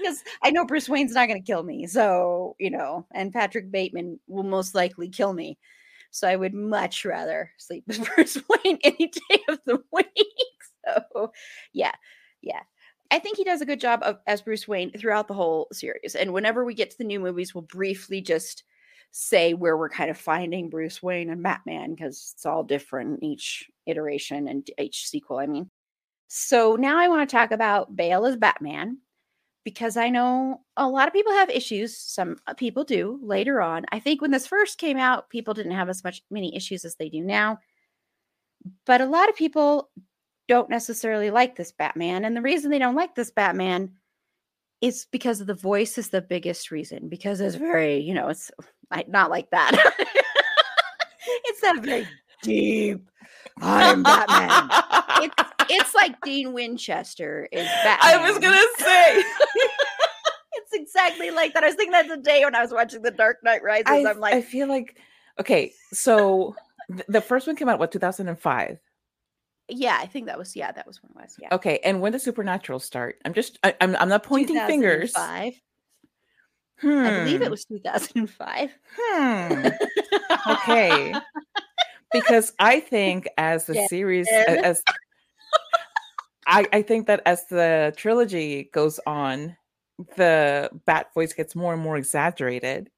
Because 0.00 0.22
I 0.42 0.50
know 0.50 0.64
Bruce 0.66 0.88
Wayne's 0.88 1.14
not 1.14 1.28
going 1.28 1.40
to 1.40 1.46
kill 1.46 1.62
me. 1.62 1.86
So, 1.86 2.56
you 2.58 2.70
know, 2.70 3.06
and 3.12 3.32
Patrick 3.32 3.70
Bateman 3.70 4.18
will 4.26 4.42
most 4.42 4.74
likely 4.74 5.08
kill 5.08 5.32
me. 5.32 5.56
So 6.10 6.26
I 6.28 6.34
would 6.34 6.52
much 6.52 7.04
rather 7.04 7.52
sleep 7.58 7.84
with 7.86 8.04
Bruce 8.14 8.38
Wayne 8.48 8.78
any 8.82 9.06
day 9.30 9.40
of 9.48 9.60
the 9.66 9.80
week. 9.92 10.06
So, 10.84 11.32
yeah, 11.72 11.92
yeah. 12.42 12.62
I 13.10 13.18
think 13.18 13.36
he 13.36 13.44
does 13.44 13.60
a 13.60 13.66
good 13.66 13.80
job 13.80 14.00
of 14.02 14.18
as 14.26 14.42
Bruce 14.42 14.68
Wayne 14.68 14.92
throughout 14.92 15.28
the 15.28 15.34
whole 15.34 15.68
series. 15.72 16.14
And 16.14 16.32
whenever 16.32 16.64
we 16.64 16.74
get 16.74 16.90
to 16.90 16.98
the 16.98 17.04
new 17.04 17.20
movies, 17.20 17.54
we'll 17.54 17.62
briefly 17.62 18.20
just 18.20 18.64
say 19.10 19.54
where 19.54 19.76
we're 19.76 19.88
kind 19.88 20.10
of 20.10 20.18
finding 20.18 20.68
Bruce 20.68 21.02
Wayne 21.02 21.30
and 21.30 21.42
Batman 21.42 21.94
because 21.94 22.32
it's 22.34 22.44
all 22.44 22.62
different 22.62 23.22
each 23.22 23.70
iteration 23.86 24.48
and 24.48 24.68
each 24.78 25.08
sequel. 25.08 25.38
I 25.38 25.46
mean, 25.46 25.70
so 26.28 26.76
now 26.76 26.98
I 26.98 27.08
want 27.08 27.28
to 27.28 27.36
talk 27.36 27.50
about 27.50 27.96
Bale 27.96 28.26
as 28.26 28.36
Batman 28.36 28.98
because 29.64 29.96
I 29.96 30.10
know 30.10 30.62
a 30.76 30.86
lot 30.86 31.08
of 31.08 31.14
people 31.14 31.32
have 31.32 31.50
issues. 31.50 31.96
Some 31.96 32.36
uh, 32.46 32.54
people 32.54 32.84
do 32.84 33.18
later 33.22 33.60
on. 33.60 33.86
I 33.90 34.00
think 34.00 34.20
when 34.20 34.30
this 34.30 34.46
first 34.46 34.78
came 34.78 34.98
out, 34.98 35.30
people 35.30 35.54
didn't 35.54 35.72
have 35.72 35.88
as 35.88 36.04
much 36.04 36.22
many 36.30 36.54
issues 36.54 36.84
as 36.84 36.96
they 36.96 37.08
do 37.08 37.22
now. 37.22 37.58
But 38.84 39.00
a 39.00 39.06
lot 39.06 39.28
of 39.28 39.36
people 39.36 39.90
don't 40.48 40.70
necessarily 40.70 41.30
like 41.30 41.56
this 41.56 41.72
Batman. 41.72 42.24
And 42.24 42.36
the 42.36 42.42
reason 42.42 42.70
they 42.70 42.78
don't 42.78 42.96
like 42.96 43.14
this 43.14 43.30
Batman 43.30 43.92
is 44.80 45.06
because 45.10 45.40
of 45.40 45.46
the 45.46 45.54
voice 45.54 45.98
is 45.98 46.08
the 46.08 46.22
biggest 46.22 46.70
reason 46.70 47.08
because 47.08 47.40
it's 47.40 47.56
very, 47.56 47.98
you 47.98 48.14
know, 48.14 48.28
it's 48.28 48.50
not 49.08 49.30
like 49.30 49.50
that. 49.50 49.72
it's 51.44 51.60
that 51.60 51.82
very 51.82 52.08
deep. 52.42 53.08
I'm 53.60 54.02
Batman. 54.02 54.68
It's 55.22 55.34
it's 55.70 55.94
like 55.94 56.20
Dean 56.22 56.52
Winchester 56.52 57.48
is 57.52 57.66
Batman. 57.66 58.20
I 58.20 58.30
was 58.30 58.38
gonna 58.38 58.56
say 58.78 59.16
it's 60.54 60.72
exactly 60.72 61.30
like 61.30 61.54
that. 61.54 61.64
I 61.64 61.66
was 61.66 61.74
thinking 61.74 61.92
that 61.92 62.08
today 62.08 62.44
when 62.44 62.54
I 62.54 62.62
was 62.62 62.72
watching 62.72 63.02
The 63.02 63.10
Dark 63.10 63.38
Knight 63.42 63.62
Rises. 63.62 63.86
I, 63.88 64.04
I'm 64.04 64.20
like, 64.20 64.34
I 64.34 64.42
feel 64.42 64.68
like 64.68 64.96
okay, 65.40 65.72
so 65.92 66.54
th- 66.90 67.04
the 67.08 67.20
first 67.20 67.46
one 67.46 67.56
came 67.56 67.68
out 67.68 67.78
what 67.78 67.92
2005. 67.92 68.78
Yeah, 69.68 69.98
I 70.00 70.06
think 70.06 70.26
that 70.26 70.38
was 70.38 70.56
yeah, 70.56 70.72
that 70.72 70.86
was 70.86 71.02
when 71.02 71.10
it 71.10 71.16
was. 71.22 71.36
Yeah. 71.40 71.48
Okay, 71.52 71.78
and 71.84 72.00
when 72.00 72.12
does 72.12 72.22
Supernatural 72.22 72.80
start? 72.80 73.20
I'm 73.24 73.34
just 73.34 73.58
I, 73.62 73.74
I'm 73.80 73.96
I'm 73.96 74.08
not 74.08 74.22
pointing 74.22 74.58
fingers. 74.66 75.12
2005. 75.12 75.54
Hmm. 76.80 77.06
I 77.06 77.10
believe 77.10 77.42
it 77.42 77.50
was 77.50 77.64
2005. 77.64 78.70
Hmm. 78.96 79.68
Okay. 80.48 81.12
because 82.12 82.52
I 82.58 82.80
think 82.80 83.28
as 83.36 83.66
the 83.66 83.74
Yeah. 83.74 83.86
series 83.88 84.28
as 84.28 84.82
I, 86.46 86.66
I 86.72 86.82
think 86.82 87.06
that 87.08 87.20
as 87.26 87.46
the 87.48 87.92
trilogy 87.96 88.70
goes 88.72 88.98
on, 89.06 89.56
the 90.16 90.70
bat 90.86 91.12
voice 91.12 91.32
gets 91.32 91.54
more 91.54 91.74
and 91.74 91.82
more 91.82 91.96
exaggerated. 91.96 92.90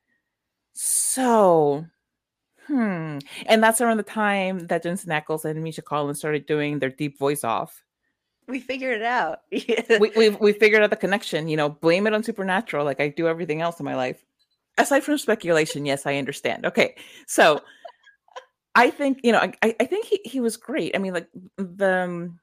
So, 0.72 1.84
hmm, 2.70 3.18
and 3.46 3.62
that's 3.62 3.80
around 3.80 3.96
the 3.96 4.04
time 4.04 4.66
that 4.68 4.84
Jensen 4.84 5.10
Ackles 5.10 5.44
and 5.44 5.62
Misha 5.62 5.82
Collins 5.82 6.18
started 6.18 6.46
doing 6.46 6.78
their 6.78 6.90
deep 6.90 7.18
voice 7.18 7.42
off. 7.42 7.82
We 8.46 8.60
figured 8.60 9.00
it 9.00 9.02
out. 9.02 9.40
We 10.00 10.12
we 10.16 10.28
we 10.30 10.52
figured 10.52 10.82
out 10.82 10.90
the 10.90 10.96
connection. 10.96 11.48
You 11.48 11.56
know, 11.56 11.68
blame 11.68 12.06
it 12.06 12.14
on 12.14 12.22
Supernatural, 12.22 12.84
like 12.84 13.00
I 13.00 13.08
do 13.08 13.26
everything 13.26 13.60
else 13.60 13.80
in 13.80 13.84
my 13.84 13.96
life. 13.96 14.24
Aside 14.78 15.02
from 15.02 15.18
speculation, 15.18 15.84
yes, 15.84 16.06
I 16.06 16.16
understand. 16.16 16.64
Okay, 16.64 16.94
so 17.26 17.60
I 18.74 18.90
think 18.90 19.18
you 19.24 19.32
know, 19.32 19.40
I 19.40 19.76
I 19.80 19.84
think 19.84 20.06
he 20.06 20.20
he 20.24 20.40
was 20.40 20.56
great. 20.56 20.94
I 20.94 20.98
mean, 20.98 21.12
like 21.12 21.28
the 21.56 22.04
um, 22.04 22.40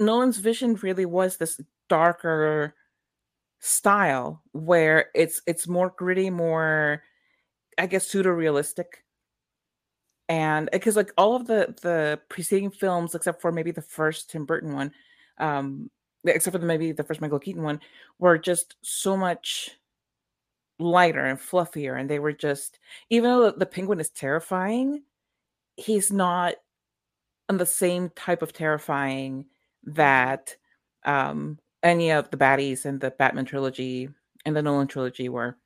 Nolan's 0.00 0.38
vision 0.38 0.74
really 0.82 1.06
was 1.06 1.36
this 1.36 1.60
darker 1.88 2.74
style 3.60 4.42
where 4.50 5.10
it's 5.14 5.42
it's 5.46 5.68
more 5.68 5.94
gritty, 5.96 6.28
more 6.30 7.02
I 7.78 7.86
guess 7.86 8.08
pseudo 8.08 8.30
realistic. 8.30 9.04
And 10.32 10.70
because 10.72 10.96
like 10.96 11.12
all 11.18 11.36
of 11.36 11.46
the 11.46 11.74
the 11.82 12.18
preceding 12.30 12.70
films, 12.70 13.14
except 13.14 13.42
for 13.42 13.52
maybe 13.52 13.70
the 13.70 13.82
first 13.82 14.30
Tim 14.30 14.46
Burton 14.46 14.72
one, 14.72 14.90
um, 15.36 15.90
except 16.24 16.54
for 16.54 16.58
the, 16.58 16.64
maybe 16.64 16.90
the 16.92 17.04
first 17.04 17.20
Michael 17.20 17.38
Keaton 17.38 17.62
one, 17.62 17.80
were 18.18 18.38
just 18.38 18.76
so 18.80 19.14
much 19.14 19.72
lighter 20.78 21.26
and 21.26 21.38
fluffier, 21.38 22.00
and 22.00 22.08
they 22.08 22.18
were 22.18 22.32
just 22.32 22.78
even 23.10 23.30
though 23.30 23.50
the, 23.50 23.58
the 23.58 23.66
penguin 23.66 24.00
is 24.00 24.08
terrifying, 24.08 25.02
he's 25.76 26.10
not 26.10 26.54
on 27.50 27.58
the 27.58 27.66
same 27.66 28.08
type 28.16 28.40
of 28.40 28.54
terrifying 28.54 29.44
that 29.84 30.56
um 31.04 31.58
any 31.82 32.10
of 32.10 32.30
the 32.30 32.38
baddies 32.38 32.86
in 32.86 32.98
the 33.00 33.10
Batman 33.10 33.44
trilogy 33.44 34.08
and 34.46 34.56
the 34.56 34.62
Nolan 34.62 34.88
trilogy 34.88 35.28
were. 35.28 35.58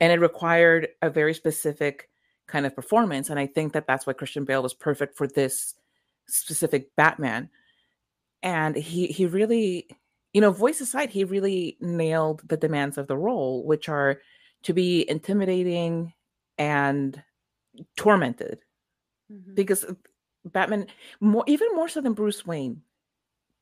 And 0.00 0.12
it 0.12 0.20
required 0.20 0.88
a 1.00 1.08
very 1.08 1.32
specific 1.32 2.09
kind 2.50 2.66
of 2.66 2.74
performance. 2.76 3.30
And 3.30 3.38
I 3.38 3.46
think 3.46 3.72
that 3.74 3.86
that's 3.86 4.06
why 4.06 4.12
Christian 4.14 4.44
Bale 4.44 4.62
was 4.62 4.74
perfect 4.74 5.16
for 5.16 5.26
this 5.26 5.74
specific 6.28 6.94
Batman. 6.96 7.50
And 8.42 8.76
he 8.76 9.06
he 9.08 9.26
really, 9.26 9.88
you 10.32 10.40
know, 10.40 10.50
voice 10.52 10.80
aside, 10.80 11.10
he 11.10 11.24
really 11.24 11.76
nailed 11.80 12.42
the 12.48 12.56
demands 12.56 12.98
of 12.98 13.06
the 13.08 13.16
role, 13.18 13.64
which 13.66 13.88
are 13.88 14.20
to 14.64 14.72
be 14.72 15.08
intimidating 15.08 16.14
and 16.58 17.22
tormented 17.96 18.60
Mhm. 19.32 19.54
because 19.54 19.86
Batman 20.44 20.86
more 21.20 21.44
even 21.46 21.68
more 21.74 21.88
so 21.88 22.00
than 22.00 22.14
Bruce 22.14 22.46
Wayne. 22.46 22.82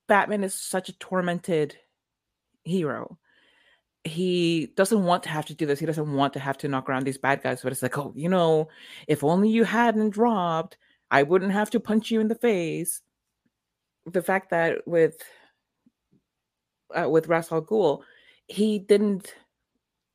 Batman 0.08 0.44
is 0.44 0.54
such 0.54 0.88
a 0.88 0.98
tormented 0.98 1.76
hero. 2.64 3.18
He 4.04 4.72
doesn't 4.76 5.04
want 5.04 5.22
to 5.24 5.28
have 5.28 5.46
to 5.46 5.54
do 5.54 5.66
this. 5.66 5.80
He 5.80 5.86
doesn't 5.86 6.12
want 6.12 6.32
to 6.34 6.40
have 6.40 6.56
to 6.58 6.68
knock 6.68 6.88
around 6.88 7.04
these 7.04 7.18
bad 7.18 7.42
guys, 7.42 7.62
but 7.62 7.72
it's 7.72 7.82
like, 7.82 7.98
oh, 7.98 8.12
you 8.16 8.28
know, 8.28 8.68
if 9.06 9.24
only 9.24 9.50
you 9.50 9.64
hadn't 9.64 10.16
robbed, 10.16 10.76
I 11.10 11.22
wouldn't 11.22 11.52
have 11.52 11.70
to 11.70 11.80
punch 11.80 12.10
you 12.10 12.20
in 12.20 12.28
the 12.28 12.34
face. 12.34 13.02
The 14.06 14.22
fact 14.22 14.50
that 14.50 14.86
with 14.86 15.22
uh, 16.96 17.08
with 17.08 17.28
Ra's 17.28 17.52
al 17.52 17.62
Ghul, 17.62 18.02
he 18.46 18.78
didn't 18.78 19.34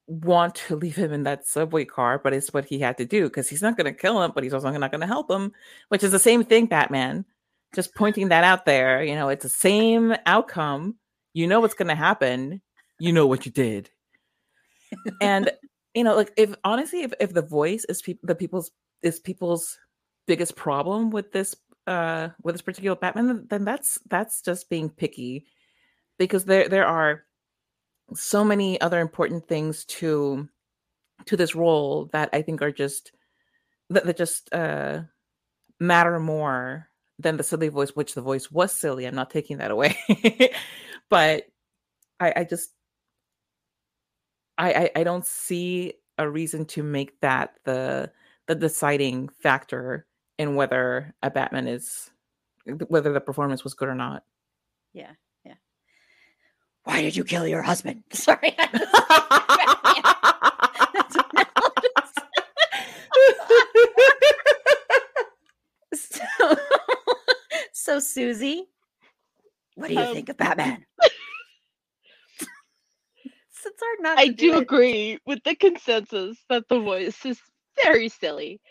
want 0.08 0.56
to 0.56 0.76
leave 0.84 0.96
him 0.96 1.14
in 1.14 1.24
that 1.24 1.48
subway 1.48 1.86
car, 1.86 2.20
but 2.20 2.34
it's 2.34 2.54
what 2.54 2.66
he 2.66 2.80
had 2.80 2.98
to 2.98 3.06
do 3.06 3.26
because 3.26 3.50
he's 3.50 3.62
not 3.62 3.78
going 3.78 3.92
to 3.92 4.00
kill 4.00 4.22
him, 4.22 4.32
but 4.34 4.44
he's 4.44 4.54
also 4.54 4.72
not 4.72 4.92
going 4.92 5.02
to 5.02 5.08
help 5.08 5.30
him, 5.30 5.52
which 5.90 6.04
is 6.04 6.12
the 6.12 6.20
same 6.20 6.44
thing, 6.44 6.66
Batman. 6.66 7.26
Just 7.74 7.96
pointing 7.96 8.30
that 8.30 8.44
out 8.44 8.66
there, 8.66 9.04
you 9.04 9.16
know, 9.16 9.30
it's 9.30 9.44
the 9.44 9.50
same 9.50 10.16
outcome. 10.26 10.96
You 11.34 11.48
know 11.48 11.60
what's 11.60 11.74
going 11.74 11.88
to 11.88 11.96
happen. 11.96 12.62
You 13.04 13.12
know 13.12 13.28
what 13.28 13.46
you 13.46 13.52
did. 13.52 13.90
and 15.20 15.52
you 15.94 16.06
know, 16.06 16.16
like 16.16 16.32
if 16.38 16.56
honestly, 16.64 17.02
if, 17.02 17.12
if 17.20 17.34
the 17.34 17.42
voice 17.42 17.84
is 17.90 18.02
peop 18.02 18.18
the 18.24 18.34
people's 18.34 18.72
is 19.02 19.20
people's 19.20 19.78
biggest 20.26 20.56
problem 20.56 21.10
with 21.10 21.34
this 21.34 21.54
uh 21.86 22.30
with 22.44 22.56
this 22.56 22.62
particular 22.62 22.96
Batman, 22.96 23.28
then- 23.28 23.48
then 23.50 23.66
that's 23.66 24.00
that's 24.10 24.42
just 24.42 24.70
being 24.70 24.90
picky 24.90 25.46
because 26.18 26.46
there 26.46 26.70
there 26.70 26.86
are 26.88 27.26
so 28.14 28.46
many 28.46 28.80
other 28.80 29.02
important 29.02 29.50
things 29.50 29.84
to 30.00 30.48
to 31.26 31.36
this 31.36 31.56
role 31.56 32.10
that 32.14 32.30
I 32.32 32.42
think 32.42 32.62
are 32.62 32.72
just 32.72 33.12
that, 33.90 34.06
that 34.06 34.16
just 34.16 34.48
uh 34.54 35.02
matter 35.78 36.22
more 36.22 36.88
than 37.20 37.36
the 37.36 37.44
silly 37.44 37.68
voice, 37.68 37.90
which 37.90 38.14
the 38.16 38.22
voice 38.22 38.50
was 38.50 38.72
silly. 38.72 39.06
I'm 39.06 39.14
not 39.16 39.30
taking 39.30 39.58
that 39.58 39.72
away. 39.72 39.98
but 41.10 41.44
I, 42.22 42.34
I 42.38 42.44
just 42.46 42.72
I, 44.58 44.74
I 44.74 44.92
I 44.98 45.04
don't 45.04 45.26
see 45.26 45.94
a 46.18 46.30
reason 46.30 46.66
to 46.66 46.84
make 46.84 47.20
that 47.22 47.56
the 47.64 48.12
the 48.48 48.56
deciding 48.56 49.30
factor 49.30 50.06
in 50.38 50.56
whether 50.56 51.14
a 51.24 51.32
Batman 51.32 51.68
is 51.68 52.10
whether 52.88 53.14
the 53.14 53.22
performance 53.22 53.64
was 53.64 53.74
good 53.74 53.90
or 53.90 53.96
not. 53.96 54.24
Yeah, 54.94 55.12
yeah. 55.46 55.56
Why 56.84 57.02
did 57.02 57.16
you 57.16 57.24
kill 57.24 57.48
your 57.48 57.62
husband? 57.62 58.04
Sorry. 58.12 58.56
so, 65.94 66.24
so 67.72 68.00
Susie, 68.00 68.66
what 69.76 69.88
do 69.90 69.94
you 69.94 70.00
Um, 70.00 70.14
think 70.14 70.30
of 70.30 70.38
Batman? 70.38 70.86
It's 73.66 73.82
hard 73.82 74.00
not 74.02 74.20
I 74.20 74.28
to 74.28 74.34
do 74.34 74.58
agree 74.58 75.20
with 75.26 75.44
the 75.44 75.56
consensus 75.56 76.38
that 76.50 76.68
the 76.70 76.80
voice 76.80 77.26
is 77.26 77.40
very 77.84 78.10
silly. 78.10 78.62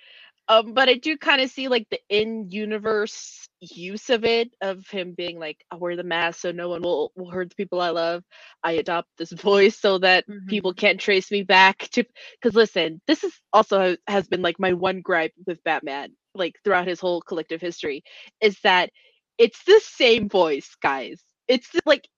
Um, 0.49 0.75
but 0.75 0.89
I 0.89 0.95
do 0.95 1.17
kind 1.19 1.41
of 1.43 1.51
see 1.51 1.69
like 1.69 1.89
the 1.91 2.01
in-universe 2.11 3.49
use 3.61 4.11
of 4.11 4.25
it, 4.25 4.51
of 4.63 4.87
him 4.89 5.15
being 5.17 5.39
like, 5.39 5.65
"I 5.71 5.77
wear 5.77 5.97
the 5.97 6.05
mask 6.05 6.41
so 6.41 6.53
no 6.53 6.69
one 6.69 6.83
will, 6.83 7.13
will 7.17 7.31
hurt 7.31 7.51
the 7.51 7.57
people 7.57 7.81
I 7.81 7.91
love. 7.91 8.25
I 8.65 8.73
adopt 8.75 9.09
this 9.19 9.33
voice 9.33 9.79
so 9.81 9.99
that 9.99 10.27
Mhm. 10.29 10.49
people 10.49 10.75
can't 10.75 11.01
trace 11.01 11.31
me 11.31 11.43
back 11.45 11.79
to." 11.93 12.05
Because 12.43 12.57
listen, 12.57 13.01
this 13.07 13.25
is 13.25 13.33
also 13.53 13.97
has 14.09 14.29
been 14.29 14.43
like 14.43 14.61
my 14.61 14.73
one 14.75 15.01
gripe 15.03 15.33
with 15.47 15.63
Batman, 15.65 16.11
like 16.35 16.55
throughout 16.65 16.89
his 16.89 17.01
whole 17.01 17.23
collective 17.23 17.61
history, 17.61 18.03
is 18.41 18.59
that 18.65 18.91
it's 19.39 19.65
the 19.65 19.81
same 19.85 20.29
voice, 20.29 20.77
guys. 20.83 21.23
It's 21.49 21.71
like 21.87 22.09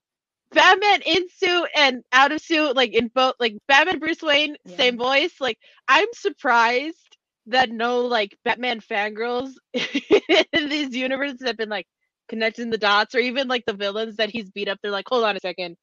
Batman 0.54 1.02
in 1.04 1.28
suit 1.28 1.68
and 1.76 2.02
out 2.12 2.32
of 2.32 2.40
suit, 2.40 2.76
like 2.76 2.92
in 2.94 3.08
both, 3.14 3.34
like 3.40 3.54
Batman 3.68 3.98
Bruce 3.98 4.22
Wayne, 4.22 4.56
Yeah. 4.64 4.76
same 4.76 4.96
voice. 4.98 5.34
Like 5.40 5.58
I'm 5.88 6.08
surprised 6.14 7.16
that 7.46 7.70
no 7.70 8.00
like 8.00 8.36
Batman 8.44 8.80
fangirls 8.80 9.50
in 9.74 10.68
these 10.68 10.94
universes 10.96 11.42
have 11.46 11.56
been 11.56 11.68
like 11.68 11.86
connecting 12.28 12.70
the 12.70 12.78
dots, 12.78 13.14
or 13.14 13.18
even 13.18 13.48
like 13.48 13.64
the 13.66 13.74
villains 13.74 14.16
that 14.16 14.30
he's 14.30 14.50
beat 14.50 14.68
up. 14.68 14.78
They're 14.82 14.90
like, 14.92 15.08
hold 15.08 15.24
on 15.24 15.36
a 15.36 15.40
second, 15.40 15.76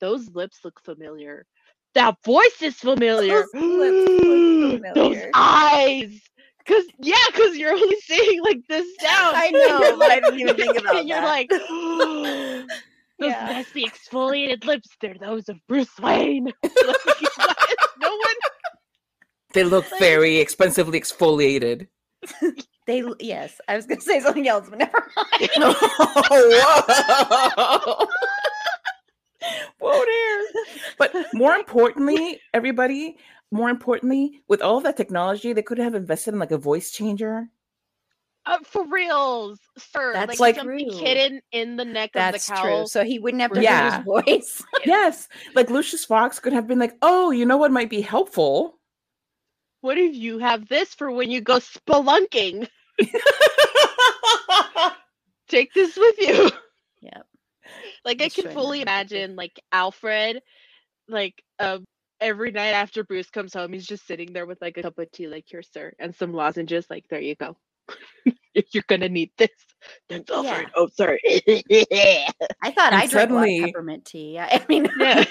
those 0.00 0.28
lips 0.30 0.58
look 0.64 0.80
familiar. 0.84 1.46
That 1.94 2.16
voice 2.24 2.60
is 2.60 2.76
familiar. 2.76 3.46
Those 3.54 3.54
lips 3.78 4.04
look 4.28 4.82
Those 4.94 5.16
eyes. 5.34 6.20
Cause 6.66 6.84
yeah, 6.98 7.14
cause 7.32 7.56
you're 7.56 7.72
only 7.72 7.96
seeing 8.00 8.42
like 8.42 8.58
this 8.68 8.86
down. 9.00 9.34
I 9.36 9.50
know, 9.52 10.00
I 10.02 10.20
didn't 10.20 10.40
even 10.40 10.54
think 10.56 10.76
about 10.78 10.96
and 10.96 11.08
you're 11.08 11.22
like, 11.22 11.48
those 13.18 13.30
Yeah. 13.30 13.46
messy 13.46 13.84
exfoliated 13.84 14.64
lips, 14.64 14.88
they're 15.00 15.16
those 15.18 15.48
of 15.48 15.58
Bruce 15.68 15.96
Wayne. 16.00 16.52
Like, 16.62 17.76
no 18.00 18.10
one 18.10 18.34
They 19.54 19.64
look 19.64 19.90
Like- 19.90 20.00
very 20.00 20.36
expensively 20.38 21.00
exfoliated. 21.00 21.88
They 22.86 23.02
yes, 23.18 23.60
I 23.66 23.74
was 23.74 23.84
gonna 23.86 24.00
say 24.00 24.20
something 24.20 24.46
else, 24.46 24.68
but 24.70 24.78
never 24.78 25.10
mind. 25.16 25.50
Whoa. 25.56 25.74
Whoa 29.80 30.04
there. 30.04 30.42
But 30.96 31.12
more 31.34 31.54
importantly, 31.54 32.40
everybody, 32.54 33.16
more 33.50 33.70
importantly, 33.70 34.40
with 34.46 34.62
all 34.62 34.80
that 34.82 34.96
technology, 34.96 35.52
they 35.52 35.62
could 35.62 35.78
have 35.78 35.96
invested 35.96 36.34
in 36.34 36.38
like 36.40 36.52
a 36.52 36.58
voice 36.58 36.92
changer. 36.92 37.48
Uh, 38.46 38.58
for 38.62 38.86
reals, 38.86 39.58
sir. 39.76 40.12
That's 40.12 40.38
like, 40.38 40.56
like 40.56 40.78
hidden 40.78 41.40
in 41.50 41.74
the 41.74 41.84
neck 41.84 42.12
That's 42.14 42.48
of 42.48 42.54
the 42.54 42.60
cowl. 42.62 42.76
true. 42.82 42.86
So 42.86 43.02
he 43.04 43.18
wouldn't 43.18 43.40
have 43.42 43.52
to 43.52 43.60
Yeah. 43.60 43.96
his 43.96 44.04
voice. 44.26 44.62
yes, 44.86 45.28
like 45.54 45.68
Lucius 45.68 46.04
Fox 46.04 46.38
could 46.38 46.52
have 46.52 46.68
been 46.68 46.78
like, 46.78 46.96
"Oh, 47.02 47.32
you 47.32 47.44
know 47.44 47.56
what 47.56 47.72
might 47.72 47.90
be 47.90 48.00
helpful." 48.00 48.78
What 49.80 49.98
if 49.98 50.14
you 50.14 50.38
have 50.38 50.68
this 50.68 50.94
for 50.94 51.10
when 51.10 51.30
you 51.30 51.40
go 51.40 51.56
spelunking? 51.56 52.68
Take 55.48 55.72
this 55.74 55.96
with 55.96 56.18
you. 56.18 56.50
Yep. 57.02 57.26
Like 58.04 58.22
I 58.22 58.28
can 58.28 58.50
fully 58.52 58.80
imagine 58.82 59.36
like 59.36 59.60
Alfred, 59.72 60.40
like 61.08 61.42
um 61.58 61.84
every 62.20 62.50
night 62.52 62.70
after 62.70 63.04
Bruce 63.04 63.30
comes 63.30 63.52
home, 63.54 63.72
he's 63.72 63.86
just 63.86 64.06
sitting 64.06 64.32
there 64.32 64.46
with 64.46 64.60
like 64.60 64.76
a 64.78 64.82
cup 64.82 64.98
of 64.98 65.10
tea, 65.12 65.26
like 65.26 65.44
here, 65.48 65.62
sir, 65.62 65.92
and 65.98 66.14
some 66.14 66.32
lozenges. 66.32 66.86
Like 66.88 67.06
there 67.08 67.20
you 67.20 67.34
go. 67.34 67.56
If 68.54 68.66
you're 68.72 68.84
gonna 68.88 69.10
need 69.10 69.30
this. 69.36 69.50
Thanks, 70.08 70.30
Alfred. 70.30 70.68
Oh, 70.74 70.88
sorry. 70.94 71.20
I 71.26 72.70
thought 72.70 72.94
And 72.94 73.02
I 73.02 73.06
drank 73.06 73.30
a 73.30 73.34
lot 73.34 73.48
of 73.48 73.64
peppermint 73.66 74.04
tea. 74.06 74.38
I 74.40 74.64
mean, 74.66 74.88
yeah. 74.98 75.24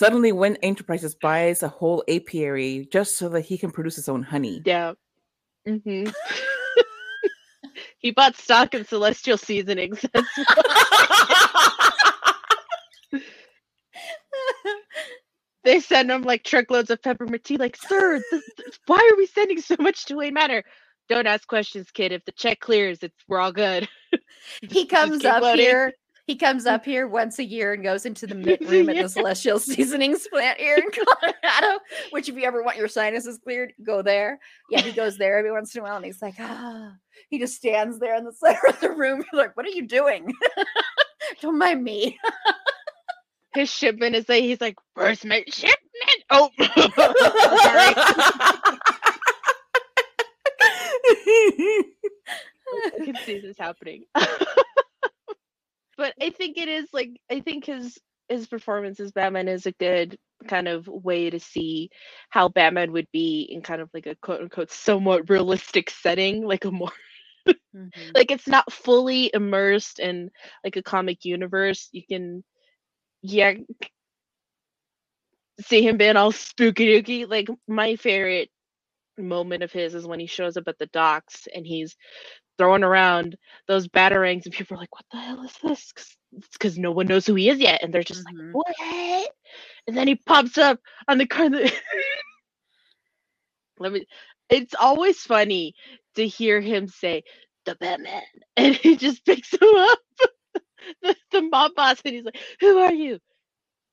Suddenly, 0.00 0.32
Wayne 0.32 0.56
Enterprises 0.62 1.14
buys 1.14 1.62
a 1.62 1.68
whole 1.68 2.02
apiary 2.08 2.88
just 2.92 3.16
so 3.16 3.28
that 3.28 3.42
he 3.42 3.56
can 3.56 3.70
produce 3.70 3.94
his 3.94 4.08
own 4.08 4.24
honey. 4.24 4.62
Yeah. 4.64 4.94
Mm-hmm. 5.68 6.10
he 7.98 8.10
bought 8.10 8.34
stock 8.36 8.74
in 8.74 8.84
Celestial 8.84 9.38
Seasonings. 9.38 10.04
They 15.62 15.80
send 15.80 16.10
him 16.10 16.22
like 16.22 16.42
truckloads 16.42 16.90
of 16.90 17.02
peppermint 17.02 17.44
tea. 17.44 17.58
Like, 17.58 17.76
sir, 17.76 18.20
this, 18.30 18.50
this- 18.56 18.78
why 18.86 18.96
are 19.12 19.16
we 19.16 19.26
sending 19.26 19.60
so 19.60 19.76
much 19.78 20.06
to 20.06 20.16
Wayne 20.16 20.34
Manor? 20.34 20.64
Don't 21.10 21.26
ask 21.26 21.48
questions, 21.48 21.90
kid. 21.90 22.12
If 22.12 22.24
the 22.24 22.30
check 22.30 22.60
clears, 22.60 23.00
it's 23.02 23.16
we're 23.26 23.40
all 23.40 23.50
good. 23.50 23.88
he 24.62 24.86
comes 24.86 25.24
up 25.24 25.42
loading. 25.42 25.64
here. 25.64 25.92
He 26.28 26.36
comes 26.36 26.66
up 26.66 26.84
here 26.84 27.08
once 27.08 27.40
a 27.40 27.44
year 27.44 27.72
and 27.72 27.82
goes 27.82 28.06
into 28.06 28.28
the 28.28 28.36
mint 28.36 28.60
room 28.68 28.88
at 28.88 29.02
the 29.02 29.08
Celestial 29.08 29.58
Seasonings 29.58 30.28
plant 30.28 30.60
here 30.60 30.76
in 30.76 30.88
Colorado. 30.92 31.80
Which, 32.12 32.28
if 32.28 32.36
you 32.36 32.44
ever 32.44 32.62
want 32.62 32.76
your 32.76 32.86
sinuses 32.86 33.40
cleared, 33.42 33.72
go 33.84 34.02
there. 34.02 34.38
Yeah, 34.70 34.82
he 34.82 34.92
goes 34.92 35.18
there 35.18 35.36
every 35.36 35.50
once 35.50 35.74
in 35.74 35.80
a 35.80 35.84
while, 35.84 35.96
and 35.96 36.04
he's 36.04 36.22
like, 36.22 36.36
ah. 36.38 36.92
He 37.28 37.40
just 37.40 37.56
stands 37.56 37.98
there 37.98 38.16
in 38.16 38.24
the 38.24 38.32
center 38.44 38.68
of 38.68 38.78
the 38.78 38.92
room. 38.92 39.16
He's 39.18 39.36
like, 39.36 39.56
"What 39.56 39.66
are 39.66 39.70
you 39.70 39.88
doing? 39.88 40.32
Don't 41.42 41.58
mind 41.58 41.82
me." 41.82 42.20
His 43.52 43.68
shipment 43.68 44.14
is 44.14 44.28
like 44.28 44.44
he's 44.44 44.60
like, 44.60 44.76
where's 44.94 45.24
my 45.24 45.42
shipment? 45.48 45.76
Oh, 46.30 46.50
sorry. 46.56 48.76
I 51.26 53.00
can 53.04 53.18
see 53.18 53.40
this 53.40 53.58
happening. 53.58 54.04
but 54.14 54.28
I 56.20 56.30
think 56.30 56.56
it 56.58 56.68
is 56.68 56.88
like 56.92 57.10
I 57.30 57.40
think 57.40 57.66
his 57.66 57.98
his 58.28 58.46
performance 58.46 59.00
as 59.00 59.12
Batman 59.12 59.48
is 59.48 59.66
a 59.66 59.72
good 59.72 60.16
kind 60.48 60.68
of 60.68 60.86
way 60.88 61.30
to 61.30 61.40
see 61.40 61.90
how 62.30 62.48
Batman 62.48 62.92
would 62.92 63.08
be 63.12 63.42
in 63.50 63.62
kind 63.62 63.80
of 63.82 63.90
like 63.94 64.06
a 64.06 64.14
quote 64.16 64.40
unquote 64.42 64.70
somewhat 64.72 65.28
realistic 65.30 65.90
setting, 65.90 66.44
like 66.46 66.64
a 66.64 66.70
more 66.70 66.92
Mhm. 67.76 67.92
like 68.14 68.30
it's 68.30 68.48
not 68.48 68.72
fully 68.72 69.30
immersed 69.34 69.98
in 70.00 70.30
like 70.64 70.76
a 70.76 70.82
comic 70.82 71.24
universe. 71.24 71.88
You 71.92 72.02
can 72.08 72.44
yeah 73.22 73.54
see 75.62 75.86
him 75.86 75.96
being 75.98 76.16
all 76.16 76.32
spooky 76.32 77.02
dooky. 77.02 77.28
Like 77.28 77.48
my 77.68 77.96
favorite 77.96 78.50
moment 79.20 79.62
of 79.62 79.72
his 79.72 79.94
is 79.94 80.06
when 80.06 80.20
he 80.20 80.26
shows 80.26 80.56
up 80.56 80.68
at 80.68 80.78
the 80.78 80.86
docks 80.86 81.46
and 81.54 81.66
he's 81.66 81.96
throwing 82.58 82.84
around 82.84 83.36
those 83.68 83.88
batarangs 83.88 84.44
and 84.46 84.54
people 84.54 84.76
are 84.76 84.80
like, 84.80 84.94
"What 84.94 85.04
the 85.12 85.18
hell 85.18 85.44
is 85.44 85.54
this?" 85.62 85.92
Because 86.52 86.78
no 86.78 86.92
one 86.92 87.06
knows 87.06 87.26
who 87.26 87.34
he 87.34 87.48
is 87.48 87.58
yet, 87.58 87.82
and 87.82 87.92
they're 87.92 88.02
just 88.02 88.26
Mhm. 88.26 88.54
like, 88.54 88.56
"What?" 88.66 89.30
And 89.86 89.96
then 89.96 90.08
he 90.08 90.16
pops 90.16 90.58
up 90.58 90.80
on 91.08 91.18
the 91.18 91.26
car. 91.26 91.48
That... 91.50 91.72
Let 93.78 93.92
me. 93.92 94.06
It's 94.50 94.74
always 94.74 95.18
funny 95.20 95.74
to 96.16 96.26
hear 96.26 96.60
him 96.60 96.88
say 96.88 97.22
the 97.64 97.76
Batman, 97.76 98.22
and 98.56 98.74
he 98.74 98.96
just 98.96 99.24
picks 99.24 99.52
him 99.52 99.76
up, 99.76 99.98
the, 101.02 101.16
the 101.32 101.42
mob 101.42 101.74
boss, 101.74 102.00
and 102.04 102.14
he's 102.14 102.24
like, 102.24 102.38
"Who 102.60 102.78
are 102.78 102.94
you?" 102.94 103.18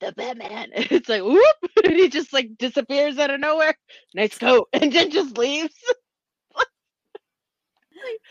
The 0.02 0.12
Batman. 0.14 0.70
It's 0.76 1.10
like 1.10 1.24
whoop, 1.24 1.56
and 1.84 1.94
he 1.96 2.10
just 2.10 2.34
like 2.34 2.58
disappears 2.58 3.18
out 3.18 3.32
of 3.32 3.40
nowhere. 3.40 3.76
Nice 4.14 4.38
coat, 4.38 4.68
and 4.74 4.92
then 4.92 5.12
just 5.12 5.38
leaves. 5.38 5.74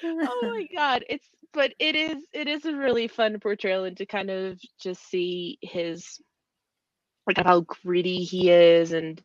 oh 0.05 0.41
my 0.43 0.67
god 0.75 1.05
it's 1.09 1.27
but 1.53 1.73
it 1.79 1.97
is 1.97 2.25
it 2.33 2.47
is 2.49 2.64
a 2.64 2.75
really 2.75 3.09
fun 3.09 3.39
portrayal 3.41 3.85
and 3.85 3.97
to 3.97 4.07
kind 4.07 4.31
of 4.31 4.61
just 4.81 5.09
see 5.11 5.59
his 5.61 6.21
like 7.27 7.39
how 7.39 7.61
gritty 7.61 8.23
he 8.25 8.51
is 8.51 8.93
and 8.93 9.23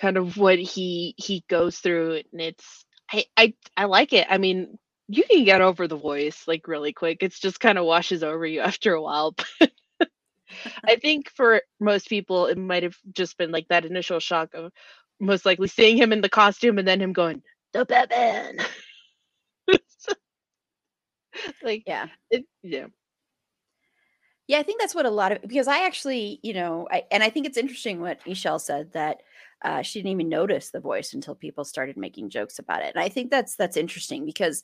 kind 0.00 0.16
of 0.16 0.36
what 0.36 0.58
he 0.58 1.14
he 1.16 1.44
goes 1.48 1.78
through 1.78 2.22
and 2.32 2.40
it's 2.40 2.84
i 3.12 3.24
i, 3.36 3.54
I 3.76 3.84
like 3.84 4.12
it 4.12 4.26
i 4.30 4.38
mean 4.38 4.78
you 5.08 5.24
can 5.24 5.44
get 5.44 5.60
over 5.60 5.86
the 5.88 5.96
voice 5.96 6.44
like 6.46 6.68
really 6.68 6.92
quick 6.92 7.18
it's 7.20 7.38
just 7.40 7.60
kind 7.60 7.78
of 7.78 7.84
washes 7.84 8.22
over 8.22 8.46
you 8.46 8.60
after 8.60 8.94
a 8.94 9.02
while 9.02 9.34
i 10.86 10.96
think 10.96 11.30
for 11.30 11.62
most 11.80 12.08
people 12.08 12.46
it 12.46 12.58
might 12.58 12.82
have 12.82 12.96
just 13.12 13.38
been 13.38 13.50
like 13.50 13.66
that 13.68 13.84
initial 13.84 14.20
shock 14.20 14.54
of 14.54 14.72
most 15.20 15.46
likely 15.46 15.68
seeing 15.68 15.96
him 15.96 16.12
in 16.12 16.20
the 16.20 16.28
costume 16.28 16.78
and 16.78 16.86
then 16.88 17.00
him 17.00 17.12
going 17.12 17.42
the 17.72 17.84
batman 17.84 18.56
like 21.62 21.82
yeah. 21.86 22.06
it, 22.30 22.44
yeah 22.62 22.86
Yeah, 24.46 24.58
I 24.58 24.62
think 24.62 24.80
that's 24.80 24.94
what 24.94 25.06
a 25.06 25.10
lot 25.10 25.32
of 25.32 25.42
because 25.42 25.68
I 25.68 25.84
actually, 25.86 26.40
you 26.42 26.54
know, 26.54 26.88
I, 26.90 27.04
and 27.10 27.22
I 27.22 27.30
think 27.30 27.46
it's 27.46 27.58
interesting 27.58 28.00
what 28.00 28.26
Michelle 28.26 28.58
said 28.58 28.92
that 28.94 29.22
uh, 29.62 29.82
she 29.82 29.98
didn't 30.00 30.12
even 30.12 30.28
notice 30.30 30.70
the 30.70 30.80
voice 30.80 31.12
until 31.12 31.34
people 31.34 31.64
started 31.64 31.96
making 31.98 32.30
jokes 32.30 32.58
about 32.58 32.82
it. 32.82 32.94
And 32.94 33.04
I 33.04 33.10
think 33.10 33.30
that's 33.30 33.56
that's 33.56 33.76
interesting 33.76 34.24
because 34.24 34.62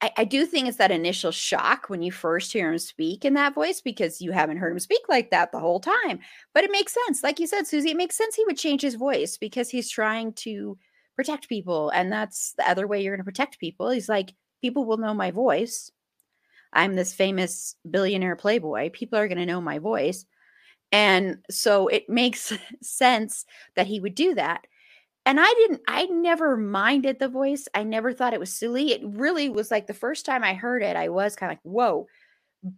I, 0.00 0.12
I 0.18 0.24
do 0.24 0.44
think 0.44 0.68
it's 0.68 0.76
that 0.78 0.90
initial 0.90 1.30
shock 1.30 1.88
when 1.88 2.02
you 2.02 2.12
first 2.12 2.52
hear 2.52 2.70
him 2.70 2.78
speak 2.78 3.24
in 3.24 3.34
that 3.34 3.54
voice 3.54 3.80
because 3.80 4.20
you 4.20 4.32
haven't 4.32 4.58
heard 4.58 4.72
him 4.72 4.78
speak 4.78 5.02
like 5.08 5.30
that 5.30 5.52
the 5.52 5.60
whole 5.60 5.80
time. 5.80 6.18
But 6.52 6.64
it 6.64 6.70
makes 6.72 6.94
sense, 7.06 7.22
like 7.22 7.38
you 7.40 7.46
said, 7.46 7.66
Susie. 7.66 7.90
It 7.90 7.96
makes 7.96 8.16
sense 8.16 8.34
he 8.34 8.44
would 8.44 8.58
change 8.58 8.82
his 8.82 8.96
voice 8.96 9.36
because 9.38 9.70
he's 9.70 9.88
trying 9.88 10.32
to 10.34 10.76
protect 11.16 11.48
people, 11.48 11.90
and 11.90 12.12
that's 12.12 12.54
the 12.58 12.68
other 12.68 12.86
way 12.86 13.02
you're 13.02 13.14
going 13.14 13.24
to 13.24 13.30
protect 13.30 13.60
people. 13.60 13.90
He's 13.90 14.08
like, 14.08 14.34
people 14.60 14.84
will 14.84 14.98
know 14.98 15.14
my 15.14 15.30
voice. 15.30 15.90
I'm 16.72 16.96
this 16.96 17.14
famous 17.14 17.76
billionaire 17.88 18.36
playboy. 18.36 18.90
People 18.90 19.18
are 19.18 19.28
going 19.28 19.38
to 19.38 19.46
know 19.46 19.60
my 19.60 19.78
voice. 19.78 20.26
And 20.90 21.38
so 21.50 21.88
it 21.88 22.08
makes 22.08 22.52
sense 22.82 23.44
that 23.76 23.86
he 23.86 24.00
would 24.00 24.14
do 24.14 24.34
that. 24.34 24.66
And 25.26 25.40
I 25.40 25.52
didn't, 25.54 25.80
I 25.88 26.04
never 26.06 26.56
minded 26.56 27.18
the 27.18 27.28
voice. 27.28 27.66
I 27.74 27.82
never 27.82 28.12
thought 28.12 28.34
it 28.34 28.40
was 28.40 28.52
silly. 28.52 28.92
It 28.92 29.00
really 29.04 29.48
was 29.48 29.70
like 29.70 29.86
the 29.86 29.94
first 29.94 30.26
time 30.26 30.44
I 30.44 30.54
heard 30.54 30.82
it, 30.82 30.96
I 30.96 31.08
was 31.08 31.34
kind 31.34 31.50
of 31.50 31.56
like, 31.56 31.62
whoa. 31.62 32.06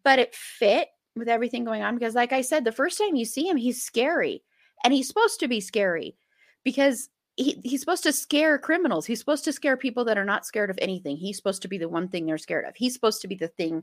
But 0.04 0.18
it 0.18 0.34
fit 0.34 0.88
with 1.16 1.28
everything 1.28 1.64
going 1.64 1.82
on 1.82 1.94
because, 1.94 2.14
like 2.14 2.32
I 2.32 2.42
said, 2.42 2.64
the 2.64 2.72
first 2.72 2.98
time 2.98 3.16
you 3.16 3.24
see 3.24 3.48
him, 3.48 3.56
he's 3.56 3.82
scary. 3.82 4.42
And 4.84 4.92
he's 4.92 5.08
supposed 5.08 5.40
to 5.40 5.48
be 5.48 5.60
scary 5.60 6.16
because 6.62 7.08
he, 7.36 7.60
he's 7.64 7.80
supposed 7.80 8.04
to 8.04 8.12
scare 8.12 8.58
criminals. 8.58 9.06
He's 9.06 9.18
supposed 9.18 9.44
to 9.44 9.52
scare 9.52 9.76
people 9.76 10.04
that 10.04 10.18
are 10.18 10.24
not 10.24 10.46
scared 10.46 10.70
of 10.70 10.78
anything. 10.80 11.16
He's 11.16 11.36
supposed 11.36 11.62
to 11.62 11.68
be 11.68 11.78
the 11.78 11.88
one 11.88 12.08
thing 12.08 12.26
they're 12.26 12.38
scared 12.38 12.64
of. 12.64 12.76
He's 12.76 12.94
supposed 12.94 13.22
to 13.22 13.28
be 13.28 13.34
the 13.34 13.48
thing 13.48 13.82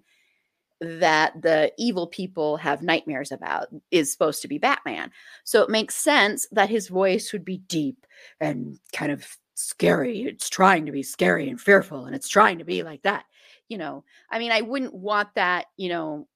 that 0.84 1.42
the 1.42 1.72
evil 1.78 2.08
people 2.08 2.58
have 2.58 2.82
nightmares 2.82 3.32
about 3.32 3.68
is 3.92 4.12
supposed 4.12 4.42
to 4.42 4.48
be 4.48 4.58
Batman. 4.58 5.12
So 5.44 5.64
it 5.64 5.70
makes 5.70 5.96
sense 5.96 6.48
that 6.52 6.70
his 6.70 6.90
voice 6.90 7.32
would 7.32 7.46
be 7.46 7.58
deep 7.58 8.06
and 8.40 8.80
kind 8.92 9.12
of 9.12 9.26
scary. 9.56 10.24
It's 10.24 10.50
trying 10.50 10.86
to 10.86 10.92
be 10.92 11.04
scary 11.04 11.50
and 11.50 11.60
fearful 11.60 12.06
and 12.06 12.16
it's 12.16 12.30
trying 12.30 12.60
to 12.60 12.66
be 12.66 12.84
like 12.84 13.04
that. 13.04 13.26
You 13.70 13.78
know, 13.78 14.04
I 14.30 14.40
mean, 14.40 14.52
I 14.52 14.62
wouldn't 14.62 14.94
want 14.94 15.30
that, 15.36 15.68
you 15.78 15.90
know, 15.90 16.28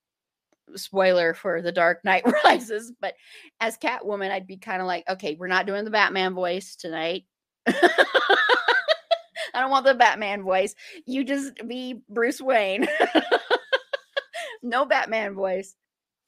spoiler 0.76 1.34
for 1.34 1.62
The 1.62 1.72
Dark 1.72 2.04
Knight 2.04 2.24
Rises, 2.45 2.93
but 3.02 3.16
as 3.60 3.78
Catwoman, 3.78 4.32
I'd 4.32 4.48
be 4.48 4.58
kind 4.58 4.82
of 4.82 4.88
like, 4.88 5.08
okay, 5.10 5.36
we're 5.38 5.48
not 5.48 5.68
doing 5.68 5.84
the 5.84 5.91
Batman 5.91 6.34
voice 6.34 6.76
tonight. 6.76 7.26
I 7.68 9.62
don't 9.62 9.72
want 9.72 9.86
the 9.86 9.93
Batman 9.95 10.43
voice. 10.43 10.76
You 11.06 11.24
just 11.24 11.54
be 11.68 12.02
Bruce 12.10 12.39
Wayne. 12.39 12.88
no 14.70 14.86
Batman 14.86 15.34
voice. 15.34 15.76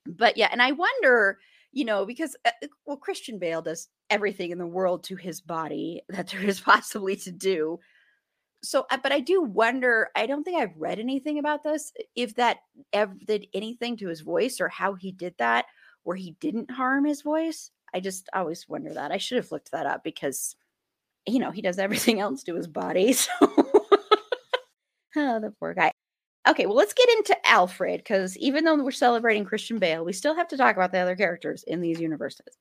But 0.06 0.38
yeah, 0.38 0.50
and 0.52 0.62
I 0.62 0.72
wonder, 0.72 1.40
you 1.72 1.86
know, 1.86 2.06
because 2.06 2.36
uh, 2.46 2.52
well, 2.86 2.98
Christian 2.98 3.40
Bale 3.40 3.62
does 3.62 3.90
everything 4.10 4.52
in 4.52 4.58
the 4.58 4.68
world 4.68 5.04
to 5.06 5.16
his 5.16 5.42
body 5.42 6.02
that 6.10 6.28
there 6.28 6.42
is 6.42 6.60
possibly 6.62 7.16
to 7.18 7.32
do. 7.32 7.80
So, 8.64 8.86
uh, 8.92 8.98
but 9.02 9.12
I 9.12 9.20
do 9.22 9.42
wonder. 9.42 10.10
I 10.16 10.26
don't 10.26 10.44
think 10.44 10.62
I've 10.62 10.76
read 10.78 11.00
anything 11.00 11.40
about 11.40 11.64
this. 11.64 11.94
If 12.16 12.36
that 12.36 12.58
ever 12.94 13.16
did 13.26 13.48
anything 13.54 13.98
to 13.98 14.08
his 14.10 14.22
voice 14.22 14.60
or 14.60 14.68
how 14.70 14.96
he 14.96 15.12
did 15.12 15.36
that, 15.38 15.66
where 16.04 16.18
he 16.18 16.36
didn't 16.40 16.72
harm 16.72 17.06
his 17.06 17.22
voice. 17.22 17.72
I 17.94 18.00
just 18.00 18.30
always 18.34 18.68
wonder 18.68 18.94
that. 18.94 19.12
I 19.12 19.18
should 19.18 19.38
have 19.38 19.52
looked 19.52 19.72
that 19.72 19.86
up 19.86 20.04
because, 20.04 20.56
you 21.28 21.40
know, 21.40 21.52
he 21.52 21.62
does 21.62 21.80
everything 21.80 22.20
else 22.22 22.44
to 22.44 22.56
his 22.56 22.68
body. 22.68 23.14
So 23.40 23.66
Oh, 25.16 25.40
the 25.40 25.52
poor 25.60 25.74
guy. 25.74 25.92
Okay, 26.48 26.66
well, 26.66 26.76
let's 26.76 26.94
get 26.94 27.10
into 27.10 27.36
Alfred 27.48 28.00
because 28.00 28.38
even 28.38 28.64
though 28.64 28.82
we're 28.82 28.92
celebrating 28.92 29.44
Christian 29.44 29.78
Bale, 29.78 30.06
we 30.06 30.14
still 30.14 30.36
have 30.36 30.48
to 30.48 30.58
talk 30.58 30.76
about 30.76 30.92
the 30.92 31.00
other 31.00 31.16
characters 31.16 31.64
in 31.64 31.82
these 31.82 32.00
universes. 32.00 32.58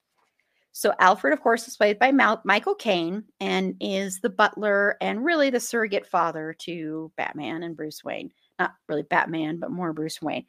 So, 0.72 0.92
Alfred, 0.98 1.32
of 1.32 1.40
course, 1.40 1.66
is 1.66 1.76
played 1.76 1.98
by 1.98 2.12
Mal- 2.12 2.42
Michael 2.44 2.74
Caine 2.74 3.24
and 3.40 3.74
is 3.80 4.20
the 4.20 4.30
butler 4.30 4.96
and 5.00 5.24
really 5.24 5.50
the 5.50 5.60
surrogate 5.60 6.06
father 6.06 6.54
to 6.60 7.10
Batman 7.16 7.62
and 7.62 7.76
Bruce 7.76 8.04
Wayne. 8.04 8.30
Not 8.58 8.74
really 8.88 9.02
Batman, 9.02 9.58
but 9.58 9.70
more 9.70 9.92
Bruce 9.92 10.20
Wayne. 10.20 10.46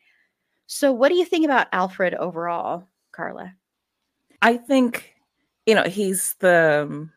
So, 0.68 0.92
what 0.92 1.10
do 1.10 1.16
you 1.16 1.26
think 1.26 1.46
about 1.46 1.68
Alfred 1.72 2.14
overall, 2.16 2.88
Carla? 3.12 3.54
I 4.42 4.58
think 4.58 5.16
you 5.66 5.76
know 5.76 5.84
he's 5.84 6.36
the 6.40 6.88
um, 6.88 7.12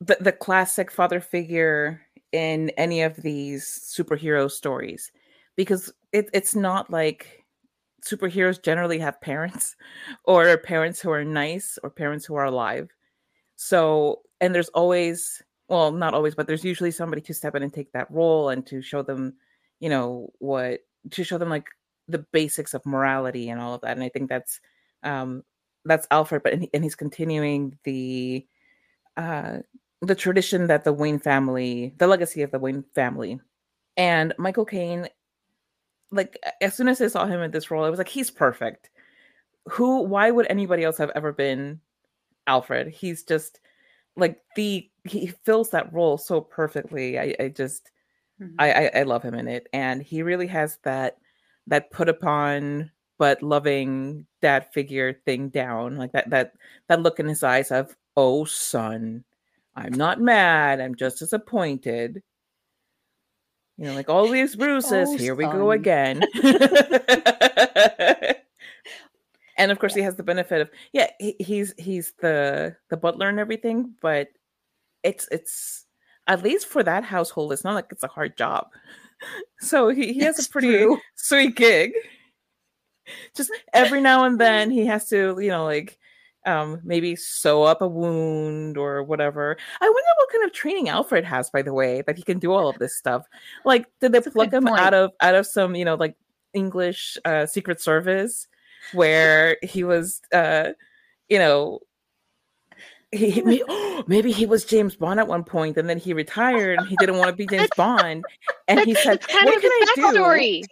the, 0.00 0.16
the 0.20 0.32
classic 0.32 0.90
father 0.90 1.20
figure 1.20 2.02
in 2.32 2.70
any 2.70 3.02
of 3.02 3.16
these 3.16 3.64
superhero 3.66 4.50
stories 4.50 5.12
because 5.56 5.92
it, 6.12 6.30
it's 6.32 6.54
not 6.54 6.90
like 6.90 7.44
superheroes 8.04 8.62
generally 8.62 8.98
have 8.98 9.20
parents 9.20 9.76
or 10.24 10.56
parents 10.58 11.00
who 11.00 11.10
are 11.10 11.24
nice 11.24 11.78
or 11.82 11.90
parents 11.90 12.24
who 12.24 12.34
are 12.34 12.44
alive. 12.44 12.90
So 13.56 14.22
and 14.40 14.54
there's 14.54 14.68
always 14.70 15.42
well 15.68 15.92
not 15.92 16.14
always 16.14 16.34
but 16.34 16.46
there's 16.46 16.64
usually 16.64 16.90
somebody 16.90 17.22
to 17.22 17.34
step 17.34 17.54
in 17.54 17.62
and 17.62 17.72
take 17.72 17.92
that 17.92 18.10
role 18.10 18.50
and 18.50 18.66
to 18.66 18.82
show 18.82 19.02
them 19.02 19.34
you 19.80 19.88
know 19.88 20.28
what 20.38 20.80
to 21.10 21.24
show 21.24 21.38
them 21.38 21.48
like 21.48 21.66
the 22.08 22.18
basics 22.32 22.74
of 22.74 22.84
morality 22.84 23.48
and 23.48 23.60
all 23.60 23.74
of 23.74 23.80
that. 23.80 23.92
And 23.92 24.02
i 24.02 24.08
think 24.08 24.28
that's 24.28 24.60
um 25.02 25.42
that's 25.84 26.06
alfred 26.10 26.42
but 26.42 26.52
and, 26.52 26.68
and 26.74 26.84
he's 26.84 26.94
continuing 26.94 27.78
the 27.84 28.46
uh 29.16 29.58
the 30.02 30.14
tradition 30.14 30.66
that 30.66 30.84
the 30.84 30.92
wayne 30.92 31.18
family 31.18 31.94
the 31.98 32.06
legacy 32.06 32.42
of 32.42 32.50
the 32.50 32.58
wayne 32.58 32.84
family. 32.94 33.40
And 33.96 34.34
michael 34.38 34.66
caine 34.66 35.08
like 36.10 36.38
as 36.60 36.74
soon 36.74 36.88
as 36.88 37.00
i 37.00 37.06
saw 37.06 37.26
him 37.26 37.40
in 37.40 37.50
this 37.50 37.70
role 37.70 37.84
i 37.84 37.90
was 37.90 37.98
like 37.98 38.08
he's 38.08 38.30
perfect 38.30 38.90
who 39.68 40.02
why 40.02 40.30
would 40.30 40.46
anybody 40.50 40.84
else 40.84 40.98
have 40.98 41.10
ever 41.14 41.32
been 41.32 41.80
alfred 42.46 42.88
he's 42.88 43.22
just 43.24 43.60
like 44.16 44.40
the 44.56 44.88
he 45.04 45.28
fills 45.44 45.70
that 45.70 45.92
role 45.92 46.18
so 46.18 46.40
perfectly 46.40 47.18
i, 47.18 47.34
I 47.40 47.48
just 47.48 47.90
Mhm. 48.40 48.54
I, 48.58 48.72
I 48.72 48.90
I 49.00 49.02
love 49.04 49.22
him 49.22 49.34
in 49.34 49.48
it, 49.48 49.68
and 49.72 50.02
he 50.02 50.22
really 50.22 50.46
has 50.48 50.78
that 50.84 51.18
that 51.68 51.90
put 51.90 52.08
upon 52.08 52.90
but 53.18 53.42
loving 53.42 54.26
dad 54.42 54.66
figure 54.72 55.12
thing 55.24 55.48
down, 55.50 55.96
like 55.96 56.12
that 56.12 56.30
that 56.30 56.54
that 56.88 57.00
look 57.02 57.20
in 57.20 57.26
his 57.28 57.42
eyes 57.44 57.70
of 57.70 57.96
oh 58.16 58.44
son, 58.44 59.24
I'm 59.76 59.92
not 59.94 60.20
mad, 60.20 60.80
I'm 60.80 60.94
just 60.96 61.18
disappointed. 61.20 62.22
You 63.76 63.86
know, 63.86 63.94
like 63.94 64.08
all 64.08 64.28
these 64.28 64.54
bruises, 64.54 65.08
Oh, 65.10 65.16
here 65.16 65.34
we 65.34 65.44
go 65.44 65.72
again. 65.72 66.22
and 69.56 69.70
of 69.72 69.78
course, 69.78 69.94
he 69.94 70.02
has 70.02 70.16
the 70.16 70.22
benefit 70.22 70.60
of 70.60 70.70
yeah, 70.92 71.10
he, 71.18 71.34
he's 71.40 71.74
he's 71.76 72.12
the 72.20 72.76
the 72.90 72.96
butler 72.96 73.28
and 73.28 73.40
everything, 73.40 73.94
but 74.00 74.28
it's 75.02 75.28
it's 75.30 75.86
at 76.26 76.42
least 76.42 76.66
for 76.66 76.82
that 76.82 77.04
household, 77.04 77.52
it's 77.52 77.64
not 77.64 77.74
like 77.74 77.86
it's 77.90 78.04
a 78.04 78.08
hard 78.08 78.36
job. 78.36 78.68
So 79.60 79.88
he, 79.88 80.12
he 80.12 80.20
has 80.20 80.44
a 80.44 80.50
pretty 80.50 80.72
true. 80.72 80.98
sweet 81.14 81.56
gig. 81.56 81.92
Just 83.34 83.50
every 83.72 84.02
now 84.02 84.24
and 84.24 84.38
then 84.38 84.70
he 84.70 84.84
has 84.84 85.08
to, 85.08 85.38
you 85.40 85.48
know, 85.48 85.64
like 85.64 85.98
um 86.44 86.80
maybe 86.84 87.16
sew 87.16 87.62
up 87.62 87.80
a 87.80 87.88
wound 87.88 88.76
or 88.76 89.02
whatever. 89.02 89.56
I 89.80 89.84
wonder 89.84 90.08
what 90.24 90.32
kind 90.32 90.44
of 90.44 90.52
training 90.52 90.88
Alfred 90.88 91.24
has, 91.24 91.50
by 91.50 91.62
the 91.62 91.74
way, 91.74 92.02
that 92.06 92.16
he 92.16 92.22
can 92.22 92.38
do 92.38 92.52
all 92.52 92.68
of 92.68 92.78
this 92.78 92.96
stuff. 92.96 93.26
Like, 93.64 93.86
did 94.00 94.12
they 94.12 94.20
That's 94.20 94.34
a 94.34 94.44
him 94.56 94.64
point. 94.64 94.80
out 94.80 94.94
of 94.94 95.12
out 95.20 95.34
of 95.34 95.46
some, 95.46 95.74
you 95.74 95.84
know, 95.84 95.94
like 95.94 96.16
English 96.54 97.18
uh 97.24 97.46
Secret 97.46 97.80
Service 97.80 98.46
where 98.92 99.56
he 99.62 99.82
was 99.84 100.20
uh 100.32 100.70
you 101.28 101.38
know 101.38 101.80
he, 103.12 103.30
he- 103.30 103.42
may- 103.42 103.62
maybe 104.06 104.30
he 104.32 104.46
was 104.46 104.64
James 104.64 104.96
Bond 104.96 105.20
at 105.20 105.28
one 105.28 105.44
point 105.44 105.76
and 105.76 105.88
then 105.88 105.98
he 105.98 106.12
retired 106.12 106.78
and 106.78 106.88
he 106.88 106.96
didn't 106.96 107.18
want 107.18 107.30
to 107.30 107.36
be 107.36 107.46
James 107.46 107.68
Bond 107.76 108.24
and 108.68 108.80
he 108.80 108.94
said 108.94 109.20
what 109.20 109.60
can 109.60 109.70
I 109.70 109.94
his 109.96 110.14
do. 110.14 110.62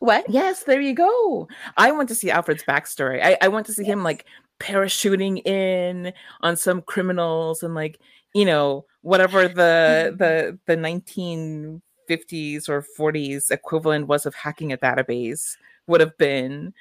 What? 0.00 0.24
Yes, 0.30 0.62
there 0.62 0.80
you 0.80 0.94
go. 0.94 1.46
I 1.76 1.92
want 1.92 2.08
to 2.08 2.14
see 2.14 2.30
Alfred's 2.30 2.62
backstory. 2.64 3.22
I, 3.22 3.36
I 3.42 3.48
want 3.48 3.66
to 3.66 3.74
see 3.74 3.84
him 3.84 4.02
like 4.02 4.24
parachuting 4.58 5.46
in 5.46 6.12
on 6.40 6.56
some 6.56 6.80
criminals 6.82 7.62
and 7.62 7.74
like, 7.74 7.98
you 8.34 8.44
know, 8.44 8.84
whatever 9.02 9.48
the 9.48 10.14
the 10.16 10.58
the 10.66 10.76
1950s 10.76 12.68
or 12.68 12.84
40s 12.98 13.50
equivalent 13.50 14.06
was 14.08 14.26
of 14.26 14.34
hacking 14.34 14.72
a 14.72 14.78
database 14.78 15.56
would 15.86 16.00
have 16.00 16.16
been. 16.18 16.72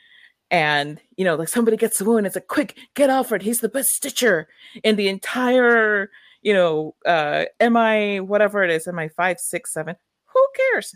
And 0.52 1.00
you 1.16 1.26
know, 1.26 1.36
like 1.36 1.48
somebody 1.48 1.78
gets 1.78 2.02
a 2.02 2.06
wound, 2.06 2.26
it's 2.26 2.36
like, 2.36 2.48
quick, 2.48 2.78
get 2.96 3.10
Alfred, 3.10 3.44
he's 3.44 3.62
the 3.62 3.70
best 3.70 3.94
stitcher 3.94 4.48
in 4.84 4.96
the 4.96 5.08
entire, 5.08 6.10
you 6.42 6.54
know, 6.54 6.96
uh 7.06 7.46
MI 7.62 8.20
whatever 8.20 8.64
it 8.64 8.72
is, 8.72 8.88
MI 8.88 9.10
five, 9.10 9.40
six, 9.40 9.74
seven. 9.74 9.96
Who 10.26 10.48
cares? 10.72 10.96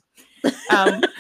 Um 0.70 1.02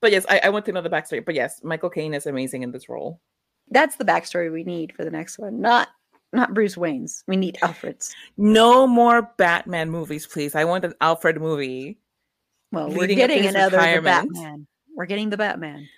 but 0.00 0.12
yes, 0.12 0.26
I, 0.28 0.40
I 0.44 0.48
want 0.50 0.66
to 0.66 0.72
know 0.72 0.82
the 0.82 0.90
backstory. 0.90 1.24
But 1.24 1.34
yes, 1.34 1.60
Michael 1.62 1.90
Caine 1.90 2.14
is 2.14 2.26
amazing 2.26 2.62
in 2.62 2.72
this 2.72 2.88
role. 2.88 3.20
That's 3.70 3.96
the 3.96 4.04
backstory 4.04 4.52
we 4.52 4.64
need 4.64 4.92
for 4.94 5.04
the 5.04 5.10
next 5.10 5.38
one. 5.38 5.60
Not 5.60 5.88
not 6.34 6.54
Bruce 6.54 6.76
Wayne's. 6.76 7.24
We 7.26 7.36
need 7.36 7.58
Alfred's. 7.62 8.14
No 8.36 8.86
more 8.86 9.30
Batman 9.36 9.90
movies, 9.90 10.26
please. 10.26 10.54
I 10.54 10.64
want 10.64 10.84
an 10.84 10.94
Alfred 11.00 11.40
movie. 11.40 11.98
Well, 12.72 12.88
we're 12.88 13.02
Leading 13.02 13.22
up 13.22 13.28
to 13.28 13.34
getting 13.34 13.48
another 13.48 13.78
the. 13.78 14.02
Batman. 14.02 14.66
We're 14.96 15.06
getting 15.06 15.30
the 15.30 15.36
Batman, 15.36 15.88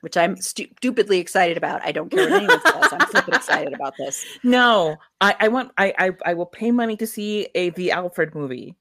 which 0.00 0.16
I'm 0.16 0.36
stu- 0.36 0.68
stupidly 0.78 1.18
excited 1.18 1.56
about. 1.56 1.82
I 1.84 1.92
don't 1.92 2.10
care 2.10 2.28
what 2.28 2.42
anyone 2.42 2.60
says. 2.60 2.92
I'm 2.92 3.06
flipping 3.08 3.34
excited 3.34 3.72
about 3.72 3.94
this. 3.96 4.24
No, 4.42 4.96
I, 5.20 5.36
I 5.40 5.48
want 5.48 5.72
I, 5.78 5.94
I 5.98 6.10
I 6.26 6.34
will 6.34 6.46
pay 6.46 6.70
money 6.70 6.96
to 6.96 7.06
see 7.06 7.48
a 7.54 7.70
the 7.70 7.92
Alfred 7.92 8.34
movie. 8.34 8.76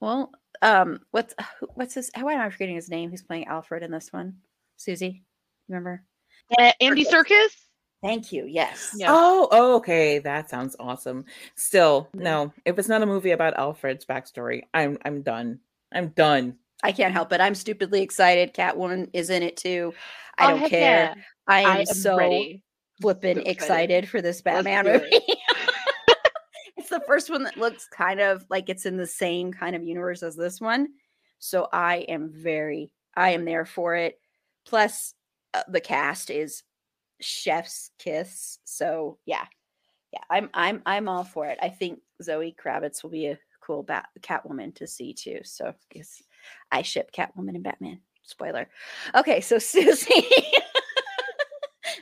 Well, 0.00 0.32
um, 0.62 1.00
what's 1.10 1.34
what's 1.74 1.94
his? 1.94 2.10
How 2.14 2.28
am 2.28 2.40
I 2.40 2.50
forgetting 2.50 2.74
his 2.76 2.90
name? 2.90 3.10
Who's 3.10 3.22
playing 3.22 3.46
Alfred 3.46 3.82
in 3.82 3.90
this 3.90 4.12
one? 4.12 4.36
Susie, 4.76 5.24
remember? 5.68 6.02
Uh, 6.58 6.72
Andy 6.80 7.04
Serkis. 7.04 7.54
Thank 8.02 8.32
you. 8.32 8.46
Yes. 8.46 8.92
Yeah. 8.96 9.08
Oh, 9.10 9.48
oh, 9.52 9.76
okay, 9.76 10.18
that 10.20 10.48
sounds 10.48 10.74
awesome. 10.80 11.26
Still, 11.54 12.08
no, 12.14 12.52
if 12.64 12.78
it's 12.78 12.88
not 12.88 13.02
a 13.02 13.06
movie 13.06 13.32
about 13.32 13.58
Alfred's 13.58 14.06
backstory, 14.06 14.62
I'm 14.72 14.96
I'm 15.04 15.20
done. 15.22 15.60
I'm 15.92 16.08
done. 16.08 16.56
I 16.82 16.92
can't 16.92 17.12
help 17.12 17.30
it. 17.32 17.42
I'm 17.42 17.54
stupidly 17.54 18.00
excited. 18.00 18.54
Catwoman 18.54 19.10
is 19.12 19.28
in 19.28 19.42
it 19.42 19.56
too. 19.58 19.92
I 20.38 20.52
Oh, 20.52 20.58
don't 20.60 20.70
care. 20.70 21.14
yeah. 21.14 21.22
I 21.46 21.60
am, 21.60 21.66
I 21.66 21.78
am 21.80 21.86
so 21.86 22.16
ready. 22.16 22.62
flippin' 23.02 23.36
So 23.36 23.42
excited. 23.42 23.50
excited. 24.04 24.08
for 24.08 24.22
this 24.22 24.40
Batman 24.40 24.84
do 24.86 24.90
it. 24.92 25.02
movie. 25.02 25.24
it's 26.78 26.88
the 26.88 27.02
first 27.06 27.28
one 27.28 27.42
that 27.42 27.58
looks 27.58 27.86
kind 27.86 28.20
of 28.20 28.46
like 28.48 28.70
it's 28.70 28.86
in 28.86 28.96
the 28.96 29.06
same 29.06 29.52
kind 29.52 29.76
of 29.76 29.82
universe 29.84 30.22
as 30.22 30.36
this 30.36 30.58
one. 30.58 30.88
So 31.38 31.68
I 31.70 31.96
am 32.08 32.30
very, 32.32 32.92
I 33.14 33.30
am 33.30 33.44
there 33.44 33.66
for 33.66 33.94
it. 33.94 34.18
Plus, 34.66 35.12
uh, 35.52 35.62
the 35.68 35.80
cast 35.80 36.30
is 36.30 36.62
chef's 37.20 37.90
kiss. 37.98 38.58
So 38.64 39.18
yeah, 39.26 39.44
yeah, 40.12 40.20
I'm, 40.30 40.50
I'm, 40.54 40.82
I'm 40.86 41.08
all 41.08 41.24
for 41.24 41.46
it. 41.46 41.58
I 41.62 41.68
think 41.68 42.00
Zoe 42.22 42.54
Kravitz 42.62 43.02
will 43.02 43.10
be 43.10 43.26
a 43.26 43.38
cool 43.62 43.82
bat 43.82 44.06
Catwoman 44.20 44.74
to 44.76 44.86
see 44.86 45.12
too. 45.14 45.40
So 45.44 45.72
yes, 45.94 46.22
I 46.72 46.82
ship 46.82 47.10
Catwoman 47.16 47.54
and 47.54 47.62
Batman. 47.62 48.00
Spoiler. 48.24 48.68
Okay, 49.14 49.40
so 49.40 49.58
Susie, 49.60 50.28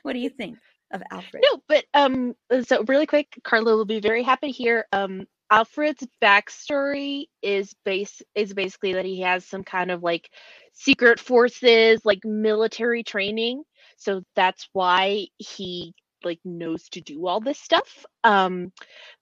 what 0.03 0.13
do 0.13 0.19
you 0.19 0.31
think 0.31 0.59
of 0.93 1.03
Alfred? 1.11 1.43
No, 1.45 1.63
but 1.69 1.85
um, 1.95 2.35
so 2.65 2.85
really 2.87 3.07
quick, 3.07 3.29
Carla 3.45 3.77
will 3.77 3.85
be 3.85 4.01
very 4.01 4.23
happy 4.23 4.51
here. 4.51 4.87
Um, 4.93 5.27
Alfred's 5.51 6.07
backstory 6.23 7.25
is 7.43 7.75
base 7.85 8.21
is 8.35 8.53
basically 8.53 8.93
that 8.95 9.07
he 9.07 9.21
has 9.23 9.47
some 9.47 9.65
kind 9.65 9.91
of 9.91 10.03
like 10.03 10.31
secret 10.73 11.19
forces, 11.19 12.01
like 12.05 12.21
military 12.25 13.03
training. 13.03 13.63
So 13.99 14.23
that's 14.35 14.69
why 14.73 15.27
he 15.39 15.95
like 16.25 16.41
knows 16.45 16.89
to 16.91 17.01
do 17.01 17.27
all 17.27 17.41
this 17.41 17.61
stuff. 17.61 18.05
Um, 18.25 18.73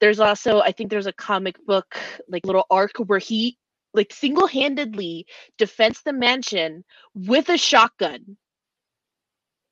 there's 0.00 0.20
also 0.20 0.60
I 0.60 0.72
think 0.72 0.90
there's 0.90 1.06
a 1.06 1.12
comic 1.12 1.56
book 1.66 1.96
like 2.28 2.46
little 2.46 2.66
arc 2.70 2.92
where 2.98 3.18
he 3.18 3.58
like 3.94 4.12
single-handedly 4.12 5.26
defends 5.56 6.02
the 6.02 6.12
mansion 6.12 6.84
with 7.14 7.48
a 7.48 7.56
shotgun 7.56 8.36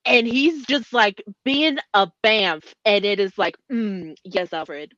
and 0.07 0.27
he's 0.27 0.65
just 0.65 0.95
like 0.95 1.23
being 1.45 1.77
a 1.93 2.11
bamf 2.25 2.65
and 2.87 3.05
it 3.05 3.21
is 3.21 3.37
like 3.37 3.57
mm, 3.71 4.15
yes 4.25 4.51
alfred 4.55 4.95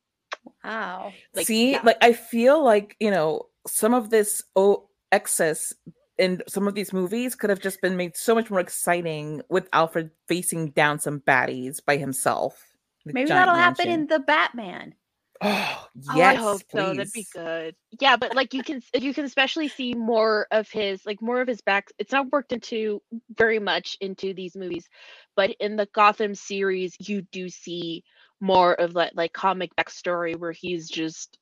Wow. 0.63 1.13
Like, 1.33 1.47
See, 1.47 1.71
yeah. 1.71 1.81
like 1.83 1.97
I 2.01 2.13
feel 2.13 2.63
like 2.63 2.95
you 2.99 3.11
know 3.11 3.47
some 3.67 3.93
of 3.93 4.09
this 4.09 4.43
oh 4.55 4.89
excess 5.11 5.73
in 6.17 6.41
some 6.47 6.67
of 6.67 6.75
these 6.75 6.93
movies 6.93 7.35
could 7.35 7.49
have 7.49 7.61
just 7.61 7.81
been 7.81 7.97
made 7.97 8.17
so 8.17 8.35
much 8.35 8.49
more 8.49 8.59
exciting 8.59 9.41
with 9.49 9.69
Alfred 9.73 10.11
facing 10.27 10.71
down 10.71 10.99
some 10.99 11.19
baddies 11.21 11.83
by 11.83 11.97
himself. 11.97 12.63
Maybe 13.05 13.29
that'll 13.29 13.55
happen 13.55 13.89
in 13.89 14.07
the 14.07 14.19
Batman. 14.19 14.95
Oh 15.41 15.87
Oh, 16.09 16.17
yes, 16.17 16.37
I 16.37 16.41
hope 16.41 16.61
so. 16.69 16.93
That'd 16.93 17.11
be 17.13 17.27
good. 17.33 17.75
Yeah, 17.99 18.17
but 18.17 18.35
like 18.35 18.53
you 18.53 18.63
can 18.63 18.81
you 18.93 19.13
can 19.13 19.25
especially 19.25 19.67
see 19.67 19.93
more 19.93 20.47
of 20.51 20.69
his 20.71 21.05
like 21.05 21.21
more 21.21 21.41
of 21.41 21.47
his 21.47 21.61
back. 21.61 21.89
It's 21.99 22.11
not 22.11 22.31
worked 22.31 22.53
into 22.53 23.01
very 23.37 23.59
much 23.59 23.97
into 24.01 24.33
these 24.33 24.55
movies, 24.55 24.87
but 25.35 25.51
in 25.59 25.75
the 25.75 25.87
Gotham 25.93 26.35
series, 26.35 26.95
you 26.99 27.23
do 27.23 27.49
see 27.49 28.03
more 28.39 28.73
of 28.73 28.93
that 28.93 29.15
like 29.15 29.33
comic 29.33 29.75
backstory 29.75 30.35
where 30.37 30.51
he's 30.51 30.89
just 30.89 31.37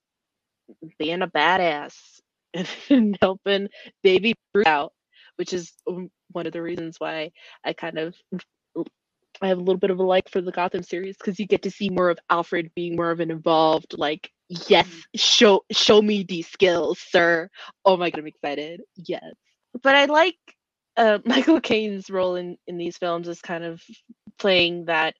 being 0.97 1.21
a 1.21 1.27
badass 1.27 2.14
and 2.89 3.17
helping 3.21 3.67
baby 4.03 4.33
Bruce 4.53 4.67
out, 4.67 4.93
which 5.37 5.53
is 5.53 5.73
one 6.31 6.47
of 6.47 6.53
the 6.53 6.61
reasons 6.61 6.99
why 6.99 7.31
I 7.63 7.73
kind 7.73 7.97
of 7.97 8.15
I 9.41 9.47
have 9.47 9.57
a 9.57 9.61
little 9.61 9.79
bit 9.79 9.91
of 9.91 9.99
a 9.99 10.03
like 10.03 10.29
for 10.29 10.41
the 10.41 10.51
Gotham 10.51 10.83
series 10.83 11.17
because 11.17 11.39
you 11.39 11.45
get 11.45 11.61
to 11.63 11.71
see 11.71 11.89
more 11.89 12.09
of 12.09 12.19
Alfred 12.29 12.71
being 12.75 12.95
more 12.95 13.11
of 13.11 13.19
an 13.19 13.31
involved, 13.31 13.95
like, 13.97 14.31
yes, 14.47 14.87
show 15.15 15.63
show 15.71 16.01
me 16.01 16.23
these 16.23 16.47
skills, 16.47 16.99
sir. 16.99 17.49
Oh 17.83 17.97
my 17.97 18.09
god, 18.09 18.19
I'm 18.19 18.27
excited. 18.27 18.81
Yes. 18.95 19.33
But 19.83 19.95
I 19.95 20.05
like 20.05 20.37
uh, 20.97 21.19
Michael 21.25 21.61
Caine's 21.61 22.09
role 22.09 22.35
in, 22.35 22.57
in 22.67 22.77
these 22.77 22.97
films 22.97 23.27
is 23.27 23.41
kind 23.41 23.63
of 23.63 23.81
playing 24.37 24.85
that 24.85 25.15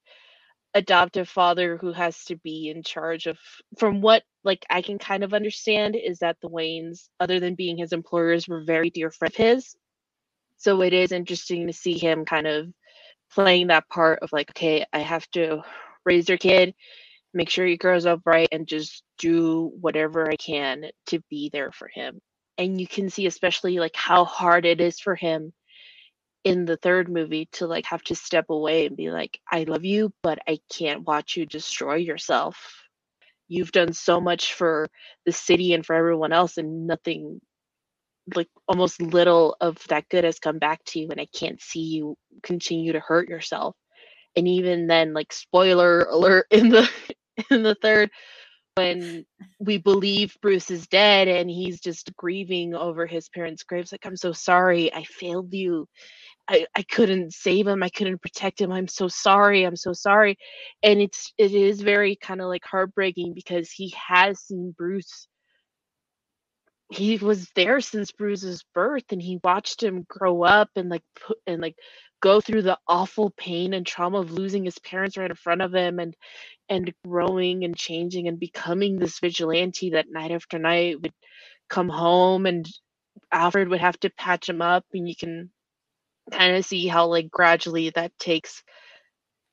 adoptive 0.76 1.30
father 1.30 1.78
who 1.78 1.94
has 1.94 2.26
to 2.26 2.36
be 2.36 2.70
in 2.70 2.84
charge 2.84 3.28
of 3.28 3.40
from 3.78 4.02
what 4.02 4.24
like 4.44 4.66
I 4.70 4.82
can 4.82 5.00
kind 5.00 5.24
of 5.24 5.34
understand 5.34 5.96
is 5.96 6.20
that 6.20 6.38
the 6.42 6.50
Waynes, 6.50 7.08
other 7.20 7.40
than 7.40 7.56
being 7.56 7.78
his 7.78 7.94
employers, 7.94 8.48
were 8.48 8.64
very 8.64 8.90
dear 8.90 9.10
friends 9.10 9.34
of 9.34 9.38
his. 9.38 9.76
So 10.58 10.82
it 10.82 10.94
is 10.94 11.12
interesting 11.12 11.68
to 11.68 11.74
see 11.74 11.98
him 11.98 12.26
kind 12.26 12.46
of 12.46 12.68
playing 13.34 13.68
that 13.68 13.88
part 13.90 14.20
of 14.22 14.34
like, 14.34 14.52
okay, 14.52 14.86
I 14.94 15.00
have 15.00 15.28
to 15.32 15.64
raise 16.06 16.30
your 16.30 16.38
kid, 16.38 16.76
make 17.34 17.50
sure 17.50 17.66
he 17.66 17.78
grows 17.78 18.06
up 18.06 18.22
right, 18.26 18.50
and 18.52 18.68
just 18.68 19.04
do 19.18 19.72
whatever 19.80 20.30
I 20.30 20.36
can 20.36 20.86
to 21.08 21.20
be 21.30 21.50
there 21.52 21.72
for 21.72 21.90
him. 21.94 22.20
And 22.58 22.80
you 22.80 22.88
can 22.88 23.10
see 23.10 23.26
especially 23.28 23.80
like 23.80 23.96
how 23.96 24.26
hard 24.26 24.66
it 24.66 24.82
is 24.82 25.00
for 25.00 25.16
him 25.16 25.54
in 26.46 26.66
the 26.66 26.78
third 26.78 27.10
movie 27.10 27.50
to 27.54 27.68
like 27.68 27.86
have 27.88 28.04
to 28.04 28.16
step 28.16 28.46
away 28.50 28.86
and 28.86 28.96
be 28.96 29.12
like, 29.12 29.40
I 29.52 29.64
love 29.64 29.84
you, 29.84 30.14
but 30.24 30.40
I 30.48 30.60
can't 30.72 31.06
watch 31.06 31.36
you 31.36 31.46
destroy 31.46 31.96
yourself. 31.96 32.84
You've 33.48 33.72
done 33.72 33.94
so 33.94 34.22
much 34.22 34.54
for 34.54 34.88
the 35.26 35.32
city 35.32 35.74
and 35.74 35.86
for 35.86 35.96
everyone 35.96 36.32
else, 36.32 36.58
and 36.58 36.88
nothing 36.88 37.42
like 38.34 38.48
almost 38.68 39.02
little 39.02 39.56
of 39.62 39.78
that 39.90 40.08
good 40.10 40.24
has 40.24 40.40
come 40.40 40.58
back 40.58 40.84
to 40.86 41.00
you 41.00 41.10
and 41.12 41.22
i 41.22 41.28
can't 41.28 41.62
see 41.62 41.82
you 41.82 42.18
continue 42.42 42.92
to 42.94 43.00
hurt 43.00 43.30
yourself 43.30 43.76
and 44.36 44.48
even 44.48 44.88
then 44.88 45.14
like 45.14 45.32
spoiler 45.32 46.02
alert 46.06 46.48
in 46.52 46.70
the 46.70 46.90
in 47.52 47.64
the 47.64 47.76
third 47.76 48.10
when 48.76 49.26
we 49.60 49.78
believe 49.78 50.36
bruce 50.42 50.72
is 50.72 50.88
dead 50.88 51.28
and 51.28 51.50
he's 51.50 51.80
just 51.80 52.16
grieving 52.16 52.74
over 52.74 53.06
his 53.06 53.30
parents 53.30 53.64
graves 53.64 53.92
like 53.92 54.06
i'm 54.06 54.18
so 54.18 54.32
sorry 54.32 54.92
i 54.94 55.04
failed 55.04 55.54
you 55.54 55.88
I, 56.48 56.68
I 56.76 56.84
couldn't 56.84 57.34
save 57.34 57.68
him 57.68 57.84
i 57.84 57.90
couldn't 57.90 58.22
protect 58.22 58.62
him 58.62 58.72
i'm 58.72 58.88
so 58.88 59.08
sorry 59.08 59.66
i'm 59.66 59.76
so 59.76 59.94
sorry 59.94 60.38
and 60.84 61.02
it's 61.02 61.34
it 61.38 61.54
is 61.54 61.82
very 61.82 62.16
kind 62.16 62.42
of 62.42 62.48
like 62.48 62.66
heartbreaking 62.66 63.34
because 63.34 63.72
he 63.72 63.94
has 64.08 64.40
seen 64.42 64.74
bruce. 64.78 65.28
He 66.92 67.18
was 67.18 67.50
there 67.56 67.82
since 67.82 68.12
Bruce's 68.12 68.64
birth 68.76 69.06
and 69.12 69.22
he 69.22 69.40
watched 69.44 69.82
him 69.82 70.06
grow 70.08 70.44
up 70.44 70.70
and 70.76 70.90
like 70.90 71.04
put 71.16 71.38
and 71.48 71.62
like 71.62 71.76
go 72.22 72.42
through 72.42 72.62
the 72.64 72.78
awful 72.88 73.32
pain 73.32 73.74
and 73.74 73.86
trauma 73.86 74.20
of 74.20 74.32
losing 74.32 74.66
his 74.66 74.80
parents 74.80 75.18
right 75.18 75.30
in 75.30 75.36
front 75.36 75.62
of 75.62 75.74
him 75.74 76.00
and 76.00 76.16
and 76.70 76.94
growing 77.06 77.64
and 77.66 77.76
changing 77.76 78.28
and 78.28 78.40
becoming 78.40 78.98
this 79.00 79.20
vigilante 79.20 79.92
that 79.92 80.08
night 80.12 80.32
after 80.32 80.60
night 80.60 81.02
would 81.02 81.14
come 81.70 81.90
home 81.90 82.46
and 82.46 82.68
Alfred 83.32 83.70
would 83.70 83.82
have 83.82 84.00
to 84.02 84.12
patch 84.12 84.50
him 84.50 84.62
up 84.62 84.86
and 84.94 85.10
you 85.10 85.16
can 85.16 85.52
kind 86.32 86.56
of 86.56 86.66
see 86.66 86.88
how 86.88 87.08
like 87.08 87.30
gradually 87.30 87.90
that 87.92 88.18
takes 88.20 88.64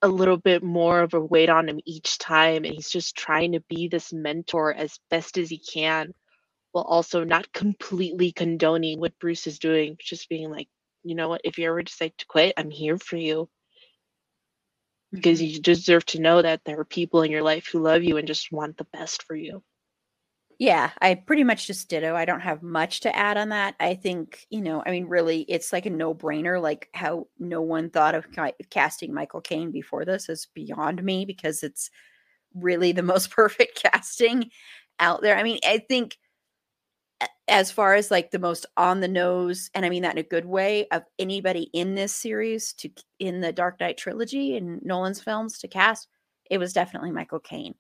a 0.01 0.09
little 0.09 0.37
bit 0.37 0.63
more 0.63 1.01
of 1.01 1.15
a 1.15 1.21
weight 1.21 1.49
on 1.49 1.69
him 1.69 1.81
each 1.85 2.19
time 2.19 2.65
and 2.65 2.75
he's 2.75 2.91
just 2.91 3.17
trying 3.17 3.53
to 3.53 3.61
be 3.69 3.89
this 3.89 4.13
mentor 4.13 4.73
as 4.73 4.99
best 5.11 5.39
as 5.39 5.49
he 5.49 5.59
can 5.59 6.13
while 6.73 6.85
also 6.85 7.23
not 7.23 7.53
completely 7.53 8.33
condoning 8.33 8.99
what 8.99 9.19
Bruce 9.19 9.47
is 9.47 9.59
doing, 9.59 9.97
just 10.01 10.29
being 10.29 10.51
like, 10.51 10.69
you 11.05 11.15
know 11.15 11.29
what, 11.29 11.43
if 11.45 11.59
you 11.59 11.69
ever 11.69 11.83
decide 11.83 12.13
to 12.19 12.27
quit, 12.27 12.55
I'm 12.57 12.71
here 12.71 12.99
for 12.99 13.17
you. 13.17 13.49
Because 15.13 15.41
mm-hmm. 15.41 15.55
you 15.55 15.61
deserve 15.61 16.05
to 16.07 16.21
know 16.21 16.41
that 16.41 16.63
there 16.65 16.81
are 16.81 16.85
people 16.85 17.23
in 17.23 17.31
your 17.31 17.43
life 17.43 17.67
who 17.67 17.81
love 17.81 18.03
you 18.03 18.17
and 18.17 18.27
just 18.27 18.51
want 18.51 18.79
the 18.79 18.87
best 18.93 19.23
for 19.25 19.37
you. 19.37 19.63
Yeah, 20.59 20.91
I 21.01 21.15
pretty 21.15 21.45
much 21.45 21.67
just 21.67 21.89
ditto. 21.89 22.15
I 22.15 22.25
don't 22.25 22.41
have 22.41 22.63
much 22.63 23.01
to 23.01 23.17
add 23.17 23.37
on 23.37 23.49
that. 23.49 23.75
I 23.81 23.95
think, 23.95 24.47
you 24.51 24.61
know, 24.61 24.83
I 24.87 24.91
mean, 24.91 25.07
really, 25.07 25.43
it's 25.49 25.73
like 25.73 25.87
a 25.87 25.91
no 25.91 26.15
brainer. 26.15 26.61
Like 26.61 26.89
how 26.95 27.27
no 27.39 27.63
one 27.63 27.91
thought 27.91 28.15
of 28.15 28.27
casting 28.71 29.13
Michael 29.13 29.41
Caine 29.41 29.71
before 29.73 30.05
this 30.05 30.29
is 30.29 30.47
beyond 30.55 31.03
me 31.03 31.25
because 31.25 31.63
it's 31.63 31.91
really 32.55 32.93
the 32.93 33.03
most 33.05 33.31
perfect 33.31 33.83
casting 33.83 34.51
out 35.01 35.23
there. 35.23 35.37
I 35.37 35.43
mean, 35.43 35.59
I 35.67 35.79
think 35.89 36.19
as 37.49 37.71
far 37.71 37.95
as 37.95 38.11
like 38.11 38.31
the 38.31 38.39
most 38.39 38.67
on 38.77 39.01
the 39.01 39.09
nose, 39.09 39.71
and 39.75 39.85
I 39.85 39.89
mean 39.91 40.03
that 40.03 40.13
in 40.15 40.19
a 40.19 40.23
good 40.23 40.45
way, 40.47 40.87
of 40.89 41.03
anybody 41.19 41.71
in 41.73 41.95
this 41.95 42.15
series 42.15 42.73
to 42.75 42.91
in 43.19 43.41
the 43.41 43.53
Dark 43.53 43.81
Knight 43.81 43.97
trilogy 43.97 44.57
and 44.57 44.83
Nolan's 44.83 45.21
films 45.21 45.59
to 45.59 45.69
cast, 45.69 46.09
it 46.51 46.59
was 46.59 46.73
definitely 46.73 47.11
Michael 47.11 47.41
Caine. 47.41 47.75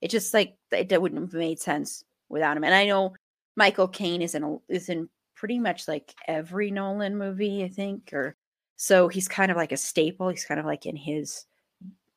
It 0.00 0.10
just 0.10 0.34
like 0.34 0.56
it 0.72 1.00
wouldn't 1.00 1.20
have 1.20 1.32
made 1.32 1.58
sense 1.58 2.04
without 2.28 2.56
him. 2.56 2.64
And 2.64 2.74
I 2.74 2.86
know 2.86 3.14
Michael 3.56 3.88
Caine 3.88 4.22
is 4.22 4.34
in 4.34 4.42
a, 4.42 4.56
is 4.68 4.88
in 4.88 5.08
pretty 5.34 5.58
much 5.58 5.86
like 5.88 6.14
every 6.26 6.70
Nolan 6.70 7.16
movie, 7.16 7.64
I 7.64 7.68
think, 7.68 8.12
or 8.12 8.36
so 8.76 9.08
he's 9.08 9.28
kind 9.28 9.50
of 9.50 9.56
like 9.56 9.72
a 9.72 9.76
staple. 9.76 10.28
He's 10.28 10.44
kind 10.44 10.60
of 10.60 10.66
like 10.66 10.86
in 10.86 10.96
his, 10.96 11.46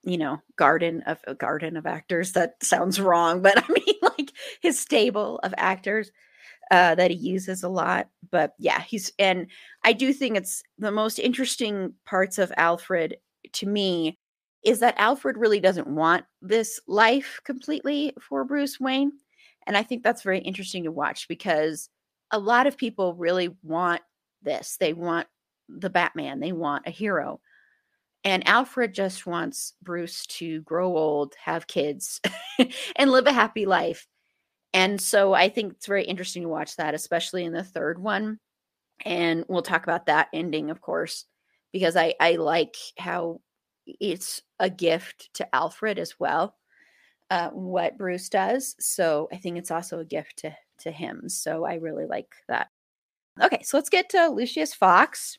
you 0.03 0.17
know, 0.17 0.41
garden 0.57 1.03
of 1.05 1.19
a 1.27 1.33
garden 1.33 1.77
of 1.77 1.85
actors. 1.85 2.33
That 2.33 2.61
sounds 2.63 2.99
wrong, 2.99 3.41
but 3.41 3.57
I 3.69 3.71
mean 3.71 3.95
like 4.01 4.31
his 4.61 4.79
stable 4.79 5.39
of 5.43 5.53
actors 5.57 6.11
uh, 6.71 6.95
that 6.95 7.11
he 7.11 7.17
uses 7.17 7.63
a 7.63 7.69
lot. 7.69 8.09
But 8.29 8.53
yeah, 8.59 8.81
he's 8.81 9.11
and 9.17 9.47
I 9.83 9.93
do 9.93 10.13
think 10.13 10.37
it's 10.37 10.63
the 10.77 10.91
most 10.91 11.19
interesting 11.19 11.93
parts 12.05 12.37
of 12.37 12.53
Alfred 12.57 13.17
to 13.53 13.65
me 13.65 14.17
is 14.63 14.79
that 14.81 14.95
Alfred 14.97 15.37
really 15.37 15.59
doesn't 15.61 15.87
want 15.87 16.25
this 16.41 16.79
life 16.87 17.39
completely 17.45 18.13
for 18.19 18.43
Bruce 18.43 18.79
Wayne. 18.79 19.13
And 19.69 19.77
I 19.77 19.83
think 19.83 20.01
that's 20.01 20.23
very 20.23 20.39
interesting 20.39 20.85
to 20.85 20.91
watch 20.91 21.27
because 21.27 21.89
a 22.31 22.39
lot 22.39 22.65
of 22.65 22.75
people 22.75 23.13
really 23.13 23.55
want 23.61 24.01
this. 24.41 24.77
They 24.79 24.93
want 24.93 25.27
the 25.69 25.91
Batman, 25.91 26.39
they 26.39 26.51
want 26.51 26.87
a 26.87 26.89
hero. 26.89 27.39
And 28.23 28.45
Alfred 28.47 28.95
just 28.95 29.27
wants 29.27 29.75
Bruce 29.83 30.25
to 30.25 30.61
grow 30.61 30.97
old, 30.97 31.35
have 31.43 31.67
kids, 31.67 32.19
and 32.95 33.11
live 33.11 33.27
a 33.27 33.31
happy 33.31 33.67
life. 33.67 34.07
And 34.73 34.99
so 34.99 35.33
I 35.33 35.49
think 35.49 35.73
it's 35.73 35.85
very 35.85 36.03
interesting 36.03 36.41
to 36.41 36.49
watch 36.49 36.75
that, 36.77 36.95
especially 36.95 37.45
in 37.45 37.53
the 37.53 37.63
third 37.63 37.99
one. 37.99 38.39
And 39.05 39.45
we'll 39.47 39.61
talk 39.61 39.83
about 39.83 40.07
that 40.07 40.29
ending, 40.33 40.71
of 40.71 40.81
course, 40.81 41.25
because 41.71 41.95
I, 41.95 42.15
I 42.19 42.37
like 42.37 42.75
how 42.97 43.39
it's 43.85 44.41
a 44.59 44.69
gift 44.69 45.29
to 45.35 45.55
Alfred 45.55 45.99
as 45.99 46.19
well, 46.19 46.55
uh, 47.29 47.49
what 47.49 47.97
Bruce 47.97 48.29
does. 48.29 48.75
So 48.79 49.27
I 49.31 49.37
think 49.37 49.57
it's 49.57 49.71
also 49.71 49.99
a 49.99 50.05
gift 50.05 50.37
to, 50.39 50.55
to 50.79 50.91
him. 50.91 51.29
So 51.29 51.65
I 51.65 51.75
really 51.75 52.05
like 52.05 52.33
that. 52.47 52.69
Okay, 53.41 53.61
so 53.63 53.77
let's 53.77 53.89
get 53.89 54.09
to 54.09 54.27
Lucius 54.29 54.73
Fox, 54.73 55.37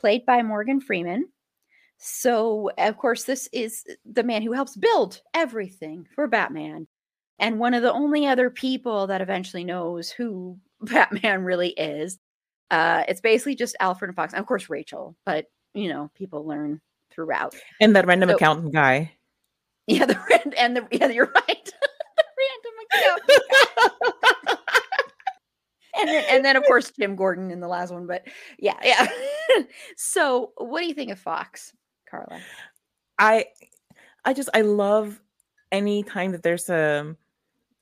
played 0.00 0.26
by 0.26 0.42
Morgan 0.42 0.80
Freeman. 0.80 1.28
So, 1.98 2.70
of 2.78 2.96
course, 2.96 3.24
this 3.24 3.48
is 3.52 3.84
the 4.04 4.22
man 4.22 4.42
who 4.42 4.52
helps 4.52 4.76
build 4.76 5.20
everything 5.34 6.06
for 6.14 6.26
Batman 6.28 6.86
and 7.38 7.58
one 7.58 7.74
of 7.74 7.82
the 7.82 7.92
only 7.92 8.26
other 8.26 8.50
people 8.50 9.06
that 9.08 9.20
eventually 9.20 9.64
knows 9.64 10.10
who 10.10 10.58
Batman 10.80 11.42
really 11.44 11.70
is. 11.70 12.18
Uh, 12.70 13.04
it's 13.08 13.20
basically 13.20 13.54
just 13.54 13.76
Alfred 13.80 14.10
and 14.10 14.16
Fox, 14.16 14.32
and 14.32 14.40
of 14.40 14.46
course 14.46 14.68
Rachel, 14.68 15.16
but 15.24 15.46
you 15.74 15.88
know, 15.88 16.10
people 16.14 16.46
learn 16.46 16.80
throughout. 17.10 17.54
And 17.80 17.96
that 17.96 18.06
random 18.06 18.28
So- 18.30 18.36
accountant 18.36 18.72
guy. 18.72 19.12
Yeah, 19.88 20.04
the 20.04 20.20
ran- 20.28 20.52
and 20.58 20.76
the 20.76 20.86
yeah, 20.92 21.08
you're 21.08 21.32
right. 21.34 21.72
the 22.16 22.24
random 22.38 23.16
account. 23.16 24.58
and 25.98 26.08
then, 26.10 26.24
and 26.28 26.44
then 26.44 26.56
of 26.56 26.64
course 26.64 26.90
Jim 26.90 27.16
Gordon 27.16 27.50
in 27.50 27.60
the 27.60 27.68
last 27.68 27.90
one, 27.90 28.06
but 28.06 28.26
yeah, 28.58 28.76
yeah. 28.84 29.06
so, 29.96 30.52
what 30.58 30.80
do 30.82 30.86
you 30.86 30.92
think 30.94 31.10
of 31.10 31.18
Fox, 31.18 31.72
Carla? 32.10 32.38
I 33.18 33.46
I 34.26 34.34
just 34.34 34.50
I 34.52 34.60
love 34.60 35.18
any 35.72 36.02
time 36.02 36.32
that 36.32 36.42
there's 36.42 36.68
a 36.68 37.16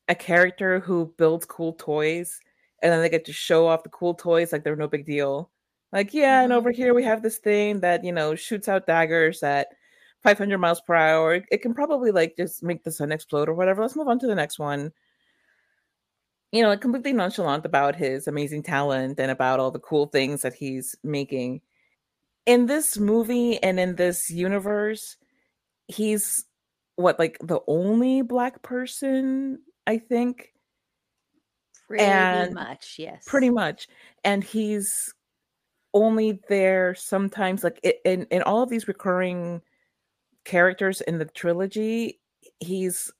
a 0.08 0.14
character 0.14 0.78
who 0.78 1.12
builds 1.18 1.44
cool 1.44 1.72
toys 1.72 2.40
and 2.82 2.92
then 2.92 3.00
they 3.00 3.08
get 3.08 3.24
to 3.24 3.32
show 3.32 3.66
off 3.66 3.82
the 3.82 3.88
cool 3.88 4.14
toys 4.14 4.52
like 4.52 4.62
they're 4.62 4.76
no 4.76 4.86
big 4.86 5.04
deal. 5.06 5.50
Like, 5.92 6.14
yeah, 6.14 6.42
and 6.42 6.52
Mhm. 6.52 6.56
over 6.56 6.70
here 6.70 6.94
we 6.94 7.02
have 7.02 7.22
this 7.22 7.38
thing 7.38 7.80
that, 7.80 8.04
you 8.04 8.12
know, 8.12 8.36
shoots 8.36 8.68
out 8.68 8.86
daggers 8.86 9.40
that 9.40 9.68
500 10.22 10.58
miles 10.58 10.80
per 10.80 10.94
hour. 10.94 11.40
It 11.50 11.62
can 11.62 11.74
probably 11.74 12.10
like 12.10 12.36
just 12.36 12.62
make 12.62 12.84
the 12.84 12.92
sun 12.92 13.12
explode 13.12 13.48
or 13.48 13.54
whatever. 13.54 13.82
Let's 13.82 13.96
move 13.96 14.08
on 14.08 14.18
to 14.20 14.26
the 14.26 14.34
next 14.34 14.58
one. 14.58 14.92
You 16.52 16.62
know, 16.62 16.68
like 16.68 16.80
completely 16.80 17.12
nonchalant 17.12 17.66
about 17.66 17.96
his 17.96 18.26
amazing 18.26 18.62
talent 18.62 19.18
and 19.20 19.30
about 19.30 19.60
all 19.60 19.70
the 19.70 19.78
cool 19.80 20.06
things 20.06 20.42
that 20.42 20.54
he's 20.54 20.96
making. 21.02 21.60
In 22.46 22.66
this 22.66 22.98
movie 22.98 23.62
and 23.62 23.80
in 23.80 23.96
this 23.96 24.30
universe, 24.30 25.16
he's 25.88 26.44
what 26.94 27.18
like 27.18 27.38
the 27.40 27.60
only 27.66 28.22
black 28.22 28.62
person, 28.62 29.58
I 29.86 29.98
think. 29.98 30.52
Pretty 31.86 32.04
And 32.04 32.54
much, 32.54 32.96
yes. 32.98 33.24
Pretty 33.26 33.50
much. 33.50 33.88
And 34.24 34.42
he's 34.42 35.12
only 35.94 36.40
there 36.48 36.94
sometimes 36.94 37.64
like 37.64 37.80
in 38.04 38.24
in 38.30 38.42
all 38.42 38.62
of 38.62 38.68
these 38.68 38.88
recurring 38.88 39.62
characters 40.46 41.02
in 41.02 41.18
the 41.18 41.26
trilogy 41.26 42.18
he's 42.60 43.12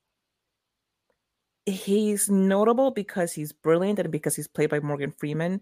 he's 1.67 2.31
notable 2.31 2.91
because 2.91 3.33
he's 3.33 3.53
brilliant 3.53 3.99
and 3.99 4.11
because 4.11 4.35
he's 4.35 4.49
played 4.49 4.71
by 4.71 4.81
Morgan 4.81 5.11
Freeman 5.11 5.61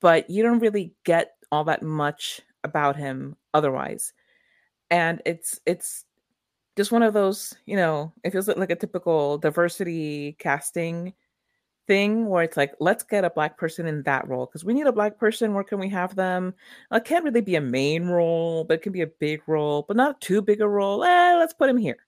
but 0.00 0.28
you 0.30 0.42
don't 0.42 0.60
really 0.60 0.94
get 1.04 1.32
all 1.50 1.64
that 1.64 1.82
much 1.82 2.40
about 2.64 2.96
him 2.96 3.36
otherwise. 3.54 4.12
And 4.90 5.22
it's 5.24 5.60
it's 5.66 6.04
just 6.76 6.92
one 6.92 7.02
of 7.02 7.14
those 7.14 7.54
you 7.64 7.76
know 7.76 8.12
it 8.22 8.30
feels 8.30 8.48
like 8.48 8.70
a 8.70 8.76
typical 8.76 9.38
diversity 9.38 10.36
casting 10.38 11.14
thing 11.86 12.26
where 12.26 12.42
it's 12.42 12.56
like 12.56 12.74
let's 12.80 13.02
get 13.04 13.24
a 13.24 13.30
black 13.30 13.56
person 13.56 13.86
in 13.86 14.02
that 14.02 14.26
role 14.28 14.46
because 14.46 14.64
we 14.64 14.74
need 14.74 14.86
a 14.86 14.92
black 14.92 15.18
person 15.18 15.54
where 15.54 15.64
can 15.64 15.78
we 15.78 15.88
have 15.88 16.14
them? 16.16 16.54
It 16.92 17.04
can't 17.04 17.24
really 17.24 17.40
be 17.40 17.56
a 17.56 17.60
main 17.60 18.06
role 18.06 18.64
but 18.64 18.74
it 18.74 18.82
can 18.82 18.92
be 18.92 19.02
a 19.02 19.06
big 19.06 19.42
role 19.46 19.84
but 19.86 19.96
not 19.96 20.20
too 20.20 20.42
big 20.42 20.60
a 20.60 20.68
role. 20.68 21.04
Eh, 21.04 21.36
let's 21.36 21.54
put 21.54 21.70
him 21.70 21.76
here. 21.76 21.98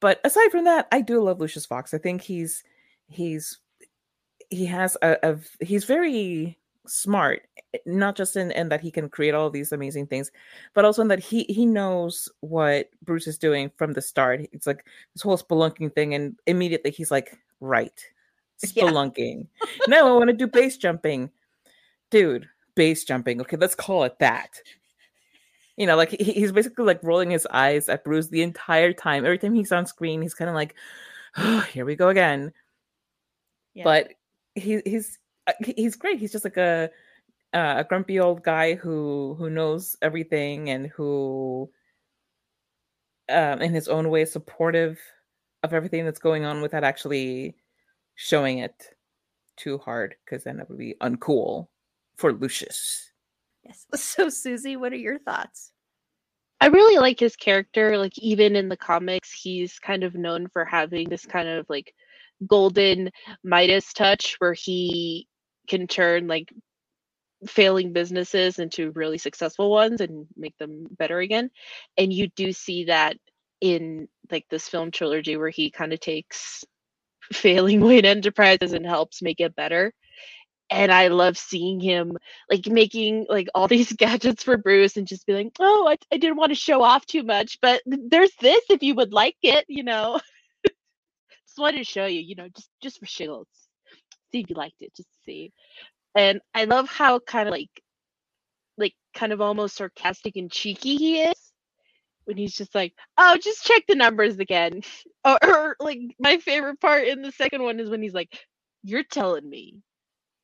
But 0.00 0.20
aside 0.24 0.50
from 0.50 0.64
that 0.64 0.88
i 0.92 1.00
do 1.00 1.22
love 1.22 1.40
lucius 1.40 1.66
fox. 1.66 1.94
I 1.94 1.98
think 1.98 2.22
he's 2.22 2.64
he's 3.08 3.58
he 4.50 4.66
has 4.66 4.96
a, 5.02 5.16
a 5.22 5.64
he's 5.64 5.84
very 5.84 6.58
smart 6.86 7.42
eh, 7.72 7.78
not 7.86 8.14
just 8.14 8.36
in, 8.36 8.50
in 8.50 8.68
that 8.68 8.80
he 8.80 8.90
can 8.90 9.08
create 9.08 9.34
all 9.34 9.48
these 9.48 9.72
amazing 9.72 10.06
things 10.06 10.30
but 10.74 10.84
also 10.84 11.00
in 11.00 11.08
that 11.08 11.18
he 11.18 11.44
he 11.44 11.64
knows 11.64 12.28
what 12.40 12.90
bruce 13.02 13.26
is 13.26 13.38
doing 13.38 13.70
from 13.76 13.92
the 13.92 14.02
start. 14.02 14.46
It's 14.52 14.66
like 14.66 14.84
this 15.14 15.22
whole 15.22 15.38
spelunking 15.38 15.94
thing 15.94 16.14
and 16.14 16.38
immediately 16.46 16.90
he's 16.90 17.10
like 17.10 17.38
right 17.60 18.04
Yeah. 18.74 18.84
spelunking. 18.84 19.48
No 19.88 20.14
i 20.14 20.16
want 20.16 20.30
to 20.30 20.36
do 20.36 20.46
base 20.46 20.76
jumping. 20.76 21.30
Dude 22.10 22.48
base 22.74 23.04
jumping. 23.04 23.40
Okay 23.40 23.56
let's 23.56 23.74
call 23.74 24.04
it 24.04 24.18
that. 24.20 24.60
You 25.76 25.86
know 25.86 25.96
like 25.96 26.10
he, 26.10 26.32
he's 26.32 26.52
basically 26.52 26.84
like 26.84 27.02
rolling 27.02 27.30
his 27.30 27.46
eyes. 27.50 27.88
At 27.88 28.04
bruce 28.04 28.28
the 28.28 28.42
entire 28.42 28.92
time. 28.92 29.24
Every 29.24 29.38
time 29.38 29.54
he's 29.54 29.72
on 29.72 29.86
screen 29.86 30.22
he's 30.22 30.34
kind 30.34 30.48
of 30.48 30.54
like 30.54 30.74
oh, 31.36 31.60
here 31.72 31.84
we 31.84 31.96
go 31.96 32.08
again. 32.08 32.52
Yeah. 33.74 33.84
but 33.84 34.12
he, 34.54 34.80
he's 34.84 35.18
uh, 35.46 35.52
he's 35.76 35.96
great. 35.96 36.18
He's 36.18 36.32
just 36.32 36.44
like 36.44 36.56
a 36.56 36.90
uh, 37.52 37.74
a 37.78 37.84
grumpy 37.84 38.18
old 38.20 38.42
guy 38.42 38.74
who 38.74 39.34
who 39.38 39.50
knows 39.50 39.96
everything 40.02 40.70
and 40.70 40.88
who 40.88 41.70
um 43.28 43.62
in 43.62 43.72
his 43.72 43.88
own 43.88 44.10
way 44.10 44.22
is 44.22 44.32
supportive 44.32 44.98
of 45.62 45.72
everything 45.72 46.04
that's 46.04 46.18
going 46.18 46.44
on 46.44 46.60
without 46.60 46.84
actually 46.84 47.54
showing 48.14 48.58
it 48.58 48.94
too 49.56 49.78
hard 49.78 50.14
because 50.24 50.44
then 50.44 50.60
it 50.60 50.68
would 50.68 50.78
be 50.78 50.94
uncool 51.00 51.68
for 52.16 52.32
lucius 52.32 53.12
yes. 53.64 53.86
So 53.94 54.28
Susie, 54.28 54.76
what 54.76 54.92
are 54.92 54.96
your 54.96 55.18
thoughts? 55.18 55.72
I 56.60 56.66
really 56.68 56.98
like 56.98 57.20
his 57.20 57.36
character. 57.36 57.98
Like 57.98 58.16
even 58.18 58.56
in 58.56 58.68
the 58.68 58.76
comics, 58.76 59.32
he's 59.32 59.78
kind 59.78 60.04
of 60.04 60.14
known 60.14 60.48
for 60.48 60.64
having 60.64 61.08
this 61.08 61.26
kind 61.26 61.48
of 61.48 61.66
like 61.68 61.94
golden 62.46 63.10
Midas 63.42 63.92
touch 63.92 64.36
where 64.38 64.54
he 64.54 65.28
can 65.68 65.86
turn 65.86 66.26
like 66.26 66.52
failing 67.46 67.92
businesses 67.92 68.58
into 68.58 68.92
really 68.92 69.18
successful 69.18 69.70
ones 69.70 70.00
and 70.00 70.26
make 70.36 70.56
them 70.58 70.86
better 70.98 71.18
again. 71.18 71.50
And 71.98 72.12
you 72.12 72.28
do 72.36 72.52
see 72.52 72.84
that 72.84 73.16
in 73.60 74.08
like 74.30 74.46
this 74.50 74.68
film 74.68 74.90
trilogy 74.90 75.36
where 75.36 75.50
he 75.50 75.70
kind 75.70 75.92
of 75.92 76.00
takes 76.00 76.64
failing 77.32 77.80
Wayne 77.84 78.04
Enterprises 78.04 78.72
and 78.72 78.86
helps 78.86 79.22
make 79.22 79.40
it 79.40 79.56
better. 79.56 79.92
And 80.70 80.90
I 80.90 81.08
love 81.08 81.36
seeing 81.36 81.78
him 81.78 82.16
like 82.50 82.66
making 82.66 83.26
like 83.28 83.48
all 83.54 83.68
these 83.68 83.92
gadgets 83.92 84.42
for 84.42 84.56
Bruce 84.56 84.96
and 84.96 85.06
just 85.06 85.26
be 85.26 85.34
like, 85.34 85.52
oh, 85.60 85.86
I, 85.88 85.96
I 86.12 86.16
didn't 86.16 86.36
want 86.36 86.50
to 86.50 86.56
show 86.56 86.82
off 86.82 87.06
too 87.06 87.22
much, 87.22 87.58
but 87.60 87.82
there's 87.86 88.34
this 88.40 88.62
if 88.70 88.82
you 88.82 88.94
would 88.94 89.12
like 89.12 89.36
it, 89.42 89.64
you 89.68 89.82
know. 89.82 90.20
just 90.64 91.58
wanted 91.58 91.78
to 91.78 91.84
show 91.84 92.06
you, 92.06 92.20
you 92.20 92.34
know, 92.34 92.48
just 92.48 92.68
just 92.82 92.98
for 92.98 93.06
shiggles. 93.06 93.46
See 94.32 94.40
if 94.40 94.50
you 94.50 94.56
liked 94.56 94.80
it, 94.80 94.94
just 94.96 95.08
to 95.10 95.18
see. 95.24 95.52
And 96.16 96.40
I 96.54 96.64
love 96.64 96.88
how 96.88 97.18
kind 97.18 97.48
of 97.48 97.52
like 97.52 97.70
like 98.78 98.94
kind 99.14 99.32
of 99.32 99.40
almost 99.40 99.76
sarcastic 99.76 100.36
and 100.36 100.50
cheeky 100.50 100.96
he 100.96 101.20
is 101.20 101.43
when 102.24 102.36
he's 102.36 102.54
just 102.54 102.74
like, 102.74 102.94
oh, 103.18 103.36
just 103.38 103.64
check 103.64 103.84
the 103.88 103.94
numbers 103.96 104.38
again. 104.38 104.82
Or, 105.26 105.38
or 105.42 105.76
like 105.80 105.98
my 106.18 106.36
favorite 106.36 106.80
part 106.82 107.08
in 107.08 107.22
the 107.22 107.32
second 107.32 107.62
one 107.62 107.80
is 107.80 107.88
when 107.88 108.02
he's 108.02 108.12
like, 108.12 108.38
you're 108.82 109.02
telling 109.02 109.48
me 109.48 109.76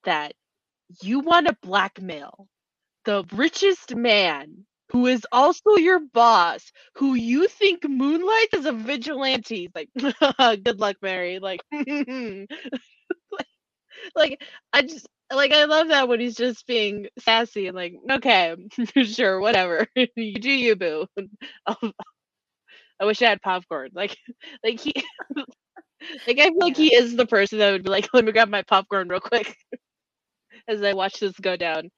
that 0.05 0.33
you 1.03 1.21
want 1.21 1.47
to 1.49 1.57
blackmail 1.63 2.49
the 3.05 3.25
richest 3.33 3.95
man 3.95 4.67
who 4.93 5.07
is 5.07 5.27
also 5.33 5.77
your 5.77 6.01
boss, 6.01 6.73
who 6.97 7.15
you 7.15 7.49
think 7.49 7.89
moonlights 7.89 8.55
as 8.55 8.67
a 8.67 8.73
vigilante. 8.73 9.71
Like, 9.75 9.91
good 10.65 10.81
luck, 10.81 10.97
Mary. 11.03 11.39
Like, 11.39 11.61
like, 11.73 12.49
like, 14.17 14.43
I 14.73 14.83
just 14.83 15.07
like 15.33 15.53
I 15.53 15.65
love 15.67 15.89
that 15.89 16.09
when 16.09 16.21
he's 16.21 16.37
just 16.37 16.67
being 16.67 17.09
sassy 17.19 17.67
and 17.69 17.77
like, 17.77 17.95
okay, 18.11 18.57
sure, 19.05 19.41
whatever. 19.41 19.87
you 20.17 20.35
do 20.35 20.51
you, 20.51 20.77
boo. 20.77 21.07
I'll- 21.67 21.93
wish 23.03 23.23
I 23.23 23.31
had 23.31 23.43
popcorn. 23.43 23.91
Like, 23.95 24.17
like 24.65 24.81
he, 24.81 24.93
like 26.27 26.39
I 26.39 26.47
feel 26.49 26.59
like 26.61 26.77
he 26.77 26.95
is 26.95 27.17
the 27.17 27.27
person 27.27 27.59
that 27.61 27.73
would 27.73 27.85
be 27.85 27.91
like, 27.91 28.09
let 28.15 28.25
me 28.25 28.33
grab 28.33 28.49
my 28.51 28.63
popcorn 28.63 29.09
real 29.09 29.21
quick 29.21 29.57
as 30.69 30.83
I 30.83 30.95
watch 30.95 31.21
this 31.21 31.39
go 31.41 31.57
down. 31.57 31.91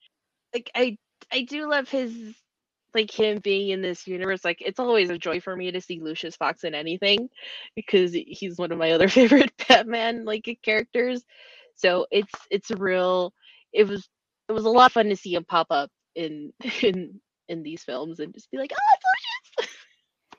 Like 0.54 0.70
I, 0.74 0.98
I 1.32 1.42
do 1.42 1.68
love 1.70 1.88
his, 1.88 2.14
like 2.94 3.10
him 3.10 3.40
being 3.40 3.70
in 3.70 3.82
this 3.82 4.06
universe. 4.06 4.44
Like 4.44 4.62
it's 4.62 4.80
always 4.80 5.10
a 5.10 5.18
joy 5.18 5.40
for 5.40 5.56
me 5.56 5.70
to 5.72 5.80
see 5.80 6.00
Lucius 6.00 6.36
Fox 6.36 6.64
in 6.64 6.74
anything 6.74 7.28
because 7.76 8.12
he's 8.14 8.58
one 8.58 8.72
of 8.72 8.78
my 8.78 8.92
other 8.92 9.08
favorite 9.08 9.52
Batman 9.68 10.24
like 10.24 10.58
characters. 10.64 11.22
So 11.82 12.06
it's 12.10 12.32
it's 12.50 12.70
a 12.70 12.76
real. 12.76 13.32
It 13.72 13.88
was 13.88 14.08
it 14.48 14.52
was 14.52 14.64
a 14.64 14.70
lot 14.70 14.86
of 14.86 14.92
fun 14.92 15.08
to 15.08 15.16
see 15.16 15.34
him 15.34 15.44
pop 15.44 15.68
up 15.70 15.90
in 16.14 16.52
in 16.82 17.20
in 17.48 17.62
these 17.62 17.82
films 17.84 18.20
and 18.20 18.32
just 18.34 18.50
be 18.50 18.58
like, 18.58 18.72
oh, 18.72 18.94
it's 18.94 19.04
Lucius. 19.60 19.76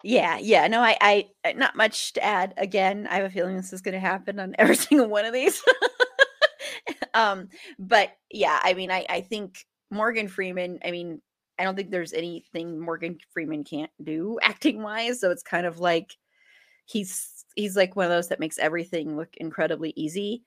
Yeah, 0.04 0.38
yeah. 0.39 0.68
No, 0.68 0.82
I, 0.82 1.28
I- 1.46 1.54
not 1.54 1.76
much 1.76 2.14
to 2.14 2.24
add. 2.24 2.54
Again, 2.58 3.08
I 3.10 3.16
have 3.16 3.26
a 3.26 3.30
feeling 3.30 3.56
this 3.56 3.74
is 3.74 3.82
going 3.82 3.94
to 3.94 4.00
happen 4.00 4.39
on 4.39 4.56
every 4.60 4.76
single 4.76 5.08
one 5.08 5.26
of 5.26 5.34
these. 5.34 5.62
um, 7.14 7.50
but 7.80 8.12
yeah, 8.32 8.60
I 8.64 8.74
mean, 8.74 8.91
I, 8.91 9.06
I 9.10 9.22
think 9.22 9.66
Morgan 9.91 10.28
Freeman. 10.28 10.80
I 10.84 10.91
mean, 10.91 11.22
I 11.60 11.64
don't 11.64 11.76
think 11.76 11.91
there's 11.91 12.14
anything 12.14 12.80
Morgan 12.80 13.18
Freeman 13.34 13.64
can't 13.64 13.91
do 14.04 14.39
acting 14.41 14.82
wise. 14.82 15.20
So 15.22 15.32
it's 15.32 15.44
kind 15.44 15.66
of 15.66 15.80
like 15.80 16.16
he's 16.86 17.46
he's 17.56 17.76
like 17.78 17.96
one 17.96 18.06
of 18.06 18.12
those 18.12 18.30
that 18.30 18.39
makes 18.39 18.60
everything 18.60 19.16
look 19.16 19.30
incredibly 19.38 19.94
easy. 19.96 20.44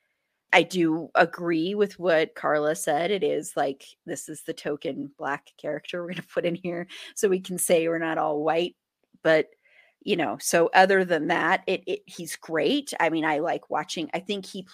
I 0.53 0.63
do 0.63 1.11
agree 1.15 1.75
with 1.75 1.99
what 1.99 2.35
Carla 2.35 2.75
said. 2.77 3.11
It 3.11 3.23
is 3.23 3.53
like 3.57 3.85
this 4.07 4.29
is 4.29 4.43
the 4.43 4.55
token 4.55 5.11
black 5.19 5.53
character 5.59 6.01
we're 6.03 6.09
going 6.13 6.17
to 6.17 6.29
put 6.29 6.47
in 6.47 6.55
here 6.55 6.87
so 7.15 7.29
we 7.29 7.41
can 7.41 7.59
say 7.59 7.89
we're 7.89 7.99
not 7.99 8.19
all 8.19 8.43
white 8.43 8.77
but 9.23 9.49
you 10.07 10.17
know 10.17 10.39
so 10.41 10.71
other 10.73 11.05
than 11.05 11.27
that 11.27 11.63
it, 11.67 11.83
it 11.87 12.01
he's 12.07 12.37
great 12.37 12.95
i 13.01 13.11
mean 13.11 13.25
i 13.25 13.41
like 13.41 13.69
watching 13.69 14.09
i 14.15 14.21
think 14.21 14.47
he 14.47 14.65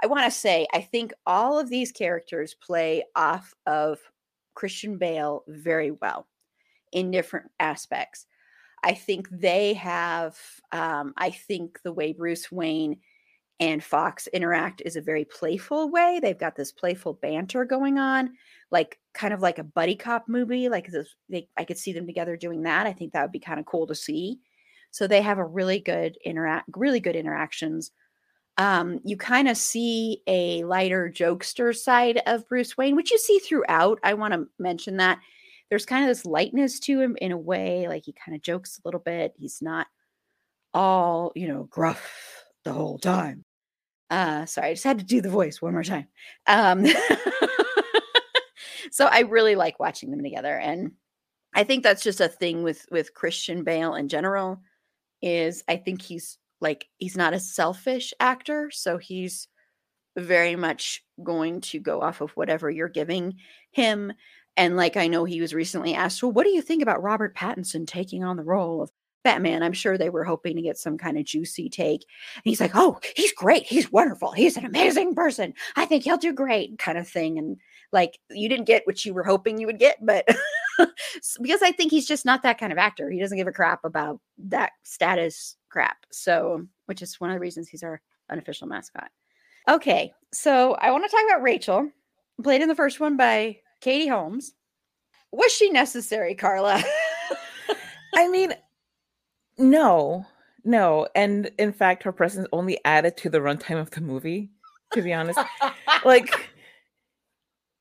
i 0.00 0.06
want 0.06 0.24
to 0.24 0.30
say 0.30 0.66
i 0.72 0.80
think 0.80 1.12
all 1.26 1.58
of 1.58 1.68
these 1.68 1.90
characters 1.90 2.54
play 2.54 3.02
off 3.16 3.52
of 3.66 3.98
christian 4.54 4.96
bale 4.96 5.42
very 5.48 5.90
well 5.90 6.28
in 6.92 7.10
different 7.10 7.50
aspects 7.58 8.26
i 8.84 8.94
think 8.94 9.28
they 9.30 9.74
have 9.74 10.38
um 10.70 11.12
i 11.16 11.28
think 11.30 11.80
the 11.82 11.92
way 11.92 12.12
bruce 12.12 12.50
wayne 12.52 12.96
and 13.60 13.82
fox 13.82 14.26
interact 14.28 14.82
is 14.84 14.96
a 14.96 15.00
very 15.00 15.24
playful 15.24 15.90
way. 15.90 16.20
They've 16.22 16.38
got 16.38 16.56
this 16.56 16.72
playful 16.72 17.14
banter 17.14 17.64
going 17.64 17.98
on 17.98 18.30
like 18.70 18.98
kind 19.14 19.32
of 19.32 19.40
like 19.40 19.58
a 19.58 19.64
buddy 19.64 19.96
cop 19.96 20.28
movie 20.28 20.68
like 20.68 20.86
this, 20.88 21.14
they, 21.28 21.48
i 21.56 21.64
could 21.64 21.78
see 21.78 21.92
them 21.92 22.06
together 22.06 22.36
doing 22.36 22.62
that. 22.62 22.86
I 22.86 22.92
think 22.92 23.12
that 23.12 23.22
would 23.22 23.32
be 23.32 23.40
kind 23.40 23.58
of 23.58 23.66
cool 23.66 23.86
to 23.86 23.94
see. 23.94 24.40
So 24.90 25.06
they 25.06 25.22
have 25.22 25.38
a 25.38 25.44
really 25.44 25.80
good 25.80 26.16
interact 26.24 26.68
really 26.74 27.00
good 27.00 27.16
interactions. 27.16 27.90
Um, 28.56 29.00
you 29.04 29.16
kind 29.16 29.48
of 29.48 29.56
see 29.56 30.22
a 30.26 30.64
lighter 30.64 31.12
jokester 31.14 31.76
side 31.76 32.20
of 32.26 32.48
bruce 32.48 32.76
wayne 32.76 32.96
which 32.96 33.10
you 33.10 33.18
see 33.18 33.38
throughout. 33.38 33.98
I 34.02 34.14
want 34.14 34.34
to 34.34 34.46
mention 34.58 34.98
that. 34.98 35.18
There's 35.70 35.84
kind 35.84 36.02
of 36.02 36.08
this 36.08 36.24
lightness 36.24 36.80
to 36.80 36.98
him 36.98 37.16
in 37.20 37.30
a 37.30 37.36
way, 37.36 37.88
like 37.88 38.04
he 38.06 38.14
kind 38.14 38.34
of 38.34 38.40
jokes 38.40 38.78
a 38.78 38.88
little 38.88 39.00
bit. 39.00 39.34
He's 39.36 39.60
not 39.60 39.86
all, 40.72 41.30
you 41.34 41.46
know, 41.46 41.64
gruff 41.64 42.44
the 42.64 42.72
whole 42.72 42.98
time. 42.98 43.44
Uh 44.10 44.46
sorry, 44.46 44.68
I 44.68 44.74
just 44.74 44.84
had 44.84 44.98
to 44.98 45.04
do 45.04 45.20
the 45.20 45.30
voice 45.30 45.60
one 45.60 45.72
more 45.72 45.84
time. 45.84 46.06
Um 46.46 46.86
so 48.90 49.06
I 49.06 49.20
really 49.20 49.54
like 49.54 49.80
watching 49.80 50.10
them 50.10 50.22
together 50.22 50.58
and 50.58 50.92
I 51.54 51.64
think 51.64 51.82
that's 51.82 52.02
just 52.02 52.20
a 52.20 52.28
thing 52.28 52.62
with 52.62 52.86
with 52.90 53.14
Christian 53.14 53.64
Bale 53.64 53.94
in 53.94 54.08
general 54.08 54.60
is 55.22 55.64
I 55.68 55.76
think 55.76 56.02
he's 56.02 56.38
like 56.60 56.86
he's 56.98 57.16
not 57.16 57.34
a 57.34 57.40
selfish 57.40 58.12
actor, 58.20 58.70
so 58.72 58.98
he's 58.98 59.48
very 60.16 60.56
much 60.56 61.04
going 61.22 61.60
to 61.62 61.78
go 61.80 62.00
off 62.02 62.20
of 62.20 62.30
whatever 62.32 62.70
you're 62.70 62.88
giving 62.88 63.36
him. 63.72 64.12
And 64.56 64.76
like 64.76 64.96
I 64.96 65.06
know 65.08 65.24
he 65.24 65.40
was 65.40 65.54
recently 65.54 65.94
asked, 65.94 66.22
well, 66.22 66.32
what 66.32 66.44
do 66.44 66.50
you 66.50 66.62
think 66.62 66.82
about 66.82 67.02
Robert 67.02 67.36
Pattinson 67.36 67.86
taking 67.86 68.24
on 68.24 68.36
the 68.36 68.44
role 68.44 68.82
of 68.82 68.90
Batman? 69.24 69.62
I'm 69.62 69.72
sure 69.72 69.98
they 69.98 70.10
were 70.10 70.24
hoping 70.24 70.56
to 70.56 70.62
get 70.62 70.78
some 70.78 70.98
kind 70.98 71.18
of 71.18 71.24
juicy 71.24 71.68
take. 71.68 72.04
And 72.36 72.42
he's 72.44 72.60
like, 72.60 72.72
oh, 72.74 72.98
he's 73.16 73.32
great. 73.32 73.64
He's 73.64 73.92
wonderful. 73.92 74.32
He's 74.32 74.56
an 74.56 74.64
amazing 74.64 75.14
person. 75.14 75.54
I 75.76 75.84
think 75.84 76.04
he'll 76.04 76.16
do 76.16 76.32
great, 76.32 76.78
kind 76.78 76.98
of 76.98 77.08
thing. 77.08 77.38
And 77.38 77.56
like 77.92 78.18
you 78.30 78.48
didn't 78.48 78.66
get 78.66 78.86
what 78.86 79.04
you 79.04 79.14
were 79.14 79.24
hoping 79.24 79.58
you 79.58 79.66
would 79.66 79.78
get, 79.78 80.04
but 80.04 80.26
because 81.42 81.62
I 81.62 81.72
think 81.72 81.90
he's 81.90 82.06
just 82.06 82.24
not 82.24 82.42
that 82.42 82.58
kind 82.58 82.72
of 82.72 82.78
actor. 82.78 83.10
He 83.10 83.20
doesn't 83.20 83.38
give 83.38 83.48
a 83.48 83.52
crap 83.52 83.84
about 83.84 84.20
that 84.38 84.72
status 84.82 85.56
crap. 85.68 85.98
So, 86.10 86.66
which 86.86 87.02
is 87.02 87.20
one 87.20 87.30
of 87.30 87.34
the 87.34 87.40
reasons 87.40 87.68
he's 87.68 87.82
our 87.82 88.00
unofficial 88.30 88.68
mascot. 88.68 89.10
Okay, 89.68 90.12
so 90.32 90.74
I 90.74 90.90
want 90.90 91.04
to 91.04 91.10
talk 91.10 91.24
about 91.26 91.42
Rachel, 91.42 91.90
played 92.42 92.62
in 92.62 92.68
the 92.68 92.74
first 92.74 93.00
one 93.00 93.16
by 93.16 93.58
Katie 93.80 94.08
Holmes. 94.08 94.54
Was 95.30 95.52
she 95.52 95.70
necessary, 95.70 96.34
Carla? 96.34 96.82
I 98.14 98.28
mean, 98.28 98.54
no, 99.58 100.26
no. 100.64 101.08
And 101.14 101.50
in 101.58 101.72
fact, 101.72 102.02
her 102.04 102.12
presence 102.12 102.48
only 102.52 102.78
added 102.84 103.16
to 103.18 103.30
the 103.30 103.38
runtime 103.38 103.80
of 103.80 103.90
the 103.90 104.00
movie, 104.00 104.50
to 104.92 105.02
be 105.02 105.12
honest. 105.12 105.38
like, 106.04 106.50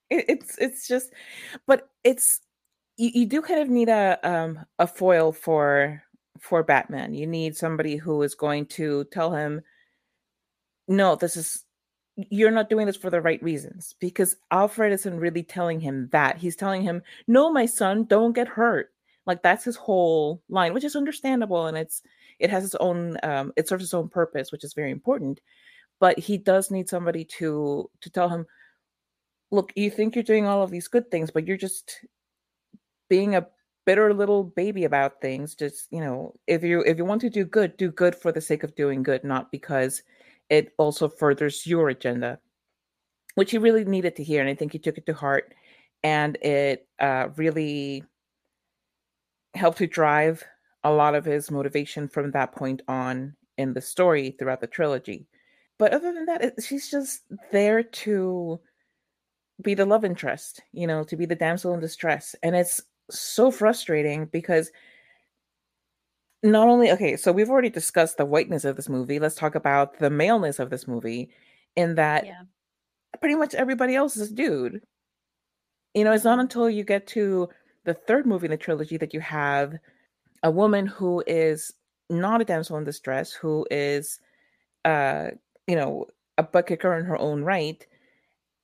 it, 0.09 0.25
it's 0.27 0.57
it's 0.57 0.87
just, 0.87 1.11
but 1.65 1.89
it's 2.03 2.39
you, 2.97 3.11
you 3.13 3.25
do 3.25 3.41
kind 3.41 3.61
of 3.61 3.69
need 3.69 3.89
a 3.89 4.19
um 4.23 4.65
a 4.79 4.87
foil 4.87 5.31
for 5.31 6.03
for 6.39 6.63
Batman. 6.63 7.13
You 7.13 7.27
need 7.27 7.55
somebody 7.55 7.95
who 7.95 8.21
is 8.21 8.35
going 8.35 8.65
to 8.67 9.05
tell 9.11 9.33
him, 9.33 9.61
no, 10.87 11.15
this 11.15 11.37
is 11.37 11.63
you're 12.15 12.51
not 12.51 12.69
doing 12.69 12.87
this 12.87 12.97
for 12.97 13.11
the 13.11 13.21
right 13.21 13.41
reasons 13.43 13.95
because 13.99 14.35
Alfred 14.49 14.91
isn't 14.91 15.19
really 15.19 15.43
telling 15.43 15.79
him 15.79 16.09
that. 16.11 16.37
He's 16.37 16.55
telling 16.55 16.81
him, 16.81 17.03
"No, 17.27 17.51
my 17.51 17.65
son, 17.67 18.05
don't 18.05 18.33
get 18.33 18.47
hurt." 18.47 18.91
Like 19.27 19.43
that's 19.43 19.65
his 19.65 19.75
whole 19.75 20.41
line, 20.49 20.73
which 20.73 20.85
is 20.85 20.95
understandable 20.95 21.67
and 21.67 21.77
it's 21.77 22.01
it 22.39 22.49
has 22.49 22.65
its 22.65 22.75
own 22.75 23.17
um 23.23 23.53
it 23.57 23.67
serves 23.67 23.83
its 23.83 23.93
own 23.93 24.09
purpose, 24.09 24.51
which 24.51 24.63
is 24.63 24.73
very 24.73 24.91
important. 24.91 25.41
But 25.99 26.19
he 26.19 26.37
does 26.37 26.71
need 26.71 26.89
somebody 26.89 27.25
to 27.39 27.89
to 28.01 28.09
tell 28.09 28.29
him, 28.29 28.45
"Look, 29.51 29.73
you 29.75 29.91
think 29.91 30.15
you're 30.15 30.23
doing 30.23 30.45
all 30.47 30.63
of 30.63 30.71
these 30.71 30.87
good 30.87 31.11
things, 31.11 31.31
but 31.31 31.47
you're 31.47 31.57
just 31.57 32.05
being 33.09 33.35
a 33.35 33.47
bitter 33.85 34.13
little 34.13 34.43
baby 34.43 34.83
about 34.83 35.21
things. 35.21 35.55
Just, 35.55 35.87
you 35.91 36.01
know, 36.01 36.35
if 36.45 36.63
you 36.63 36.81
if 36.81 36.97
you 36.97 37.05
want 37.05 37.21
to 37.21 37.29
do 37.29 37.45
good, 37.45 37.77
do 37.77 37.91
good 37.91 38.15
for 38.15 38.31
the 38.31 38.41
sake 38.41 38.63
of 38.63 38.75
doing 38.75 39.01
good, 39.03 39.23
not 39.23 39.51
because 39.51 40.03
it 40.49 40.73
also 40.77 41.07
furthers 41.09 41.65
your 41.65 41.89
agenda, 41.89 42.39
which 43.35 43.51
he 43.51 43.57
really 43.57 43.85
needed 43.85 44.15
to 44.17 44.23
hear. 44.23 44.41
And 44.41 44.49
I 44.49 44.55
think 44.55 44.73
he 44.73 44.79
took 44.79 44.97
it 44.97 45.05
to 45.07 45.13
heart 45.13 45.53
and 46.03 46.35
it 46.41 46.87
uh, 46.99 47.29
really 47.37 48.03
helped 49.57 49.79
to 49.79 49.87
drive 49.87 50.43
a 50.83 50.91
lot 50.91 51.15
of 51.15 51.25
his 51.25 51.51
motivation 51.51 52.07
from 52.07 52.31
that 52.31 52.53
point 52.53 52.81
on 52.87 53.35
in 53.57 53.73
the 53.73 53.81
story 53.81 54.35
throughout 54.37 54.61
the 54.61 54.67
trilogy. 54.67 55.27
But 55.77 55.93
other 55.93 56.13
than 56.13 56.25
that, 56.25 56.43
it, 56.43 56.63
she's 56.63 56.89
just 56.89 57.23
there 57.51 57.83
to 57.83 58.59
be 59.61 59.73
the 59.73 59.85
love 59.85 60.05
interest, 60.05 60.61
you 60.71 60.87
know, 60.87 61.03
to 61.03 61.15
be 61.15 61.25
the 61.25 61.35
damsel 61.35 61.73
in 61.73 61.79
distress. 61.79 62.35
And 62.43 62.55
it's 62.55 62.81
so 63.09 63.51
frustrating 63.51 64.25
because 64.25 64.71
not 66.43 66.67
only 66.67 66.91
okay, 66.91 67.17
so 67.17 67.31
we've 67.31 67.49
already 67.49 67.69
discussed 67.69 68.17
the 68.17 68.25
whiteness 68.25 68.63
of 68.63 68.75
this 68.75 68.89
movie. 68.89 69.19
Let's 69.19 69.35
talk 69.35 69.55
about 69.55 69.99
the 69.99 70.09
maleness 70.09 70.59
of 70.59 70.69
this 70.69 70.87
movie 70.87 71.31
in 71.75 71.95
that 71.95 72.25
yeah. 72.25 72.41
pretty 73.19 73.35
much 73.35 73.55
everybody 73.55 73.95
else 73.95 74.17
is 74.17 74.31
dude. 74.31 74.81
You 75.93 76.03
know, 76.03 76.11
it's 76.11 76.23
not 76.23 76.39
until 76.39 76.69
you 76.69 76.83
get 76.83 77.07
to 77.07 77.49
the 77.87 77.93
third 77.93 78.25
movie 78.27 78.45
in 78.45 78.51
the 78.51 78.57
trilogy 78.57 78.97
that 78.97 79.13
you 79.13 79.21
have 79.21 79.73
a 80.43 80.51
woman 80.51 80.85
who 80.85 81.23
is 81.25 81.73
not 82.09 82.41
a 82.41 82.45
damsel 82.45 82.77
in 82.77 82.83
distress, 82.83 83.31
who 83.31 83.65
is 83.71 84.19
uh, 84.83 85.29
you 85.67 85.75
know, 85.75 86.05
a 86.37 86.43
butt 86.43 86.67
kicker 86.67 86.97
in 86.97 87.05
her 87.05 87.17
own 87.17 87.43
right. 87.43 87.87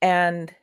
And 0.02 0.54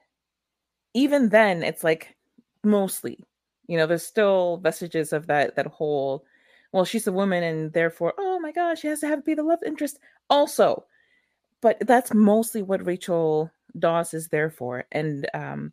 even 0.93 1.31
then 1.31 1.63
it's 1.63 1.83
like 1.83 2.15
mostly, 2.63 3.25
you 3.67 3.79
know, 3.79 3.87
there's 3.87 4.07
still 4.07 4.59
vestiges 4.59 5.15
of 5.15 5.27
that 5.27 5.57
that 5.57 5.67
whole 5.67 6.25
well, 6.73 6.85
she's 6.85 7.07
a 7.07 7.13
woman 7.13 7.43
and 7.43 7.73
therefore, 7.73 8.13
oh 8.19 8.39
my 8.41 8.53
gosh, 8.53 8.81
she 8.81 8.89
has 8.89 9.01
to 9.01 9.09
have 9.09 9.21
to 9.21 9.25
be 9.25 9.35
the 9.35 9.43
love 9.43 9.59
interest 9.65 9.99
also. 10.29 10.85
But 11.63 11.79
that's 11.81 12.13
mostly 12.13 12.63
what 12.63 12.87
Rachel 12.87 13.51
Dawes 13.79 14.13
is 14.13 14.29
there 14.29 14.51
for. 14.51 14.85
And 14.93 15.27
um 15.33 15.73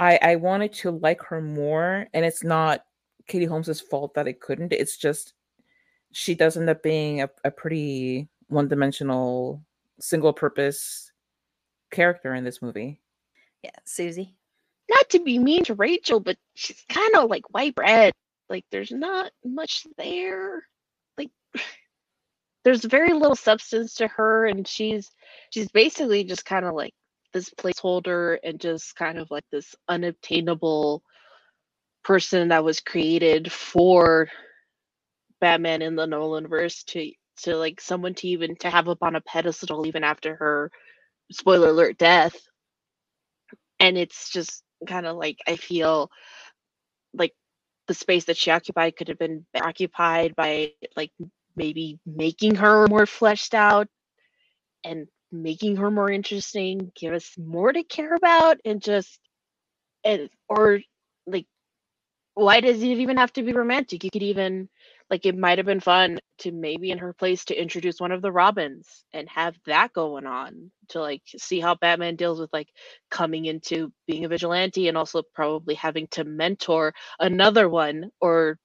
I 0.00 0.18
I 0.22 0.36
wanted 0.36 0.72
to 0.74 0.90
like 0.90 1.22
her 1.24 1.40
more. 1.40 2.08
And 2.12 2.24
it's 2.24 2.42
not 2.42 2.84
Katie 3.28 3.44
Holmes's 3.44 3.80
fault 3.80 4.14
that 4.14 4.26
I 4.26 4.32
couldn't. 4.32 4.72
It's 4.72 4.96
just 4.96 5.34
she 6.12 6.34
does 6.34 6.56
end 6.56 6.68
up 6.68 6.82
being 6.82 7.22
a, 7.22 7.30
a 7.44 7.50
pretty 7.52 8.28
one-dimensional 8.48 9.62
single 10.00 10.32
purpose 10.32 11.12
character 11.92 12.34
in 12.34 12.42
this 12.42 12.60
movie. 12.62 13.00
Yeah, 13.62 13.70
Susie. 13.84 14.34
Not 14.88 15.08
to 15.10 15.20
be 15.20 15.38
mean 15.38 15.62
to 15.64 15.74
Rachel, 15.74 16.18
but 16.18 16.36
she's 16.54 16.84
kind 16.88 17.14
of 17.14 17.30
like 17.30 17.52
white 17.54 17.76
bread. 17.76 18.12
Like 18.48 18.64
there's 18.72 18.90
not 18.90 19.30
much 19.44 19.86
there. 19.98 20.64
Like 21.18 21.30
there's 22.64 22.84
very 22.84 23.12
little 23.12 23.36
substance 23.36 23.94
to 23.96 24.08
her 24.08 24.46
and 24.46 24.66
she's 24.66 25.10
she's 25.50 25.68
basically 25.68 26.24
just 26.24 26.44
kind 26.44 26.64
of 26.64 26.74
like 26.74 26.94
this 27.32 27.50
placeholder 27.50 28.38
and 28.42 28.60
just 28.60 28.96
kind 28.96 29.18
of 29.18 29.30
like 29.30 29.44
this 29.50 29.74
unobtainable 29.88 31.02
person 32.04 32.48
that 32.48 32.64
was 32.64 32.80
created 32.80 33.50
for 33.52 34.28
Batman 35.40 35.82
in 35.82 35.96
the 35.96 36.06
Nolan 36.06 36.48
verse 36.48 36.82
to 36.84 37.12
to 37.42 37.56
like 37.56 37.80
someone 37.80 38.14
to 38.14 38.28
even 38.28 38.56
to 38.56 38.70
have 38.70 38.88
up 38.88 39.02
on 39.02 39.16
a 39.16 39.20
pedestal 39.22 39.86
even 39.86 40.04
after 40.04 40.36
her 40.36 40.70
spoiler 41.32 41.68
alert 41.70 41.98
death. 41.98 42.36
And 43.78 43.96
it's 43.96 44.30
just 44.30 44.62
kind 44.86 45.06
of 45.06 45.16
like 45.16 45.38
I 45.46 45.56
feel 45.56 46.10
like 47.14 47.32
the 47.88 47.94
space 47.94 48.26
that 48.26 48.36
she 48.36 48.50
occupied 48.50 48.96
could 48.96 49.08
have 49.08 49.18
been 49.18 49.46
occupied 49.60 50.36
by 50.36 50.72
like 50.96 51.12
maybe 51.56 51.98
making 52.06 52.56
her 52.56 52.86
more 52.88 53.06
fleshed 53.06 53.54
out 53.54 53.88
and 54.84 55.08
making 55.32 55.76
her 55.76 55.90
more 55.90 56.10
interesting 56.10 56.92
give 56.96 57.14
us 57.14 57.32
more 57.38 57.72
to 57.72 57.82
care 57.84 58.14
about 58.14 58.58
and 58.64 58.82
just 58.82 59.20
and 60.04 60.30
or 60.48 60.80
like 61.26 61.46
why 62.34 62.60
does 62.60 62.82
it 62.82 62.86
even 62.86 63.18
have 63.18 63.32
to 63.34 63.44
be 63.44 63.52
romantic? 63.52 64.04
You 64.04 64.10
could 64.10 64.22
even 64.22 64.68
like 65.10 65.26
it 65.26 65.36
might 65.36 65.58
have 65.58 65.66
been 65.66 65.80
fun 65.80 66.20
to 66.38 66.52
maybe 66.52 66.90
in 66.90 66.98
her 66.98 67.12
place 67.12 67.44
to 67.46 67.60
introduce 67.60 68.00
one 68.00 68.12
of 68.12 68.22
the 68.22 68.32
robins 68.32 69.04
and 69.12 69.28
have 69.28 69.56
that 69.66 69.92
going 69.92 70.26
on 70.26 70.70
to 70.90 71.00
like 71.00 71.22
see 71.36 71.60
how 71.60 71.74
batman 71.74 72.16
deals 72.16 72.40
with 72.40 72.50
like 72.52 72.68
coming 73.10 73.46
into 73.46 73.92
being 74.06 74.24
a 74.24 74.28
vigilante 74.28 74.88
and 74.88 74.96
also 74.96 75.22
probably 75.34 75.74
having 75.74 76.06
to 76.12 76.24
mentor 76.24 76.94
another 77.20 77.68
one 77.68 78.10
or 78.20 78.58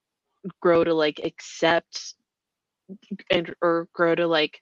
grow 0.61 0.84
to 0.84 0.93
like 0.93 1.20
accept 1.24 2.16
and 3.32 3.53
or 3.61 3.89
grow 3.93 4.16
to 4.16 4.28
like 4.28 4.61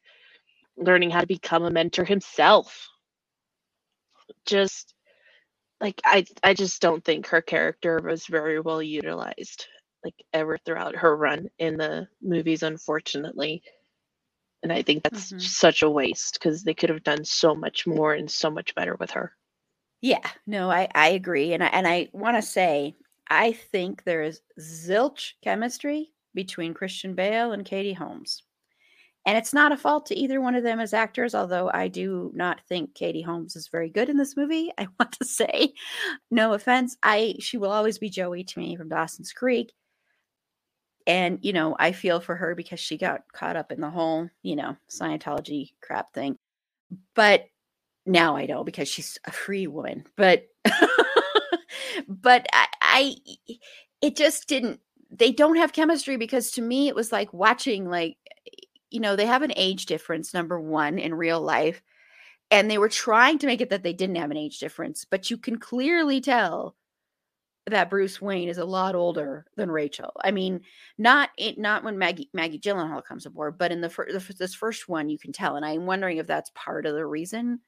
learning 0.77 1.09
how 1.09 1.21
to 1.21 1.27
become 1.27 1.63
a 1.63 1.71
mentor 1.71 2.03
himself 2.03 2.89
just 4.45 4.93
like 5.79 6.01
i 6.05 6.25
i 6.43 6.53
just 6.53 6.81
don't 6.81 7.03
think 7.03 7.27
her 7.27 7.41
character 7.41 7.99
was 8.03 8.25
very 8.25 8.59
well 8.59 8.81
utilized 8.81 9.67
like 10.03 10.15
ever 10.33 10.57
throughout 10.57 10.95
her 10.95 11.15
run 11.15 11.47
in 11.59 11.77
the 11.77 12.07
movies, 12.21 12.63
unfortunately. 12.63 13.63
And 14.61 14.71
I 14.71 14.81
think 14.81 15.03
that's 15.03 15.27
mm-hmm. 15.27 15.39
such 15.39 15.81
a 15.81 15.89
waste 15.89 16.35
because 16.35 16.63
they 16.63 16.73
could 16.73 16.89
have 16.89 17.03
done 17.03 17.23
so 17.25 17.53
much 17.53 17.85
more 17.85 18.13
and 18.13 18.29
so 18.29 18.49
much 18.49 18.75
better 18.75 18.95
with 18.99 19.11
her. 19.11 19.33
Yeah, 20.01 20.25
no, 20.45 20.69
I, 20.69 20.89
I 20.93 21.09
agree. 21.09 21.53
And 21.53 21.63
I, 21.63 21.67
and 21.67 21.87
I 21.87 22.09
want 22.11 22.37
to 22.37 22.41
say, 22.41 22.95
I 23.29 23.53
think 23.53 24.03
there 24.03 24.23
is 24.23 24.41
zilch 24.59 25.33
chemistry 25.43 26.11
between 26.33 26.73
Christian 26.73 27.15
Bale 27.15 27.51
and 27.51 27.65
Katie 27.65 27.93
Holmes. 27.93 28.43
And 29.25 29.37
it's 29.37 29.53
not 29.53 29.71
a 29.71 29.77
fault 29.77 30.05
to 30.07 30.15
either 30.15 30.41
one 30.41 30.55
of 30.55 30.63
them 30.63 30.79
as 30.79 30.93
actors, 30.93 31.33
although 31.33 31.71
I 31.73 31.87
do 31.87 32.31
not 32.35 32.59
think 32.67 32.93
Katie 32.93 33.21
Holmes 33.21 33.55
is 33.55 33.69
very 33.69 33.89
good 33.89 34.09
in 34.09 34.17
this 34.17 34.35
movie. 34.35 34.71
I 34.77 34.87
want 34.99 35.13
to 35.13 35.25
say, 35.25 35.73
no 36.29 36.53
offense, 36.53 36.97
I 37.03 37.35
she 37.39 37.57
will 37.57 37.71
always 37.71 37.97
be 37.97 38.09
Joey 38.09 38.43
to 38.43 38.59
me 38.59 38.75
from 38.75 38.89
Dawson's 38.89 39.31
Creek. 39.31 39.71
And 41.05 41.39
you 41.41 41.53
know, 41.53 41.75
I 41.79 41.91
feel 41.91 42.19
for 42.19 42.35
her 42.35 42.55
because 42.55 42.79
she 42.79 42.97
got 42.97 43.21
caught 43.33 43.55
up 43.55 43.71
in 43.71 43.81
the 43.81 43.89
whole, 43.89 44.29
you 44.41 44.55
know, 44.55 44.77
Scientology 44.89 45.71
crap 45.81 46.13
thing. 46.13 46.37
But 47.15 47.47
now 48.05 48.35
I 48.35 48.45
know 48.45 48.63
because 48.63 48.87
she's 48.87 49.17
a 49.25 49.31
free 49.31 49.67
woman. 49.67 50.05
But 50.15 50.47
but 52.07 52.45
I, 52.53 52.67
I 52.81 53.15
it 54.01 54.15
just 54.15 54.47
didn't 54.47 54.79
they 55.11 55.31
don't 55.31 55.57
have 55.57 55.73
chemistry 55.73 56.17
because 56.17 56.51
to 56.51 56.61
me 56.61 56.87
it 56.87 56.95
was 56.95 57.11
like 57.11 57.31
watching 57.33 57.89
like 57.89 58.17
you 58.93 58.99
know 58.99 59.15
they 59.15 59.25
have 59.25 59.41
an 59.41 59.53
age 59.55 59.85
difference 59.85 60.33
number 60.33 60.59
one 60.59 60.99
in 60.99 61.13
real 61.13 61.41
life 61.41 61.81
and 62.51 62.69
they 62.69 62.77
were 62.77 62.89
trying 62.89 63.39
to 63.39 63.47
make 63.47 63.61
it 63.61 63.69
that 63.69 63.83
they 63.83 63.93
didn't 63.93 64.17
have 64.17 64.31
an 64.31 64.37
age 64.37 64.59
difference 64.59 65.05
but 65.05 65.29
you 65.29 65.37
can 65.37 65.57
clearly 65.57 66.21
tell 66.21 66.75
that 67.67 67.89
Bruce 67.89 68.21
Wayne 68.21 68.49
is 68.49 68.57
a 68.57 68.65
lot 68.65 68.93
older 68.95 69.45
than 69.55 69.71
Rachel. 69.71 70.11
I 70.23 70.31
mean, 70.31 70.61
not 70.97 71.29
it, 71.37 71.57
not 71.57 71.83
when 71.83 71.97
Maggie 71.97 72.29
Maggie 72.33 72.59
Gyllenhaal 72.59 73.03
comes 73.03 73.25
aboard, 73.25 73.57
but 73.57 73.71
in 73.71 73.81
the, 73.81 73.89
fir- 73.89 74.11
the 74.11 74.33
this 74.37 74.53
first 74.53 74.89
one, 74.89 75.09
you 75.09 75.17
can 75.17 75.31
tell. 75.31 75.55
And 75.55 75.65
I'm 75.65 75.85
wondering 75.85 76.17
if 76.17 76.27
that's 76.27 76.51
part 76.55 76.85
of 76.85 76.93
the 76.93 77.05
reason 77.05 77.61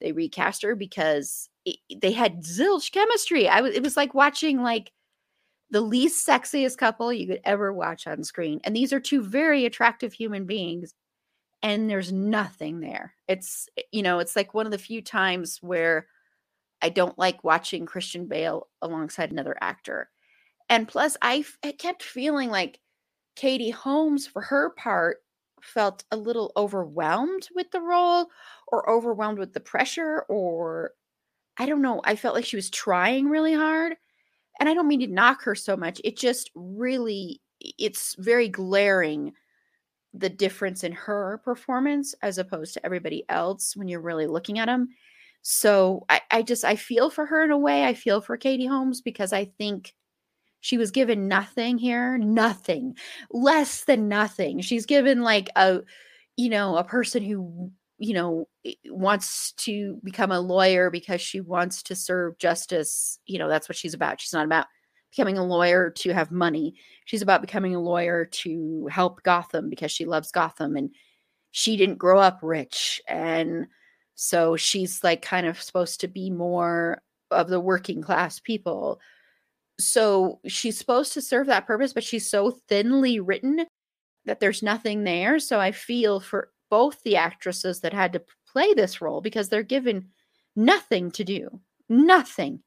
they 0.00 0.12
recast 0.12 0.62
her 0.62 0.74
because 0.74 1.48
it, 1.64 1.76
they 2.00 2.12
had 2.12 2.44
zilch 2.44 2.92
chemistry. 2.92 3.48
I 3.48 3.60
was 3.60 3.74
it 3.74 3.82
was 3.82 3.96
like 3.96 4.14
watching 4.14 4.62
like 4.62 4.92
the 5.70 5.80
least 5.80 6.26
sexiest 6.26 6.78
couple 6.78 7.12
you 7.12 7.26
could 7.26 7.40
ever 7.44 7.72
watch 7.72 8.06
on 8.06 8.24
screen. 8.24 8.60
And 8.64 8.74
these 8.74 8.92
are 8.92 9.00
two 9.00 9.22
very 9.22 9.64
attractive 9.64 10.12
human 10.12 10.46
beings 10.46 10.94
and 11.62 11.90
there's 11.90 12.12
nothing 12.12 12.80
there. 12.80 13.14
It's 13.28 13.68
eh, 13.78 13.82
you 13.92 14.02
know, 14.02 14.18
it's 14.18 14.36
like 14.36 14.54
one 14.54 14.66
of 14.66 14.72
the 14.72 14.78
few 14.78 15.02
times 15.02 15.58
where 15.62 16.06
I 16.82 16.88
don't 16.90 17.18
like 17.18 17.44
watching 17.44 17.86
Christian 17.86 18.26
Bale 18.26 18.68
alongside 18.82 19.30
another 19.30 19.56
actor. 19.60 20.10
And 20.70 20.88
plus 20.88 21.16
I, 21.22 21.44
I 21.64 21.72
kept 21.72 22.02
feeling 22.02 22.50
like 22.50 22.80
Katie 23.36 23.70
Holmes 23.70 24.26
for 24.26 24.42
her 24.42 24.70
part 24.70 25.18
felt 25.62 26.04
a 26.12 26.16
little 26.16 26.52
overwhelmed 26.56 27.48
with 27.54 27.70
the 27.72 27.80
role 27.80 28.28
or 28.68 28.88
overwhelmed 28.90 29.38
with 29.38 29.54
the 29.54 29.60
pressure 29.60 30.22
or 30.28 30.92
I 31.58 31.66
don't 31.66 31.82
know, 31.82 32.00
I 32.04 32.16
felt 32.16 32.34
like 32.34 32.44
she 32.46 32.56
was 32.56 32.70
trying 32.70 33.28
really 33.28 33.54
hard 33.54 33.96
and 34.58 34.68
I 34.68 34.74
don't 34.74 34.88
mean 34.88 35.00
to 35.00 35.06
knock 35.06 35.42
her 35.42 35.54
so 35.54 35.76
much. 35.76 36.00
It 36.04 36.16
just 36.16 36.50
really 36.54 37.40
it's 37.60 38.14
very 38.18 38.48
glaring 38.48 39.32
the 40.14 40.28
difference 40.28 40.84
in 40.84 40.92
her 40.92 41.40
performance 41.44 42.14
as 42.22 42.38
opposed 42.38 42.74
to 42.74 42.84
everybody 42.84 43.24
else 43.28 43.76
when 43.76 43.88
you're 43.88 44.00
really 44.00 44.26
looking 44.26 44.58
at 44.58 44.66
them. 44.66 44.88
So 45.42 46.04
I, 46.08 46.20
I 46.30 46.42
just 46.42 46.64
I 46.64 46.76
feel 46.76 47.10
for 47.10 47.26
her 47.26 47.44
in 47.44 47.50
a 47.50 47.58
way. 47.58 47.84
I 47.84 47.94
feel 47.94 48.20
for 48.20 48.36
Katie 48.36 48.66
Holmes 48.66 49.00
because 49.00 49.32
I 49.32 49.44
think 49.44 49.94
she 50.60 50.78
was 50.78 50.90
given 50.90 51.28
nothing 51.28 51.78
here, 51.78 52.18
nothing, 52.18 52.96
less 53.30 53.84
than 53.84 54.08
nothing. 54.08 54.60
She's 54.60 54.86
given 54.86 55.22
like 55.22 55.48
a, 55.54 55.82
you 56.36 56.48
know, 56.48 56.76
a 56.76 56.82
person 56.84 57.22
who 57.22 57.70
you 57.98 58.14
know 58.14 58.48
eh, 58.64 58.74
wants 58.86 59.52
to 59.52 59.98
become 60.04 60.32
a 60.32 60.40
lawyer 60.40 60.90
because 60.90 61.20
she 61.20 61.40
wants 61.40 61.82
to 61.82 61.94
serve 61.94 62.38
justice 62.38 63.18
you 63.26 63.38
know 63.38 63.48
that's 63.48 63.68
what 63.68 63.76
she's 63.76 63.94
about. 63.94 64.20
She's 64.20 64.32
not 64.32 64.46
about 64.46 64.66
becoming 65.10 65.38
a 65.38 65.44
lawyer 65.44 65.90
to 65.90 66.12
have 66.12 66.30
money. 66.30 66.74
She's 67.06 67.22
about 67.22 67.40
becoming 67.40 67.74
a 67.74 67.80
lawyer 67.80 68.26
to 68.26 68.86
help 68.90 69.22
gotham 69.22 69.70
because 69.70 69.90
she 69.90 70.04
loves 70.04 70.30
gotham 70.30 70.76
and 70.76 70.90
she 71.52 71.76
didn't 71.76 71.96
grow 71.96 72.18
up 72.18 72.40
rich. 72.42 73.00
And 73.08 73.68
so 74.14 74.56
she's 74.56 75.02
like 75.02 75.22
kind 75.22 75.46
of 75.46 75.62
supposed 75.62 76.00
to 76.00 76.08
be 76.08 76.30
more 76.30 77.00
of 77.30 77.48
the 77.48 77.60
working 77.60 78.02
class 78.02 78.40
people. 78.40 79.00
So 79.80 80.40
she's 80.46 80.76
supposed 80.78 81.14
to 81.14 81.22
serve 81.22 81.46
that 81.46 81.66
purpose 81.66 81.92
but 81.92 82.04
she's 82.04 82.28
so 82.28 82.50
thinly 82.68 83.20
written 83.20 83.64
that 84.26 84.40
there's 84.40 84.62
nothing 84.62 85.04
there. 85.04 85.38
So 85.38 85.58
i 85.58 85.72
feel 85.72 86.20
for 86.20 86.50
both 86.70 87.02
the 87.02 87.16
actresses 87.16 87.80
that 87.80 87.92
had 87.92 88.12
to 88.12 88.22
play 88.50 88.74
this 88.74 89.00
role 89.00 89.20
because 89.20 89.48
they're 89.48 89.62
given 89.62 90.08
nothing 90.54 91.10
to 91.12 91.24
do, 91.24 91.60
nothing 91.88 92.62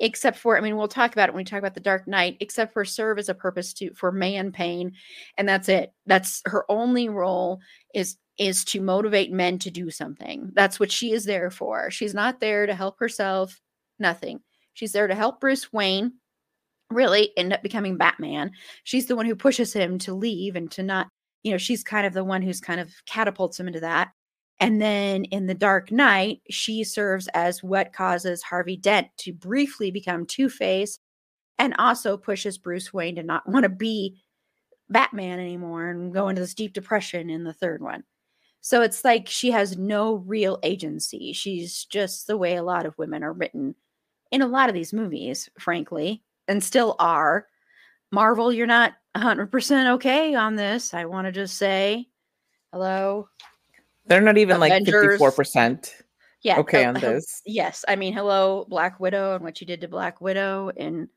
except 0.00 0.38
for 0.38 0.56
i 0.56 0.60
mean 0.60 0.76
we'll 0.76 0.88
talk 0.88 1.12
about 1.12 1.28
it 1.28 1.32
when 1.32 1.40
we 1.40 1.44
talk 1.44 1.58
about 1.58 1.74
the 1.74 1.80
dark 1.80 2.06
knight 2.08 2.36
except 2.40 2.72
for 2.72 2.84
serve 2.84 3.18
as 3.18 3.28
a 3.28 3.34
purpose 3.34 3.72
to 3.72 3.92
for 3.94 4.10
man 4.10 4.50
pain 4.50 4.92
and 5.38 5.48
that's 5.48 5.68
it. 5.68 5.92
That's 6.06 6.42
her 6.46 6.64
only 6.70 7.08
role 7.08 7.60
is 7.94 8.16
is 8.38 8.64
to 8.64 8.80
motivate 8.80 9.30
men 9.30 9.58
to 9.58 9.70
do 9.70 9.90
something. 9.90 10.50
That's 10.54 10.80
what 10.80 10.90
she 10.90 11.12
is 11.12 11.24
there 11.24 11.50
for. 11.50 11.90
She's 11.90 12.14
not 12.14 12.40
there 12.40 12.66
to 12.66 12.74
help 12.74 12.98
herself 12.98 13.60
nothing. 13.98 14.40
She's 14.72 14.92
there 14.92 15.06
to 15.06 15.14
help 15.14 15.40
bruce 15.40 15.72
wayne 15.72 16.14
really 16.90 17.30
end 17.36 17.52
up 17.52 17.62
becoming 17.62 17.96
batman. 17.96 18.52
She's 18.84 19.06
the 19.06 19.16
one 19.16 19.26
who 19.26 19.36
pushes 19.36 19.72
him 19.72 19.98
to 20.00 20.14
leave 20.14 20.56
and 20.56 20.70
to 20.72 20.82
not 20.82 21.08
you 21.42 21.50
know, 21.50 21.58
she's 21.58 21.82
kind 21.82 22.06
of 22.06 22.12
the 22.12 22.24
one 22.24 22.42
who's 22.42 22.60
kind 22.60 22.80
of 22.80 22.90
catapults 23.06 23.58
him 23.58 23.66
into 23.66 23.80
that. 23.80 24.12
And 24.60 24.80
then 24.80 25.24
in 25.24 25.46
The 25.46 25.54
Dark 25.54 25.90
Knight, 25.90 26.40
she 26.48 26.84
serves 26.84 27.28
as 27.34 27.62
what 27.62 27.92
causes 27.92 28.42
Harvey 28.42 28.76
Dent 28.76 29.08
to 29.18 29.32
briefly 29.32 29.90
become 29.90 30.24
Two 30.24 30.48
Face 30.48 30.98
and 31.58 31.74
also 31.78 32.16
pushes 32.16 32.58
Bruce 32.58 32.92
Wayne 32.92 33.16
to 33.16 33.22
not 33.22 33.48
want 33.48 33.64
to 33.64 33.68
be 33.68 34.22
Batman 34.88 35.40
anymore 35.40 35.88
and 35.88 36.12
go 36.12 36.28
into 36.28 36.40
this 36.40 36.54
deep 36.54 36.74
depression 36.74 37.30
in 37.30 37.44
the 37.44 37.52
third 37.52 37.82
one. 37.82 38.04
So 38.60 38.82
it's 38.82 39.04
like 39.04 39.28
she 39.28 39.50
has 39.50 39.76
no 39.76 40.14
real 40.14 40.60
agency. 40.62 41.32
She's 41.32 41.84
just 41.84 42.28
the 42.28 42.36
way 42.36 42.54
a 42.54 42.62
lot 42.62 42.86
of 42.86 42.96
women 42.96 43.24
are 43.24 43.32
written 43.32 43.74
in 44.30 44.42
a 44.42 44.46
lot 44.46 44.68
of 44.68 44.74
these 44.74 44.92
movies, 44.92 45.48
frankly, 45.58 46.22
and 46.46 46.62
still 46.62 46.94
are. 47.00 47.48
Marvel, 48.12 48.52
you're 48.52 48.66
not 48.66 48.92
100% 49.16 49.92
okay 49.94 50.34
on 50.34 50.56
this. 50.56 50.94
I 50.94 51.04
want 51.04 51.26
to 51.26 51.32
just 51.32 51.58
say 51.58 52.08
hello. 52.72 53.28
They're 54.06 54.20
not 54.20 54.38
even 54.38 54.56
Avengers. 54.56 55.20
like 55.20 55.34
54%. 55.34 55.92
Yeah. 56.42 56.58
Okay 56.58 56.84
uh, 56.84 56.88
on 56.88 56.94
this. 57.00 57.42
Yes. 57.46 57.84
I 57.86 57.96
mean, 57.96 58.12
hello, 58.12 58.66
Black 58.68 58.98
Widow 59.00 59.34
and 59.34 59.44
what 59.44 59.60
you 59.60 59.66
did 59.66 59.80
to 59.82 59.88
Black 59.88 60.20
Widow 60.20 60.70
in 60.76 61.08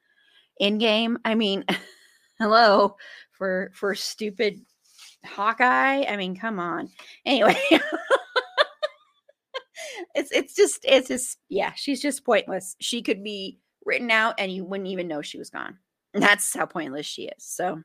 Endgame. 0.61 1.17
I 1.25 1.35
mean, 1.35 1.65
hello 2.39 2.97
for 3.31 3.71
for 3.73 3.95
stupid 3.95 4.61
Hawkeye. 5.25 6.03
I 6.03 6.15
mean, 6.17 6.35
come 6.35 6.59
on. 6.59 6.89
Anyway. 7.25 7.57
it's 10.15 10.31
it's 10.31 10.55
just 10.55 10.83
it's 10.83 11.07
just 11.07 11.39
yeah, 11.49 11.73
she's 11.75 12.01
just 12.01 12.25
pointless. 12.25 12.75
She 12.79 13.01
could 13.01 13.23
be 13.23 13.59
written 13.85 14.11
out 14.11 14.35
and 14.37 14.51
you 14.51 14.65
wouldn't 14.65 14.89
even 14.89 15.07
know 15.07 15.21
she 15.21 15.37
was 15.37 15.49
gone. 15.49 15.77
That's 16.15 16.55
how 16.55 16.65
pointless 16.65 17.05
she 17.05 17.23
is. 17.23 17.43
So, 17.43 17.81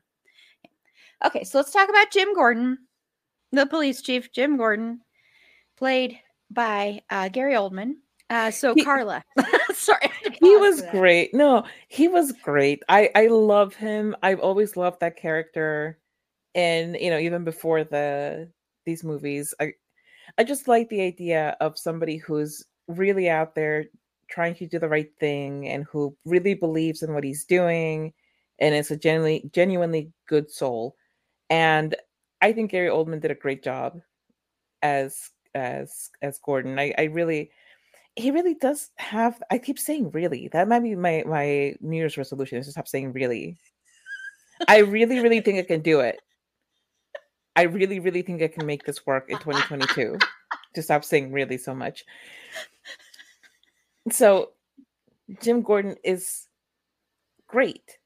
okay, 1.25 1.43
so 1.43 1.59
let's 1.59 1.71
talk 1.71 1.89
about 1.89 2.11
Jim 2.11 2.33
Gordon, 2.33 2.77
the 3.51 3.65
police 3.65 4.01
chief, 4.01 4.31
Jim 4.31 4.57
Gordon, 4.57 5.01
played 5.77 6.17
by 6.49 7.01
uh, 7.09 7.29
Gary 7.29 7.53
Oldman. 7.53 7.95
Uh, 8.29 8.49
so 8.49 8.73
he, 8.73 8.85
Carla, 8.85 9.21
sorry, 9.73 10.09
he 10.41 10.55
was 10.55 10.81
great. 10.91 11.33
No, 11.33 11.65
he 11.89 12.07
was 12.07 12.31
great. 12.31 12.81
I 12.87 13.09
I 13.13 13.27
love 13.27 13.75
him. 13.75 14.15
I've 14.23 14.39
always 14.39 14.77
loved 14.77 15.01
that 15.01 15.17
character, 15.17 15.99
and 16.55 16.95
you 16.95 17.09
know, 17.09 17.19
even 17.19 17.43
before 17.43 17.83
the 17.83 18.49
these 18.85 19.03
movies, 19.03 19.53
I 19.59 19.73
I 20.37 20.45
just 20.45 20.69
like 20.69 20.87
the 20.87 21.01
idea 21.01 21.57
of 21.59 21.77
somebody 21.77 22.15
who's 22.15 22.65
really 22.87 23.29
out 23.29 23.53
there 23.53 23.87
trying 24.29 24.55
to 24.55 24.65
do 24.65 24.79
the 24.79 24.87
right 24.87 25.11
thing 25.19 25.67
and 25.67 25.83
who 25.91 26.15
really 26.23 26.53
believes 26.53 27.03
in 27.03 27.13
what 27.13 27.25
he's 27.25 27.43
doing 27.43 28.13
and 28.59 28.75
it's 28.75 28.91
a 28.91 28.97
genuinely 28.97 29.49
genuinely 29.53 30.11
good 30.27 30.51
soul. 30.51 30.95
And 31.49 31.95
I 32.41 32.53
think 32.53 32.71
Gary 32.71 32.89
Oldman 32.89 33.21
did 33.21 33.31
a 33.31 33.35
great 33.35 33.63
job 33.63 33.99
as 34.81 35.31
as 35.55 36.09
as 36.21 36.39
Gordon. 36.39 36.79
I, 36.79 36.93
I 36.97 37.03
really 37.03 37.51
he 38.15 38.31
really 38.31 38.55
does 38.55 38.91
have 38.97 39.41
I 39.51 39.57
keep 39.57 39.79
saying 39.79 40.11
really. 40.11 40.49
That 40.49 40.67
might 40.67 40.83
be 40.83 40.95
my 40.95 41.23
my 41.25 41.75
New 41.81 41.97
Year's 41.97 42.17
resolution 42.17 42.57
is 42.57 42.65
to 42.65 42.71
stop 42.71 42.87
saying 42.87 43.13
really. 43.13 43.57
I 44.67 44.79
really, 44.79 45.19
really 45.19 45.41
think 45.41 45.59
I 45.59 45.63
can 45.63 45.81
do 45.81 46.01
it. 46.01 46.21
I 47.55 47.63
really, 47.63 47.99
really 47.99 48.21
think 48.21 48.41
I 48.41 48.47
can 48.47 48.65
make 48.65 48.85
this 48.85 49.05
work 49.05 49.29
in 49.29 49.37
2022 49.39 50.17
to 50.75 50.81
stop 50.81 51.03
saying 51.03 51.31
really 51.31 51.57
so 51.57 51.73
much. 51.73 52.05
So 54.09 54.51
Jim 55.41 55.61
Gordon 55.61 55.95
is 56.03 56.47
great. 57.47 57.97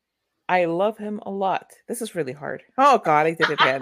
I 0.47 0.65
love 0.65 0.97
him 0.97 1.19
a 1.25 1.31
lot. 1.31 1.71
This 1.87 2.01
is 2.01 2.15
really 2.15 2.33
hard. 2.33 2.63
Oh 2.77 2.99
God, 2.99 3.25
I 3.25 3.31
did 3.31 3.49
it 3.49 3.59
again. 3.61 3.81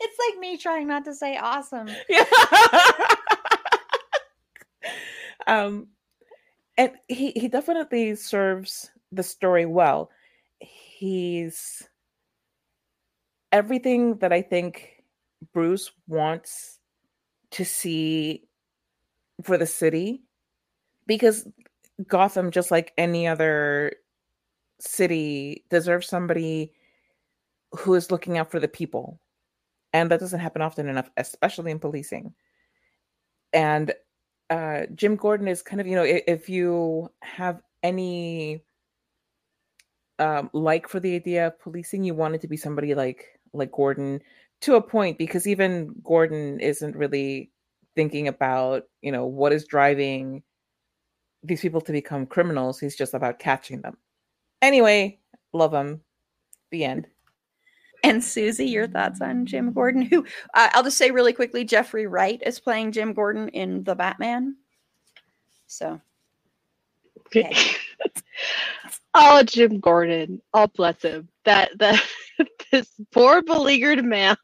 it's 0.00 0.18
like 0.28 0.38
me 0.38 0.56
trying 0.56 0.88
not 0.88 1.04
to 1.04 1.14
say 1.14 1.36
awesome. 1.36 1.88
Yeah. 2.08 2.24
um, 5.46 5.88
and 6.76 6.92
he 7.08 7.32
he 7.32 7.48
definitely 7.48 8.14
serves 8.14 8.90
the 9.12 9.22
story 9.22 9.66
well. 9.66 10.10
He's 10.60 11.82
everything 13.52 14.16
that 14.18 14.32
I 14.32 14.42
think 14.42 15.04
Bruce 15.52 15.90
wants 16.08 16.78
to 17.52 17.64
see 17.64 18.48
for 19.42 19.56
the 19.58 19.66
city 19.66 20.22
because 21.06 21.46
Gotham, 22.08 22.50
just 22.50 22.70
like 22.70 22.92
any 22.98 23.26
other 23.26 23.92
city, 24.80 25.64
deserves 25.70 26.08
somebody 26.08 26.72
who 27.72 27.94
is 27.94 28.10
looking 28.10 28.38
out 28.38 28.50
for 28.50 28.60
the 28.60 28.68
people. 28.68 29.20
And 29.92 30.10
that 30.10 30.20
doesn't 30.20 30.40
happen 30.40 30.62
often 30.62 30.88
enough, 30.88 31.10
especially 31.16 31.70
in 31.70 31.78
policing. 31.78 32.34
And 33.52 33.92
uh, 34.50 34.86
Jim 34.94 35.16
Gordon 35.16 35.48
is 35.48 35.62
kind 35.62 35.80
of, 35.80 35.86
you 35.86 35.94
know, 35.94 36.02
if, 36.02 36.22
if 36.26 36.48
you 36.48 37.10
have 37.22 37.62
any 37.82 38.64
um, 40.18 40.50
like 40.52 40.88
for 40.88 41.00
the 41.00 41.14
idea 41.14 41.48
of 41.48 41.60
policing, 41.60 42.04
you 42.04 42.14
want 42.14 42.34
it 42.34 42.40
to 42.40 42.48
be 42.48 42.56
somebody 42.56 42.94
like 42.94 43.40
like 43.52 43.70
Gordon 43.72 44.20
to 44.62 44.76
a 44.76 44.82
point, 44.82 45.18
because 45.18 45.46
even 45.46 45.94
Gordon 46.02 46.58
isn't 46.60 46.96
really 46.96 47.50
thinking 47.94 48.26
about, 48.28 48.84
you 49.02 49.12
know, 49.12 49.26
what 49.26 49.52
is 49.52 49.66
driving 49.66 50.42
these 51.42 51.60
people 51.60 51.80
to 51.82 51.92
become 51.92 52.26
criminals. 52.26 52.80
He's 52.80 52.96
just 52.96 53.14
about 53.14 53.38
catching 53.38 53.82
them. 53.82 53.96
Anyway, 54.64 55.18
love 55.52 55.74
him. 55.74 56.00
The 56.70 56.84
end. 56.84 57.06
And 58.02 58.24
Susie, 58.24 58.64
your 58.64 58.88
thoughts 58.88 59.20
on 59.20 59.44
Jim 59.44 59.74
Gordon? 59.74 60.00
Who 60.00 60.24
uh, 60.54 60.70
I'll 60.72 60.82
just 60.82 60.96
say 60.96 61.10
really 61.10 61.34
quickly, 61.34 61.64
Jeffrey 61.64 62.06
Wright 62.06 62.40
is 62.44 62.60
playing 62.60 62.92
Jim 62.92 63.12
Gordon 63.12 63.50
in 63.50 63.84
the 63.84 63.94
Batman. 63.94 64.56
So, 65.66 66.00
okay. 67.26 67.54
oh, 69.14 69.42
Jim 69.42 69.80
Gordon. 69.80 70.40
Oh, 70.54 70.66
bless 70.66 71.02
him. 71.02 71.28
That 71.44 71.78
that 71.78 72.02
this 72.72 72.88
poor 73.12 73.42
beleaguered 73.42 74.02
man. 74.02 74.36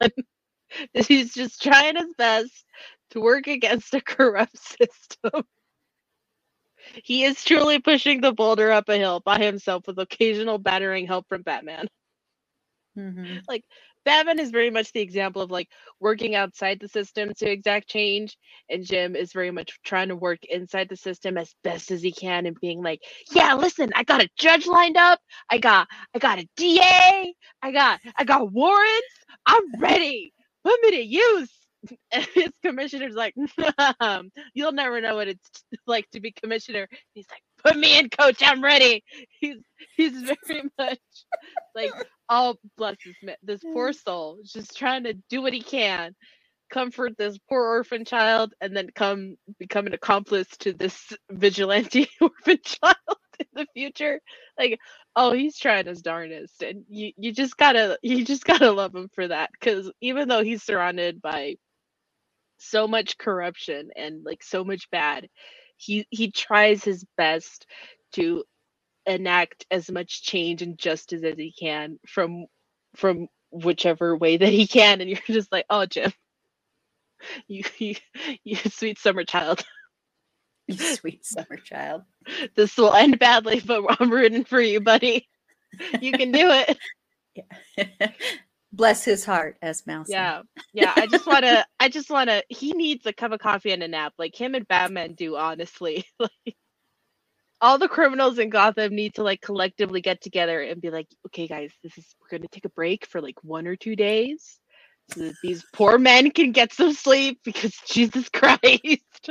He's 0.93 1.33
just 1.33 1.63
trying 1.63 1.97
his 1.97 2.13
best 2.19 2.67
to 3.13 3.21
work 3.21 3.47
against 3.47 3.95
a 3.95 4.03
corrupt 4.03 4.59
system. 4.59 5.45
He 7.05 7.25
is 7.25 7.45
truly 7.45 7.79
pushing 7.79 8.21
the 8.21 8.33
boulder 8.33 8.71
up 8.71 8.89
a 8.89 8.97
hill 8.97 9.21
by 9.25 9.39
himself 9.39 9.87
with 9.87 9.99
occasional 9.99 10.59
battering 10.59 11.07
help 11.07 11.29
from 11.29 11.43
Batman. 11.43 11.87
Mm-hmm. 12.99 13.39
Like 13.49 13.65
Batman 14.05 14.39
is 14.39 14.51
very 14.51 14.71
much 14.71 14.93
the 14.93 15.01
example 15.01 15.43
of 15.43 15.51
like 15.51 15.69
working 16.01 16.35
outside 16.35 16.81
the 16.81 16.89
system 16.89 17.33
to 17.37 17.51
exact 17.51 17.89
change, 17.89 18.37
and 18.69 18.85
Jim 18.85 19.15
is 19.15 19.33
very 19.33 19.51
much 19.51 19.79
trying 19.85 20.09
to 20.09 20.17
work 20.17 20.39
inside 20.45 20.89
the 20.89 20.97
system 20.97 21.37
as 21.37 21.55
best 21.63 21.91
as 21.91 22.03
he 22.03 22.13
can 22.13 22.47
and 22.47 22.59
being 22.61 22.83
like, 22.83 23.01
"Yeah, 23.33 23.55
listen, 23.55 23.91
I 23.95 24.05
got 24.05 24.23
a 24.23 24.29
judge 24.39 24.67
lined 24.67 24.97
up, 24.97 25.21
I 25.51 25.59
got, 25.59 25.89
I 26.15 26.19
got 26.19 26.39
a 26.39 26.49
DA, 26.57 27.35
I 27.63 27.73
got, 27.73 28.01
I 28.17 28.25
got 28.25 28.51
warrants, 28.53 29.25
I'm 29.47 29.79
ready, 29.79 30.33
put 30.65 30.81
me 30.83 30.91
to 30.93 31.03
use." 31.03 31.60
And 32.13 32.27
his 32.35 32.51
commissioner's 32.65 33.15
like, 33.15 33.35
"You'll 34.55 34.73
never 34.73 35.01
know 35.01 35.17
what 35.17 35.29
it's 35.29 35.51
like 35.87 36.09
to 36.11 36.21
be 36.21 36.33
commissioner." 36.33 36.89
He's 37.15 37.27
like, 37.31 37.43
"Put 37.65 37.79
me 37.79 37.99
in, 37.99 38.09
coach, 38.11 38.43
I'm 38.43 38.63
ready." 38.63 39.03
He's 39.41 39.57
he's 39.97 40.13
very 40.13 40.65
much 40.79 40.99
like 41.75 41.93
oh 42.29 42.55
bless 42.77 42.97
this 43.05 43.37
this 43.43 43.61
poor 43.73 43.93
soul 43.93 44.39
just 44.45 44.77
trying 44.77 45.05
to 45.05 45.15
do 45.31 45.43
what 45.43 45.53
he 45.55 45.63
can 45.63 46.15
comfort 46.71 47.17
this 47.17 47.39
poor 47.49 47.65
orphan 47.65 48.05
child 48.05 48.53
and 48.61 48.77
then 48.77 48.89
come 48.95 49.37
become 49.59 49.87
an 49.87 49.95
accomplice 49.95 50.49
to 50.59 50.73
this 50.73 51.13
vigilante 51.31 52.09
orphan 52.21 52.59
child 52.65 52.97
in 53.39 53.47
the 53.55 53.67
future 53.75 54.21
like 54.59 54.79
oh 55.17 55.33
he's 55.33 55.59
trying 55.59 55.87
his 55.87 56.03
darnest 56.03 56.63
and 56.63 56.85
you 56.89 57.13
you 57.17 57.33
just 57.33 57.57
gotta 57.57 57.99
you 58.03 58.25
just 58.25 58.45
gotta 58.45 58.71
love 58.71 58.95
him 58.95 59.09
for 59.15 59.27
that 59.29 59.51
because 59.59 59.91
even 60.01 60.29
though 60.29 60.43
he's 60.45 60.63
surrounded 60.63 61.23
by 61.23 61.57
so 62.61 62.87
much 62.89 63.19
corruption 63.19 63.91
and 63.97 64.25
like 64.25 64.43
so 64.43 64.65
much 64.65 64.91
bad 64.91 65.29
he 65.79 66.07
he 66.11 66.31
tries 66.31 66.85
his 66.85 67.05
best 67.17 67.67
to 68.13 68.45
enact 69.07 69.67
as 69.71 69.91
much 69.91 70.23
change 70.23 70.63
and 70.63 70.79
justice 70.79 71.23
as 71.25 71.37
he 71.37 71.53
can 71.59 71.99
from 72.07 72.47
from 72.97 73.29
whichever 73.51 74.17
way 74.17 74.37
that 74.37 74.53
he 74.53 74.67
can 74.67 75.01
and 75.01 75.11
you're 75.11 75.21
just 75.27 75.53
like 75.53 75.67
oh 75.71 75.87
jim 75.87 76.13
you 77.49 77.65
you, 77.79 77.97
you 78.45 78.57
sweet 78.57 78.99
summer 78.99 79.25
child. 79.25 79.65
You 80.69 80.77
sweet 80.77 81.27
summer 81.27 81.57
child. 81.65 82.03
This 82.55 82.77
will 82.77 82.95
end 82.95 83.19
badly 83.19 83.61
but 83.61 83.85
i'm 84.01 84.11
rooting 84.11 84.45
for 84.45 84.61
you 84.61 84.81
buddy. 84.81 85.29
You 86.01 86.13
can 86.13 86.33
do 86.33 86.49
it. 86.51 86.79
Yeah. 87.77 88.13
Bless 88.73 89.05
his 89.05 89.25
heart 89.25 89.57
as 89.63 89.87
mouse 89.87 90.09
yeah 90.09 90.43
yeah 90.73 90.93
i 90.97 91.07
just 91.07 91.27
want 91.27 91.45
to 91.45 91.65
i 91.81 91.89
just 91.89 92.09
want 92.09 92.31
to 92.31 92.43
he 92.49 92.73
needs 92.73 93.05
a 93.07 93.13
cup 93.13 93.33
of 93.33 93.41
coffee 93.41 93.73
and 93.73 93.83
a 93.83 93.89
nap 93.89 94.13
like 94.19 94.35
him 94.35 94.55
and 94.55 94.69
batman 94.69 95.13
do 95.15 95.37
honestly 95.37 96.05
like 96.21 96.57
all 97.61 97.79
the 97.79 97.89
criminals 97.89 98.39
in 98.39 98.49
Gotham 98.49 98.95
need 98.95 99.15
to 99.15 99.23
like 99.23 99.41
collectively 99.43 100.01
get 100.01 100.23
together 100.23 100.63
and 100.63 100.81
be 100.81 100.91
like, 100.91 101.09
okay, 101.27 101.47
guys, 101.47 101.71
this 101.83 101.97
is 101.99 102.07
we're 102.21 102.39
gonna 102.39 102.49
take 102.49 102.65
a 102.65 102.71
break 102.71 103.07
for 103.07 103.21
like 103.21 103.43
one 103.43 103.67
or 103.67 103.77
two 103.77 103.95
days 103.97 104.59
so 105.13 105.21
that 105.21 105.35
these 105.43 105.65
poor 105.73 105.99
men 105.99 106.31
can 106.31 106.53
get 106.53 106.73
some 106.73 106.93
sleep 106.93 107.41
because 107.45 107.73
Jesus 107.89 108.29
Christ. 108.29 109.31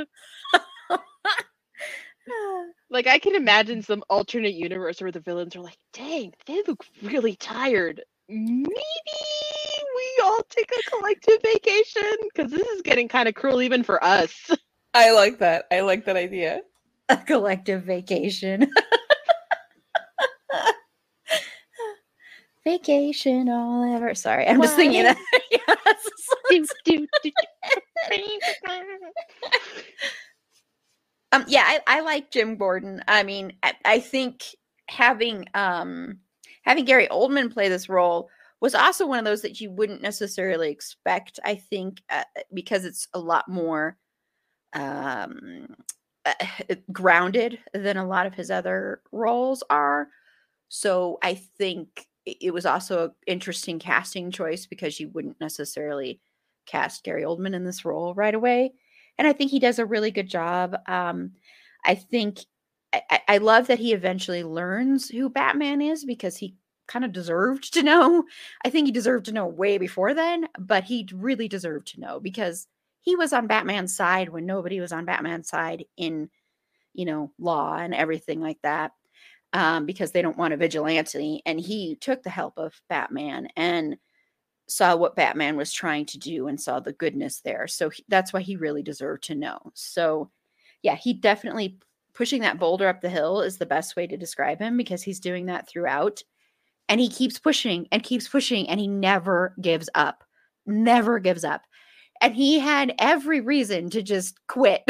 like 2.90 3.06
I 3.06 3.18
can 3.18 3.34
imagine 3.34 3.82
some 3.82 4.04
alternate 4.08 4.54
universe 4.54 5.00
where 5.00 5.12
the 5.12 5.20
villains 5.20 5.56
are 5.56 5.60
like, 5.60 5.78
dang, 5.92 6.32
they 6.46 6.62
look 6.66 6.84
really 7.02 7.34
tired. 7.36 8.02
Maybe 8.30 8.70
we 9.96 10.22
all 10.22 10.42
take 10.48 10.70
a 10.70 10.90
collective 10.90 11.38
vacation 11.42 12.16
because 12.32 12.52
this 12.52 12.66
is 12.68 12.82
getting 12.82 13.08
kind 13.08 13.28
of 13.28 13.34
cruel 13.34 13.60
even 13.60 13.82
for 13.82 14.02
us. 14.04 14.50
I 14.94 15.12
like 15.12 15.38
that. 15.38 15.66
I 15.70 15.80
like 15.80 16.04
that 16.04 16.16
idea 16.16 16.62
a 17.10 17.16
collective 17.16 17.82
vacation. 17.82 18.70
vacation 22.64 23.48
all 23.48 23.94
ever. 23.94 24.14
Sorry, 24.14 24.46
I'm 24.46 24.62
just 24.62 24.76
thinking 24.76 25.02
that. 25.02 25.18
um, 31.32 31.44
yeah, 31.48 31.64
I, 31.66 31.80
I 31.86 32.00
like 32.00 32.30
Jim 32.30 32.56
Gordon. 32.56 33.02
I 33.08 33.24
mean, 33.24 33.54
I, 33.62 33.74
I 33.84 34.00
think 34.00 34.44
having 34.88 35.46
um 35.54 36.18
having 36.62 36.84
Gary 36.84 37.08
Oldman 37.10 37.52
play 37.52 37.68
this 37.68 37.88
role 37.88 38.28
was 38.60 38.74
also 38.74 39.06
one 39.06 39.18
of 39.18 39.24
those 39.24 39.42
that 39.42 39.60
you 39.60 39.70
wouldn't 39.70 40.02
necessarily 40.02 40.70
expect. 40.70 41.40
I 41.44 41.54
think 41.54 42.02
uh, 42.10 42.24
because 42.52 42.84
it's 42.84 43.08
a 43.14 43.18
lot 43.18 43.48
more 43.48 43.96
um 44.74 45.66
uh, 46.24 46.34
grounded 46.92 47.58
than 47.74 47.96
a 47.96 48.06
lot 48.06 48.26
of 48.26 48.34
his 48.34 48.50
other 48.50 49.02
roles 49.12 49.62
are. 49.70 50.08
So 50.68 51.18
I 51.22 51.34
think 51.34 52.06
it 52.26 52.52
was 52.52 52.66
also 52.66 53.04
an 53.04 53.10
interesting 53.26 53.78
casting 53.78 54.30
choice 54.30 54.66
because 54.66 55.00
you 55.00 55.08
wouldn't 55.08 55.40
necessarily 55.40 56.20
cast 56.66 57.02
Gary 57.02 57.24
Oldman 57.24 57.54
in 57.54 57.64
this 57.64 57.84
role 57.84 58.14
right 58.14 58.34
away. 58.34 58.72
And 59.18 59.26
I 59.26 59.32
think 59.32 59.50
he 59.50 59.58
does 59.58 59.78
a 59.78 59.86
really 59.86 60.10
good 60.10 60.28
job. 60.28 60.76
Um, 60.86 61.32
I 61.84 61.94
think 61.94 62.40
I, 62.92 63.20
I 63.28 63.38
love 63.38 63.66
that 63.68 63.78
he 63.78 63.92
eventually 63.92 64.42
learns 64.42 65.08
who 65.08 65.28
Batman 65.28 65.80
is 65.80 66.04
because 66.04 66.36
he 66.36 66.56
kind 66.88 67.04
of 67.04 67.12
deserved 67.12 67.72
to 67.74 67.82
know. 67.82 68.24
I 68.64 68.70
think 68.70 68.86
he 68.86 68.92
deserved 68.92 69.26
to 69.26 69.32
know 69.32 69.46
way 69.46 69.78
before 69.78 70.12
then, 70.12 70.48
but 70.58 70.84
he 70.84 71.08
really 71.14 71.48
deserved 71.48 71.88
to 71.88 72.00
know 72.00 72.20
because 72.20 72.66
he 73.00 73.16
was 73.16 73.32
on 73.32 73.46
Batman's 73.46 73.94
side 73.94 74.28
when 74.28 74.44
nobody 74.44 74.80
was 74.80 74.92
on 74.92 75.04
Batman's 75.04 75.48
side 75.48 75.84
in, 75.96 76.28
you 76.92 77.04
know, 77.04 77.32
law 77.38 77.76
and 77.76 77.94
everything 77.94 78.40
like 78.40 78.58
that, 78.62 78.92
um, 79.52 79.86
because 79.86 80.10
they 80.10 80.20
don't 80.20 80.36
want 80.36 80.52
a 80.52 80.56
vigilante. 80.56 81.42
And 81.46 81.60
he 81.60 81.96
took 81.96 82.22
the 82.22 82.30
help 82.30 82.58
of 82.58 82.74
Batman 82.88 83.48
and 83.56 83.96
saw 84.68 84.96
what 84.96 85.16
Batman 85.16 85.56
was 85.56 85.72
trying 85.72 86.06
to 86.06 86.18
do 86.18 86.48
and 86.48 86.60
saw 86.60 86.80
the 86.80 86.92
goodness 86.92 87.40
there. 87.40 87.66
So 87.66 87.88
he, 87.90 88.04
that's 88.08 88.32
why 88.32 88.40
he 88.40 88.56
really 88.56 88.82
deserved 88.82 89.24
to 89.24 89.34
know. 89.34 89.58
So, 89.74 90.30
yeah, 90.82 90.96
he 90.96 91.12
definitely 91.12 91.78
pushing 92.14 92.42
that 92.42 92.58
boulder 92.58 92.88
up 92.88 93.00
the 93.00 93.08
hill 93.08 93.40
is 93.40 93.58
the 93.58 93.66
best 93.66 93.96
way 93.96 94.06
to 94.06 94.16
describe 94.16 94.60
him 94.60 94.76
because 94.76 95.02
he's 95.02 95.20
doing 95.20 95.46
that 95.46 95.68
throughout. 95.68 96.22
And 96.88 97.00
he 97.00 97.08
keeps 97.08 97.38
pushing 97.38 97.86
and 97.92 98.02
keeps 98.02 98.28
pushing 98.28 98.68
and 98.68 98.80
he 98.80 98.88
never 98.88 99.54
gives 99.60 99.88
up. 99.94 100.24
Never 100.66 101.18
gives 101.18 101.44
up 101.44 101.62
and 102.20 102.34
he 102.34 102.58
had 102.58 102.94
every 102.98 103.40
reason 103.40 103.90
to 103.90 104.02
just 104.02 104.38
quit 104.46 104.82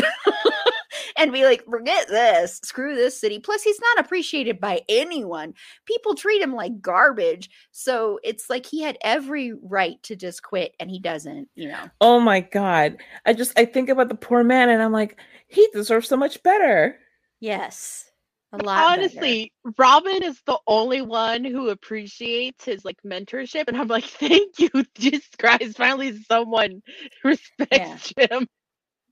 and 1.17 1.33
be 1.33 1.45
like, 1.45 1.65
forget 1.65 2.09
this, 2.09 2.61
screw 2.65 2.95
this 2.95 3.19
city. 3.19 3.39
Plus, 3.39 3.63
he's 3.63 3.81
not 3.81 4.05
appreciated 4.05 4.61
by 4.61 4.83
anyone. 4.89 5.55
People 5.87 6.15
treat 6.15 6.43
him 6.43 6.55
like 6.55 6.81
garbage. 6.81 7.49
So 7.71 8.19
it's 8.25 8.51
like 8.51 8.67
he 8.67 8.83
had 8.83 8.99
every 9.03 9.53
right 9.63 10.03
to 10.05 10.17
just 10.17 10.43
quit 10.43 10.75
and 10.81 10.91
he 10.91 10.99
doesn't, 10.99 11.49
you 11.55 11.69
know. 11.69 11.85
Oh 12.01 12.19
my 12.19 12.41
God. 12.41 12.97
I 13.25 13.33
just, 13.33 13.57
I 13.59 13.65
think 13.65 13.89
about 13.89 14.09
the 14.09 14.15
poor 14.17 14.43
man 14.43 14.69
and 14.69 14.83
I'm 14.83 14.93
like, 14.93 15.19
he 15.47 15.69
deserves 15.73 16.09
so 16.09 16.17
much 16.17 16.43
better. 16.43 16.99
Yes. 17.41 18.11
A 18.53 18.57
lot 18.57 18.65
better. 18.65 19.03
Honestly, 19.03 19.53
Robin 19.79 20.23
is 20.23 20.41
the 20.45 20.59
only 20.67 21.03
one 21.03 21.45
who 21.45 21.69
appreciates 21.69 22.65
his 22.65 22.85
like 22.85 22.97
mentorship, 23.07 23.65
and 23.69 23.77
I'm 23.77 23.89
like, 23.89 24.05
thank 24.05 24.59
you, 24.59 24.71
Jesus 24.95 25.29
Christ! 25.39 25.77
Finally, 25.77 26.21
someone 26.25 26.83
respects 27.25 28.13
him. 28.17 28.47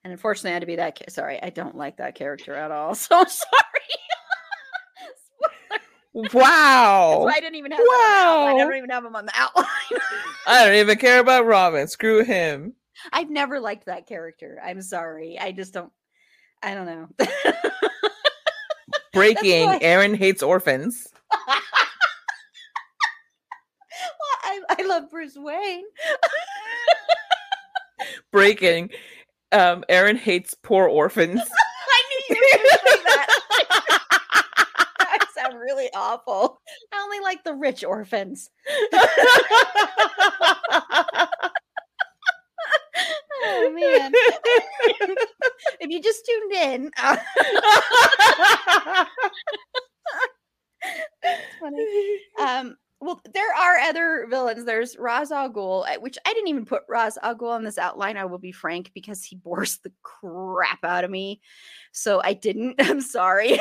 And 0.04 0.12
unfortunately, 0.12 0.50
I 0.50 0.54
had 0.54 0.60
to 0.60 0.66
be 0.66 0.76
that. 0.76 0.98
Ca- 0.98 1.10
sorry, 1.10 1.42
I 1.42 1.50
don't 1.50 1.76
like 1.76 1.98
that 1.98 2.14
character 2.16 2.54
at 2.54 2.70
all. 2.70 2.94
So 2.94 3.24
sorry. 3.24 3.44
Wow. 6.32 7.26
I 7.26 7.38
didn't 7.38 7.56
even 7.56 7.70
have. 7.70 7.78
That 7.78 7.84
on 7.84 8.10
the 8.10 8.30
outline. 8.30 8.48
I 8.48 8.52
Wow. 8.58 8.64
don't 8.68 8.76
even 8.78 8.90
have 8.90 9.04
him 9.04 9.14
on 9.14 9.26
the 9.26 9.32
outline. 9.36 9.66
I 10.48 10.64
don't 10.64 10.74
even 10.74 10.98
care 10.98 11.20
about 11.20 11.46
Robin. 11.46 11.86
Screw 11.86 12.24
him. 12.24 12.74
I've 13.12 13.30
never 13.30 13.60
liked 13.60 13.86
that 13.86 14.08
character. 14.08 14.60
I'm 14.64 14.82
sorry. 14.82 15.38
I 15.38 15.52
just 15.52 15.72
don't. 15.72 15.92
I 16.60 16.74
don't 16.74 16.86
know. 16.86 17.08
Breaking. 19.12 19.66
why- 19.66 19.78
Aaron 19.82 20.14
hates 20.14 20.42
orphans. 20.42 21.08
Well, 24.20 24.38
I, 24.44 24.60
I 24.78 24.86
love 24.86 25.10
Bruce 25.10 25.34
Wayne. 25.36 25.84
Breaking. 28.32 28.90
Um, 29.50 29.82
Aaron 29.88 30.16
hates 30.16 30.54
poor 30.54 30.86
orphans. 30.86 31.40
I 31.90 32.02
knew 32.30 32.36
you 32.36 32.40
were 32.40 32.58
going 32.58 32.68
to 32.70 32.78
say 32.86 33.02
that. 33.04 33.28
I 35.00 35.18
sound 35.34 35.58
really 35.58 35.88
awful. 35.94 36.60
I 36.92 37.00
only 37.02 37.18
like 37.20 37.42
the 37.44 37.54
rich 37.54 37.82
orphans. 37.84 38.50
Oh 43.50 43.70
man! 43.72 44.12
if 45.80 45.90
you 45.90 46.02
just 46.02 46.26
tuned 46.26 46.52
in, 46.52 46.90
uh, 46.98 47.16
funny. 51.60 52.18
Um, 52.40 52.76
well, 53.00 53.20
there 53.32 53.54
are 53.54 53.78
other 53.78 54.26
villains. 54.28 54.64
There's 54.64 54.96
Ra's 54.98 55.30
al 55.30 55.50
Ghul, 55.50 55.88
uh, 55.88 56.00
which 56.00 56.18
I 56.26 56.32
didn't 56.32 56.48
even 56.48 56.64
put 56.66 56.82
Ra's 56.88 57.16
al 57.22 57.36
Ghul 57.36 57.50
on 57.50 57.64
this 57.64 57.78
outline. 57.78 58.16
I 58.16 58.24
will 58.24 58.38
be 58.38 58.52
frank 58.52 58.90
because 58.92 59.22
he 59.22 59.36
bores 59.36 59.78
the 59.78 59.92
crap 60.02 60.84
out 60.84 61.04
of 61.04 61.10
me, 61.10 61.40
so 61.92 62.20
I 62.22 62.34
didn't. 62.34 62.74
I'm 62.80 63.00
sorry, 63.00 63.58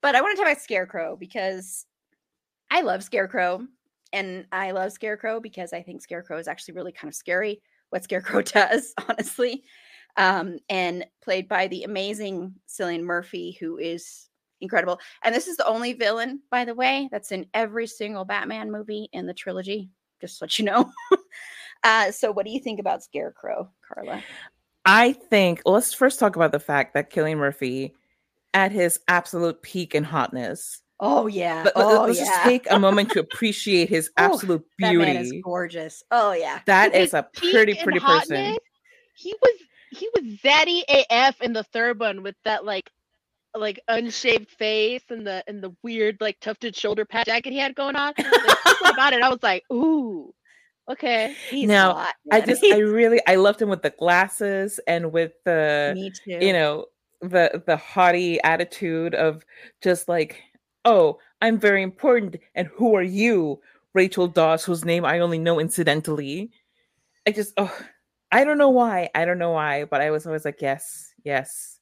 but 0.00 0.14
I 0.14 0.20
want 0.20 0.36
to 0.36 0.42
talk 0.42 0.50
about 0.50 0.62
Scarecrow 0.62 1.16
because 1.16 1.84
I 2.70 2.82
love 2.82 3.02
Scarecrow, 3.02 3.66
and 4.12 4.46
I 4.52 4.70
love 4.70 4.92
Scarecrow 4.92 5.40
because 5.40 5.72
I 5.72 5.82
think 5.82 6.00
Scarecrow 6.00 6.38
is 6.38 6.48
actually 6.48 6.74
really 6.74 6.92
kind 6.92 7.08
of 7.08 7.16
scary. 7.16 7.60
What 7.94 8.02
Scarecrow 8.02 8.42
does, 8.42 8.92
honestly, 9.08 9.62
um, 10.16 10.58
and 10.68 11.06
played 11.22 11.48
by 11.48 11.68
the 11.68 11.84
amazing 11.84 12.56
Cillian 12.68 13.04
Murphy, 13.04 13.56
who 13.60 13.78
is 13.78 14.28
incredible. 14.60 14.98
And 15.22 15.32
this 15.32 15.46
is 15.46 15.56
the 15.56 15.66
only 15.68 15.92
villain, 15.92 16.40
by 16.50 16.64
the 16.64 16.74
way, 16.74 17.08
that's 17.12 17.30
in 17.30 17.46
every 17.54 17.86
single 17.86 18.24
Batman 18.24 18.72
movie 18.72 19.08
in 19.12 19.26
the 19.26 19.32
trilogy. 19.32 19.90
Just 20.20 20.42
let 20.42 20.58
you 20.58 20.64
know. 20.64 20.90
uh, 21.84 22.10
so, 22.10 22.32
what 22.32 22.44
do 22.44 22.50
you 22.50 22.58
think 22.58 22.80
about 22.80 23.04
Scarecrow, 23.04 23.70
Carla? 23.86 24.24
I 24.84 25.12
think 25.12 25.62
let's 25.64 25.94
first 25.94 26.18
talk 26.18 26.34
about 26.34 26.50
the 26.50 26.58
fact 26.58 26.94
that 26.94 27.12
Cillian 27.12 27.36
Murphy, 27.36 27.94
at 28.54 28.72
his 28.72 28.98
absolute 29.06 29.62
peak 29.62 29.94
in 29.94 30.02
hotness, 30.02 30.82
Oh 31.06 31.26
yeah. 31.26 31.64
let, 31.64 31.76
let- 31.76 31.86
oh 31.86 32.04
let's 32.06 32.18
yeah. 32.18 32.24
just 32.24 32.42
take 32.42 32.66
a 32.70 32.78
moment 32.78 33.10
to 33.10 33.20
appreciate 33.32 33.88
his 33.88 34.08
Ooh, 34.08 34.12
absolute 34.16 34.64
that 34.78 34.94
man 34.94 35.16
is 35.16 35.32
gorgeous. 35.42 36.02
Oh 36.10 36.32
yeah. 36.32 36.60
that 36.66 36.94
is 36.94 37.08
is 37.08 37.14
a 37.14 37.28
pretty, 37.34 37.74
pretty 37.74 38.00
person. 38.00 38.56
He 39.14 39.34
was 39.42 39.60
he 39.90 40.08
was 40.14 40.24
zaddy 40.40 40.82
AF 40.88 41.40
in 41.40 41.52
the 41.52 41.62
third 41.64 42.00
one 42.00 42.22
with 42.22 42.36
that 42.44 42.64
like 42.64 42.90
like 43.54 43.78
unshaved 43.88 44.50
face 44.50 45.04
and 45.10 45.26
the 45.26 45.44
and 45.46 45.62
the 45.62 45.74
weird 45.82 46.16
like 46.20 46.40
tufted 46.40 46.74
shoulder 46.74 47.04
pad 47.04 47.26
jacket 47.26 47.52
he 47.52 47.58
had 47.58 47.74
going 47.74 47.96
on. 47.96 48.12
Like, 48.18 48.92
about 48.92 49.12
it, 49.12 49.22
I 49.22 49.28
was 49.28 49.42
like, 49.42 49.62
ooh, 49.72 50.34
okay. 50.90 51.34
He's 51.50 51.68
Now, 51.68 51.94
hot, 51.94 52.14
I 52.30 52.40
just, 52.40 52.64
I 52.64 52.78
really, 52.78 53.20
I 53.26 53.36
loved 53.36 53.60
him 53.60 53.68
with 53.68 53.82
the 53.82 53.90
glasses 53.90 54.80
and 54.86 55.12
with 55.12 55.32
the, 55.44 55.92
me 55.94 56.10
too. 56.10 56.44
you 56.44 56.52
know, 56.52 56.86
the 57.20 57.62
the 57.66 57.76
haughty 57.76 58.42
attitude 58.42 59.14
of 59.14 59.44
just 59.82 60.08
like, 60.08 60.42
oh, 60.84 61.18
I'm 61.40 61.58
very 61.58 61.82
important, 61.82 62.36
and 62.54 62.68
who 62.68 62.94
are 62.94 63.02
you, 63.02 63.60
Rachel 63.92 64.28
Dawes, 64.28 64.64
whose 64.64 64.84
name 64.84 65.04
I 65.04 65.20
only 65.20 65.38
know 65.38 65.60
incidentally. 65.60 66.50
I 67.26 67.32
just, 67.32 67.52
oh, 67.56 67.74
I 68.32 68.44
don't 68.44 68.58
know 68.58 68.70
why, 68.70 69.10
I 69.14 69.24
don't 69.24 69.38
know 69.38 69.52
why, 69.52 69.84
but 69.84 70.00
I 70.00 70.10
was 70.10 70.26
always 70.26 70.44
like, 70.44 70.60
yes, 70.60 71.14
yes, 71.24 71.80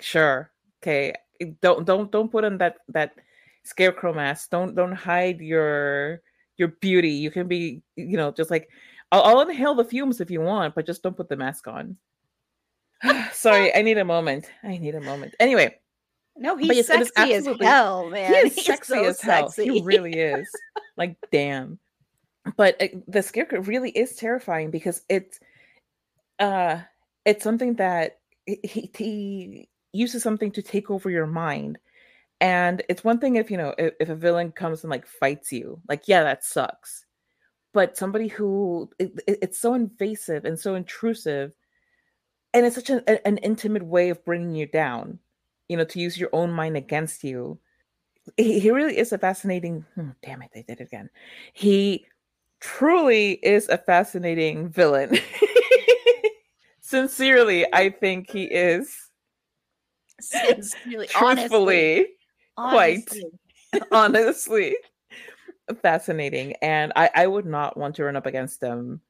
sure, 0.00 0.50
okay, 0.82 1.14
don't 1.60 1.86
don't 1.86 2.10
don't 2.10 2.30
put 2.30 2.44
on 2.44 2.58
that 2.58 2.76
that 2.88 3.14
scarecrow 3.62 4.12
mask. 4.12 4.50
Don't 4.50 4.74
don't 4.74 4.92
hide 4.92 5.40
your 5.40 6.22
your 6.56 6.68
beauty. 6.68 7.10
You 7.10 7.30
can 7.30 7.48
be, 7.48 7.82
you 7.96 8.16
know, 8.16 8.30
just 8.30 8.50
like 8.50 8.68
I'll, 9.12 9.22
I'll 9.22 9.40
inhale 9.40 9.74
the 9.74 9.84
fumes 9.84 10.20
if 10.20 10.30
you 10.30 10.40
want, 10.40 10.74
but 10.74 10.86
just 10.86 11.02
don't 11.02 11.16
put 11.16 11.28
the 11.28 11.36
mask 11.36 11.66
on. 11.66 11.96
Sorry, 13.32 13.74
I 13.74 13.82
need 13.82 13.98
a 13.98 14.04
moment. 14.04 14.50
I 14.62 14.76
need 14.76 14.94
a 14.94 15.00
moment. 15.00 15.34
Anyway, 15.40 15.78
no, 16.36 16.56
he's 16.56 16.76
yes, 16.76 16.86
sexy 16.86 17.34
as 17.34 17.46
hell, 17.60 18.08
man. 18.10 18.30
he 18.32 18.38
is 18.48 18.54
He's 18.54 18.66
sexy 18.66 18.94
so 18.94 19.04
as 19.04 19.20
hell. 19.20 19.48
sexy. 19.50 19.72
He 19.72 19.82
really 19.82 20.14
is. 20.14 20.48
like, 20.96 21.16
damn. 21.30 21.78
But 22.56 22.80
uh, 22.82 22.88
the 23.08 23.22
scarecrow 23.22 23.60
really 23.60 23.90
is 23.90 24.16
terrifying 24.16 24.70
because 24.70 25.02
it's, 25.08 25.38
uh, 26.38 26.78
it's 27.24 27.44
something 27.44 27.74
that 27.74 28.18
he, 28.46 28.58
he, 28.64 28.90
he 28.96 29.68
uses 29.92 30.22
something 30.22 30.50
to 30.52 30.62
take 30.62 30.90
over 30.90 31.10
your 31.10 31.26
mind. 31.26 31.78
And 32.40 32.82
it's 32.88 33.04
one 33.04 33.18
thing 33.18 33.36
if 33.36 33.50
you 33.50 33.58
know 33.58 33.74
if, 33.76 33.92
if 34.00 34.08
a 34.08 34.14
villain 34.14 34.50
comes 34.52 34.82
and 34.82 34.90
like 34.90 35.06
fights 35.06 35.52
you, 35.52 35.78
like 35.90 36.08
yeah, 36.08 36.22
that 36.24 36.42
sucks. 36.42 37.04
But 37.74 37.98
somebody 37.98 38.28
who 38.28 38.88
it, 38.98 39.12
it- 39.26 39.38
it's 39.42 39.58
so 39.60 39.74
invasive 39.74 40.46
and 40.46 40.58
so 40.58 40.74
intrusive, 40.74 41.52
and 42.54 42.64
it's 42.64 42.74
such 42.76 42.88
an, 42.88 43.00
an 43.26 43.36
intimate 43.38 43.82
way 43.84 44.08
of 44.08 44.24
bringing 44.24 44.54
you 44.54 44.66
down, 44.66 45.18
you 45.70 45.76
know, 45.76 45.84
to 45.84 46.00
use 46.00 46.18
your 46.18 46.30
own 46.32 46.50
mind 46.50 46.76
against 46.76 47.22
you. 47.22 47.56
He, 48.36 48.58
he 48.58 48.72
really 48.72 48.98
is 48.98 49.12
a 49.12 49.18
fascinating. 49.18 49.84
hmm, 49.94 50.10
damn 50.20 50.42
it, 50.42 50.50
they 50.52 50.64
did 50.64 50.80
it 50.80 50.88
again. 50.88 51.08
He 51.52 52.06
truly 52.58 53.34
is 53.34 53.68
a 53.68 53.78
fascinating 53.78 54.68
villain. 54.68 55.16
Sincerely, 56.80 57.72
I 57.72 57.90
think 57.90 58.32
he 58.32 58.44
is. 58.46 58.92
Sincerely, 60.20 61.08
honestly, 61.20 62.06
quite. 62.56 63.08
honestly. 63.92 64.76
fascinating. 65.82 66.54
And 66.62 66.92
I, 66.96 67.10
I 67.14 67.26
would 67.28 67.46
not 67.46 67.76
want 67.76 67.94
to 67.94 68.04
run 68.04 68.16
up 68.16 68.26
against 68.26 68.60
him, 68.60 69.02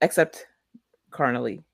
except 0.00 0.46
carnally. 1.10 1.64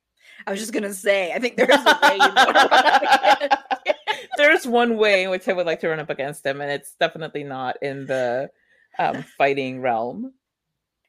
I 0.47 0.52
was 0.52 0.60
just 0.60 0.72
gonna 0.72 0.94
say, 0.94 1.32
I 1.34 1.38
think 1.38 1.56
there's 1.56 1.68
a 1.68 1.98
way 2.02 2.16
you 2.16 3.93
wanna 4.37 4.49
run 4.49 4.57
up 4.57 4.61
against 4.61 4.65
There's 4.65 4.67
one 4.67 4.97
way 4.97 5.25
in 5.25 5.31
which 5.31 5.49
I 5.49 5.53
would 5.53 5.67
like 5.67 5.81
to 5.81 5.89
run 5.89 6.01
up 6.01 6.11
against 6.11 6.45
him, 6.45 6.61
and 6.61 6.71
it's 6.71 6.95
definitely 6.99 7.45
not 7.45 7.77
in 7.83 8.07
the 8.07 8.51
um, 8.99 9.23
fighting 9.39 9.81
realm. 9.81 10.33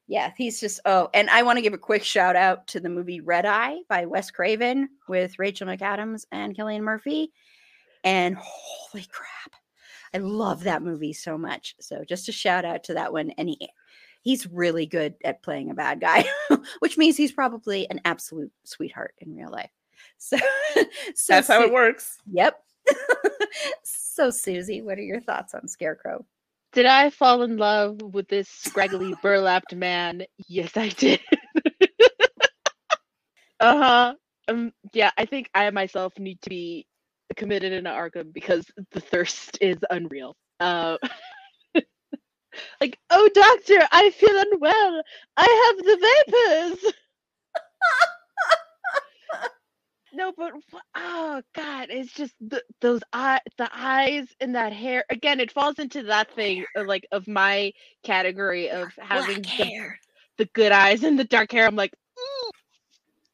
Yeah, 0.08 0.32
he's 0.38 0.60
just 0.60 0.80
oh, 0.86 1.10
and 1.14 1.30
I 1.30 1.44
want 1.44 1.58
to 1.58 1.62
give 1.62 1.74
a 1.74 1.78
quick 1.78 2.04
shout 2.04 2.36
out 2.36 2.68
to 2.68 2.80
the 2.80 2.90
movie 2.90 3.20
Red 3.20 3.46
Eye 3.46 3.80
by 3.90 4.06
Wes 4.06 4.32
Craven 4.32 4.90
with 5.10 5.38
Rachel 5.38 5.68
McAdams 5.68 6.26
and 6.32 6.56
Cillian 6.56 6.82
Murphy. 6.82 7.32
And 8.04 8.38
holy 8.40 9.06
crap, 9.12 9.56
I 10.14 10.20
love 10.20 10.64
that 10.64 10.82
movie 10.82 11.14
so 11.14 11.38
much. 11.38 11.76
So 11.82 12.04
just 12.08 12.30
a 12.30 12.32
shout 12.32 12.64
out 12.64 12.86
to 12.86 12.94
that 12.94 13.12
one. 13.12 13.32
And 13.38 13.50
he, 13.50 13.70
he's 14.22 14.48
really 14.48 14.86
good 14.86 15.16
at 15.26 15.44
playing 15.44 15.72
a 15.72 15.76
bad 15.76 16.00
guy, 16.00 16.26
which 16.80 16.98
means 16.98 17.18
he's 17.18 17.34
probably 17.34 17.90
an 17.90 18.00
absolute 18.06 18.52
sweetheart 18.64 19.14
in 19.20 19.36
real 19.36 19.52
life. 19.52 19.72
So, 20.18 20.38
so 21.16 21.34
That's 21.34 21.48
how 21.48 21.64
it 21.64 21.74
works. 21.74 22.18
Yep. 22.32 22.58
So 23.84 24.30
Susie, 24.30 24.82
what 24.82 24.98
are 24.98 25.04
your 25.04 25.22
thoughts 25.22 25.54
on 25.54 25.68
Scarecrow? 25.68 26.26
Did 26.74 26.86
I 26.86 27.10
fall 27.10 27.44
in 27.44 27.58
love 27.58 28.02
with 28.02 28.28
this 28.28 28.50
scraggly 28.50 29.14
burlapped 29.22 29.76
man? 29.76 30.24
Yes, 30.48 30.76
I 30.76 30.90
did. 30.90 31.20
uh 33.60 33.78
huh. 33.78 34.16
Um. 34.48 34.72
Yeah, 34.94 35.12
I 35.18 35.26
think 35.26 35.50
I 35.54 35.70
myself 35.72 36.14
need 36.20 36.42
to 36.42 36.50
be 36.50 36.86
committed 37.36 37.74
in 37.74 37.86
Arkham 37.86 38.34
because 38.34 38.66
the 38.92 39.00
thirst 39.00 39.58
is 39.62 39.78
unreal. 39.90 40.36
Uh, 40.60 40.98
like, 42.82 42.98
oh 43.10 43.30
doctor, 43.34 43.88
I 43.92 44.10
feel 44.12 44.38
unwell. 44.38 45.02
I 45.38 45.66
have 45.68 45.86
the 45.86 46.78
vapors. 46.78 46.94
No, 50.18 50.34
but 50.36 50.52
oh 50.96 51.44
god, 51.54 51.90
it's 51.92 52.12
just 52.12 52.34
the, 52.42 52.64
those 52.82 53.02
eye, 53.14 53.40
the 53.60 53.70
eyes 53.72 54.26
and 54.42 54.56
that 54.56 54.74
hair. 54.74 55.06
Again, 55.12 55.40
it 55.40 55.52
falls 55.52 55.78
into 55.78 56.02
that 56.04 56.34
thing 56.34 56.66
of 56.76 56.88
like 56.88 57.06
of 57.12 57.28
my 57.28 57.72
category 58.04 58.72
of 58.72 58.88
having 58.98 59.44
the, 59.44 59.48
hair. 59.48 60.00
the 60.40 60.46
good 60.56 60.72
eyes 60.72 61.04
and 61.04 61.20
the 61.20 61.24
dark 61.24 61.52
hair. 61.52 61.68
I'm 61.68 61.76
like, 61.76 61.92
mm. 62.18 62.50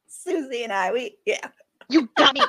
Susie 0.07 0.63
and 0.63 0.73
I, 0.73 0.91
we 0.91 1.15
yeah. 1.25 1.47
you 1.87 2.09
got 2.17 2.35
me. 2.35 2.41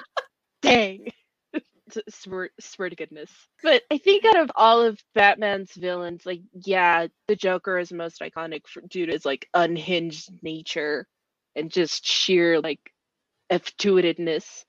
Dang. 0.62 1.12
Swear, 2.09 2.51
swear 2.59 2.90
to 2.90 2.97
goodness. 2.97 3.31
But 3.62 3.82
I 3.89 3.98
think 3.98 4.24
out 4.24 4.39
of 4.39 4.51
all 4.56 4.81
of 4.81 4.98
Batman's 5.15 5.70
villains, 5.74 6.27
like, 6.27 6.40
yeah, 6.55 7.06
the 7.28 7.36
Joker 7.36 7.78
is 7.78 7.93
most 7.93 8.20
iconic 8.20 8.66
for, 8.66 8.81
due 8.81 9.06
to 9.06 9.12
his 9.12 9.24
like 9.24 9.48
unhinged 9.55 10.31
nature 10.43 11.06
and 11.55 11.70
just 11.70 12.05
sheer 12.05 12.59
like 12.61 12.81
f-tuitedness. 13.51 14.65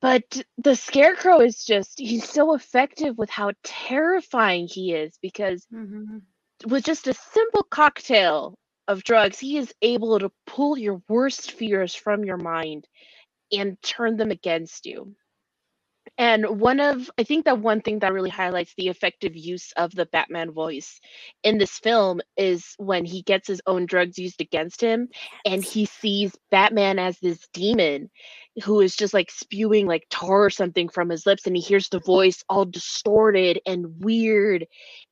But 0.00 0.42
the 0.58 0.76
Scarecrow 0.76 1.40
is 1.40 1.64
just, 1.64 1.98
he's 1.98 2.28
so 2.28 2.54
effective 2.54 3.18
with 3.18 3.30
how 3.30 3.52
terrifying 3.64 4.68
he 4.68 4.94
is 4.94 5.18
because 5.22 5.66
Mhm. 5.72 6.22
with 6.66 6.84
just 6.84 7.06
a 7.08 7.14
simple 7.14 7.62
cocktail 7.64 8.58
of 8.88 9.04
drugs, 9.04 9.38
he 9.38 9.58
is 9.58 9.74
able 9.82 10.18
to 10.18 10.32
pull 10.46 10.78
your 10.78 11.02
worst 11.08 11.52
fears 11.52 11.94
from 11.94 12.24
your 12.24 12.36
mind 12.38 12.86
and 13.52 13.80
turn 13.82 14.16
them 14.16 14.30
against 14.30 14.86
you. 14.86 15.14
And 16.16 16.60
one 16.60 16.80
of, 16.80 17.10
I 17.18 17.24
think 17.24 17.44
that 17.44 17.58
one 17.58 17.80
thing 17.80 17.98
that 18.00 18.12
really 18.12 18.30
highlights 18.30 18.74
the 18.76 18.88
effective 18.88 19.36
use 19.36 19.72
of 19.76 19.94
the 19.94 20.06
Batman 20.06 20.50
voice 20.52 21.00
in 21.42 21.58
this 21.58 21.78
film 21.78 22.20
is 22.36 22.74
when 22.78 23.04
he 23.04 23.22
gets 23.22 23.48
his 23.48 23.60
own 23.66 23.86
drugs 23.86 24.18
used 24.18 24.40
against 24.40 24.80
him 24.80 25.08
and 25.44 25.62
he 25.62 25.84
sees 25.84 26.32
Batman 26.50 26.98
as 26.98 27.18
this 27.18 27.46
demon 27.52 28.10
who 28.64 28.80
is 28.80 28.96
just 28.96 29.14
like 29.14 29.30
spewing 29.30 29.86
like 29.86 30.06
tar 30.10 30.44
or 30.46 30.50
something 30.50 30.88
from 30.88 31.10
his 31.10 31.26
lips 31.26 31.46
and 31.46 31.56
he 31.56 31.62
hears 31.62 31.88
the 31.88 32.00
voice 32.00 32.42
all 32.48 32.64
distorted 32.64 33.60
and 33.66 33.86
weird. 34.00 34.66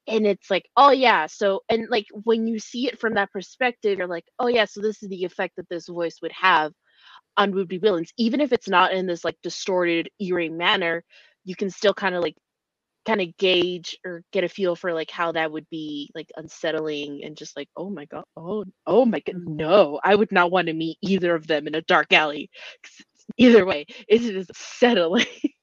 And 0.09 0.27
it's 0.27 0.51
like 0.51 0.69
oh 0.77 0.91
yeah. 0.91 1.27
So 1.27 1.63
and 1.69 1.89
like 1.91 2.07
when 2.25 2.47
you 2.47 2.59
see 2.59 2.87
it 2.89 2.99
from 2.99 3.15
that 3.15 3.33
perspective 3.33 3.99
you're 3.99 4.09
like 4.09 4.27
oh 4.39 4.49
yeah 4.49 4.65
so 4.65 4.81
this 4.81 5.03
is 5.03 5.09
the 5.09 5.25
effect 5.25 5.57
that 5.57 5.69
this 5.69 5.89
voice 5.89 6.19
would 6.23 6.33
have 6.33 6.73
on 7.37 7.53
would-be 7.53 7.79
villains 7.79 8.13
even 8.19 8.41
if 8.41 8.53
it's 8.53 8.69
not 8.69 8.93
in 8.93 9.07
this 9.07 9.25
like 9.25 9.37
distorted 9.43 10.09
eerie 10.21 10.49
manner 10.49 11.05
you 11.45 11.55
can 11.55 11.71
still 11.71 11.95
kind 11.95 12.15
of 12.15 12.23
like 12.23 12.37
kind 13.07 13.21
of 13.21 13.37
gauge 13.39 13.97
or 14.05 14.23
get 14.33 14.45
a 14.45 14.49
feel 14.49 14.75
for 14.75 14.93
like 14.93 15.11
how 15.11 15.33
that 15.33 15.51
would 15.53 15.67
be 15.71 16.11
like 16.15 16.29
unsettling 16.37 17.23
and 17.25 17.37
just 17.37 17.57
like 17.57 17.69
oh 17.77 17.89
my 17.89 18.05
god 18.07 18.25
oh 18.37 18.65
oh 18.87 19.05
my 19.07 19.21
god 19.21 19.37
no 19.47 20.01
i 20.05 20.15
would 20.15 20.33
not 20.33 20.51
want 20.51 20.67
to 20.67 20.73
meet 20.73 20.99
either 21.03 21.35
of 21.35 21.47
them 21.47 21.67
in 21.69 21.75
a 21.77 21.83
dark 21.83 22.13
alley. 22.13 22.51
Either 23.39 23.65
way 23.67 23.87
it 24.09 24.23
is 24.23 24.49
unsettling 24.49 25.27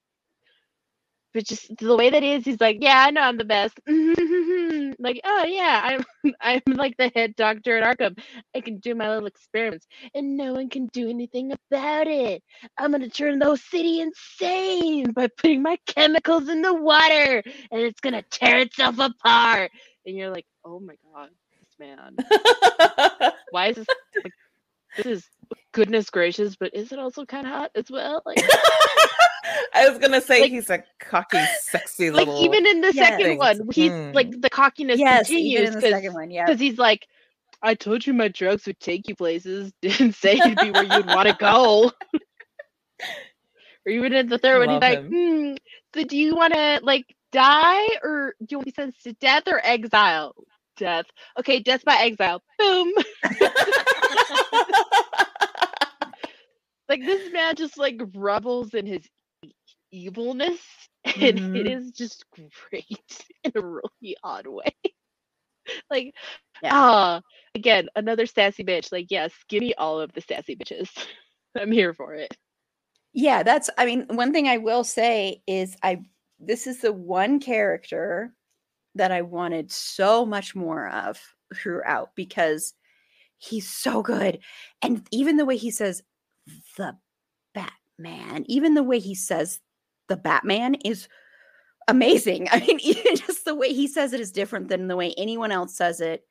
but 1.34 1.46
just 1.46 1.76
the 1.78 1.96
way 1.96 2.10
that 2.10 2.24
is 2.24 2.46
he's 2.46 2.62
like 2.62 2.78
yeah 2.82 3.06
i 3.08 3.12
know 3.12 3.22
i'm 3.22 3.38
the 3.38 3.46
best. 3.46 3.80
Like 5.00 5.20
oh 5.26 5.46
yeah 5.46 5.82
i'm 5.84 6.34
i'm 6.42 6.62
like 6.68 6.96
the 6.98 7.12
head 7.16 7.36
doctor 7.36 7.78
at 7.78 7.98
arkham. 7.98 8.18
I 8.56 8.62
can 8.62 8.80
do 8.80 8.96
my 8.96 9.10
little 9.10 9.28
experiments 9.28 9.88
and 10.14 10.38
no 10.38 10.54
one 10.54 10.70
can 10.70 10.88
do 10.88 11.10
anything 11.10 11.52
about 11.52 12.08
it. 12.08 12.44
I'm 12.78 12.92
gonna 12.92 13.10
turn 13.10 13.40
the 13.40 13.46
whole 13.46 13.58
city 13.58 14.02
insane 14.02 15.12
by 15.12 15.28
putting 15.38 15.62
my 15.62 15.78
chemicals 15.88 16.50
in 16.50 16.62
the 16.62 16.74
water 16.74 17.44
and 17.72 17.82
it's 17.82 18.00
gonna 18.02 18.24
tear 18.32 18.60
itself 18.60 19.00
apart. 19.00 19.72
And 20.06 20.16
you're 20.18 20.30
like 20.32 20.46
oh 20.66 20.80
my 20.80 20.96
god 21.14 21.30
this 21.60 21.76
man. 21.80 22.16
Why 23.50 23.68
is 23.70 23.76
this 23.78 23.88
like, 24.24 24.34
this 24.98 25.06
is 25.08 25.30
goodness 25.74 26.10
gracious 26.10 26.56
but 26.56 26.74
is 26.74 26.92
it 26.92 27.00
also 27.00 27.26
kind 27.26 27.46
of 27.46 27.52
hot 27.54 27.72
as 27.76 27.90
well 27.92 28.22
like 28.26 28.40
I 29.76 29.90
was 29.90 29.98
gonna 30.00 30.22
say 30.22 30.42
Like- 30.42 30.52
he's 30.52 30.70
a 30.70 30.84
cocky, 31.00 31.44
sexy 31.62 32.10
like 32.12 32.28
little. 32.28 32.44
even 32.46 32.66
in 32.66 32.80
the 32.82 32.94
Yes. 32.94 33.08
second 33.10 33.38
one 33.38 33.60
he's 33.74 33.92
Mm. 33.92 34.14
like 34.16 34.40
the 34.40 34.50
cockiness 34.50 35.00
Yes, 35.00 35.28
continues 35.28 35.70
in 35.70 35.76
because 35.76 35.90
second 35.92 36.14
one, 36.14 36.32
yeah. 36.32 36.46
because 36.46 36.60
he's 36.62 36.78
like 36.78 37.08
i 37.62 37.74
told 37.74 38.06
you 38.06 38.14
my 38.14 38.28
drugs 38.28 38.66
would 38.66 38.80
take 38.80 39.08
you 39.08 39.16
places 39.16 39.72
didn't 39.82 40.14
say 40.16 40.38
it'd 40.38 40.58
be 40.60 40.72
where 40.72 40.84
you'd 40.84 41.06
want 41.08 41.28
to 41.28 41.36
go 41.40 41.92
or 43.86 43.92
even 43.92 44.14
in 44.14 44.28
the 44.30 44.38
third 44.38 44.60
one 44.60 44.70
he's 44.70 44.82
Love 44.82 44.82
like 44.82 45.06
hmm 45.08 45.56
so 45.96 46.04
do 46.04 46.18
you 46.18 46.36
want 46.36 46.54
to 46.54 46.80
like 46.84 47.06
die 47.32 47.88
or 48.04 48.36
do 48.40 48.46
you 48.52 48.58
want 48.58 48.68
to 48.68 48.72
be 48.72 48.76
sentenced 48.76 49.04
to 49.04 49.14
death 49.14 49.44
or 49.48 49.60
exile 49.64 50.34
death 50.78 51.06
okay 51.40 51.60
death 51.60 51.84
by 51.86 51.96
exile 51.98 52.42
boom 52.60 52.92
like 56.90 57.06
this 57.06 57.32
man 57.32 57.56
just 57.56 57.78
like 57.78 58.02
revels 58.16 58.74
in 58.74 58.86
his 58.86 59.08
evilness 59.92 60.60
and 61.22 61.40
Mhm. 61.40 61.56
it 61.56 61.68
is 61.68 61.92
just 61.92 62.26
great 62.32 63.26
in 63.44 63.52
a 63.56 63.62
really 63.62 64.18
odd 64.24 64.48
way 64.48 64.74
like 65.92 66.14
Yeah. 66.62 66.74
ah 66.74 67.22
again 67.56 67.88
another 67.96 68.26
sassy 68.26 68.64
bitch 68.64 68.92
like 68.92 69.08
yes 69.10 69.34
give 69.50 69.62
me 69.62 69.74
all 69.76 70.00
of 70.02 70.12
the 70.14 70.22
sassy 70.22 70.56
bitches 70.56 70.90
i'm 71.60 71.72
here 71.72 71.94
for 71.94 72.16
it 72.16 72.36
Yeah, 73.14 73.44
that's 73.44 73.70
I 73.78 73.86
mean, 73.86 74.08
one 74.10 74.34
thing 74.34 74.48
I 74.48 74.58
will 74.58 74.84
say 74.84 75.42
is 75.48 75.76
I 75.84 76.02
this 76.40 76.68
is 76.68 76.82
the 76.82 76.94
one 76.94 77.40
character 77.40 78.34
that 78.96 79.12
I 79.12 79.22
wanted 79.24 79.72
so 79.72 80.26
much 80.26 80.56
more 80.56 80.90
of 80.90 81.20
throughout 81.56 82.12
because 82.16 82.74
he's 83.38 83.70
so 83.70 84.02
good. 84.04 84.40
And 84.82 85.08
even 85.12 85.38
the 85.38 85.46
way 85.46 85.58
he 85.58 85.72
says 85.72 86.04
the 86.78 86.98
Batman, 87.54 88.46
even 88.48 88.74
the 88.74 88.84
way 88.84 89.00
he 89.00 89.16
says 89.16 89.60
the 90.10 90.18
Batman 90.18 90.76
is 90.86 91.08
amazing. 91.88 92.48
I 92.52 92.60
mean, 92.60 92.80
even 92.82 93.16
just 93.16 93.46
the 93.46 93.56
way 93.56 93.74
he 93.74 93.88
says 93.88 94.14
it 94.14 94.20
is 94.20 94.32
different 94.32 94.70
than 94.70 94.88
the 94.88 94.96
way 94.96 95.14
anyone 95.18 95.52
else 95.52 95.76
says 95.76 96.02
it. 96.02 96.24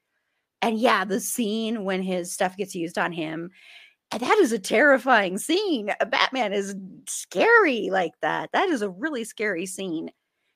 And 0.61 0.79
yeah, 0.79 1.05
the 1.05 1.21
scene 1.21 1.85
when 1.85 2.03
his 2.03 2.33
stuff 2.33 2.57
gets 2.57 2.75
used 2.75 2.97
on 2.97 3.13
him, 3.13 3.51
eh, 4.13 4.19
that 4.19 4.39
is 4.39 4.53
a 4.53 4.59
terrifying 4.59 5.39
scene. 5.39 5.91
Batman 6.09 6.53
is 6.53 6.77
scary 7.09 7.89
like 7.91 8.13
that. 8.23 8.51
That 8.53 8.69
is 8.69 8.83
a 8.83 8.91
really 8.91 9.25
scary 9.25 9.67
scene. 9.67 10.11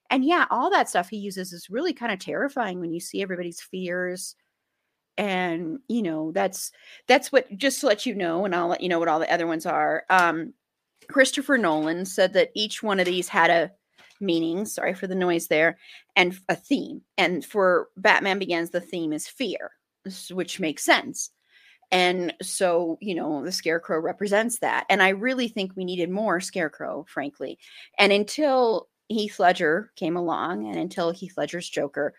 And 0.08 0.24
yeah, 0.24 0.46
all 0.50 0.70
that 0.70 0.88
stuff 0.88 1.08
he 1.08 1.16
uses 1.16 1.52
is 1.52 1.68
really 1.68 1.92
kind 1.92 2.12
of 2.12 2.20
terrifying 2.20 2.78
when 2.78 2.92
you 2.92 3.00
see 3.00 3.20
everybody's 3.20 3.60
fears. 3.60 4.36
And 5.18 5.78
you 5.88 6.02
know, 6.02 6.32
that's 6.32 6.72
that's 7.08 7.32
what 7.32 7.56
just 7.56 7.80
to 7.80 7.86
let 7.86 8.06
you 8.06 8.14
know, 8.14 8.44
and 8.44 8.54
I'll 8.54 8.68
let 8.68 8.80
you 8.80 8.88
know 8.88 8.98
what 8.98 9.08
all 9.08 9.20
the 9.20 9.32
other 9.32 9.46
ones 9.46 9.66
are. 9.66 10.04
Um 10.10 10.54
Christopher 11.08 11.56
Nolan 11.58 12.04
said 12.04 12.32
that 12.32 12.50
each 12.54 12.82
one 12.82 12.98
of 12.98 13.06
these 13.06 13.28
had 13.28 13.50
a 13.50 13.70
meaning, 14.20 14.64
sorry 14.64 14.94
for 14.94 15.06
the 15.06 15.14
noise 15.14 15.48
there, 15.48 15.78
and 16.16 16.38
a 16.48 16.56
theme. 16.56 17.02
And 17.18 17.44
for 17.44 17.88
Batman 17.96 18.38
Begins, 18.38 18.70
the 18.70 18.80
theme 18.80 19.12
is 19.12 19.28
fear, 19.28 19.72
which 20.30 20.60
makes 20.60 20.84
sense. 20.84 21.30
And 21.92 22.34
so, 22.42 22.98
you 23.00 23.14
know, 23.14 23.44
the 23.44 23.52
scarecrow 23.52 24.00
represents 24.00 24.58
that. 24.58 24.86
And 24.88 25.02
I 25.02 25.10
really 25.10 25.48
think 25.48 25.72
we 25.76 25.84
needed 25.84 26.10
more 26.10 26.40
scarecrow, 26.40 27.06
frankly. 27.08 27.58
And 27.98 28.12
until 28.12 28.88
Heath 29.08 29.38
Ledger 29.38 29.92
came 29.94 30.16
along 30.16 30.66
and 30.66 30.76
until 30.76 31.12
Heath 31.12 31.34
Ledger's 31.36 31.68
Joker, 31.68 32.14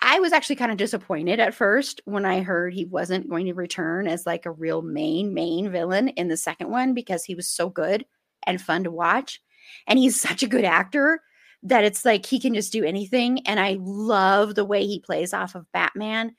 I 0.00 0.20
was 0.20 0.32
actually 0.32 0.56
kind 0.56 0.70
of 0.70 0.76
disappointed 0.76 1.40
at 1.40 1.54
first 1.54 2.00
when 2.04 2.24
I 2.24 2.42
heard 2.42 2.74
he 2.74 2.84
wasn't 2.84 3.28
going 3.28 3.46
to 3.46 3.54
return 3.54 4.06
as 4.06 4.26
like 4.26 4.46
a 4.46 4.50
real 4.50 4.82
main, 4.82 5.32
main 5.32 5.70
villain 5.70 6.08
in 6.10 6.28
the 6.28 6.36
second 6.36 6.70
one 6.70 6.94
because 6.94 7.24
he 7.24 7.34
was 7.34 7.48
so 7.48 7.68
good 7.68 8.04
and 8.46 8.60
fun 8.60 8.84
to 8.84 8.90
watch. 8.90 9.40
And 9.86 9.98
he's 9.98 10.20
such 10.20 10.42
a 10.42 10.48
good 10.48 10.64
actor 10.64 11.20
that 11.62 11.84
it's 11.84 12.04
like 12.04 12.26
he 12.26 12.38
can 12.38 12.54
just 12.54 12.72
do 12.72 12.84
anything. 12.84 13.46
And 13.46 13.58
I 13.58 13.78
love 13.80 14.54
the 14.54 14.64
way 14.64 14.86
he 14.86 15.00
plays 15.00 15.32
off 15.32 15.54
of 15.54 15.70
Batman 15.72 16.34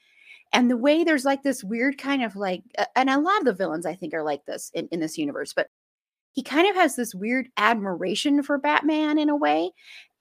and 0.54 0.70
the 0.70 0.78
way 0.78 1.04
there's 1.04 1.26
like 1.26 1.44
this 1.44 1.64
weird 1.64 1.98
kind 1.98 2.24
of 2.24 2.36
like 2.36 2.64
and 2.96 3.10
a 3.10 3.20
lot 3.20 3.40
of 3.40 3.46
the 3.46 3.54
villains 3.54 3.86
i 3.86 3.94
think 3.94 4.14
are 4.14 4.24
like 4.24 4.46
this 4.46 4.72
in, 4.74 4.88
in 4.92 5.00
this 5.00 5.18
universe 5.18 5.54
but 5.54 5.68
he 6.38 6.44
kind 6.44 6.70
of 6.70 6.76
has 6.76 6.96
this 6.96 7.16
weird 7.16 7.48
admiration 7.58 8.44
for 8.44 8.60
batman 8.60 9.18
in 9.18 9.28
a 9.28 9.36
way 9.36 9.72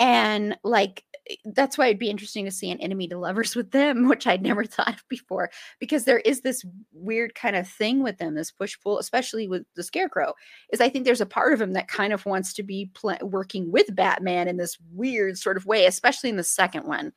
and 0.00 0.56
like 0.64 1.04
eh, 1.28 1.34
that's 1.54 1.76
why 1.76 1.88
it'd 1.88 1.98
be 1.98 2.08
interesting 2.08 2.46
to 2.46 2.50
see 2.50 2.70
an 2.70 2.80
enemy 2.80 3.06
to 3.06 3.18
lovers 3.18 3.54
with 3.54 3.70
them 3.70 4.08
which 4.08 4.26
i'd 4.26 4.42
never 4.42 4.64
thought 4.64 4.94
of 4.94 5.04
before 5.10 5.50
because 5.78 6.04
there 6.04 6.20
is 6.20 6.40
this 6.40 6.64
weird 6.92 7.34
kind 7.34 7.54
of 7.54 7.68
thing 7.68 8.02
with 8.02 8.16
them 8.16 8.34
this 8.34 8.50
push 8.50 8.76
pull 8.82 8.98
especially 8.98 9.46
with 9.46 9.62
the 9.74 9.82
scarecrow 9.82 10.32
is 10.72 10.80
i 10.80 10.88
think 10.88 11.04
there's 11.04 11.20
a 11.20 11.26
part 11.26 11.52
of 11.52 11.60
him 11.60 11.74
that 11.74 11.86
kind 11.86 12.14
of 12.14 12.24
wants 12.24 12.54
to 12.54 12.62
be 12.62 12.90
pl- 12.94 13.18
working 13.20 13.70
with 13.70 13.94
batman 13.94 14.48
in 14.48 14.56
this 14.56 14.78
weird 14.94 15.36
sort 15.36 15.58
of 15.58 15.66
way 15.66 15.84
especially 15.84 16.30
in 16.30 16.36
the 16.36 16.42
second 16.42 16.86
one 16.86 17.12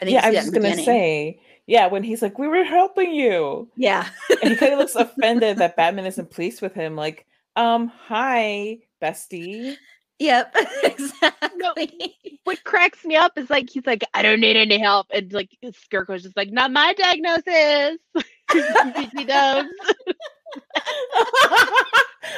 I 0.00 0.04
think 0.04 0.12
yeah, 0.12 0.24
I 0.24 0.30
was 0.30 0.38
just 0.38 0.52
gonna 0.52 0.62
beginning. 0.64 0.84
say, 0.84 1.40
yeah, 1.66 1.88
when 1.88 2.02
he's 2.02 2.22
like, 2.22 2.38
"We 2.38 2.48
were 2.48 2.64
helping 2.64 3.12
you," 3.12 3.68
yeah 3.76 4.08
and 4.42 4.50
he 4.50 4.56
kind 4.56 4.72
of 4.72 4.78
looks 4.78 4.94
offended 4.96 5.58
that 5.58 5.76
Batman 5.76 6.06
isn't 6.06 6.30
pleased 6.30 6.62
with 6.62 6.74
him. 6.74 6.96
Like, 6.96 7.26
um, 7.58 7.88
hi, 8.06 8.78
bestie. 9.02 9.76
Yep, 10.18 10.56
exactly. 10.84 12.16
what 12.44 12.62
cracks 12.64 13.04
me 13.04 13.16
up 13.16 13.36
is 13.36 13.50
like 13.50 13.68
he's 13.70 13.86
like 13.86 14.02
i 14.14 14.22
don't 14.22 14.40
need 14.40 14.56
any 14.56 14.78
help 14.78 15.06
and 15.12 15.32
like 15.32 15.50
scarecrow's 15.84 16.22
just 16.24 16.36
like 16.36 16.50
not 16.50 16.72
my 16.72 16.92
diagnosis 16.94 17.98
he 18.52 19.24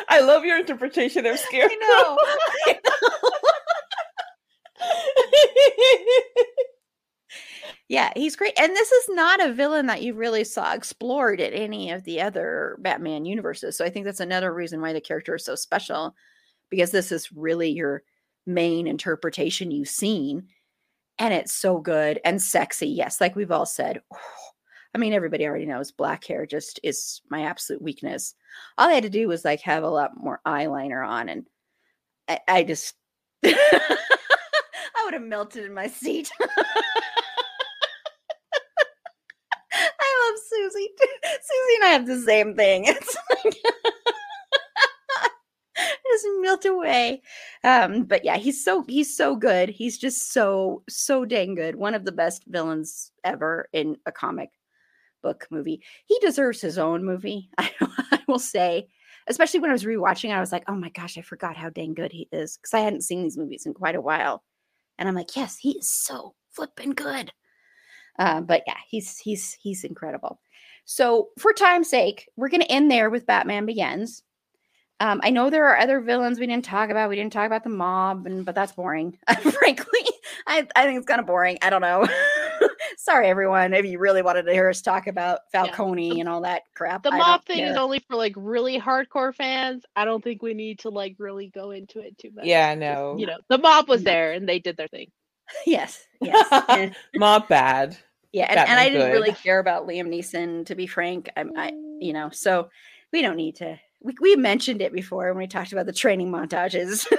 I 0.08 0.20
love 0.20 0.44
your 0.44 0.58
interpretation 0.58 1.26
of 1.26 1.38
Scarecrow. 1.38 1.76
know. 1.78 2.18
I 2.66 2.80
Yeah, 7.88 8.10
he's 8.16 8.36
great. 8.36 8.58
And 8.58 8.74
this 8.74 8.90
is 8.90 9.08
not 9.10 9.44
a 9.44 9.52
villain 9.52 9.86
that 9.86 10.02
you 10.02 10.14
really 10.14 10.44
saw 10.44 10.72
explored 10.74 11.40
in 11.40 11.52
any 11.52 11.90
of 11.90 12.04
the 12.04 12.20
other 12.20 12.76
Batman 12.80 13.24
universes. 13.24 13.76
So 13.76 13.84
I 13.84 13.90
think 13.90 14.04
that's 14.04 14.20
another 14.20 14.52
reason 14.52 14.80
why 14.80 14.92
the 14.92 15.00
character 15.00 15.34
is 15.34 15.44
so 15.44 15.54
special 15.54 16.14
because 16.70 16.90
this 16.92 17.10
is 17.12 17.32
really 17.32 17.70
your 17.70 18.02
main 18.46 18.86
interpretation 18.86 19.70
you've 19.70 19.88
seen. 19.88 20.48
And 21.18 21.34
it's 21.34 21.52
so 21.52 21.78
good 21.78 22.20
and 22.24 22.40
sexy. 22.40 22.88
Yes, 22.88 23.20
like 23.20 23.36
we've 23.36 23.52
all 23.52 23.66
said. 23.66 24.02
I 24.94 24.98
mean, 24.98 25.12
everybody 25.12 25.46
already 25.46 25.66
knows 25.66 25.92
black 25.92 26.24
hair 26.24 26.46
just 26.46 26.80
is 26.82 27.20
my 27.30 27.42
absolute 27.42 27.80
weakness. 27.80 28.34
All 28.76 28.88
I 28.88 28.94
had 28.94 29.04
to 29.04 29.10
do 29.10 29.28
was 29.28 29.44
like 29.44 29.60
have 29.60 29.84
a 29.84 29.88
lot 29.88 30.16
more 30.16 30.40
eyeliner 30.44 31.06
on, 31.06 31.28
and 31.28 31.46
I, 32.28 32.40
I 32.48 32.64
just 32.64 32.94
I 33.44 35.02
would 35.04 35.14
have 35.14 35.22
melted 35.22 35.64
in 35.64 35.74
my 35.74 35.86
seat. 35.86 36.30
I 39.72 40.30
love 40.30 40.38
Susie. 40.50 40.90
Susie 40.98 41.74
and 41.76 41.84
I 41.84 41.88
have 41.88 42.06
the 42.06 42.20
same 42.20 42.54
thing. 42.54 42.86
It's 43.00 43.16
like 43.44 43.54
just 46.12 46.26
melt 46.40 46.64
away. 46.66 47.22
Um, 47.64 48.04
but 48.04 48.24
yeah, 48.24 48.36
he's 48.36 48.62
so 48.62 48.84
he's 48.86 49.16
so 49.16 49.36
good. 49.36 49.70
He's 49.70 49.98
just 49.98 50.32
so 50.32 50.82
so 50.88 51.24
dang 51.24 51.54
good. 51.54 51.76
One 51.76 51.94
of 51.94 52.04
the 52.04 52.12
best 52.12 52.44
villains 52.48 53.12
ever 53.24 53.68
in 53.72 53.96
a 54.06 54.12
comic 54.12 54.50
book 55.22 55.46
movie. 55.50 55.82
He 56.06 56.18
deserves 56.20 56.60
his 56.60 56.78
own 56.78 57.04
movie. 57.04 57.48
I, 57.58 57.70
I 58.12 58.20
will 58.26 58.38
say, 58.38 58.88
especially 59.28 59.60
when 59.60 59.70
I 59.70 59.74
was 59.74 59.84
rewatching, 59.84 60.32
I 60.32 60.40
was 60.40 60.52
like, 60.52 60.64
oh 60.68 60.74
my 60.74 60.90
gosh, 60.90 61.16
I 61.16 61.22
forgot 61.22 61.56
how 61.56 61.70
dang 61.70 61.94
good 61.94 62.12
he 62.12 62.28
is 62.32 62.56
because 62.56 62.74
I 62.74 62.80
hadn't 62.80 63.04
seen 63.04 63.22
these 63.22 63.38
movies 63.38 63.66
in 63.66 63.74
quite 63.74 63.96
a 63.96 64.00
while, 64.00 64.42
and 64.98 65.08
I'm 65.08 65.14
like, 65.14 65.36
yes, 65.36 65.56
he 65.56 65.78
is 65.78 65.90
so 65.90 66.34
flipping 66.50 66.90
good. 66.90 67.32
Uh, 68.20 68.42
but 68.42 68.62
yeah, 68.66 68.76
he's 68.86 69.18
he's 69.18 69.54
he's 69.54 69.82
incredible. 69.82 70.38
So 70.84 71.30
for 71.38 71.54
time's 71.54 71.88
sake, 71.88 72.28
we're 72.36 72.50
going 72.50 72.60
to 72.60 72.70
end 72.70 72.90
there 72.90 73.08
with 73.08 73.26
Batman 73.26 73.64
Begins. 73.64 74.22
Um, 75.00 75.22
I 75.24 75.30
know 75.30 75.48
there 75.48 75.66
are 75.68 75.78
other 75.78 76.00
villains 76.00 76.38
we 76.38 76.46
didn't 76.46 76.66
talk 76.66 76.90
about. 76.90 77.08
We 77.08 77.16
didn't 77.16 77.32
talk 77.32 77.46
about 77.46 77.64
the 77.64 77.70
mob, 77.70 78.26
and 78.26 78.44
but 78.44 78.54
that's 78.54 78.72
boring. 78.72 79.18
Frankly, 79.40 80.06
I, 80.46 80.66
I 80.76 80.84
think 80.84 80.98
it's 80.98 81.06
kind 81.06 81.18
of 81.18 81.26
boring. 81.26 81.56
I 81.62 81.70
don't 81.70 81.80
know. 81.80 82.06
Sorry, 82.98 83.28
everyone. 83.28 83.72
If 83.72 83.86
you 83.86 83.98
really 83.98 84.20
wanted 84.20 84.42
to 84.42 84.52
hear 84.52 84.68
us 84.68 84.82
talk 84.82 85.06
about 85.06 85.40
Falcone 85.50 86.16
yeah. 86.16 86.20
and 86.20 86.28
all 86.28 86.42
that 86.42 86.64
crap, 86.74 87.02
the 87.02 87.12
mob 87.12 87.46
thing 87.46 87.58
care. 87.58 87.70
is 87.70 87.78
only 87.78 88.00
for 88.00 88.16
like 88.16 88.34
really 88.36 88.78
hardcore 88.78 89.34
fans. 89.34 89.84
I 89.96 90.04
don't 90.04 90.22
think 90.22 90.42
we 90.42 90.52
need 90.52 90.80
to 90.80 90.90
like 90.90 91.16
really 91.18 91.48
go 91.48 91.70
into 91.70 92.00
it 92.00 92.18
too 92.18 92.32
much. 92.34 92.44
Yeah, 92.44 92.74
no. 92.74 93.16
You 93.18 93.24
know, 93.24 93.38
the 93.48 93.56
mob 93.56 93.88
was 93.88 94.02
there 94.02 94.32
and 94.32 94.46
they 94.46 94.58
did 94.58 94.76
their 94.76 94.88
thing. 94.88 95.10
yes, 95.66 96.04
yes. 96.20 96.94
mob 97.14 97.48
bad. 97.48 97.96
Yeah, 98.32 98.46
and, 98.48 98.58
and 98.58 98.78
I 98.78 98.88
didn't 98.88 99.08
good. 99.08 99.12
really 99.12 99.32
care 99.32 99.58
about 99.58 99.88
Liam 99.88 100.08
Neeson, 100.08 100.66
to 100.66 100.74
be 100.74 100.86
frank. 100.86 101.30
I'm, 101.36 101.52
I, 101.56 101.72
you 102.00 102.12
know, 102.12 102.28
mm. 102.28 102.34
so 102.34 102.70
we 103.12 103.22
don't 103.22 103.36
need 103.36 103.56
to 103.56 103.78
we, 104.02 104.14
we 104.20 104.36
mentioned 104.36 104.80
it 104.80 104.92
before 104.92 105.28
when 105.28 105.38
we 105.38 105.46
talked 105.46 105.72
about 105.72 105.86
the 105.86 105.92
training 105.92 106.30
montages. 106.30 107.06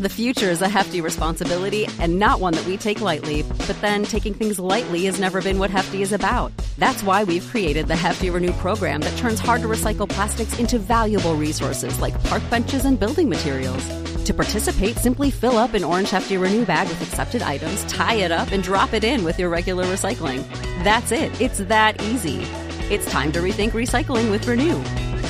the 0.00 0.08
future 0.08 0.50
is 0.50 0.62
a 0.62 0.68
hefty 0.68 1.00
responsibility 1.00 1.86
and 2.00 2.18
not 2.18 2.40
one 2.40 2.54
that 2.54 2.66
we 2.66 2.76
take 2.76 3.00
lightly. 3.00 3.42
But 3.42 3.80
then 3.80 4.02
taking 4.04 4.34
things 4.34 4.58
lightly 4.58 5.04
has 5.04 5.20
never 5.20 5.40
been 5.40 5.58
what 5.58 5.70
Hefty 5.70 6.02
is 6.02 6.12
about. 6.12 6.52
That's 6.76 7.02
why 7.04 7.22
we've 7.24 7.46
created 7.48 7.86
the 7.86 7.96
Hefty 7.96 8.30
Renew 8.30 8.52
program 8.54 9.00
that 9.02 9.16
turns 9.16 9.38
hard 9.38 9.62
to 9.62 9.68
recycle 9.68 10.08
plastics 10.08 10.58
into 10.58 10.78
valuable 10.78 11.36
resources 11.36 12.00
like 12.00 12.20
park 12.24 12.42
benches 12.50 12.84
and 12.84 12.98
building 12.98 13.28
materials. 13.28 14.11
To 14.26 14.34
participate, 14.34 14.96
simply 14.96 15.30
fill 15.30 15.58
up 15.58 15.74
an 15.74 15.82
orange 15.82 16.10
Hefty 16.10 16.36
Renew 16.36 16.64
bag 16.64 16.88
with 16.88 17.02
accepted 17.02 17.42
items, 17.42 17.84
tie 17.84 18.14
it 18.14 18.30
up, 18.30 18.52
and 18.52 18.62
drop 18.62 18.92
it 18.92 19.02
in 19.02 19.24
with 19.24 19.38
your 19.38 19.48
regular 19.48 19.84
recycling. 19.86 20.44
That's 20.84 21.10
it. 21.10 21.40
It's 21.40 21.58
that 21.58 22.00
easy. 22.02 22.46
It's 22.88 23.10
time 23.10 23.32
to 23.32 23.40
rethink 23.40 23.70
recycling 23.72 24.30
with 24.30 24.46
Renew. 24.46 24.80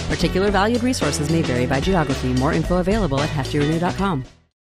Particular 0.08 0.50
valued 0.50 0.82
resources 0.82 1.30
may 1.30 1.42
vary 1.42 1.66
by 1.66 1.80
geography. 1.80 2.32
More 2.34 2.52
info 2.52 2.78
available 2.78 3.20
at 3.20 3.30
heftyrenew.com. 3.30 4.24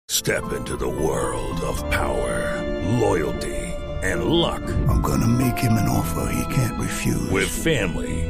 Step 0.08 0.52
into 0.52 0.76
the 0.76 0.88
world 0.88 1.60
of 1.60 1.78
power, 1.90 2.60
loyalty, 2.98 3.56
and 4.02 4.24
luck. 4.24 4.62
I'm 4.88 5.00
going 5.00 5.20
to 5.20 5.28
make 5.28 5.56
him 5.56 5.74
an 5.74 5.88
offer 5.88 6.32
he 6.32 6.54
can't 6.54 6.78
refuse. 6.80 7.30
With 7.30 7.48
family, 7.48 8.29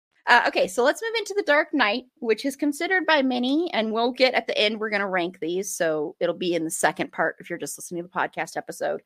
Uh, 0.27 0.43
okay, 0.47 0.67
so 0.67 0.83
let's 0.83 1.01
move 1.01 1.13
into 1.17 1.33
The 1.35 1.43
Dark 1.43 1.73
Knight, 1.73 2.05
which 2.19 2.45
is 2.45 2.55
considered 2.55 3.05
by 3.05 3.21
many, 3.21 3.71
and 3.73 3.91
we'll 3.91 4.11
get 4.11 4.33
at 4.33 4.47
the 4.47 4.57
end, 4.57 4.79
we're 4.79 4.89
going 4.89 5.01
to 5.01 5.07
rank 5.07 5.39
these. 5.39 5.73
So 5.73 6.15
it'll 6.19 6.35
be 6.35 6.53
in 6.53 6.63
the 6.63 6.71
second 6.71 7.11
part 7.11 7.37
if 7.39 7.49
you're 7.49 7.59
just 7.59 7.77
listening 7.77 8.03
to 8.03 8.09
the 8.09 8.17
podcast 8.17 8.55
episode. 8.55 9.01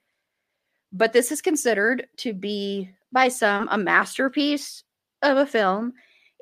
But 0.91 1.13
this 1.13 1.31
is 1.31 1.41
considered 1.41 2.07
to 2.17 2.33
be, 2.33 2.89
by 3.11 3.29
some, 3.29 3.67
a 3.71 3.77
masterpiece 3.77 4.83
of 5.21 5.37
a 5.37 5.45
film. 5.45 5.93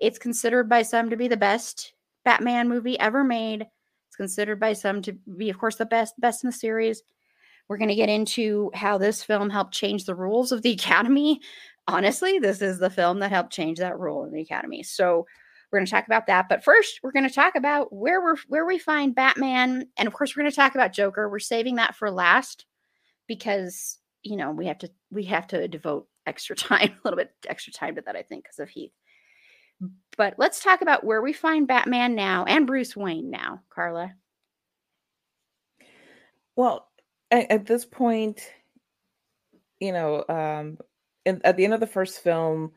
It's 0.01 0.19
considered 0.19 0.67
by 0.67 0.81
some 0.81 1.09
to 1.09 1.17
be 1.17 1.27
the 1.27 1.37
best 1.37 1.93
Batman 2.25 2.67
movie 2.67 2.99
ever 2.99 3.23
made. 3.23 3.65
It's 4.07 4.15
considered 4.15 4.59
by 4.59 4.73
some 4.73 5.01
to 5.03 5.13
be, 5.13 5.49
of 5.49 5.57
course, 5.57 5.75
the 5.75 5.85
best 5.85 6.19
best 6.19 6.43
in 6.43 6.49
the 6.49 6.55
series. 6.55 7.03
We're 7.67 7.77
going 7.77 7.89
to 7.89 7.95
get 7.95 8.09
into 8.09 8.69
how 8.73 8.97
this 8.97 9.23
film 9.23 9.49
helped 9.49 9.73
change 9.73 10.05
the 10.05 10.15
rules 10.15 10.51
of 10.51 10.61
the 10.61 10.71
Academy. 10.73 11.41
Honestly, 11.88 12.39
this 12.39 12.61
is 12.61 12.80
the 12.80 12.89
film 12.89 13.19
that 13.19 13.31
helped 13.31 13.51
change 13.51 13.80
that 13.80 13.99
rule 13.99 14.26
in 14.26 14.31
the 14.31 14.41
Academy. 14.41 14.84
So 14.84 15.26
we're 15.72 15.80
going 15.80 15.85
to 15.88 15.91
talk 15.91 16.05
about 16.05 16.27
that. 16.27 16.47
But 16.49 16.64
first, 16.64 16.99
we're 17.01 17.11
going 17.11 17.27
to 17.27 17.34
talk 17.34 17.55
about 17.55 17.91
where 17.91 18.22
we're 18.22 18.38
where 18.47 18.65
we 18.65 18.77
find 18.77 19.15
Batman, 19.15 19.88
and 19.97 20.07
of 20.07 20.14
course, 20.14 20.35
we're 20.35 20.43
going 20.43 20.51
to 20.51 20.55
talk 20.55 20.76
about 20.76 20.93
Joker. 20.93 21.30
We're 21.30 21.39
saving 21.39 21.76
that 21.76 21.95
for 21.95 22.11
last 22.11 22.65
because 23.27 23.97
you 24.22 24.38
know 24.38 24.51
we 24.51 24.68
have 24.68 24.77
to 24.80 24.91
we 25.11 25.23
have 25.26 25.47
to 25.47 25.68
devote 25.68 26.07
extra 26.26 26.55
time, 26.55 26.91
a 26.91 27.01
little 27.03 27.18
bit 27.18 27.31
extra 27.47 27.73
time 27.73 27.95
to 27.95 28.01
that, 28.01 28.15
I 28.15 28.22
think, 28.22 28.43
because 28.43 28.60
of 28.60 28.69
Heath. 28.69 28.91
But 30.15 30.35
let's 30.38 30.64
talk 30.64 30.81
about 30.81 31.03
where 31.03 31.22
we 31.22 31.34
find 31.34 31.68
Batman 31.68 32.15
now 32.15 32.45
and 32.45 32.68
Bruce 32.68 32.95
Wayne 32.95 33.30
now, 33.30 33.61
Carla. 33.73 34.14
Well, 36.55 36.88
at, 37.31 37.51
at 37.51 37.65
this 37.65 37.84
point, 37.84 38.41
you 39.80 39.91
know, 39.91 40.23
um, 40.30 40.77
in, 41.25 41.41
at 41.43 41.57
the 41.57 41.63
end 41.63 41.73
of 41.73 41.79
the 41.79 41.87
first 41.87 42.19
film, 42.19 42.71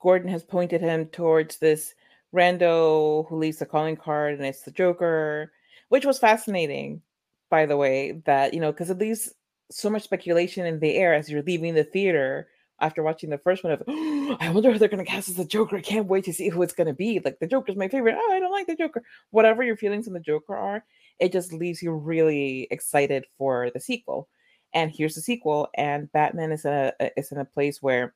Gordon 0.00 0.28
has 0.28 0.42
pointed 0.42 0.80
him 0.80 1.06
towards 1.06 1.58
this 1.58 1.94
rando 2.34 3.28
who 3.28 3.36
leaves 3.36 3.60
a 3.62 3.66
calling 3.66 3.96
card, 3.96 4.34
and 4.34 4.44
it's 4.44 4.62
the 4.62 4.70
Joker, 4.70 5.52
which 5.88 6.04
was 6.06 6.18
fascinating, 6.18 7.02
by 7.50 7.66
the 7.66 7.76
way. 7.76 8.22
That 8.24 8.54
you 8.54 8.60
know, 8.60 8.72
because 8.72 8.90
it 8.90 8.98
leaves 8.98 9.34
so 9.70 9.90
much 9.90 10.02
speculation 10.02 10.66
in 10.66 10.80
the 10.80 10.96
air 10.96 11.14
as 11.14 11.30
you're 11.30 11.42
leaving 11.42 11.74
the 11.74 11.84
theater 11.84 12.48
after 12.80 13.02
watching 13.02 13.30
the 13.30 13.38
first 13.38 13.62
one 13.62 13.72
of 13.72 13.82
I 13.88 14.50
wonder 14.52 14.72
who 14.72 14.78
they're 14.78 14.88
gonna 14.88 15.04
cast 15.04 15.28
as 15.28 15.36
the 15.36 15.44
Joker. 15.44 15.76
I 15.76 15.82
can't 15.82 16.08
wait 16.08 16.24
to 16.24 16.32
see 16.32 16.48
who 16.48 16.62
it's 16.62 16.74
gonna 16.74 16.92
be. 16.92 17.20
Like 17.24 17.38
the 17.38 17.46
Joker's 17.46 17.76
my 17.76 17.88
favorite. 17.88 18.16
Oh, 18.18 18.32
I 18.32 18.40
don't 18.40 18.50
like 18.50 18.66
the 18.66 18.76
Joker. 18.76 19.02
Whatever 19.30 19.62
your 19.62 19.76
feelings 19.76 20.08
on 20.08 20.14
the 20.14 20.20
Joker 20.20 20.56
are, 20.56 20.84
it 21.18 21.32
just 21.32 21.52
leaves 21.52 21.82
you 21.82 21.92
really 21.92 22.66
excited 22.70 23.26
for 23.38 23.70
the 23.72 23.80
sequel. 23.80 24.28
And 24.74 24.90
here's 24.90 25.14
the 25.14 25.20
sequel, 25.20 25.68
and 25.74 26.10
Batman 26.12 26.52
is 26.52 26.64
in 26.64 26.72
a 26.72 26.92
is 27.16 27.32
in 27.32 27.38
a 27.38 27.44
place 27.44 27.82
where 27.82 28.14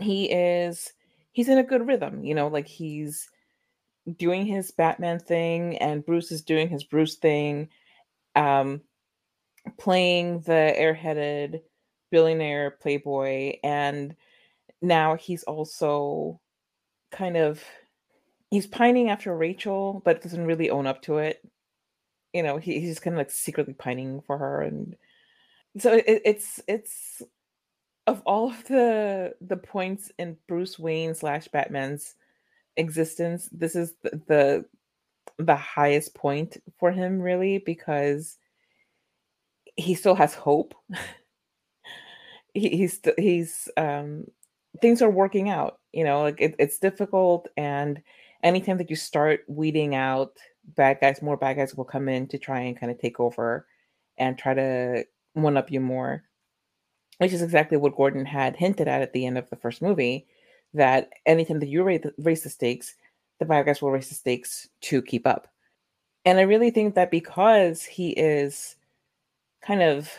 he 0.00 0.30
is 0.30 0.92
he's 1.32 1.48
in 1.48 1.58
a 1.58 1.62
good 1.62 1.86
rhythm, 1.86 2.24
you 2.24 2.34
know, 2.34 2.48
like 2.48 2.66
he's 2.66 3.28
doing 4.16 4.46
his 4.46 4.70
Batman 4.70 5.18
thing 5.18 5.78
and 5.78 6.04
Bruce 6.04 6.30
is 6.32 6.42
doing 6.42 6.68
his 6.68 6.84
Bruce 6.84 7.16
thing. 7.16 7.68
Um 8.36 8.82
playing 9.78 10.40
the 10.40 10.74
airheaded 10.76 11.62
billionaire 12.10 12.72
playboy 12.72 13.54
and 13.62 14.16
now 14.82 15.14
he's 15.14 15.44
also 15.44 16.40
kind 17.12 17.36
of 17.36 17.62
he's 18.50 18.66
pining 18.66 19.08
after 19.08 19.36
Rachel 19.36 20.02
but 20.04 20.22
doesn't 20.22 20.46
really 20.46 20.70
own 20.70 20.86
up 20.86 21.02
to 21.02 21.18
it. 21.18 21.40
You 22.32 22.42
know, 22.42 22.56
he, 22.56 22.80
he's 22.80 22.98
kind 22.98 23.14
of 23.14 23.18
like 23.18 23.30
secretly 23.30 23.74
pining 23.74 24.20
for 24.22 24.38
her 24.38 24.62
and 24.62 24.96
so 25.78 25.94
it, 25.94 26.22
it's 26.24 26.60
it's 26.68 27.22
of 28.06 28.22
all 28.26 28.50
of 28.50 28.64
the 28.64 29.34
the 29.40 29.56
points 29.56 30.10
in 30.18 30.36
Bruce 30.48 30.78
Wayne 30.78 31.14
slash 31.14 31.48
Batman's 31.48 32.14
existence, 32.76 33.48
this 33.52 33.76
is 33.76 33.94
the, 34.02 34.20
the 34.26 34.64
the 35.38 35.56
highest 35.56 36.14
point 36.14 36.58
for 36.78 36.90
him 36.90 37.20
really 37.20 37.58
because 37.58 38.38
he 39.76 39.94
still 39.94 40.14
has 40.14 40.34
hope. 40.34 40.74
He, 42.54 42.68
he's 42.76 43.00
he's 43.16 43.70
um 43.78 44.26
things 44.82 45.00
are 45.00 45.08
working 45.08 45.48
out 45.48 45.78
you 45.92 46.04
know 46.04 46.20
like 46.20 46.38
it, 46.38 46.54
it's 46.58 46.78
difficult 46.78 47.48
and 47.56 48.02
anytime 48.42 48.76
that 48.76 48.90
you 48.90 48.96
start 48.96 49.40
weeding 49.48 49.94
out 49.94 50.36
bad 50.76 50.98
guys 51.00 51.22
more 51.22 51.38
bad 51.38 51.56
guys 51.56 51.74
will 51.74 51.86
come 51.86 52.10
in 52.10 52.26
to 52.28 52.36
try 52.36 52.60
and 52.60 52.78
kind 52.78 52.92
of 52.92 52.98
take 52.98 53.18
over 53.20 53.66
and 54.18 54.36
try 54.36 54.52
to 54.52 55.02
one 55.34 55.56
up 55.56 55.70
you 55.70 55.80
more 55.80 56.24
which 57.22 57.32
is 57.32 57.42
exactly 57.42 57.76
what 57.76 57.94
Gordon 57.94 58.26
had 58.26 58.56
hinted 58.56 58.88
at 58.88 59.00
at 59.00 59.12
the 59.12 59.26
end 59.26 59.38
of 59.38 59.48
the 59.48 59.56
first 59.56 59.80
movie. 59.80 60.26
That 60.74 61.10
anytime 61.24 61.60
that 61.60 61.68
you 61.68 61.84
raise 61.84 62.42
the, 62.42 62.50
stakes, 62.50 62.94
the 63.38 63.44
guys 63.44 63.80
will 63.80 63.92
raise 63.92 64.08
the 64.08 64.16
stakes 64.16 64.68
to 64.82 65.00
keep 65.00 65.24
up. 65.24 65.46
And 66.24 66.38
I 66.38 66.42
really 66.42 66.70
think 66.70 66.96
that 66.96 67.12
because 67.12 67.84
he 67.84 68.10
is 68.10 68.74
kind 69.64 69.82
of 69.82 70.10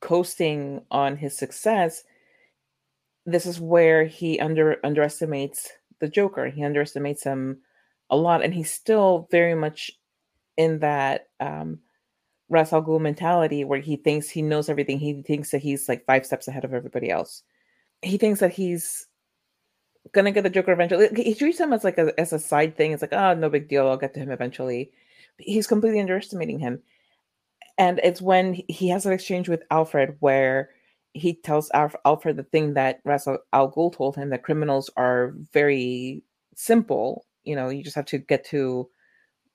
coasting 0.00 0.82
on 0.90 1.16
his 1.16 1.36
success, 1.36 2.04
this 3.26 3.44
is 3.44 3.58
where 3.58 4.04
he 4.04 4.38
under 4.38 4.78
underestimates 4.84 5.70
the 5.98 6.08
Joker. 6.08 6.48
He 6.48 6.62
underestimates 6.62 7.24
him 7.24 7.58
a 8.10 8.16
lot, 8.16 8.44
and 8.44 8.54
he's 8.54 8.70
still 8.70 9.26
very 9.32 9.54
much 9.54 9.90
in 10.56 10.78
that 10.80 11.28
um, 11.40 11.80
Ra's 12.54 12.72
al 12.72 12.98
mentality 12.98 13.64
where 13.64 13.80
he 13.80 13.96
thinks 13.96 14.30
he 14.30 14.42
knows 14.42 14.68
everything. 14.68 14.98
He 14.98 15.22
thinks 15.22 15.50
that 15.50 15.62
he's 15.62 15.88
like 15.88 16.06
five 16.06 16.24
steps 16.24 16.48
ahead 16.48 16.64
of 16.64 16.72
everybody 16.72 17.10
else. 17.10 17.42
He 18.02 18.16
thinks 18.16 18.40
that 18.40 18.52
he's 18.52 19.06
gonna 20.12 20.30
get 20.30 20.42
the 20.42 20.50
Joker 20.50 20.72
eventually. 20.72 21.08
He 21.16 21.34
treats 21.34 21.58
him 21.58 21.72
as 21.72 21.84
like 21.84 21.98
a 21.98 22.18
as 22.18 22.32
a 22.32 22.38
side 22.38 22.76
thing. 22.76 22.92
It's 22.92 23.02
like, 23.02 23.12
oh, 23.12 23.34
no 23.34 23.50
big 23.50 23.68
deal. 23.68 23.88
I'll 23.88 23.96
get 23.96 24.14
to 24.14 24.20
him 24.20 24.30
eventually. 24.30 24.92
He's 25.38 25.66
completely 25.66 26.00
underestimating 26.00 26.60
him. 26.60 26.80
And 27.76 28.00
it's 28.04 28.22
when 28.22 28.62
he 28.68 28.88
has 28.88 29.04
an 29.04 29.12
exchange 29.12 29.48
with 29.48 29.64
Alfred 29.70 30.16
where 30.20 30.70
he 31.12 31.34
tells 31.34 31.70
Alf- 31.72 31.96
Alfred 32.04 32.36
the 32.36 32.44
thing 32.44 32.74
that 32.74 33.00
Ra's 33.04 33.26
al 33.26 33.72
Ghul 33.72 33.92
told 33.92 34.16
him 34.16 34.30
that 34.30 34.44
criminals 34.44 34.90
are 34.96 35.34
very 35.52 36.22
simple. 36.54 37.26
You 37.42 37.56
know, 37.56 37.68
you 37.68 37.82
just 37.82 37.96
have 37.96 38.06
to 38.06 38.18
get 38.18 38.44
to 38.46 38.88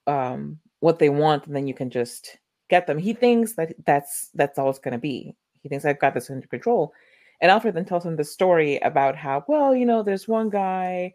um, 0.08 0.60
what 0.80 1.00
they 1.00 1.10
want, 1.10 1.46
and 1.46 1.56
then 1.56 1.68
you 1.68 1.74
can 1.74 1.90
just 1.90 2.38
get 2.70 2.88
them. 2.88 2.98
He 2.98 3.14
thinks 3.14 3.54
that 3.54 3.74
that's 3.86 4.30
that's 4.34 4.58
all 4.58 4.70
it's 4.70 4.80
going 4.80 4.94
to 4.94 4.98
be. 4.98 5.36
He 5.62 5.70
thinks 5.70 5.86
I've 5.86 6.00
got 6.00 6.14
this 6.14 6.30
under 6.30 6.48
control. 6.48 6.94
And 7.42 7.52
Alfred 7.52 7.76
then 7.76 7.86
tells 7.86 8.06
him 8.06 8.16
the 8.16 8.24
story 8.24 8.78
about 8.80 9.16
how, 9.16 9.46
well, 9.48 9.74
you 9.74 9.86
know, 9.86 10.04
there's 10.04 10.28
one 10.28 10.50
guy 10.50 11.14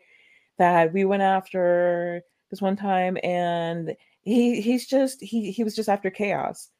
that 0.59 0.93
we 0.93 1.05
went 1.05 1.23
after 1.23 2.23
this 2.51 2.63
one 2.63 2.77
time, 2.77 3.19
and 3.23 3.95
he 4.23 4.61
he's 4.61 4.87
just 4.87 5.21
he 5.23 5.51
he 5.51 5.65
was 5.65 5.77
just 5.77 5.89
after 5.89 6.11
chaos. 6.11 6.71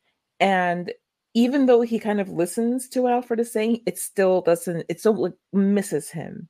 And 0.41 0.93
even 1.35 1.67
though 1.67 1.83
he 1.83 1.99
kind 1.99 2.21
of 2.21 2.29
listens 2.29 2.89
to 2.89 3.03
what 3.03 3.13
Alfred 3.13 3.41
is 3.41 3.53
saying, 3.53 3.81
it 3.87 3.99
still 3.99 4.41
doesn't, 4.43 4.87
it 4.89 5.01
still 5.01 5.15
like 5.15 5.35
misses 5.53 6.11
him. 6.11 6.49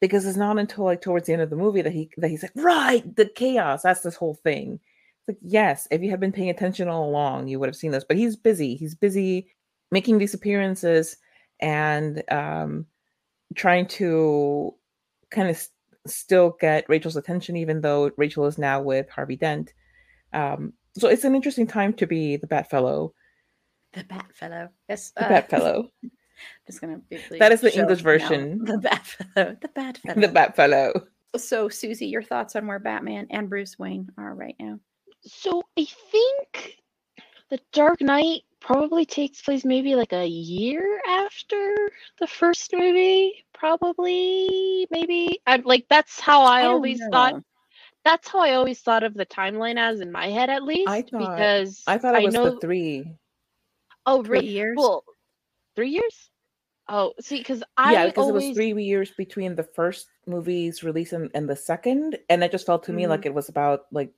Because 0.00 0.26
it's 0.26 0.36
not 0.36 0.58
until 0.58 0.84
like 0.84 1.00
towards 1.00 1.26
the 1.26 1.32
end 1.32 1.42
of 1.42 1.50
the 1.50 1.56
movie 1.56 1.82
that 1.82 1.92
he 1.92 2.10
that 2.18 2.28
he's 2.28 2.42
like, 2.42 2.52
right, 2.56 3.16
the 3.16 3.26
chaos. 3.26 3.82
That's 3.82 4.00
this 4.02 4.16
whole 4.16 4.34
thing. 4.34 4.80
Like, 5.28 5.38
yes, 5.40 5.86
if 5.90 6.02
you 6.02 6.10
have 6.10 6.20
been 6.20 6.32
paying 6.32 6.50
attention 6.50 6.88
all 6.88 7.08
along, 7.08 7.48
you 7.48 7.58
would 7.60 7.68
have 7.68 7.76
seen 7.76 7.92
this. 7.92 8.04
But 8.04 8.16
he's 8.16 8.36
busy. 8.36 8.74
He's 8.74 8.94
busy 8.94 9.48
making 9.90 10.18
these 10.18 10.34
appearances 10.34 11.16
and 11.60 12.22
um 12.30 12.86
trying 13.54 13.86
to 13.86 14.74
kind 15.30 15.48
of 15.50 15.56
st- 15.56 15.70
still 16.06 16.56
get 16.60 16.88
Rachel's 16.88 17.16
attention, 17.16 17.56
even 17.56 17.80
though 17.82 18.10
Rachel 18.16 18.46
is 18.46 18.58
now 18.58 18.80
with 18.82 19.08
Harvey 19.10 19.36
Dent. 19.36 19.72
Um, 20.32 20.72
so 20.98 21.08
it's 21.08 21.24
an 21.24 21.34
interesting 21.36 21.66
time 21.66 21.92
to 21.94 22.06
be 22.06 22.36
the 22.36 22.46
Batfellow. 22.48 23.12
The 23.92 24.04
Batfellow. 24.04 24.70
Yes. 24.88 25.10
The 25.10 25.20
Bat 25.20 25.50
Fellow. 25.50 25.88
Just 26.66 26.80
gonna 26.80 26.98
briefly 26.98 27.38
That 27.38 27.52
is 27.52 27.60
the 27.60 27.76
English 27.78 28.00
now. 28.00 28.04
version. 28.04 28.60
The 28.64 28.78
Batfellow. 28.78 29.60
The 29.60 29.68
Batfellow. 29.68 30.20
The 30.20 30.28
Bat 30.28 30.56
Fellow. 30.56 30.92
So, 31.36 31.68
Susie, 31.68 32.06
your 32.06 32.22
thoughts 32.22 32.56
on 32.56 32.66
where 32.66 32.78
Batman 32.78 33.28
and 33.30 33.48
Bruce 33.48 33.78
Wayne 33.78 34.08
are 34.18 34.34
right 34.34 34.56
now? 34.58 34.80
So 35.24 35.62
I 35.78 35.86
think 36.10 36.78
the 37.50 37.60
Dark 37.72 38.00
Knight 38.00 38.42
probably 38.60 39.04
takes 39.04 39.42
place 39.42 39.64
maybe 39.64 39.94
like 39.94 40.12
a 40.12 40.26
year 40.26 41.00
after 41.08 41.90
the 42.18 42.26
first 42.26 42.72
movie. 42.72 43.44
Probably, 43.54 44.86
maybe. 44.90 45.40
I'm 45.46 45.62
like 45.62 45.86
that's 45.88 46.18
how 46.20 46.42
I, 46.42 46.62
don't 46.62 46.74
always 46.74 47.00
thought. 47.10 47.42
That's 48.04 48.26
how 48.26 48.40
I 48.40 48.54
always 48.54 48.80
thought 48.80 49.04
of 49.04 49.14
the 49.14 49.26
timeline 49.26 49.78
as 49.78 50.00
in 50.00 50.10
my 50.10 50.26
head, 50.28 50.50
at 50.50 50.64
least. 50.64 50.88
I 50.88 51.02
thought- 51.02 51.36
because 51.36 51.82
I 51.86 51.98
thought 51.98 52.16
it 52.16 52.24
was 52.24 52.34
know. 52.34 52.50
the 52.54 52.60
three. 52.60 53.12
oh, 54.06 54.22
Three 54.24 54.40
re- 54.40 54.44
years? 54.46 54.76
Well, 54.76 55.04
three 55.76 55.90
years. 55.90 56.30
Oh, 56.88 57.12
see, 57.20 57.38
because 57.38 57.62
I 57.76 57.92
yeah, 57.92 58.06
because 58.06 58.24
always 58.24 58.44
it 58.44 58.48
was 58.48 58.56
three 58.56 58.82
years 58.82 59.12
between 59.12 59.54
the 59.54 59.62
first 59.62 60.08
movie's 60.26 60.82
release 60.82 61.12
and, 61.12 61.30
and 61.32 61.48
the 61.48 61.54
second, 61.54 62.18
and 62.28 62.42
it 62.42 62.50
just 62.50 62.66
felt 62.66 62.82
to 62.84 62.92
me 62.92 63.04
Mhm. 63.04 63.08
like 63.10 63.24
it 63.24 63.32
was 63.32 63.48
about 63.48 63.86
like 63.92 64.10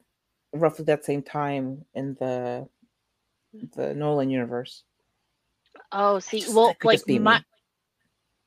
roughly 0.55 0.85
that 0.87 1.05
same 1.05 1.23
time 1.23 1.85
in 1.95 2.15
the 2.21 2.69
the 3.77 3.95
Nolan 3.95 4.31
universe. 4.31 4.85
Oh, 5.93 6.19
see, 6.19 6.41
just- 6.41 6.55
well, 6.55 6.75
like 6.85 7.07
be 7.07 7.15
me. 7.15 7.21
my, 7.21 7.43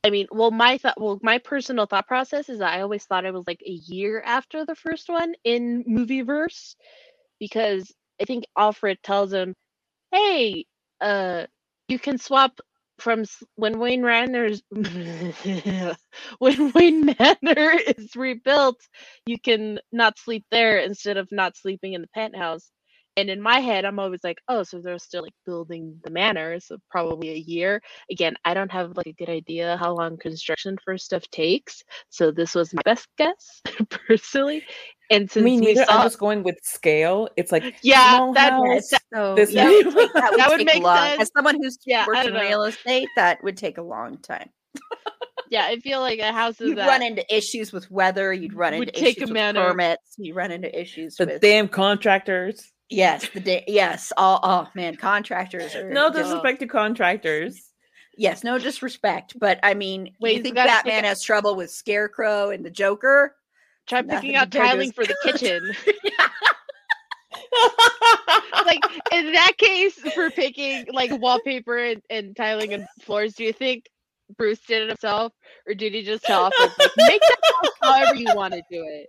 I 0.03 0.09
mean, 0.09 0.27
well, 0.31 0.51
my 0.51 0.77
thought, 0.77 0.99
well, 0.99 1.19
my 1.23 1.39
personal 1.39 1.85
thought 1.85 2.07
process 2.07 2.49
is 2.49 2.59
that 2.59 2.73
I 2.73 2.81
always 2.81 3.05
thought 3.05 3.25
it 3.25 3.33
was 3.33 3.47
like 3.47 3.61
a 3.65 3.71
year 3.71 4.21
after 4.25 4.65
the 4.65 4.75
first 4.75 5.09
one 5.09 5.33
in 5.43 5.83
movie 5.87 6.21
verse, 6.21 6.75
because 7.39 7.93
I 8.21 8.25
think 8.25 8.45
Alfred 8.57 8.99
tells 9.03 9.33
him, 9.33 9.55
"Hey, 10.11 10.65
uh, 11.01 11.47
you 11.89 11.99
can 11.99 12.17
swap 12.17 12.59
from 12.99 13.25
when 13.55 13.79
Wayne 13.79 14.01
Manor's 14.03 14.63
when 16.39 16.71
Wayne 16.73 17.05
Manor 17.05 17.71
is 17.97 18.15
rebuilt, 18.15 18.79
you 19.25 19.39
can 19.39 19.79
not 19.91 20.19
sleep 20.19 20.45
there 20.51 20.79
instead 20.79 21.17
of 21.17 21.29
not 21.31 21.57
sleeping 21.57 21.93
in 21.93 22.01
the 22.01 22.09
penthouse." 22.09 22.69
And 23.17 23.29
in 23.31 23.41
my 23.41 23.59
head, 23.59 23.83
I'm 23.83 23.97
always 23.99 24.23
like, 24.23 24.37
oh, 24.47 24.61
so 24.63 24.79
they're 24.79 24.99
still 24.99 25.23
like 25.23 25.33
building 25.45 25.99
the 26.03 26.11
manor, 26.11 26.59
so 26.59 26.77
probably 26.91 27.29
a 27.31 27.35
year. 27.35 27.81
Again, 28.11 28.35
I 28.45 28.53
don't 28.53 28.71
have 28.71 28.95
like 28.95 29.07
a 29.07 29.13
good 29.13 29.27
idea 29.29 29.75
how 29.77 29.95
long 29.95 30.17
construction 30.17 30.77
for 30.85 30.97
stuff 30.99 31.23
takes, 31.31 31.83
so 32.09 32.31
this 32.31 32.53
was 32.53 32.73
my 32.75 32.81
best 32.85 33.07
guess 33.17 33.61
personally. 33.89 34.63
And 35.09 35.31
since 35.31 35.43
me 35.43 35.55
we 35.59 35.65
neither. 35.67 35.85
saw, 35.85 35.97
I'm 35.97 36.03
just 36.03 36.19
going 36.19 36.43
with 36.43 36.57
scale. 36.61 37.27
It's 37.37 37.51
like 37.51 37.75
yeah, 37.81 38.17
small 38.17 38.33
that, 38.33 38.51
house, 38.53 38.89
that- 38.91 39.01
So, 39.13 39.35
This 39.35 39.51
yeah, 39.51 39.63
many- 39.65 39.83
would 39.83 39.93
that 39.95 39.95
would, 40.31 40.39
That 40.39 40.49
would 40.49 40.57
take 40.59 40.65
make 40.67 40.83
long. 40.83 40.97
sense. 40.97 41.21
As 41.23 41.31
someone 41.35 41.55
who's 41.61 41.77
Yeah, 41.85 42.05
worked 42.05 42.25
in 42.27 42.33
know. 42.33 42.41
real 42.41 42.63
estate, 42.65 43.07
that 43.15 43.43
would 43.43 43.57
take 43.57 43.77
a 43.79 43.81
long 43.81 44.17
time. 44.19 44.49
yeah, 45.49 45.65
I 45.65 45.77
feel 45.79 46.01
like 46.01 46.19
a 46.19 46.31
house 46.33 46.59
of 46.61 46.67
You'd 46.67 46.77
that. 46.77 46.87
run 46.87 47.01
into 47.01 47.23
issues 47.35 47.71
with 47.73 47.89
weather. 47.89 48.31
You'd 48.33 48.53
run 48.53 48.73
into 48.75 49.01
issues 49.01 49.21
with 49.21 49.31
manor. 49.31 49.69
permits. 49.71 50.13
You 50.17 50.33
run 50.35 50.51
into 50.51 50.77
issues 50.79 51.15
the 51.15 51.25
with 51.25 51.41
damn 51.41 51.67
contractors. 51.67 52.71
Yes, 52.89 53.27
the 53.33 53.39
day. 53.39 53.63
Yes, 53.67 54.11
all 54.17 54.39
oh 54.43 54.67
man, 54.73 54.95
contractors 54.95 55.75
are 55.75 55.89
No 55.89 56.09
just- 56.09 56.23
disrespect 56.23 56.59
to 56.61 56.67
contractors. 56.67 57.63
Yes, 58.19 58.43
no 58.43 58.57
disrespect, 58.57 59.35
but 59.39 59.59
I 59.61 59.75
mean, 59.75 60.15
Wait, 60.19 60.31
you 60.31 60.37
you 60.37 60.43
think 60.43 60.55
gotta 60.55 60.69
take 60.69 60.85
Batman 60.85 61.03
has 61.03 61.21
trouble 61.21 61.55
with 61.55 61.69
Scarecrow 61.69 62.49
and 62.49 62.65
the 62.65 62.71
Joker? 62.71 63.35
Try 63.87 64.01
nothing 64.01 64.21
picking 64.21 64.35
out 64.35 64.51
tiling 64.51 64.91
for 64.91 65.05
the 65.05 65.15
kitchen. 65.23 65.71
Yeah. 66.03 66.27
like 68.65 68.83
in 69.13 69.31
that 69.33 69.53
case, 69.57 69.93
for 70.13 70.29
picking 70.31 70.85
like 70.91 71.11
wallpaper 71.21 71.77
and, 71.77 72.01
and 72.09 72.35
tiling 72.35 72.73
and 72.73 72.87
floors, 73.01 73.33
do 73.33 73.43
you 73.43 73.53
think 73.53 73.85
Bruce 74.35 74.59
did 74.67 74.83
it 74.83 74.87
himself, 74.89 75.31
or 75.67 75.73
did 75.73 75.93
he 75.93 76.03
just 76.03 76.23
tell 76.25 76.45
Alfred 76.45 76.71
like 76.79 76.91
make 76.97 77.21
that 77.21 77.37
house 77.53 77.71
however 77.81 78.15
you 78.15 78.33
want 78.35 78.53
to 78.53 78.61
do 78.69 78.83
it? 78.83 79.07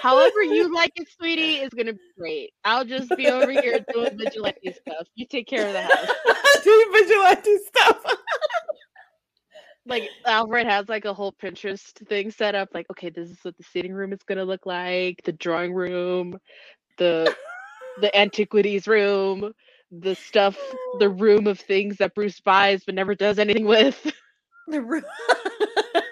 However 0.00 0.42
you 0.42 0.74
like 0.74 0.92
it, 0.96 1.08
sweetie, 1.18 1.56
is 1.56 1.70
gonna 1.70 1.92
be 1.94 2.00
great. 2.18 2.52
I'll 2.64 2.84
just 2.84 3.14
be 3.16 3.28
over 3.28 3.50
here 3.50 3.84
doing 3.92 4.16
vigilante 4.18 4.72
stuff. 4.72 5.06
You 5.14 5.26
take 5.26 5.46
care 5.46 5.66
of 5.66 5.72
the 5.72 5.82
house. 5.82 6.10
Doing 6.64 6.86
vigilante 6.92 7.58
stuff. 7.66 7.98
Like 9.86 10.10
Alfred 10.26 10.66
has 10.66 10.88
like 10.88 11.06
a 11.06 11.14
whole 11.14 11.32
Pinterest 11.32 11.92
thing 12.08 12.30
set 12.30 12.54
up. 12.54 12.68
Like, 12.74 12.86
okay, 12.90 13.10
this 13.10 13.30
is 13.30 13.38
what 13.42 13.56
the 13.56 13.64
sitting 13.64 13.92
room 13.94 14.12
is 14.12 14.20
gonna 14.26 14.44
look 14.44 14.66
like. 14.66 15.20
The 15.24 15.32
drawing 15.32 15.72
room, 15.74 16.38
the 16.98 17.34
the 18.00 18.16
antiquities 18.18 18.86
room, 18.86 19.52
the 19.90 20.14
stuff, 20.14 20.58
the 21.00 21.08
room 21.08 21.46
of 21.46 21.58
things 21.60 21.96
that 21.96 22.14
Bruce 22.14 22.40
buys 22.40 22.84
but 22.84 22.94
never 22.94 23.14
does 23.14 23.38
anything 23.38 23.64
with. 23.66 24.12
The 24.68 24.82
room. 24.82 25.04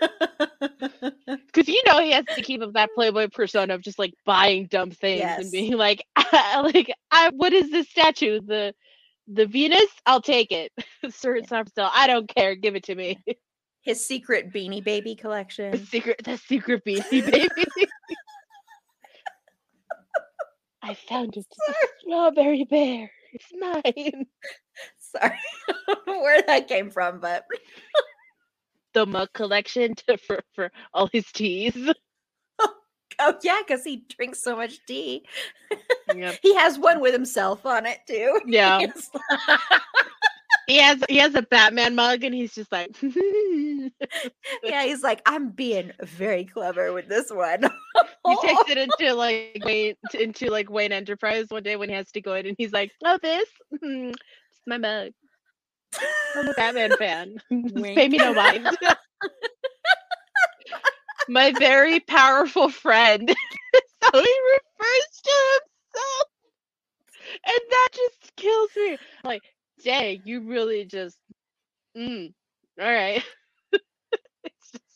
Because 1.46 1.68
you 1.68 1.82
know 1.86 1.98
he 2.00 2.12
has 2.12 2.24
to 2.36 2.42
keep 2.42 2.62
up 2.62 2.72
that 2.74 2.90
Playboy 2.94 3.28
persona 3.28 3.74
of 3.74 3.82
just 3.82 3.98
like 3.98 4.14
buying 4.24 4.66
dumb 4.66 4.90
things 4.90 5.20
Yes. 5.20 5.42
and 5.42 5.52
being 5.52 5.72
like, 5.76 6.04
like, 6.32 6.92
I, 7.10 7.30
what 7.34 7.52
is 7.52 7.70
this 7.70 7.88
statue? 7.90 8.40
The 8.40 8.74
the 9.26 9.46
Venus? 9.46 9.88
I'll 10.06 10.22
take 10.22 10.52
it. 10.52 10.72
Sir, 11.10 11.36
it's 11.36 11.50
not 11.50 11.68
still. 11.68 11.90
I 11.92 12.06
don't 12.06 12.28
care. 12.28 12.54
Give 12.54 12.76
it 12.76 12.84
to 12.84 12.94
me. 12.94 13.18
His 13.82 14.04
secret 14.04 14.52
Beanie 14.52 14.82
Baby 14.84 15.14
The 15.14 15.20
collection. 15.22 15.86
secret, 15.86 16.20
the 16.24 16.36
secret 16.38 16.84
beanie 16.84 17.10
baby. 17.30 17.48
I 20.82 20.94
found 20.94 21.36
it. 21.36 21.46
Strawberry 22.00 22.64
bear. 22.64 23.10
It's 23.32 23.46
mine. 23.58 24.26
Sorry, 24.98 25.38
I 25.68 25.74
don't 25.86 26.06
know 26.06 26.20
where 26.20 26.40
that 26.42 26.68
came 26.68 26.90
from, 26.90 27.20
but 27.20 27.44
The 28.98 29.06
mug 29.06 29.32
collection 29.32 29.94
to, 29.94 30.18
for 30.18 30.40
for 30.56 30.72
all 30.92 31.08
his 31.12 31.30
teas. 31.30 31.72
oh 33.20 33.34
yeah, 33.44 33.60
because 33.64 33.84
he 33.84 34.04
drinks 34.08 34.42
so 34.42 34.56
much 34.56 34.84
tea. 34.86 35.24
Yep. 36.12 36.40
He 36.42 36.52
has 36.56 36.80
one 36.80 37.00
with 37.00 37.12
himself 37.12 37.64
on 37.64 37.86
it 37.86 38.00
too. 38.08 38.40
Yeah. 38.46 38.80
He 40.66 40.76
has 40.78 41.02
he 41.08 41.16
has 41.16 41.34
a 41.34 41.40
Batman 41.40 41.94
mug 41.94 42.24
and 42.24 42.34
he's 42.34 42.54
just 42.54 42.70
like 42.70 42.94
yeah, 43.00 44.82
he's 44.84 45.02
like, 45.02 45.22
I'm 45.24 45.48
being 45.50 45.92
very 46.02 46.44
clever 46.44 46.92
with 46.92 47.08
this 47.08 47.30
one. 47.30 47.62
he 48.26 48.36
takes 48.42 48.68
it 48.68 48.76
into 48.76 49.14
like 49.14 49.62
Wayne 49.64 49.94
into 50.12 50.50
like 50.50 50.68
Wayne 50.68 50.92
Enterprise 50.92 51.46
one 51.48 51.62
day 51.62 51.76
when 51.76 51.88
he 51.88 51.94
has 51.94 52.10
to 52.12 52.20
go 52.20 52.34
in 52.34 52.46
and 52.46 52.56
he's 52.58 52.72
like, 52.72 52.90
Oh 53.02 53.18
this? 53.22 53.48
It's 53.80 54.66
my 54.66 54.76
mug. 54.76 55.12
I'm 56.36 56.48
a 56.48 56.54
Batman 56.54 56.96
fan. 56.96 57.36
Pay 57.82 58.08
me 58.08 58.18
no 58.18 58.34
mind. 58.34 58.66
my 61.28 61.52
very 61.58 62.00
powerful 62.00 62.68
friend. 62.68 63.28
so 64.04 64.10
he 64.12 64.18
refers 64.18 65.20
to 65.24 65.32
himself. 65.52 66.26
And 67.46 67.60
that 67.70 67.88
just 67.94 68.36
kills 68.36 68.70
me. 68.76 68.98
Like, 69.24 69.42
dang, 69.84 70.22
you 70.24 70.48
really 70.48 70.84
just 70.84 71.18
mm, 71.96 72.32
all 72.80 72.92
right. 72.92 73.22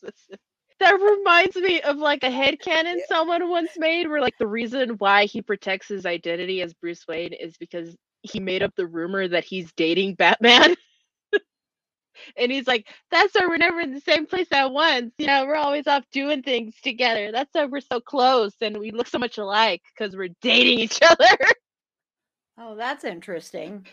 just, 0.01 0.35
that 0.79 0.93
reminds 0.93 1.55
me 1.55 1.81
of 1.81 1.97
like 1.97 2.23
a 2.23 2.31
head 2.31 2.57
headcanon 2.59 2.97
someone 3.07 3.49
once 3.49 3.71
made 3.77 4.07
where 4.07 4.21
like 4.21 4.37
the 4.39 4.47
reason 4.47 4.89
why 4.97 5.25
he 5.25 5.41
protects 5.41 5.87
his 5.87 6.05
identity 6.05 6.61
as 6.61 6.73
Bruce 6.73 7.05
Wayne 7.07 7.33
is 7.33 7.55
because 7.57 7.95
he 8.23 8.39
made 8.39 8.63
up 8.63 8.73
the 8.75 8.87
rumor 8.87 9.27
that 9.27 9.43
he's 9.43 9.71
dating 9.73 10.15
Batman. 10.15 10.75
and 12.37 12.51
he's 12.51 12.67
like, 12.67 12.87
That's 13.11 13.33
why 13.35 13.45
we're 13.47 13.57
never 13.57 13.79
in 13.81 13.93
the 13.93 14.01
same 14.01 14.25
place 14.25 14.47
at 14.51 14.71
once. 14.71 15.13
You 15.17 15.27
know, 15.27 15.45
we're 15.45 15.55
always 15.55 15.85
off 15.87 16.03
doing 16.11 16.41
things 16.41 16.73
together. 16.81 17.31
That's 17.31 17.53
why 17.53 17.65
we're 17.65 17.81
so 17.81 17.99
close 17.99 18.53
and 18.61 18.77
we 18.77 18.91
look 18.91 19.07
so 19.07 19.19
much 19.19 19.37
alike 19.37 19.81
because 19.95 20.15
we're 20.15 20.33
dating 20.41 20.79
each 20.79 20.99
other. 21.07 21.37
Oh, 22.57 22.75
that's 22.75 23.03
interesting. 23.03 23.85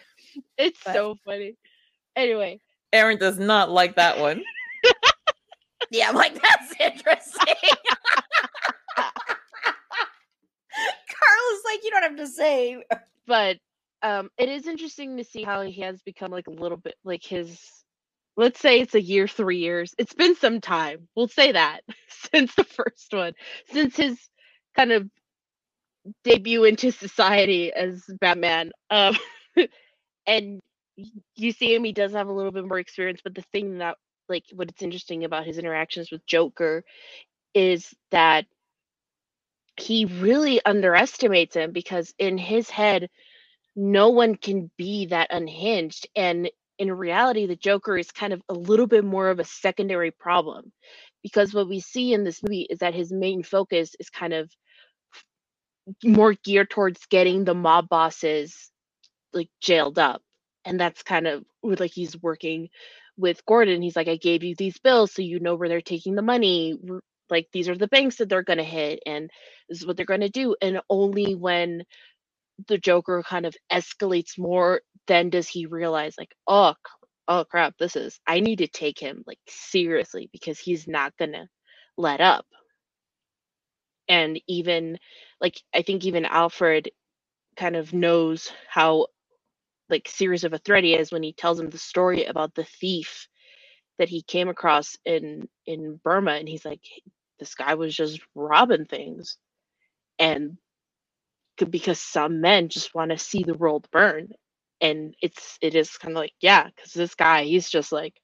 It's 0.56 0.80
but... 0.84 0.94
so 0.94 1.16
funny. 1.24 1.56
Anyway, 2.16 2.60
Aaron 2.92 3.18
does 3.18 3.38
not 3.38 3.70
like 3.70 3.96
that 3.96 4.18
one. 4.18 4.42
yeah, 5.90 6.08
I'm 6.08 6.14
like, 6.14 6.34
that's 6.34 6.74
interesting. 6.78 7.54
Carla's 11.20 11.62
like, 11.64 11.84
you 11.84 11.90
don't 11.90 12.02
have 12.02 12.16
to 12.16 12.26
say. 12.26 12.84
But 13.26 13.58
um 14.02 14.30
it 14.38 14.48
is 14.48 14.66
interesting 14.66 15.16
to 15.18 15.24
see 15.24 15.42
how 15.42 15.62
he 15.62 15.82
has 15.82 16.02
become 16.02 16.30
like 16.32 16.48
a 16.48 16.52
little 16.52 16.78
bit 16.78 16.94
like 17.04 17.24
his 17.24 17.60
let's 18.36 18.60
say 18.60 18.80
it's 18.80 18.94
a 18.94 19.02
year, 19.02 19.28
three 19.28 19.58
years. 19.58 19.94
It's 19.98 20.14
been 20.14 20.34
some 20.36 20.60
time. 20.60 21.08
We'll 21.14 21.28
say 21.28 21.52
that 21.52 21.80
since 22.32 22.54
the 22.54 22.64
first 22.64 23.12
one, 23.12 23.34
since 23.72 23.96
his 23.96 24.18
kind 24.76 24.92
of 24.92 25.08
debut 26.24 26.64
into 26.64 26.90
society 26.92 27.72
as 27.72 28.04
Batman. 28.20 28.72
Um, 28.90 29.16
and 30.26 30.60
you 31.36 31.52
see 31.52 31.74
him, 31.74 31.84
he 31.84 31.92
does 31.92 32.12
have 32.12 32.28
a 32.28 32.32
little 32.32 32.52
bit 32.52 32.66
more 32.66 32.78
experience. 32.78 33.20
But 33.22 33.34
the 33.34 33.44
thing 33.52 33.78
that, 33.78 33.96
like, 34.28 34.44
what 34.54 34.68
it's 34.70 34.82
interesting 34.82 35.24
about 35.24 35.46
his 35.46 35.58
interactions 35.58 36.10
with 36.10 36.26
Joker 36.26 36.84
is 37.54 37.94
that 38.10 38.46
he 39.78 40.04
really 40.06 40.64
underestimates 40.64 41.56
him 41.56 41.72
because 41.72 42.14
in 42.18 42.38
his 42.38 42.70
head, 42.70 43.08
no 43.76 44.10
one 44.10 44.36
can 44.36 44.70
be 44.78 45.06
that 45.06 45.28
unhinged. 45.32 46.08
And 46.16 46.50
in 46.78 46.92
reality, 46.92 47.46
the 47.46 47.56
Joker 47.56 47.98
is 47.98 48.10
kind 48.12 48.32
of 48.32 48.42
a 48.48 48.54
little 48.54 48.86
bit 48.86 49.04
more 49.04 49.28
of 49.30 49.40
a 49.40 49.44
secondary 49.44 50.10
problem 50.10 50.72
because 51.22 51.54
what 51.54 51.68
we 51.68 51.80
see 51.80 52.12
in 52.14 52.24
this 52.24 52.42
movie 52.42 52.66
is 52.70 52.80
that 52.80 52.94
his 52.94 53.12
main 53.12 53.42
focus 53.42 53.94
is 54.00 54.10
kind 54.10 54.32
of 54.34 54.50
more 56.04 56.34
geared 56.44 56.70
towards 56.70 57.06
getting 57.06 57.44
the 57.44 57.54
mob 57.54 57.88
bosses 57.88 58.70
like 59.34 59.50
jailed 59.62 59.98
up. 59.98 60.22
And 60.66 60.78
that's 60.80 61.02
kind 61.04 61.28
of 61.28 61.44
like 61.64 61.92
he's 61.92 62.20
working 62.22 62.70
with 63.18 63.44
Gordon. 63.46 63.82
He's 63.82 63.96
like, 63.96 64.08
I 64.08 64.16
gave 64.16 64.44
you 64.44 64.56
these 64.56 64.78
bills 64.78 65.12
so 65.12 65.22
you 65.22 65.40
know 65.40 65.56
where 65.56 65.70
they're 65.70 65.82
taking 65.82 66.16
the 66.16 66.22
money. 66.22 66.78
Like, 67.30 67.48
these 67.52 67.70
are 67.70 67.76
the 67.78 67.88
banks 67.88 68.16
that 68.16 68.28
they're 68.28 68.42
going 68.44 68.58
to 68.58 68.64
hit, 68.64 69.00
and 69.06 69.30
this 69.68 69.80
is 69.80 69.86
what 69.86 69.96
they're 69.96 70.06
going 70.06 70.22
to 70.22 70.30
do. 70.30 70.56
And 70.60 70.80
only 70.90 71.36
when 71.36 71.84
the 72.68 72.78
Joker 72.78 73.22
kind 73.26 73.46
of 73.46 73.56
escalates 73.72 74.38
more, 74.38 74.82
then 75.08 75.30
does 75.30 75.48
he 75.48 75.66
realize, 75.66 76.14
like, 76.18 76.34
oh, 76.48 76.74
oh 77.28 77.44
crap, 77.50 77.74
this 77.78 77.96
is, 77.96 78.20
I 78.26 78.40
need 78.40 78.58
to 78.58 78.68
take 78.68 78.98
him 79.00 79.24
like 79.26 79.38
seriously 79.48 80.30
because 80.32 80.58
he's 80.58 80.88
not 80.88 81.14
to 81.32 81.48
let 81.98 82.20
up. 82.20 82.46
And 84.08 84.40
even, 84.48 84.98
like, 85.40 85.60
I 85.74 85.82
think 85.82 86.04
even 86.04 86.24
Alfred 86.26 86.90
kind 87.56 87.76
of 87.76 87.92
knows 87.94 88.52
how 88.68 89.06
like 89.90 90.08
serious 90.08 90.44
of 90.44 90.54
a 90.54 90.58
threat 90.58 90.84
he 90.84 90.94
is 90.94 91.12
when 91.12 91.24
he 91.24 91.34
tells 91.34 91.60
him 91.60 91.70
the 91.70 91.78
story 91.78 92.24
about 92.26 92.54
the 92.56 92.64
thief 92.64 93.28
that 93.98 94.08
he 94.10 94.22
came 94.22 94.48
across 94.48 94.96
in 95.04 95.48
in 95.66 96.00
Burma 96.04 96.32
and 96.32 96.48
he's 96.48 96.64
like 96.64 96.82
this 97.40 97.54
guy 97.54 97.74
was 97.74 97.94
just 97.96 98.20
robbing 98.34 98.86
things 98.86 99.38
and 100.18 100.58
because 101.66 102.00
some 102.00 102.40
men 102.40 102.68
just 102.68 102.94
want 102.94 103.10
to 103.10 103.18
see 103.18 103.42
the 103.44 103.54
world 103.54 103.88
burn 103.92 104.28
and 104.80 105.14
it's 105.22 105.58
it 105.62 105.74
is 105.74 105.90
kind 105.98 106.12
of 106.12 106.20
like 106.20 106.32
yeah 106.40 106.68
because 106.74 106.92
this 106.92 107.14
guy 107.14 107.44
he's 107.44 107.68
just 107.70 107.92
like 107.92 108.14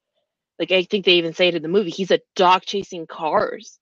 like 0.58 0.72
i 0.72 0.82
think 0.84 1.04
they 1.04 1.14
even 1.14 1.34
say 1.34 1.48
it 1.48 1.54
in 1.54 1.62
the 1.62 1.68
movie 1.68 1.90
he's 1.90 2.10
a 2.10 2.20
dog 2.36 2.62
chasing 2.64 3.06
cars. 3.06 3.78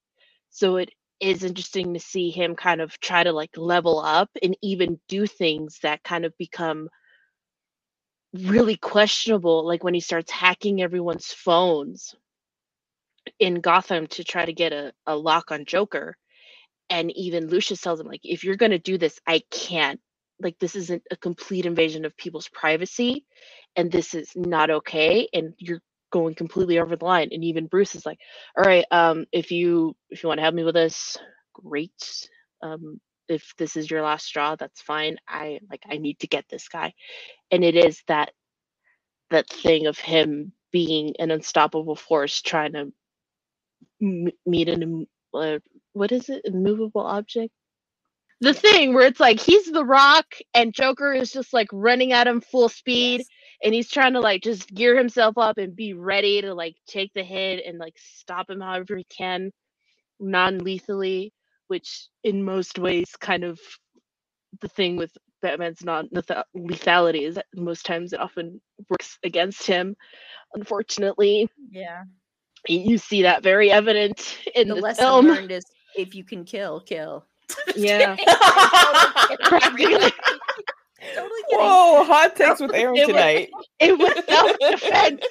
So 0.50 0.76
it 0.76 0.90
is 1.20 1.44
interesting 1.44 1.94
to 1.94 2.00
see 2.00 2.30
him 2.30 2.56
kind 2.56 2.80
of 2.80 2.98
try 3.00 3.24
to 3.24 3.32
like 3.32 3.56
level 3.56 4.00
up 4.00 4.30
and 4.42 4.56
even 4.62 5.00
do 5.08 5.26
things 5.26 5.78
that 5.82 6.04
kind 6.04 6.24
of 6.24 6.36
become 6.38 6.88
really 8.34 8.76
questionable 8.76 9.66
like 9.66 9.84
when 9.84 9.94
he 9.94 10.00
starts 10.00 10.30
hacking 10.30 10.82
everyone's 10.82 11.28
phones 11.28 12.14
in 13.38 13.60
gotham 13.60 14.06
to 14.08 14.24
try 14.24 14.44
to 14.44 14.52
get 14.52 14.72
a, 14.72 14.92
a 15.06 15.16
lock 15.16 15.52
on 15.52 15.64
joker 15.64 16.16
and 16.90 17.10
even 17.16 17.48
Lucius 17.48 17.80
tells 17.80 18.00
him 18.00 18.06
like 18.06 18.20
if 18.24 18.44
you're 18.44 18.56
going 18.56 18.72
to 18.72 18.78
do 18.78 18.98
this 18.98 19.20
I 19.26 19.42
can't. 19.50 20.00
Like 20.40 20.58
this 20.60 20.76
isn't 20.76 21.02
a 21.10 21.16
complete 21.16 21.66
invasion 21.66 22.04
of 22.04 22.16
people's 22.16 22.48
privacy 22.48 23.24
and 23.76 23.90
this 23.92 24.14
is 24.14 24.30
not 24.36 24.70
okay 24.70 25.28
and 25.32 25.54
you're 25.58 25.82
going 26.12 26.34
completely 26.34 26.78
over 26.78 26.96
the 26.96 27.04
line. 27.04 27.28
And 27.32 27.44
even 27.44 27.66
Bruce 27.66 27.94
is 27.94 28.06
like 28.06 28.18
all 28.58 28.64
right 28.64 28.86
um 28.90 29.26
if 29.32 29.50
you 29.52 29.96
if 30.10 30.22
you 30.22 30.28
want 30.28 30.38
to 30.38 30.42
help 30.42 30.54
me 30.54 30.64
with 30.64 30.74
this 30.74 31.16
great. 31.54 32.28
Um 32.62 33.00
if 33.28 33.54
this 33.58 33.76
is 33.76 33.90
your 33.90 34.02
last 34.02 34.26
straw 34.26 34.56
that's 34.56 34.82
fine. 34.82 35.18
I 35.28 35.60
like 35.70 35.82
I 35.90 35.98
need 35.98 36.20
to 36.20 36.28
get 36.28 36.46
this 36.50 36.68
guy. 36.68 36.94
And 37.50 37.64
it 37.64 37.76
is 37.76 38.02
that 38.08 38.32
that 39.30 39.48
thing 39.48 39.86
of 39.86 39.98
him 39.98 40.52
being 40.72 41.14
an 41.18 41.30
unstoppable 41.30 41.96
force 41.96 42.42
trying 42.42 42.72
to 42.74 42.92
m- 44.02 44.28
meet 44.46 44.68
an 44.68 45.06
uh, 45.34 45.58
what 45.94 46.12
is 46.12 46.28
it? 46.28 46.42
Immovable 46.44 47.00
object. 47.00 47.52
The 48.40 48.52
thing 48.52 48.92
where 48.92 49.06
it's 49.06 49.20
like 49.20 49.40
he's 49.40 49.70
the 49.70 49.84
rock 49.84 50.26
and 50.52 50.74
Joker 50.74 51.12
is 51.12 51.32
just 51.32 51.52
like 51.52 51.68
running 51.72 52.12
at 52.12 52.26
him 52.26 52.40
full 52.40 52.68
speed 52.68 53.20
yes. 53.20 53.28
and 53.62 53.72
he's 53.72 53.88
trying 53.88 54.12
to 54.14 54.20
like 54.20 54.42
just 54.42 54.68
gear 54.74 54.96
himself 54.96 55.38
up 55.38 55.56
and 55.56 55.74
be 55.74 55.94
ready 55.94 56.42
to 56.42 56.52
like 56.52 56.74
take 56.86 57.12
the 57.14 57.22
hit 57.22 57.64
and 57.64 57.78
like 57.78 57.94
stop 57.96 58.50
him 58.50 58.60
however 58.60 58.96
he 58.96 59.04
can 59.04 59.50
non-lethally, 60.20 61.32
which 61.68 62.08
in 62.22 62.44
most 62.44 62.78
ways 62.78 63.10
kind 63.18 63.44
of 63.44 63.58
the 64.60 64.68
thing 64.68 64.96
with 64.96 65.16
Batman's 65.42 65.84
non 65.84 66.08
lethality 66.08 67.22
is 67.22 67.36
that 67.36 67.46
most 67.54 67.84
times 67.84 68.12
it 68.12 68.20
often 68.20 68.60
works 68.88 69.18
against 69.22 69.66
him, 69.66 69.94
unfortunately. 70.54 71.48
Yeah. 71.70 72.04
You 72.66 72.96
see 72.96 73.22
that 73.22 73.42
very 73.42 73.70
evident 73.70 74.38
in 74.54 74.68
the, 74.68 74.74
the 74.76 74.80
lesson 74.80 75.04
film. 75.04 75.26
learned 75.26 75.52
is 75.52 75.64
if 75.96 76.14
you 76.14 76.24
can 76.24 76.44
kill, 76.44 76.80
kill. 76.80 77.24
Yeah. 77.76 78.16
totally. 79.44 79.86
Whoa, 81.50 82.04
hot 82.04 82.34
takes 82.36 82.60
with 82.60 82.72
Aaron 82.74 82.96
It 82.96 83.00
was- 83.00 83.08
tonight. 83.08 83.50
It 83.78 83.98
was 83.98 84.24
self 84.24 84.56
defense. 84.58 85.22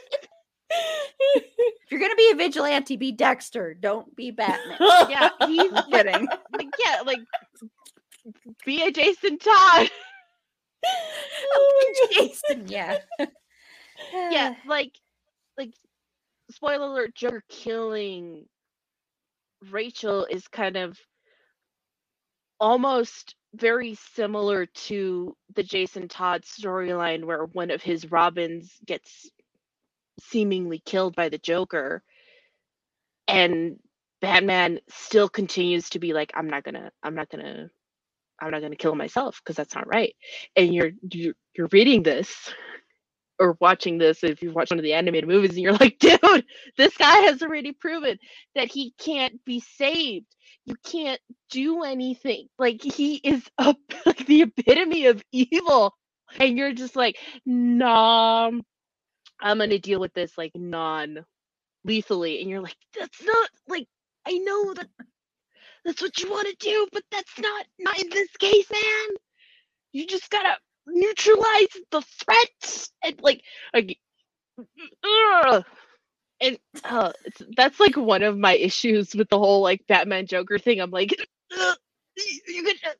If 1.35 1.91
you're 1.91 1.99
gonna 1.99 2.15
be 2.15 2.29
a 2.31 2.35
vigilante, 2.35 2.95
be 2.95 3.11
Dexter. 3.11 3.73
Don't 3.75 4.15
be 4.15 4.31
Batman. 4.31 4.77
Yeah, 5.09 5.29
he's 5.47 5.71
kidding. 5.91 6.27
like, 6.55 6.67
yeah, 6.83 7.01
like 7.05 7.19
be 8.65 8.81
a 8.83 8.91
Jason 8.91 9.37
Todd. 9.37 9.89
Oh 10.85 12.07
Jason, 12.11 12.67
yeah. 12.67 12.97
yeah, 14.13 14.55
like 14.67 14.93
like 15.57 15.73
spoiler 16.51 16.87
alert, 16.87 17.15
Joker 17.15 17.43
killing 17.49 18.45
Rachel 19.71 20.25
is 20.25 20.47
kind 20.47 20.77
of 20.77 20.97
almost 22.59 23.35
very 23.55 23.95
similar 23.95 24.65
to 24.65 25.35
the 25.55 25.63
Jason 25.63 26.07
Todd 26.07 26.43
storyline 26.43 27.25
where 27.25 27.45
one 27.45 27.71
of 27.71 27.83
his 27.83 28.09
Robins 28.11 28.71
gets 28.85 29.29
seemingly 30.19 30.81
killed 30.85 31.15
by 31.15 31.29
the 31.29 31.37
Joker 31.37 32.03
and 33.27 33.77
Batman 34.21 34.79
still 34.89 35.29
continues 35.29 35.89
to 35.89 35.99
be 35.99 36.13
like 36.13 36.31
I'm 36.35 36.49
not 36.49 36.63
going 36.63 36.75
to 36.75 36.91
I'm 37.03 37.15
not 37.15 37.29
going 37.29 37.43
to 37.43 37.69
I'm 38.39 38.51
not 38.51 38.59
going 38.59 38.71
to 38.71 38.77
kill 38.77 38.95
myself 38.95 39.41
because 39.43 39.55
that's 39.55 39.75
not 39.75 39.87
right. 39.87 40.15
And 40.55 40.73
you're, 40.73 40.91
you're 41.11 41.35
you're 41.55 41.69
reading 41.71 42.03
this 42.03 42.53
or 43.43 43.57
watching 43.59 43.97
this 43.97 44.23
if 44.23 44.41
you've 44.41 44.55
watched 44.55 44.71
one 44.71 44.79
of 44.79 44.83
the 44.83 44.93
animated 44.93 45.29
movies 45.29 45.51
and 45.51 45.59
you're 45.59 45.73
like, 45.73 45.99
dude, 46.01 46.45
this 46.77 46.95
guy 46.97 47.17
has 47.21 47.43
already 47.43 47.73
proven 47.73 48.17
that 48.55 48.69
he 48.69 48.93
can't 48.97 49.43
be 49.45 49.59
saved. 49.59 50.27
You 50.65 50.75
can't 50.85 51.19
do 51.51 51.83
anything. 51.83 52.47
Like 52.57 52.81
he 52.81 53.15
is 53.15 53.43
a, 53.59 53.75
like 54.05 54.25
the 54.25 54.43
epitome 54.43 55.07
of 55.07 55.23
evil. 55.31 55.93
And 56.39 56.57
you're 56.57 56.73
just 56.73 56.95
like, 56.95 57.17
nah, 57.45 58.47
I'm 59.41 59.57
gonna 59.59 59.79
deal 59.79 59.99
with 59.99 60.13
this 60.13 60.37
like 60.37 60.53
non 60.55 61.25
lethally. 61.85 62.41
And 62.41 62.49
you're 62.49 62.61
like, 62.61 62.77
that's 62.97 63.23
not 63.23 63.49
like 63.67 63.87
I 64.25 64.37
know 64.39 64.73
that 64.75 64.87
that's 65.85 66.01
what 66.01 66.19
you 66.19 66.31
want 66.31 66.47
to 66.47 66.55
do, 66.59 66.87
but 66.93 67.03
that's 67.11 67.39
not 67.39 67.65
not 67.79 67.99
in 67.99 68.09
this 68.09 68.29
case, 68.39 68.71
man. 68.71 69.17
You 69.91 70.07
just 70.07 70.29
gotta 70.31 70.57
neutralize 70.87 71.67
the 71.91 72.01
threat 72.01 72.89
and 73.03 73.21
like 73.21 73.43
like 73.73 73.99
ugh. 75.03 75.65
and 76.41 76.57
uh, 76.83 77.11
that's 77.55 77.79
like 77.79 77.97
one 77.97 78.23
of 78.23 78.37
my 78.37 78.53
issues 78.55 79.15
with 79.15 79.29
the 79.29 79.39
whole 79.39 79.61
like 79.61 79.85
Batman 79.87 80.27
Joker 80.27 80.59
thing. 80.59 80.79
I'm 80.79 80.91
like, 80.91 81.15
"Ugh, 81.59 81.77
you, 82.17 82.41
you 82.55 82.63
could 82.63 82.79
just, 82.81 82.97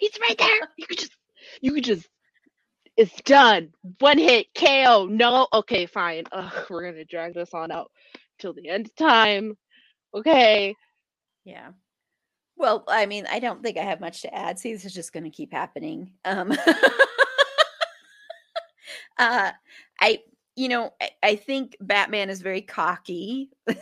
he's 0.00 0.18
right 0.20 0.38
there. 0.38 0.68
You 0.78 0.86
could 0.86 0.98
just, 0.98 1.12
you 1.62 1.72
could 1.74 1.84
just, 1.84 2.08
it's 2.96 3.20
done. 3.22 3.70
One 4.00 4.18
hit 4.18 4.48
KO. 4.56 5.08
No, 5.10 5.48
okay, 5.52 5.86
fine. 5.86 6.24
Ugh, 6.32 6.66
we're 6.70 6.90
gonna 6.90 7.04
drag 7.06 7.34
this 7.34 7.54
on 7.54 7.72
out 7.72 7.90
till 8.40 8.54
the 8.54 8.68
end 8.70 8.86
of 8.86 8.96
time. 8.96 9.56
Okay, 10.14 10.74
Yeah. 11.44 11.70
Well, 12.56 12.84
I 12.88 13.06
mean, 13.06 13.26
I 13.30 13.40
don't 13.40 13.62
think 13.62 13.76
I 13.76 13.82
have 13.82 14.00
much 14.00 14.22
to 14.22 14.34
add. 14.34 14.58
See, 14.58 14.72
this 14.72 14.84
is 14.84 14.94
just 14.94 15.12
going 15.12 15.24
to 15.24 15.30
keep 15.30 15.52
happening. 15.52 16.12
Um, 16.24 16.52
uh, 19.18 19.50
I, 20.00 20.20
you 20.56 20.68
know, 20.68 20.92
I, 21.00 21.10
I 21.22 21.36
think 21.36 21.76
Batman 21.80 22.30
is 22.30 22.42
very 22.42 22.62
cocky. 22.62 23.50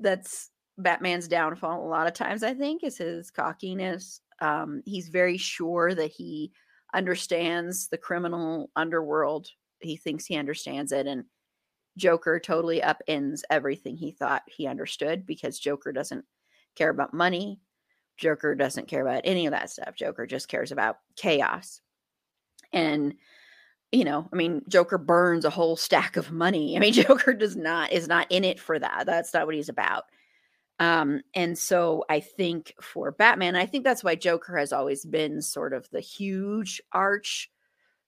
That's 0.00 0.50
Batman's 0.78 1.28
downfall. 1.28 1.84
A 1.84 1.88
lot 1.88 2.06
of 2.06 2.12
times, 2.12 2.42
I 2.42 2.54
think, 2.54 2.84
is 2.84 2.98
his 2.98 3.30
cockiness. 3.30 4.20
Um, 4.40 4.82
he's 4.84 5.08
very 5.08 5.36
sure 5.36 5.94
that 5.94 6.10
he 6.10 6.52
understands 6.94 7.88
the 7.88 7.98
criminal 7.98 8.70
underworld. 8.76 9.48
He 9.80 9.96
thinks 9.96 10.26
he 10.26 10.36
understands 10.36 10.92
it, 10.92 11.06
and 11.06 11.24
Joker 11.96 12.38
totally 12.38 12.80
upends 12.80 13.40
everything 13.50 13.96
he 13.96 14.12
thought 14.12 14.42
he 14.46 14.66
understood 14.66 15.26
because 15.26 15.58
Joker 15.58 15.92
doesn't 15.92 16.24
care 16.76 16.90
about 16.90 17.14
money. 17.14 17.60
Joker 18.20 18.54
doesn't 18.54 18.88
care 18.88 19.02
about 19.02 19.22
any 19.24 19.46
of 19.46 19.52
that 19.52 19.70
stuff. 19.70 19.96
Joker 19.96 20.26
just 20.26 20.48
cares 20.48 20.70
about 20.70 20.98
chaos. 21.16 21.80
And 22.72 23.14
you 23.92 24.04
know, 24.04 24.28
I 24.32 24.36
mean, 24.36 24.62
Joker 24.68 24.98
burns 24.98 25.44
a 25.44 25.50
whole 25.50 25.76
stack 25.76 26.16
of 26.16 26.30
money. 26.30 26.76
I 26.76 26.80
mean, 26.80 26.92
Joker 26.92 27.32
does 27.32 27.56
not 27.56 27.92
is 27.92 28.06
not 28.06 28.30
in 28.30 28.44
it 28.44 28.60
for 28.60 28.78
that. 28.78 29.04
That's 29.06 29.34
not 29.34 29.46
what 29.46 29.56
he's 29.56 29.68
about. 29.68 30.04
Um, 30.78 31.20
and 31.34 31.58
so 31.58 32.04
I 32.08 32.20
think 32.20 32.74
for 32.80 33.10
Batman, 33.12 33.54
I 33.54 33.66
think 33.66 33.84
that's 33.84 34.02
why 34.02 34.14
Joker 34.14 34.56
has 34.56 34.72
always 34.72 35.04
been 35.04 35.42
sort 35.42 35.74
of 35.74 35.90
the 35.90 36.00
huge 36.00 36.80
arch 36.92 37.50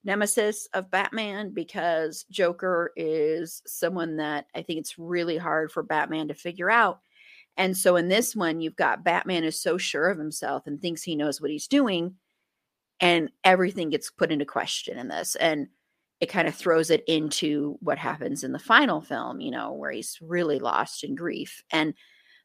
nemesis 0.05 0.69
of 0.73 0.91
Batman 0.91 1.51
because 1.53 2.25
Joker 2.31 2.93
is 2.97 3.63
someone 3.67 4.17
that 4.17 4.47
I 4.55 4.63
think 4.63 4.81
it's 4.81 4.99
really 4.99 5.37
hard 5.37 5.71
for 5.71 5.83
Batman 5.83 6.29
to 6.29 6.35
figure 6.35 6.71
out. 6.71 7.01
And 7.57 7.77
so 7.77 7.97
in 7.97 8.09
this 8.09 8.35
one, 8.35 8.61
you've 8.61 8.77
got 8.77 9.05
Batman 9.05 9.45
is 9.45 9.61
so 9.61 9.77
sure 9.77 10.09
of 10.09 10.19
himself 10.19 10.67
and 10.67 10.81
thinks 10.81 11.03
he 11.03 11.17
knows 11.17 11.41
what 11.41 11.51
he's 11.51 11.67
doing, 11.67 12.17
and 13.01 13.31
everything 13.45 13.91
gets 13.91 14.11
put 14.11 14.33
into 14.33 14.45
question 14.45 14.99
in 14.99 15.09
this. 15.09 15.37
And 15.37 15.69
it 16.21 16.29
kind 16.29 16.47
of 16.47 16.55
throws 16.55 16.89
it 16.91 17.03
into 17.09 17.77
what 17.81 17.99
happens 17.99 18.45
in 18.45 18.53
the 18.53 18.59
final 18.59 19.01
film, 19.01 19.41
you 19.41 19.51
know, 19.51 19.73
where 19.73 19.91
he's 19.91 20.19
really 20.23 20.61
lost 20.61 21.03
in 21.03 21.17
grief. 21.17 21.63
And 21.73 21.95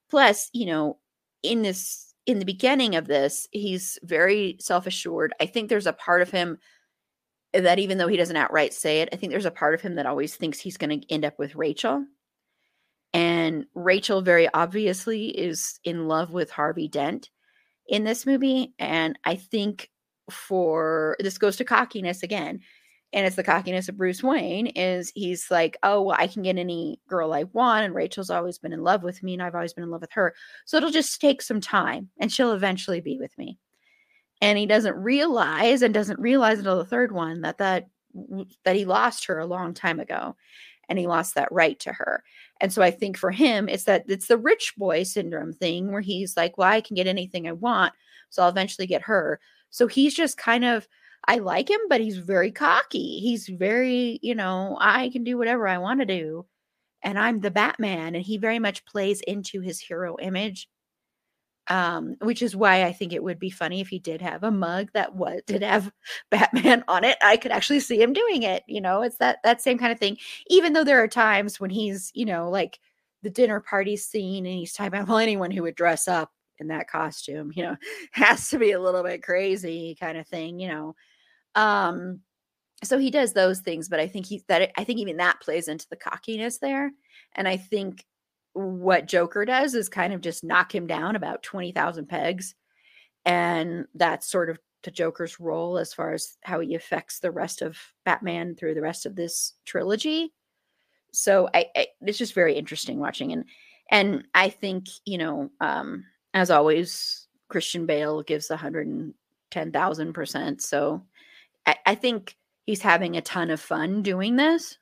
plus, 0.10 0.50
you 0.52 0.66
know, 0.66 0.98
in 1.44 1.62
this, 1.62 2.14
in 2.26 2.40
the 2.40 2.46
beginning 2.46 2.96
of 2.96 3.06
this, 3.06 3.48
he's 3.52 4.00
very 4.04 4.58
self 4.60 4.88
assured. 4.88 5.34
I 5.40 5.46
think 5.46 5.70
there's 5.70 5.86
a 5.86 5.94
part 5.94 6.24
of 6.24 6.32
him 6.32 6.58
that 7.54 7.80
even 7.80 7.98
though 8.00 8.08
he 8.08 8.18
doesn't 8.18 8.36
outright 8.36 8.74
say 8.74 9.02
it, 9.02 9.10
I 9.14 9.16
think 9.16 9.32
there's 9.32 9.46
a 9.46 9.52
part 9.52 9.76
of 9.76 9.82
him 9.82 9.96
that 9.96 10.08
always 10.08 10.36
thinks 10.36 10.60
he's 10.60 10.78
going 10.78 11.02
to 11.02 11.12
end 11.14 11.24
up 11.24 11.38
with 11.38 11.56
Rachel. 11.56 12.04
And 13.14 13.66
Rachel 13.74 14.22
very 14.22 14.50
obviously 14.54 15.28
is 15.28 15.80
in 15.84 16.08
love 16.08 16.32
with 16.32 16.52
Harvey 16.52 16.88
Dent 16.88 17.30
in 17.88 18.04
this 18.04 18.26
movie. 18.26 18.74
And 18.80 19.18
I 19.24 19.36
think 19.36 19.90
for 20.30 21.16
this 21.20 21.38
goes 21.38 21.56
to 21.58 21.66
cockiness 21.66 22.24
again. 22.24 22.60
And 23.14 23.26
it's 23.26 23.38
the 23.38 23.44
cockiness 23.44 23.88
of 23.88 23.98
Bruce 23.98 24.22
Wayne 24.22 24.68
is 24.68 25.14
he's 25.16 25.50
like, 25.50 25.78
oh, 25.82 26.02
well, 26.02 26.18
I 26.20 26.28
can 26.28 26.44
get 26.44 26.58
any 26.58 27.00
girl 27.08 27.34
I 27.34 27.44
want. 27.44 27.86
And 27.86 27.96
Rachel's 27.96 28.30
always 28.30 28.60
been 28.60 28.74
in 28.74 28.84
love 28.84 29.02
with 29.02 29.24
me, 29.24 29.34
and 29.34 29.42
I've 29.42 29.56
always 29.56 29.72
been 29.74 29.86
in 29.86 29.90
love 29.90 30.02
with 30.02 30.12
her. 30.12 30.36
So 30.66 30.76
it'll 30.76 30.92
just 30.92 31.22
take 31.22 31.42
some 31.42 31.62
time 31.62 32.10
and 32.20 32.32
she'll 32.32 32.52
eventually 32.52 33.00
be 33.00 33.18
with 33.18 33.36
me. 33.38 33.58
And 34.42 34.58
he 34.58 34.66
doesn't 34.66 34.96
realize 34.96 35.82
and 35.82 35.94
doesn't 35.94 36.20
realize 36.20 36.60
until 36.60 36.78
the 36.78 36.86
third 36.86 37.14
one 37.14 37.42
that 37.42 37.60
that 37.60 37.88
that 38.66 38.76
he 38.76 38.86
lost 38.86 39.26
her 39.26 39.40
a 39.40 39.46
long 39.46 39.74
time 39.74 40.00
ago 40.00 40.36
and 40.90 40.98
he 40.98 41.08
lost 41.08 41.36
that 41.36 41.52
right 41.52 41.80
to 41.80 41.94
her. 41.94 42.24
And 42.60 42.72
so 42.72 42.82
I 42.82 42.92
think 42.92 43.18
for 43.18 43.32
him, 43.32 43.70
it's 43.70 43.84
that 43.86 44.06
it's 44.08 44.28
the 44.28 44.38
rich 44.38 44.74
boy 44.78 45.04
syndrome 45.04 45.54
thing 45.54 45.92
where 45.92 46.02
he's 46.02 46.38
like, 46.38 46.58
well, 46.58 46.70
I 46.70 46.82
can 46.82 46.96
get 46.96 47.08
anything 47.08 47.48
I 47.48 47.52
want. 47.52 47.94
So 48.30 48.44
I'll 48.44 48.50
eventually 48.50 48.88
get 48.88 49.04
her. 49.04 49.40
So 49.70 49.88
he's 49.88 50.14
just 50.14 50.38
kind 50.38 50.66
of, 50.66 50.88
I 51.28 51.38
like 51.38 51.70
him, 51.70 51.82
but 51.90 52.02
he's 52.02 52.18
very 52.18 52.52
cocky. 52.52 53.20
He's 53.20 53.48
very, 53.48 54.20
you 54.22 54.36
know, 54.36 54.78
I 54.80 55.10
can 55.10 55.24
do 55.24 55.38
whatever 55.38 55.68
I 55.68 55.78
want 55.78 56.00
to 56.00 56.06
do. 56.06 56.46
And 57.04 57.20
I'm 57.20 57.42
the 57.42 57.52
Batman. 57.52 58.16
And 58.16 58.24
he 58.24 58.38
very 58.38 58.60
much 58.60 58.86
plays 58.86 59.22
into 59.22 59.62
his 59.62 59.80
hero 59.80 60.18
image. 60.20 60.70
Um, 61.70 62.16
which 62.22 62.42
is 62.42 62.56
why 62.56 62.86
I 62.86 62.94
think 62.94 63.12
it 63.12 63.24
would 63.24 63.40
be 63.40 63.50
funny 63.50 63.82
if 63.82 63.90
he 63.90 64.00
did 64.00 64.22
have 64.22 64.44
a 64.44 64.52
mug 64.52 64.90
that 64.94 65.16
was 65.16 65.42
did 65.46 65.64
have 65.64 65.92
Batman 66.32 66.84
on 66.88 67.04
it. 67.04 67.18
I 67.22 67.36
could 67.38 67.52
actually 67.52 67.82
see 67.82 68.02
him 68.02 68.14
doing 68.14 68.44
it. 68.44 68.64
You 68.68 68.80
know, 68.80 69.02
it's 69.02 69.18
that 69.18 69.40
that 69.44 69.62
same 69.62 69.78
kind 69.78 69.92
of 69.92 70.00
thing. 70.00 70.18
Even 70.48 70.72
though 70.74 70.86
there 70.86 71.04
are 71.04 71.08
times 71.10 71.60
when 71.60 71.70
he's, 71.70 72.12
you 72.16 72.26
know, 72.26 72.50
like 72.50 72.80
the 73.24 73.30
dinner 73.30 73.60
party 73.60 73.98
scene 73.98 74.46
and 74.46 74.56
he's 74.56 74.74
talking 74.74 74.94
about 74.94 75.08
well, 75.10 75.18
anyone 75.18 75.52
who 75.52 75.64
would 75.64 75.76
dress 75.76 76.08
up 76.08 76.32
in 76.60 76.68
that 76.70 76.90
costume, 76.90 77.52
you 77.56 77.64
know, 77.64 77.76
has 78.12 78.50
to 78.50 78.60
be 78.60 78.72
a 78.72 78.80
little 78.80 79.04
bit 79.04 79.24
crazy 79.24 79.96
kind 80.00 80.18
of 80.18 80.28
thing, 80.28 80.60
you 80.60 80.70
know. 80.70 80.96
Um, 81.56 82.22
so 82.84 82.98
he 83.00 83.12
does 83.12 83.34
those 83.34 83.60
things, 83.62 83.90
but 83.90 84.00
I 84.00 84.08
think 84.08 84.28
he's 84.28 84.44
that 84.50 84.72
I 84.78 84.84
think 84.84 85.00
even 85.00 85.18
that 85.18 85.42
plays 85.42 85.68
into 85.68 85.88
the 85.90 85.96
cockiness 85.96 86.60
there. 86.60 86.92
And 87.36 87.48
I 87.48 87.58
think 87.58 88.06
what 88.58 89.08
Joker 89.08 89.46
does 89.46 89.76
is 89.76 89.88
kind 89.88 90.12
of 90.14 90.22
just 90.22 90.44
knock 90.44 90.74
him 90.74 90.88
down 90.88 91.16
about 91.16 91.44
20,000 91.44 92.08
pegs. 92.08 92.56
And 93.26 93.86
that's 93.94 94.28
sort 94.28 94.50
of 94.50 94.58
to 94.84 94.92
Joker's 94.92 95.40
role 95.40 95.78
as 95.78 95.94
far 95.94 96.12
as 96.14 96.38
how 96.44 96.60
he 96.60 96.76
affects 96.76 97.20
the 97.20 97.32
rest 97.32 97.62
of 97.62 97.78
Batman 98.06 98.56
through 98.56 98.74
the 98.74 98.82
rest 98.82 99.06
of 99.06 99.16
this 99.16 99.54
trilogy. 99.66 100.34
So 101.14 101.50
I, 101.54 101.68
I 101.76 101.88
it's 102.02 102.18
just 102.18 102.34
very 102.34 102.56
interesting 102.56 102.98
watching 103.00 103.32
and 103.34 103.46
and 103.90 104.26
I 104.34 104.50
think, 104.50 104.88
you 105.06 105.18
know, 105.18 105.50
um 105.62 106.04
as 106.34 106.52
always 106.52 107.28
Christian 107.50 107.86
Bale 107.86 108.24
gives 108.24 108.50
110,000%. 108.50 110.62
So 110.62 111.02
I, 111.66 111.76
I 111.86 111.96
think 111.96 112.36
he's 112.66 112.82
having 112.82 113.16
a 113.18 113.22
ton 113.22 113.50
of 113.50 113.62
fun 113.62 114.04
doing 114.04 114.36
this 114.36 114.78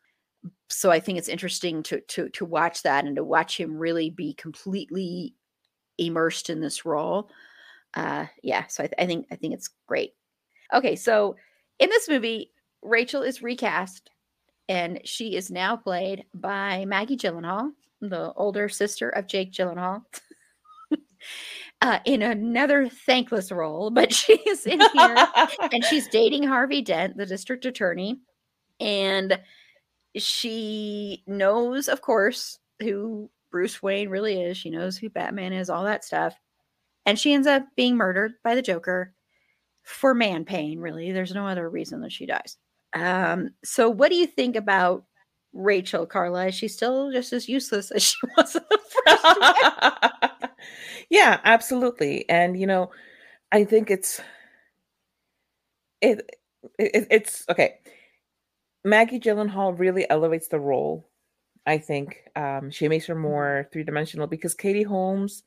so 0.70 0.92
I 0.92 1.00
think 1.00 1.18
it's 1.18 1.30
interesting 1.30 1.84
to 1.84 2.02
to 2.02 2.30
to 2.30 2.46
watch 2.46 2.84
that 2.84 3.06
and 3.06 3.16
to 3.16 3.24
watch 3.24 3.60
him 3.60 3.78
really 3.78 4.10
be 4.10 4.34
completely 4.34 5.36
immersed 5.98 6.50
in 6.50 6.60
this 6.60 6.86
role. 6.86 7.30
Uh, 7.94 8.26
yeah, 8.44 8.66
so 8.68 8.84
I, 8.84 8.88
th- 8.88 9.00
I 9.00 9.06
think 9.06 9.28
I 9.32 9.36
think 9.36 9.54
it's 9.54 9.70
great. 9.88 10.14
Okay, 10.74 10.96
so 10.96 11.36
in 11.80 11.90
this 11.90 12.10
movie, 12.10 12.52
Rachel 12.82 13.22
is 13.22 13.44
recast, 13.44 14.10
and 14.68 15.00
she 15.06 15.36
is 15.36 15.52
now 15.52 15.76
played 15.76 16.26
by 16.34 16.86
Maggie 16.86 17.18
Gyllenhaal, 17.18 17.72
the 18.02 18.34
older 18.34 18.70
sister 18.70 19.10
of 19.10 19.28
Jake 19.28 19.52
Gyllenhaal. 19.52 20.04
Uh, 21.82 22.00
in 22.06 22.22
another 22.22 22.88
thankless 22.88 23.52
role, 23.52 23.90
but 23.90 24.14
she 24.14 24.34
is 24.48 24.66
in 24.66 24.80
here 24.80 25.28
and 25.72 25.84
she's 25.86 26.08
dating 26.08 26.44
Harvey 26.44 26.82
Dent, 26.82 27.18
the 27.18 27.26
district 27.26 27.66
attorney. 27.66 28.20
And 28.80 29.40
she 30.18 31.24
knows, 31.28 31.88
of 31.88 32.02
course, 32.02 32.60
who 32.80 33.30
Bruce 33.52 33.82
Wayne 33.82 34.10
really 34.10 34.42
is. 34.42 34.58
She 34.58 34.70
knows 34.70 34.98
who 34.98 35.10
Batman 35.10 35.54
is, 35.54 35.70
all 35.70 35.84
that 35.86 36.04
stuff. 36.04 36.36
And 37.06 37.20
she 37.20 37.34
ends 37.34 37.48
up 37.48 37.64
being 37.76 37.96
murdered 37.96 38.34
by 38.44 38.56
the 38.56 38.62
Joker 38.62 39.14
for 39.84 40.14
man 40.14 40.46
pain, 40.46 40.80
really. 40.80 41.12
There's 41.12 41.34
no 41.34 41.48
other 41.48 41.70
reason 41.70 42.02
that 42.02 42.12
she 42.12 42.26
dies. 42.26 42.58
Um, 42.94 43.52
so 43.64 43.90
what 43.90 44.10
do 44.10 44.16
you 44.16 44.26
think 44.26 44.56
about 44.56 45.06
Rachel, 45.54 46.06
Carla? 46.06 46.48
Is 46.48 46.56
she 46.56 46.68
still 46.68 47.12
just 47.12 47.32
as 47.34 47.48
useless 47.48 47.92
as 47.96 48.04
she 48.04 48.18
was 48.36 48.58
yeah, 51.10 51.40
absolutely. 51.44 52.28
And 52.30 52.60
you 52.60 52.68
know, 52.68 52.92
I 53.52 53.64
think 53.64 53.92
it's 53.92 54.20
it, 56.02 56.30
it 56.80 57.08
it's 57.12 57.46
okay. 57.50 57.76
Maggie 58.86 59.20
Gyllenhaal 59.20 59.78
really 59.78 60.08
elevates 60.12 60.48
the 60.48 60.60
role. 60.60 61.10
I 61.66 61.80
think 61.80 62.30
um, 62.36 62.70
she 62.70 62.88
makes 62.88 63.08
her 63.08 63.16
more 63.16 63.68
three 63.74 63.84
dimensional 63.84 64.28
because 64.28 64.54
Katie 64.54 64.84
Holmes, 64.84 65.42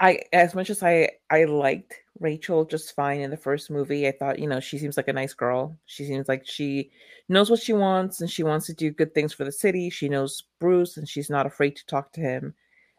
I 0.00 0.22
as 0.32 0.54
much 0.56 0.68
as 0.68 0.82
I 0.82 1.10
I 1.30 1.44
liked 1.44 1.94
Rachel 2.18 2.64
just 2.64 2.96
fine 2.96 3.20
in 3.20 3.30
the 3.30 3.36
first 3.36 3.70
movie, 3.70 4.08
I 4.08 4.12
thought 4.12 4.40
you 4.40 4.48
know 4.48 4.58
she 4.58 4.78
seems 4.78 4.96
like 4.96 5.06
a 5.06 5.12
nice 5.12 5.32
girl. 5.32 5.78
She 5.86 6.04
seems 6.04 6.28
like 6.28 6.44
she 6.44 6.90
knows 7.28 7.48
what 7.48 7.60
she 7.60 7.72
wants 7.72 8.20
and 8.20 8.28
she 8.28 8.42
wants 8.42 8.66
to 8.66 8.74
do 8.74 8.90
good 8.90 9.14
things 9.14 9.32
for 9.32 9.44
the 9.44 9.52
city. 9.52 9.88
She 9.88 10.08
knows 10.08 10.42
Bruce 10.58 10.96
and 10.96 11.08
she's 11.08 11.30
not 11.30 11.46
afraid 11.46 11.76
to 11.76 11.86
talk 11.86 12.10
to 12.12 12.20
him 12.20 12.52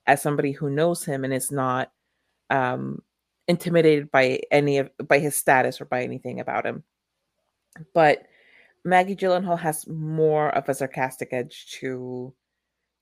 as 0.07 0.21
somebody 0.21 0.53
who 0.53 0.69
knows 0.69 1.03
him 1.03 1.25
and 1.25 1.33
is 1.33 1.51
not 1.51 1.91
um, 2.49 3.01
intimidated 3.49 4.09
by 4.11 4.39
any 4.49 4.77
of 4.77 4.89
by 5.05 5.19
his 5.19 5.35
status 5.35 5.81
or 5.81 5.85
by 5.85 6.03
anything 6.03 6.39
about 6.39 6.65
him. 6.65 6.83
But 7.93 8.27
Maggie 8.85 9.15
Gyllenhaal 9.15 9.59
has 9.59 9.87
more 9.87 10.49
of 10.49 10.67
a 10.67 10.73
sarcastic 10.73 11.29
edge 11.31 11.67
to 11.79 12.33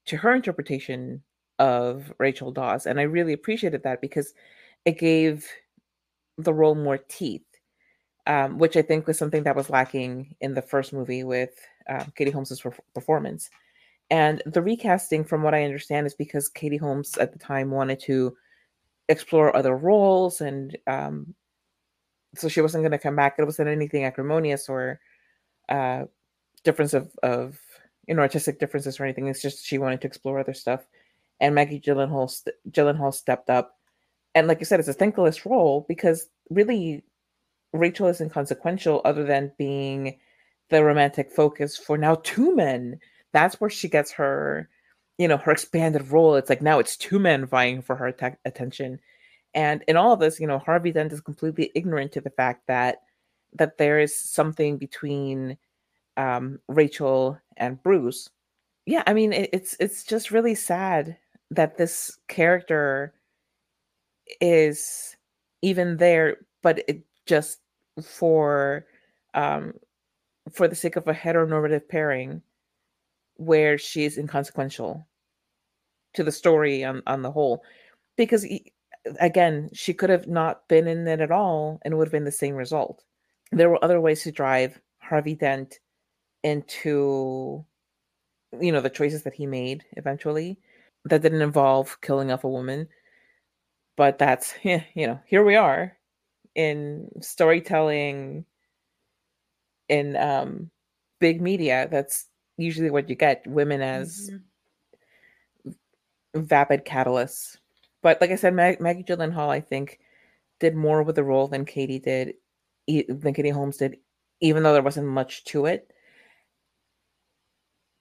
to 0.05 0.17
her 0.17 0.33
interpretation 0.33 1.21
of 1.59 2.11
Rachel 2.19 2.51
Dawes, 2.51 2.85
and 2.85 2.99
I 2.99 3.03
really 3.03 3.33
appreciated 3.33 3.83
that 3.83 4.01
because 4.01 4.33
it 4.85 4.97
gave 4.97 5.47
the 6.37 6.53
role 6.53 6.75
more 6.75 6.97
teeth, 6.97 7.45
um, 8.25 8.57
which 8.57 8.75
I 8.75 8.81
think 8.81 9.07
was 9.07 9.17
something 9.17 9.43
that 9.43 9.55
was 9.55 9.69
lacking 9.69 10.35
in 10.41 10.53
the 10.53 10.61
first 10.61 10.91
movie 10.93 11.23
with 11.23 11.51
um, 11.87 12.11
Katie 12.15 12.31
Holmes's 12.31 12.61
per- 12.61 12.73
performance. 12.95 13.49
And 14.09 14.41
the 14.45 14.61
recasting, 14.61 15.23
from 15.23 15.43
what 15.43 15.53
I 15.53 15.63
understand, 15.63 16.07
is 16.07 16.15
because 16.15 16.49
Katie 16.49 16.77
Holmes 16.77 17.17
at 17.17 17.31
the 17.31 17.39
time 17.39 17.71
wanted 17.71 17.99
to 18.01 18.35
explore 19.07 19.55
other 19.55 19.75
roles, 19.75 20.41
and 20.41 20.77
um, 20.87 21.33
so 22.35 22.47
she 22.47 22.61
wasn't 22.61 22.81
going 22.81 22.91
to 22.91 22.97
come 22.97 23.15
back. 23.15 23.35
It 23.37 23.45
wasn't 23.45 23.69
anything 23.69 24.03
acrimonious 24.03 24.67
or 24.67 24.99
uh, 25.71 26.05
difference 26.63 26.93
of 26.93 27.09
of 27.23 27.59
you 28.07 28.13
know 28.13 28.21
artistic 28.21 28.59
differences 28.59 28.99
or 28.99 29.05
anything. 29.05 29.27
It's 29.27 29.41
just 29.41 29.65
she 29.65 29.77
wanted 29.77 30.01
to 30.01 30.07
explore 30.07 30.39
other 30.39 30.53
stuff, 30.53 30.85
and 31.39 31.55
Maggie 31.55 31.79
Gyllenhaal 31.79 32.29
st- 32.29 32.55
Gyllenhaal 32.69 33.13
stepped 33.13 33.49
up, 33.49 33.77
and 34.35 34.47
like 34.47 34.59
you 34.59 34.65
said, 34.65 34.79
it's 34.79 34.89
a 34.89 34.93
thankless 34.93 35.45
role 35.45 35.85
because 35.87 36.27
really 36.49 37.03
Rachel 37.73 38.07
is 38.07 38.21
inconsequential 38.21 39.01
other 39.05 39.23
than 39.23 39.53
being 39.57 40.19
the 40.69 40.83
romantic 40.83 41.31
focus 41.31 41.77
for 41.77 41.97
now 41.97 42.15
two 42.23 42.55
men. 42.55 42.99
That's 43.33 43.61
where 43.61 43.69
she 43.69 43.87
gets 43.87 44.11
her, 44.11 44.69
you 45.17 45.27
know, 45.27 45.37
her 45.37 45.51
expanded 45.51 46.11
role. 46.11 46.35
It's 46.35 46.49
like 46.49 46.61
now 46.61 46.79
it's 46.79 46.97
two 46.97 47.19
men 47.19 47.45
vying 47.45 47.81
for 47.81 47.95
her 47.95 48.07
att- 48.07 48.39
attention. 48.45 48.99
And 49.53 49.83
in 49.87 49.97
all 49.97 50.13
of 50.13 50.19
this, 50.19 50.39
you 50.39 50.47
know, 50.47 50.59
Harvey 50.59 50.91
Dent 50.91 51.13
is 51.13 51.21
completely 51.21 51.71
ignorant 51.75 52.11
to 52.13 52.21
the 52.21 52.29
fact 52.29 52.67
that 52.67 53.01
that 53.53 53.77
there 53.77 53.99
is 53.99 54.17
something 54.17 54.77
between 54.77 55.57
um, 56.17 56.59
Rachel 56.67 57.37
and 57.57 57.81
Bruce. 57.83 58.29
Yeah, 58.85 59.03
I 59.05 59.13
mean, 59.13 59.33
it, 59.33 59.49
it's 59.53 59.75
it's 59.79 60.03
just 60.03 60.31
really 60.31 60.55
sad 60.55 61.17
that 61.51 61.77
this 61.77 62.17
character 62.27 63.13
is 64.39 65.15
even 65.61 65.97
there, 65.97 66.37
but 66.61 66.83
it 66.87 67.03
just 67.25 67.59
for 68.03 68.85
um, 69.33 69.73
for 70.51 70.67
the 70.67 70.75
sake 70.75 70.95
of 70.95 71.07
a 71.07 71.13
heteronormative 71.13 71.87
pairing, 71.87 72.41
where 73.35 73.77
she's 73.77 74.17
inconsequential 74.17 75.05
to 76.13 76.23
the 76.23 76.31
story 76.31 76.83
on 76.83 77.03
on 77.07 77.21
the 77.21 77.31
whole, 77.31 77.63
because 78.17 78.45
again, 79.19 79.69
she 79.73 79.93
could 79.93 80.09
have 80.09 80.27
not 80.27 80.67
been 80.67 80.87
in 80.87 81.07
it 81.07 81.21
at 81.21 81.31
all, 81.31 81.79
and 81.83 81.97
would 81.97 82.07
have 82.07 82.11
been 82.11 82.23
the 82.23 82.31
same 82.31 82.55
result 82.55 83.03
there 83.51 83.69
were 83.69 83.83
other 83.83 83.99
ways 83.99 84.23
to 84.23 84.31
drive 84.31 84.79
Harvey 84.99 85.35
Dent 85.35 85.79
into 86.43 87.63
you 88.59 88.71
know 88.71 88.81
the 88.81 88.89
choices 88.89 89.23
that 89.23 89.33
he 89.33 89.45
made 89.45 89.85
eventually 89.93 90.59
that 91.05 91.21
didn't 91.21 91.41
involve 91.41 91.99
killing 92.01 92.31
off 92.31 92.43
a 92.43 92.49
woman. 92.49 92.87
But 93.97 94.17
that's 94.17 94.53
yeah, 94.63 94.83
you 94.93 95.07
know 95.07 95.19
here 95.25 95.43
we 95.43 95.55
are 95.55 95.97
in 96.55 97.09
storytelling 97.21 98.45
in 99.89 100.15
um 100.15 100.71
big 101.19 101.41
media. 101.41 101.87
That's 101.91 102.27
usually 102.57 102.89
what 102.91 103.09
you 103.09 103.15
get 103.15 103.45
women 103.47 103.81
as 103.81 104.31
mm-hmm. 105.65 106.41
vapid 106.41 106.85
catalysts. 106.85 107.57
But 108.01 108.19
like 108.19 108.31
i 108.31 108.35
said 108.35 108.55
Mag- 108.55 108.81
maggie 108.81 109.03
gyllenhaal 109.03 109.49
i 109.49 109.59
think 109.59 109.99
did 110.59 110.75
more 110.75 111.03
with 111.03 111.15
the 111.15 111.23
role 111.23 111.47
than 111.47 111.65
katie 111.65 111.99
did 111.99 112.33
than 112.87 113.33
Katie 113.33 113.49
Holmes 113.49 113.77
did, 113.77 113.97
even 114.41 114.63
though 114.63 114.73
there 114.73 114.81
wasn't 114.81 115.07
much 115.07 115.43
to 115.45 115.65
it. 115.65 115.91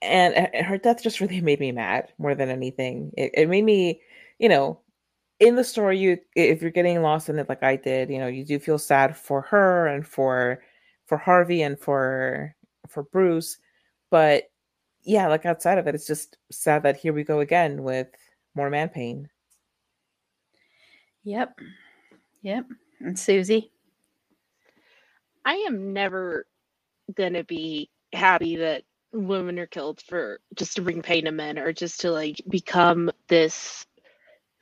And 0.01 0.49
her 0.65 0.77
death 0.77 1.03
just 1.03 1.21
really 1.21 1.41
made 1.41 1.59
me 1.59 1.71
mad 1.71 2.11
more 2.17 2.35
than 2.35 2.49
anything. 2.49 3.11
It, 3.17 3.31
it 3.33 3.49
made 3.49 3.63
me, 3.63 4.01
you 4.39 4.49
know, 4.49 4.79
in 5.39 5.55
the 5.55 5.63
story, 5.63 5.97
you 5.97 6.19
if 6.35 6.61
you're 6.61 6.71
getting 6.71 7.01
lost 7.01 7.27
in 7.29 7.39
it 7.39 7.49
like 7.49 7.63
I 7.63 7.75
did, 7.75 8.09
you 8.09 8.19
know, 8.19 8.27
you 8.27 8.45
do 8.45 8.59
feel 8.59 8.77
sad 8.77 9.17
for 9.17 9.41
her 9.41 9.87
and 9.87 10.05
for 10.07 10.61
for 11.07 11.17
Harvey 11.17 11.63
and 11.63 11.79
for 11.79 12.55
for 12.87 13.03
Bruce, 13.03 13.57
but 14.11 14.51
yeah, 15.03 15.27
like 15.27 15.45
outside 15.45 15.77
of 15.79 15.87
it, 15.87 15.95
it's 15.95 16.07
just 16.07 16.37
sad 16.51 16.83
that 16.83 16.97
here 16.97 17.13
we 17.13 17.23
go 17.23 17.39
again 17.39 17.83
with 17.83 18.07
more 18.55 18.69
man 18.69 18.89
pain. 18.89 19.29
Yep. 21.23 21.59
Yep. 22.41 22.65
And 22.99 23.17
Susie. 23.17 23.71
I 25.45 25.65
am 25.67 25.93
never 25.93 26.45
gonna 27.15 27.43
be 27.43 27.89
happy 28.13 28.57
that 28.57 28.83
women 29.13 29.59
are 29.59 29.67
killed 29.67 30.01
for 30.01 30.39
just 30.55 30.75
to 30.75 30.81
bring 30.81 31.01
pain 31.01 31.25
to 31.25 31.31
men 31.31 31.59
or 31.59 31.73
just 31.73 32.01
to 32.01 32.11
like 32.11 32.41
become 32.49 33.11
this 33.27 33.85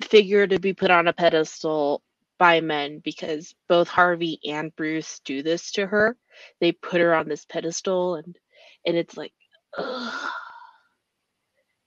figure 0.03 0.47
to 0.47 0.59
be 0.59 0.73
put 0.73 0.91
on 0.91 1.07
a 1.07 1.13
pedestal 1.13 2.01
by 2.37 2.61
men 2.61 2.99
because 3.03 3.53
both 3.67 3.87
Harvey 3.87 4.39
and 4.47 4.75
Bruce 4.75 5.19
do 5.25 5.43
this 5.43 5.71
to 5.73 5.85
her. 5.85 6.17
They 6.61 6.71
put 6.71 7.01
her 7.01 7.13
on 7.15 7.27
this 7.27 7.45
pedestal 7.45 8.15
and 8.15 8.37
and 8.85 8.97
it's 8.97 9.17
like 9.17 9.33
ugh. 9.77 10.31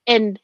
and 0.07 0.39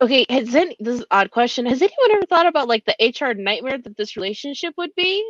okay, 0.00 0.26
has 0.30 0.54
any 0.54 0.76
this 0.80 1.00
is 1.00 1.06
odd 1.10 1.30
question. 1.30 1.66
Has 1.66 1.82
anyone 1.82 2.12
ever 2.12 2.26
thought 2.26 2.46
about 2.46 2.68
like 2.68 2.84
the 2.86 2.96
HR 3.20 3.34
nightmare 3.34 3.78
that 3.78 3.96
this 3.96 4.16
relationship 4.16 4.74
would 4.78 4.94
be? 4.96 5.24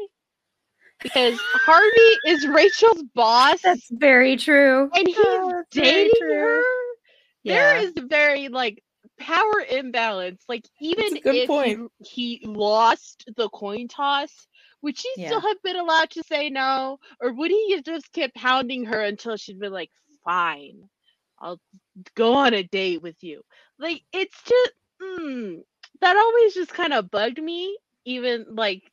Because 1.02 1.38
Harvey 1.64 2.18
is 2.26 2.46
Rachel's 2.46 3.02
boss. 3.14 3.62
That's 3.62 3.88
very 3.90 4.36
true. 4.36 4.90
And 4.94 5.06
he's 5.06 5.16
oh, 5.18 5.62
dating 5.70 6.10
her. 6.22 6.62
Yeah. 7.42 7.54
There 7.54 7.76
is 7.78 7.92
very 7.96 8.48
like 8.48 8.82
power 9.18 9.64
imbalance. 9.70 10.42
Like 10.48 10.66
even 10.80 11.20
if 11.24 11.90
he, 12.02 12.40
he, 12.40 12.46
lost 12.46 13.24
the 13.36 13.48
coin 13.48 13.88
toss, 13.88 14.30
would 14.82 14.98
she 14.98 15.10
yeah. 15.16 15.28
still 15.28 15.40
have 15.40 15.62
been 15.62 15.76
allowed 15.76 16.10
to 16.10 16.22
say 16.24 16.50
no? 16.50 16.98
Or 17.20 17.32
would 17.32 17.50
he 17.50 17.80
just 17.84 18.12
kept 18.12 18.34
pounding 18.34 18.86
her 18.86 19.00
until 19.00 19.36
she'd 19.36 19.60
be 19.60 19.68
like, 19.68 19.90
fine, 20.24 20.88
I'll 21.38 21.60
go 22.14 22.34
on 22.34 22.54
a 22.54 22.62
date 22.62 23.02
with 23.02 23.22
you? 23.22 23.42
Like 23.78 24.02
it's 24.12 24.36
just 24.42 24.72
mm, 25.02 25.62
that 26.00 26.16
always 26.16 26.54
just 26.54 26.72
kind 26.72 26.92
of 26.92 27.10
bugged 27.10 27.42
me. 27.42 27.76
Even 28.06 28.46
like 28.50 28.89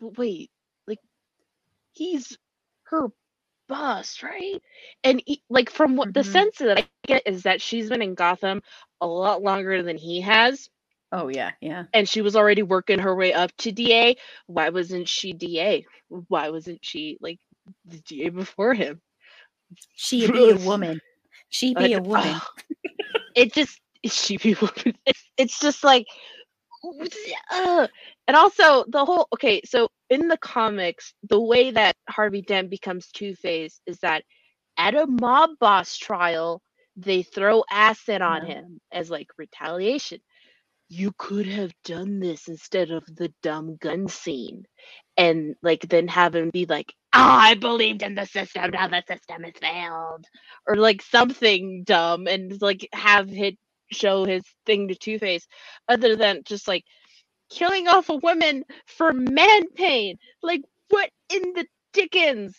wait, 0.00 0.50
like 0.86 1.00
he's 1.92 2.36
her 2.84 3.08
boss, 3.68 4.22
right? 4.22 4.60
And 5.04 5.22
he, 5.26 5.42
like 5.48 5.70
from 5.70 5.96
what 5.96 6.08
mm-hmm. 6.08 6.20
the 6.20 6.24
sense 6.24 6.58
that 6.58 6.78
I 6.78 6.86
get 7.06 7.22
is 7.26 7.42
that 7.42 7.60
she's 7.60 7.88
been 7.88 8.02
in 8.02 8.14
Gotham 8.14 8.62
a 9.00 9.06
lot 9.06 9.42
longer 9.42 9.82
than 9.82 9.96
he 9.96 10.20
has. 10.20 10.68
Oh 11.12 11.28
yeah, 11.28 11.52
yeah. 11.60 11.84
And 11.92 12.08
she 12.08 12.20
was 12.20 12.36
already 12.36 12.62
working 12.62 12.98
her 12.98 13.14
way 13.14 13.32
up 13.32 13.50
to 13.58 13.72
DA. 13.72 14.16
Why 14.46 14.70
wasn't 14.70 15.08
she 15.08 15.32
DA? 15.32 15.86
Why 16.08 16.50
wasn't 16.50 16.84
she 16.84 17.18
like 17.20 17.38
the 17.84 17.98
DA 17.98 18.30
before 18.30 18.74
him? 18.74 19.00
She 19.94 20.30
be 20.30 20.50
a 20.50 20.56
woman. 20.66 21.00
She 21.48 21.74
be 21.74 21.92
a 21.92 22.02
woman. 22.02 22.40
it 23.34 23.52
just 23.52 23.80
she 24.04 24.36
be 24.36 24.52
a 24.52 24.56
woman. 24.60 24.98
It's, 25.06 25.24
it's 25.36 25.60
just 25.60 25.84
like 25.84 26.06
uh, 27.50 27.86
and 28.28 28.36
also 28.36 28.84
the 28.88 29.04
whole 29.04 29.28
okay 29.32 29.60
so 29.64 29.88
in 30.10 30.28
the 30.28 30.38
comics 30.38 31.14
the 31.28 31.40
way 31.40 31.70
that 31.70 31.94
harvey 32.08 32.42
dent 32.42 32.70
becomes 32.70 33.08
two-face 33.08 33.80
is 33.86 33.98
that 33.98 34.22
at 34.78 34.94
a 34.94 35.06
mob 35.06 35.50
boss 35.60 35.96
trial 35.96 36.60
they 36.96 37.22
throw 37.22 37.62
acid 37.70 38.22
on 38.22 38.46
him 38.46 38.80
as 38.90 39.10
like 39.10 39.28
retaliation. 39.36 40.18
You 40.88 41.12
could 41.18 41.46
have 41.46 41.72
done 41.84 42.20
this 42.20 42.48
instead 42.48 42.90
of 42.90 43.04
the 43.06 43.32
dumb 43.42 43.76
gun 43.76 44.08
scene 44.08 44.64
and 45.16 45.54
like 45.62 45.82
then 45.88 46.08
have 46.08 46.34
him 46.34 46.50
be 46.50 46.66
like 46.66 46.92
oh, 47.14 47.20
i 47.20 47.54
believed 47.54 48.02
in 48.02 48.14
the 48.14 48.26
system 48.26 48.70
now 48.70 48.86
the 48.86 49.02
system 49.08 49.42
has 49.42 49.54
failed 49.60 50.24
or 50.66 50.76
like 50.76 51.00
something 51.02 51.82
dumb 51.84 52.26
and 52.26 52.60
like 52.60 52.86
have 52.92 53.32
it 53.32 53.56
show 53.92 54.24
his 54.24 54.44
thing 54.66 54.88
to 54.88 54.94
two 54.96 55.18
face 55.18 55.46
other 55.88 56.16
than 56.16 56.42
just 56.44 56.68
like 56.68 56.84
killing 57.50 57.88
off 57.88 58.08
a 58.08 58.16
woman 58.16 58.64
for 58.86 59.12
man 59.12 59.68
pain. 59.74 60.18
Like, 60.42 60.62
what 60.88 61.10
in 61.32 61.54
the 61.54 61.66
dickens? 61.92 62.56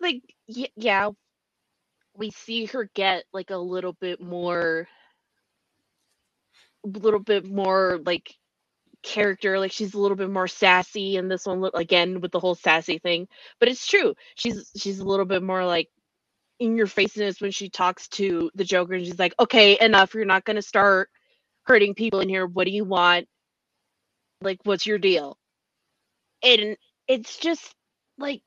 Like, 0.00 0.22
y- 0.48 0.68
yeah, 0.76 1.10
we 2.16 2.30
see 2.30 2.66
her 2.66 2.90
get 2.94 3.24
like 3.32 3.50
a 3.50 3.56
little 3.58 3.94
bit 3.94 4.20
more, 4.20 4.88
a 6.84 6.88
little 6.88 7.20
bit 7.20 7.46
more 7.46 8.00
like 8.04 8.34
character. 9.02 9.58
Like 9.60 9.72
she's 9.72 9.94
a 9.94 10.00
little 10.00 10.18
bit 10.18 10.30
more 10.30 10.48
sassy, 10.48 11.16
and 11.18 11.30
this 11.30 11.46
one 11.46 11.68
again 11.74 12.20
with 12.22 12.32
the 12.32 12.40
whole 12.40 12.56
sassy 12.56 12.98
thing. 12.98 13.28
But 13.60 13.70
it's 13.70 13.86
true. 13.86 14.14
She's 14.36 14.70
she's 14.76 15.00
a 15.00 15.06
little 15.06 15.26
bit 15.26 15.42
more 15.44 15.64
like 15.66 15.88
in 16.60 16.76
your 16.76 16.86
faceness 16.86 17.40
when 17.40 17.52
she 17.52 17.70
talks 17.70 18.08
to 18.10 18.50
the 18.54 18.64
Joker, 18.64 18.94
and 18.94 19.04
she's 19.06 19.18
like, 19.18 19.34
"Okay, 19.40 19.78
enough. 19.80 20.14
You're 20.14 20.24
not 20.26 20.44
gonna 20.44 20.62
start 20.62 21.10
hurting 21.64 21.94
people 21.94 22.20
in 22.20 22.28
here. 22.28 22.46
What 22.46 22.66
do 22.66 22.72
you 22.72 22.84
want? 22.84 23.28
Like, 24.42 24.60
what's 24.64 24.86
your 24.86 24.98
deal?" 24.98 25.38
And 26.42 26.76
it's 27.08 27.38
just 27.38 27.74
like 28.18 28.42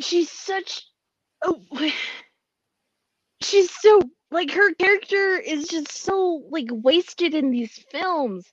she's 0.00 0.30
such 0.30 0.82
oh 1.44 1.62
she's 3.42 3.70
so 3.70 4.00
like 4.30 4.50
her 4.52 4.74
character 4.74 5.38
is 5.38 5.68
just 5.68 5.92
so 5.92 6.44
like 6.50 6.68
wasted 6.70 7.34
in 7.34 7.50
these 7.50 7.84
films 7.92 8.46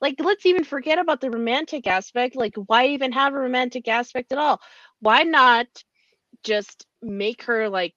like 0.00 0.16
let's 0.20 0.46
even 0.46 0.64
forget 0.64 0.98
about 0.98 1.20
the 1.20 1.30
romantic 1.30 1.86
aspect 1.86 2.36
like 2.36 2.54
why 2.66 2.88
even 2.88 3.12
have 3.12 3.34
a 3.34 3.38
romantic 3.38 3.88
aspect 3.88 4.32
at 4.32 4.38
all 4.38 4.60
why 5.00 5.22
not 5.22 5.66
just 6.44 6.86
make 7.02 7.42
her 7.44 7.68
like 7.68 7.94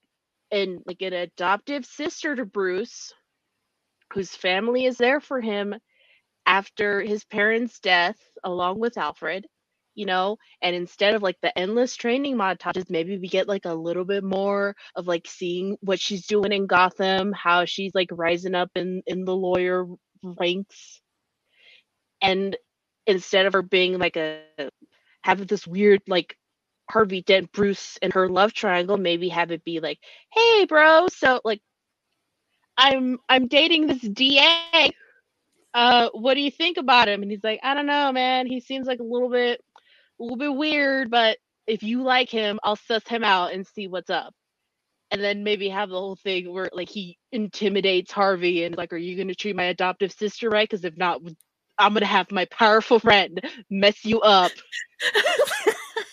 an 0.52 0.80
like 0.86 1.02
an 1.02 1.14
adoptive 1.14 1.86
sister 1.86 2.36
to 2.36 2.45
bruce 2.45 3.14
whose 4.14 4.36
family 4.36 4.86
is 4.86 4.98
there 4.98 5.20
for 5.20 5.41
him 5.41 5.76
after 6.45 7.02
his 7.02 7.24
parents 7.26 7.80
death 7.80 8.18
along 8.44 8.80
with 8.80 8.98
alfred 8.98 9.45
you 9.95 10.06
know? 10.06 10.38
And 10.61 10.76
instead 10.76 11.14
of 11.15 11.22
like 11.22 11.38
the 11.41 11.57
endless 11.57 11.95
training 11.95 12.36
montages 12.36 12.90
maybe 12.90 13.18
we 13.18 13.28
get 13.28 13.48
like 13.48 13.65
a 13.65 13.74
little 13.74 14.06
bit 14.06 14.24
more 14.24 14.76
of 14.95 15.07
like 15.07 15.28
seeing 15.28 15.78
what 15.82 15.99
she's 15.99 16.26
doing 16.28 16.52
in 16.52 16.68
gotham 16.68 17.32
how 17.34 17.65
she's 17.65 17.94
like 17.95 18.10
rising 18.11 18.56
up 18.56 18.72
in 18.76 19.03
in 19.07 19.26
the 19.26 19.36
lawyer 19.36 19.86
ranks. 20.24 21.02
And 22.22 22.56
instead 23.06 23.45
of 23.45 23.53
her 23.53 23.61
being 23.61 23.99
like 23.99 24.15
a 24.18 24.44
having 25.22 25.45
this 25.48 25.68
weird 25.68 26.02
like 26.07 26.38
harvey 26.94 27.22
dent 27.24 27.52
bruce 27.52 27.98
and 28.02 28.14
her 28.14 28.30
love 28.30 28.53
triangle 28.53 28.98
maybe 28.98 29.30
have 29.30 29.52
it 29.52 29.64
be 29.64 29.80
like 29.80 29.99
hey 30.32 30.65
bro 30.65 31.07
so 31.07 31.41
like 31.44 31.61
i'm 32.78 33.18
i'm 33.30 33.48
dating 33.48 33.88
this 33.88 34.02
da 34.02 34.90
uh 35.74 36.10
what 36.14 36.36
do 36.36 36.41
you 36.41 36.52
think 36.52 36.78
about 36.78 37.07
him 37.07 37.22
and 37.22 37.32
he's 37.32 37.44
like 37.44 37.60
i 37.64 37.74
don't 37.74 37.88
know 37.88 38.11
man 38.11 38.45
he 38.48 38.60
seems 38.60 38.88
like 38.88 38.99
a 38.99 39.03
little 39.03 39.30
bit 39.30 39.60
a 40.20 40.24
little 40.24 40.38
bit 40.38 40.56
weird, 40.56 41.10
but 41.10 41.38
if 41.68 41.84
you 41.84 42.03
like 42.03 42.30
him, 42.30 42.60
I'll 42.64 42.76
suss 42.76 43.07
him 43.07 43.24
out 43.24 43.53
and 43.53 43.65
see 43.65 43.88
what's 43.88 44.10
up. 44.10 44.34
And 45.11 45.22
then 45.22 45.44
maybe 45.44 45.70
have 45.70 45.90
the 45.90 45.99
whole 45.99 46.15
thing 46.15 46.52
where 46.52 46.70
like 46.74 46.90
he 46.90 47.18
intimidates 47.32 48.11
Harvey 48.11 48.64
and 48.64 48.76
like, 48.76 48.94
are 48.94 48.98
you 48.98 49.15
gonna 49.18 49.36
treat 49.36 49.56
my 49.56 49.65
adoptive 49.65 50.11
sister 50.11 50.49
right? 50.49 50.68
Because 50.68 50.86
if 50.86 50.98
not, 50.98 51.22
I'm 51.78 51.94
gonna 51.94 52.06
have 52.06 52.32
my 52.32 52.45
powerful 52.45 52.99
friend 52.99 53.40
mess 53.70 54.03
you 54.06 54.22
up. 54.22 54.52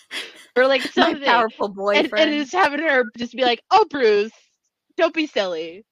or 0.55 0.67
like 0.67 0.83
something 0.93 1.19
My 1.25 1.43
powerful 1.49 1.69
and, 1.93 2.11
boyfriend. 2.13 2.13
and 2.17 2.31
just 2.41 2.53
having 2.53 2.79
her 2.81 3.05
just 3.17 3.33
be 3.35 3.43
like, 3.43 3.61
"Oh, 3.71 3.85
Bruce, 3.89 4.31
don't 4.97 5.13
be 5.13 5.27
silly," 5.27 5.85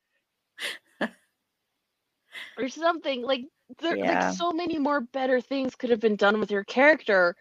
or 2.58 2.68
something 2.70 3.24
like. 3.24 3.42
There, 3.80 3.98
Yeah. 3.98 4.04
like 4.04 4.24
so 4.24 4.52
many 4.52 4.80
more 4.80 5.02
better 5.02 5.42
things 5.42 5.76
could 5.76 5.90
have 5.92 6.00
been 6.02 6.16
done 6.18 6.40
with 6.40 6.52
your 6.52 6.64
character, 6.66 7.36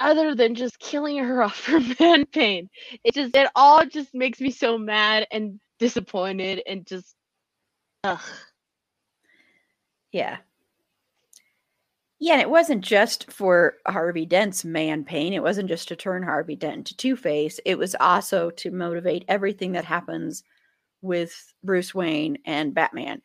other 0.00 0.34
than 0.34 0.54
just 0.54 0.78
killing 0.78 1.18
her 1.18 1.42
off 1.44 1.56
for 1.56 1.80
man 2.00 2.26
pain. 2.26 2.68
It 3.04 3.14
just 3.14 3.34
it 3.36 3.50
all 3.56 3.84
just 3.86 4.14
makes 4.14 4.40
me 4.40 4.50
so 4.50 4.78
mad 4.78 5.26
and 5.32 5.60
disappointed 5.78 6.62
and 6.66 6.86
just 6.86 7.14
ugh. 8.04 8.20
Yeah. 10.12 10.38
Yeah, 12.20 12.32
and 12.34 12.42
it 12.42 12.50
wasn't 12.50 12.84
just 12.84 13.30
for 13.30 13.76
Harvey 13.86 14.26
Dent's 14.26 14.64
man 14.64 15.04
pain. 15.04 15.32
It 15.32 15.42
wasn't 15.42 15.68
just 15.68 15.86
to 15.88 15.96
turn 15.96 16.22
Harvey 16.24 16.56
Dent 16.56 16.76
into 16.78 16.96
Two 16.96 17.16
Face. 17.16 17.60
It 17.64 17.78
was 17.78 17.94
also 18.00 18.50
to 18.50 18.70
motivate 18.72 19.24
everything 19.28 19.72
that 19.72 19.84
happens 19.84 20.42
with 21.00 21.54
Bruce 21.62 21.94
Wayne 21.94 22.38
and 22.44 22.74
Batman, 22.74 23.22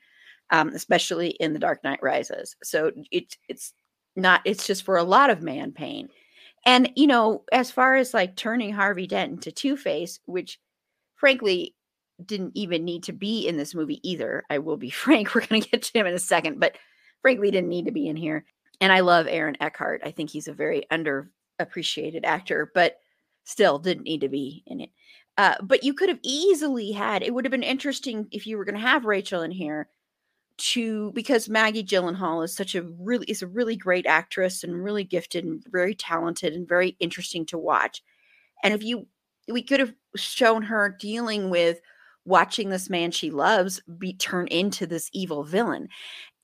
um, 0.51 0.69
especially 0.69 1.29
in 1.29 1.53
The 1.53 1.59
Dark 1.59 1.83
Knight 1.83 2.03
Rises. 2.03 2.55
So 2.63 2.91
it's 3.11 3.35
it's 3.49 3.73
not. 4.15 4.41
It's 4.45 4.67
just 4.67 4.83
for 4.83 4.97
a 4.97 5.03
lot 5.03 5.31
of 5.31 5.41
man 5.41 5.71
pain. 5.71 6.09
And 6.65 6.91
you 6.95 7.07
know, 7.07 7.43
as 7.51 7.71
far 7.71 7.95
as 7.95 8.13
like 8.13 8.35
turning 8.35 8.73
Harvey 8.73 9.07
Dent 9.07 9.31
into 9.33 9.51
Two 9.51 9.75
Face, 9.75 10.19
which 10.25 10.59
frankly 11.15 11.75
didn't 12.23 12.51
even 12.55 12.85
need 12.85 13.03
to 13.03 13.13
be 13.13 13.47
in 13.47 13.57
this 13.57 13.73
movie 13.73 14.07
either. 14.07 14.43
I 14.49 14.59
will 14.59 14.77
be 14.77 14.89
frank. 14.91 15.33
We're 15.33 15.45
going 15.47 15.61
to 15.63 15.69
get 15.69 15.81
to 15.83 15.99
him 15.99 16.05
in 16.05 16.13
a 16.13 16.19
second, 16.19 16.59
but 16.59 16.77
frankly 17.21 17.49
didn't 17.51 17.69
need 17.69 17.85
to 17.85 17.91
be 17.91 18.07
in 18.07 18.15
here. 18.15 18.45
And 18.81 18.91
I 18.91 19.01
love 19.01 19.27
Aaron 19.29 19.57
Eckhart. 19.59 20.01
I 20.03 20.11
think 20.11 20.29
he's 20.29 20.47
a 20.47 20.53
very 20.53 20.83
underappreciated 20.91 22.25
actor, 22.25 22.71
but 22.73 22.97
still 23.43 23.79
didn't 23.79 24.03
need 24.03 24.21
to 24.21 24.29
be 24.29 24.63
in 24.65 24.81
it. 24.81 24.89
Uh, 25.37 25.55
but 25.61 25.83
you 25.83 25.93
could 25.93 26.09
have 26.09 26.19
easily 26.21 26.91
had 26.91 27.23
it 27.23 27.33
would 27.33 27.45
have 27.45 27.51
been 27.51 27.63
interesting 27.63 28.27
if 28.31 28.45
you 28.45 28.57
were 28.57 28.65
going 28.65 28.75
to 28.75 28.81
have 28.81 29.05
Rachel 29.05 29.41
in 29.41 29.51
here 29.51 29.89
to 30.57 31.11
because 31.13 31.49
Maggie 31.49 31.83
Gyllenhaal 31.83 32.43
is 32.45 32.55
such 32.55 32.75
a 32.75 32.83
really 32.83 33.25
is 33.27 33.41
a 33.41 33.47
really 33.47 33.75
great 33.75 34.05
actress 34.05 34.63
and 34.63 34.83
really 34.83 35.03
gifted 35.03 35.43
and 35.43 35.63
very 35.71 35.95
talented 35.95 36.53
and 36.53 36.67
very 36.67 36.95
interesting 36.99 37.45
to 37.47 37.57
watch. 37.57 38.03
And 38.63 38.73
if 38.73 38.83
you 38.83 39.07
we 39.47 39.63
could 39.63 39.79
have 39.79 39.93
shown 40.15 40.61
her 40.63 40.95
dealing 40.99 41.49
with 41.49 41.79
watching 42.25 42.69
this 42.69 42.89
man 42.89 43.11
she 43.11 43.31
loves 43.31 43.81
be 43.97 44.13
turned 44.13 44.49
into 44.49 44.85
this 44.85 45.09
evil 45.11 45.43
villain 45.43 45.89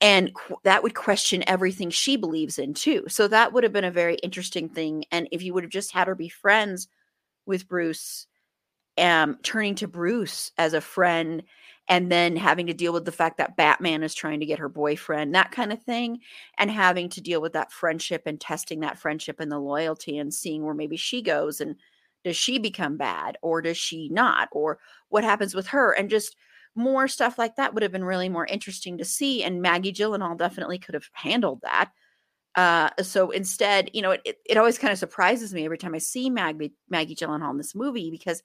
and 0.00 0.34
qu- 0.34 0.56
that 0.64 0.82
would 0.82 0.94
question 0.94 1.44
everything 1.46 1.90
she 1.90 2.16
believes 2.16 2.58
in 2.58 2.74
too. 2.74 3.04
So 3.08 3.28
that 3.28 3.52
would 3.52 3.64
have 3.64 3.72
been 3.72 3.84
a 3.84 3.90
very 3.90 4.16
interesting 4.16 4.68
thing 4.68 5.04
and 5.10 5.28
if 5.32 5.42
you 5.42 5.54
would 5.54 5.64
have 5.64 5.70
just 5.70 5.92
had 5.92 6.08
her 6.08 6.14
be 6.14 6.28
friends 6.28 6.88
with 7.46 7.68
bruce 7.68 8.26
um 8.98 9.38
turning 9.42 9.74
to 9.76 9.88
bruce 9.88 10.52
as 10.58 10.74
a 10.74 10.80
friend 10.80 11.42
and 11.88 12.12
then 12.12 12.36
having 12.36 12.66
to 12.66 12.74
deal 12.74 12.92
with 12.92 13.04
the 13.04 13.12
fact 13.12 13.38
that 13.38 13.56
batman 13.56 14.02
is 14.02 14.14
trying 14.14 14.40
to 14.40 14.46
get 14.46 14.58
her 14.58 14.68
boyfriend 14.68 15.34
that 15.34 15.50
kind 15.50 15.72
of 15.72 15.82
thing 15.82 16.18
and 16.58 16.70
having 16.70 17.08
to 17.08 17.20
deal 17.20 17.40
with 17.40 17.52
that 17.54 17.72
friendship 17.72 18.22
and 18.26 18.40
testing 18.40 18.80
that 18.80 18.98
friendship 18.98 19.40
and 19.40 19.50
the 19.50 19.58
loyalty 19.58 20.18
and 20.18 20.34
seeing 20.34 20.64
where 20.64 20.74
maybe 20.74 20.96
she 20.96 21.22
goes 21.22 21.60
and 21.60 21.76
does 22.24 22.36
she 22.36 22.58
become 22.58 22.96
bad 22.96 23.38
or 23.42 23.62
does 23.62 23.76
she 23.78 24.08
not? 24.10 24.48
Or 24.52 24.78
what 25.08 25.24
happens 25.24 25.54
with 25.54 25.68
her? 25.68 25.92
And 25.92 26.10
just 26.10 26.36
more 26.74 27.08
stuff 27.08 27.38
like 27.38 27.56
that 27.56 27.74
would 27.74 27.82
have 27.82 27.92
been 27.92 28.04
really 28.04 28.28
more 28.28 28.46
interesting 28.46 28.98
to 28.98 29.04
see 29.04 29.42
and 29.42 29.62
maggie 29.62 29.92
gyllenhaal 29.92 30.36
definitely 30.36 30.78
could 30.78 30.94
have 30.94 31.08
handled 31.12 31.60
that 31.62 31.90
uh 32.54 32.90
so 33.02 33.30
instead 33.30 33.90
you 33.92 34.02
know 34.02 34.12
it, 34.12 34.20
it, 34.24 34.36
it 34.48 34.56
always 34.56 34.78
kind 34.78 34.92
of 34.92 34.98
surprises 34.98 35.52
me 35.52 35.64
every 35.64 35.78
time 35.78 35.94
i 35.94 35.98
see 35.98 36.30
maggie 36.30 36.72
maggie 36.88 37.16
gyllenhaal 37.16 37.50
in 37.50 37.56
this 37.58 37.74
movie 37.74 38.10
because 38.10 38.42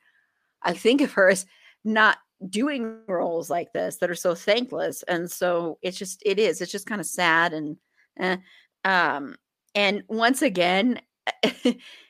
i 0.61 0.73
think 0.73 1.01
of 1.01 1.13
her 1.13 1.29
as 1.29 1.45
not 1.83 2.17
doing 2.49 2.99
roles 3.07 3.49
like 3.49 3.71
this 3.73 3.97
that 3.97 4.09
are 4.09 4.15
so 4.15 4.35
thankless 4.35 5.03
and 5.03 5.31
so 5.31 5.77
it's 5.81 5.97
just 5.97 6.21
it 6.25 6.39
is 6.39 6.61
it's 6.61 6.71
just 6.71 6.87
kind 6.87 6.99
of 6.99 7.07
sad 7.07 7.53
and 7.53 7.77
eh. 8.19 8.37
um 8.83 9.35
and 9.73 10.03
once 10.07 10.41
again 10.41 10.99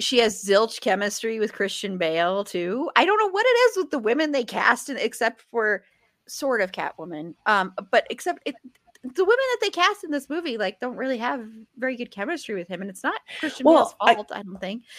she 0.00 0.18
has 0.18 0.42
zilch 0.44 0.80
chemistry 0.80 1.38
with 1.38 1.52
Christian 1.52 1.98
Bale 1.98 2.44
too. 2.44 2.90
I 2.96 3.04
don't 3.04 3.18
know 3.18 3.30
what 3.30 3.46
it 3.46 3.56
is 3.70 3.76
with 3.78 3.90
the 3.90 3.98
women 3.98 4.32
they 4.32 4.44
cast, 4.44 4.88
in, 4.88 4.96
except 4.96 5.42
for 5.50 5.84
sort 6.26 6.60
of 6.60 6.72
Catwoman. 6.72 7.34
Um, 7.46 7.72
but 7.90 8.06
except 8.10 8.40
it, 8.46 8.54
the 9.02 9.24
women 9.24 9.36
that 9.52 9.58
they 9.62 9.70
cast 9.70 10.04
in 10.04 10.10
this 10.10 10.28
movie 10.28 10.58
like 10.58 10.78
don't 10.80 10.96
really 10.96 11.18
have 11.18 11.46
very 11.78 11.96
good 11.96 12.10
chemistry 12.10 12.54
with 12.54 12.68
him, 12.68 12.80
and 12.80 12.90
it's 12.90 13.02
not 13.04 13.20
Christian 13.40 13.64
Well, 13.64 13.76
Bale's 13.76 13.94
I- 14.00 14.14
fault. 14.14 14.32
I, 14.34 14.42
don't 14.42 14.60
think. 14.60 14.82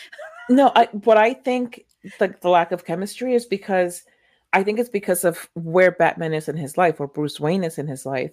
No, 0.49 0.71
I 0.75 0.85
what 1.05 1.17
I 1.17 1.33
think 1.33 1.85
the, 2.19 2.33
the 2.41 2.49
lack 2.49 2.71
of 2.73 2.83
chemistry 2.83 3.35
is 3.35 3.45
because 3.45 4.03
I 4.51 4.63
think 4.63 4.79
it's 4.79 4.89
because 4.89 5.23
of 5.23 5.49
where 5.53 5.91
Batman 5.91 6.33
is 6.33 6.49
in 6.49 6.57
his 6.57 6.77
life, 6.77 6.99
or 6.99 7.07
Bruce 7.07 7.39
Wayne 7.39 7.63
is 7.63 7.77
in 7.77 7.87
his 7.87 8.05
life, 8.05 8.31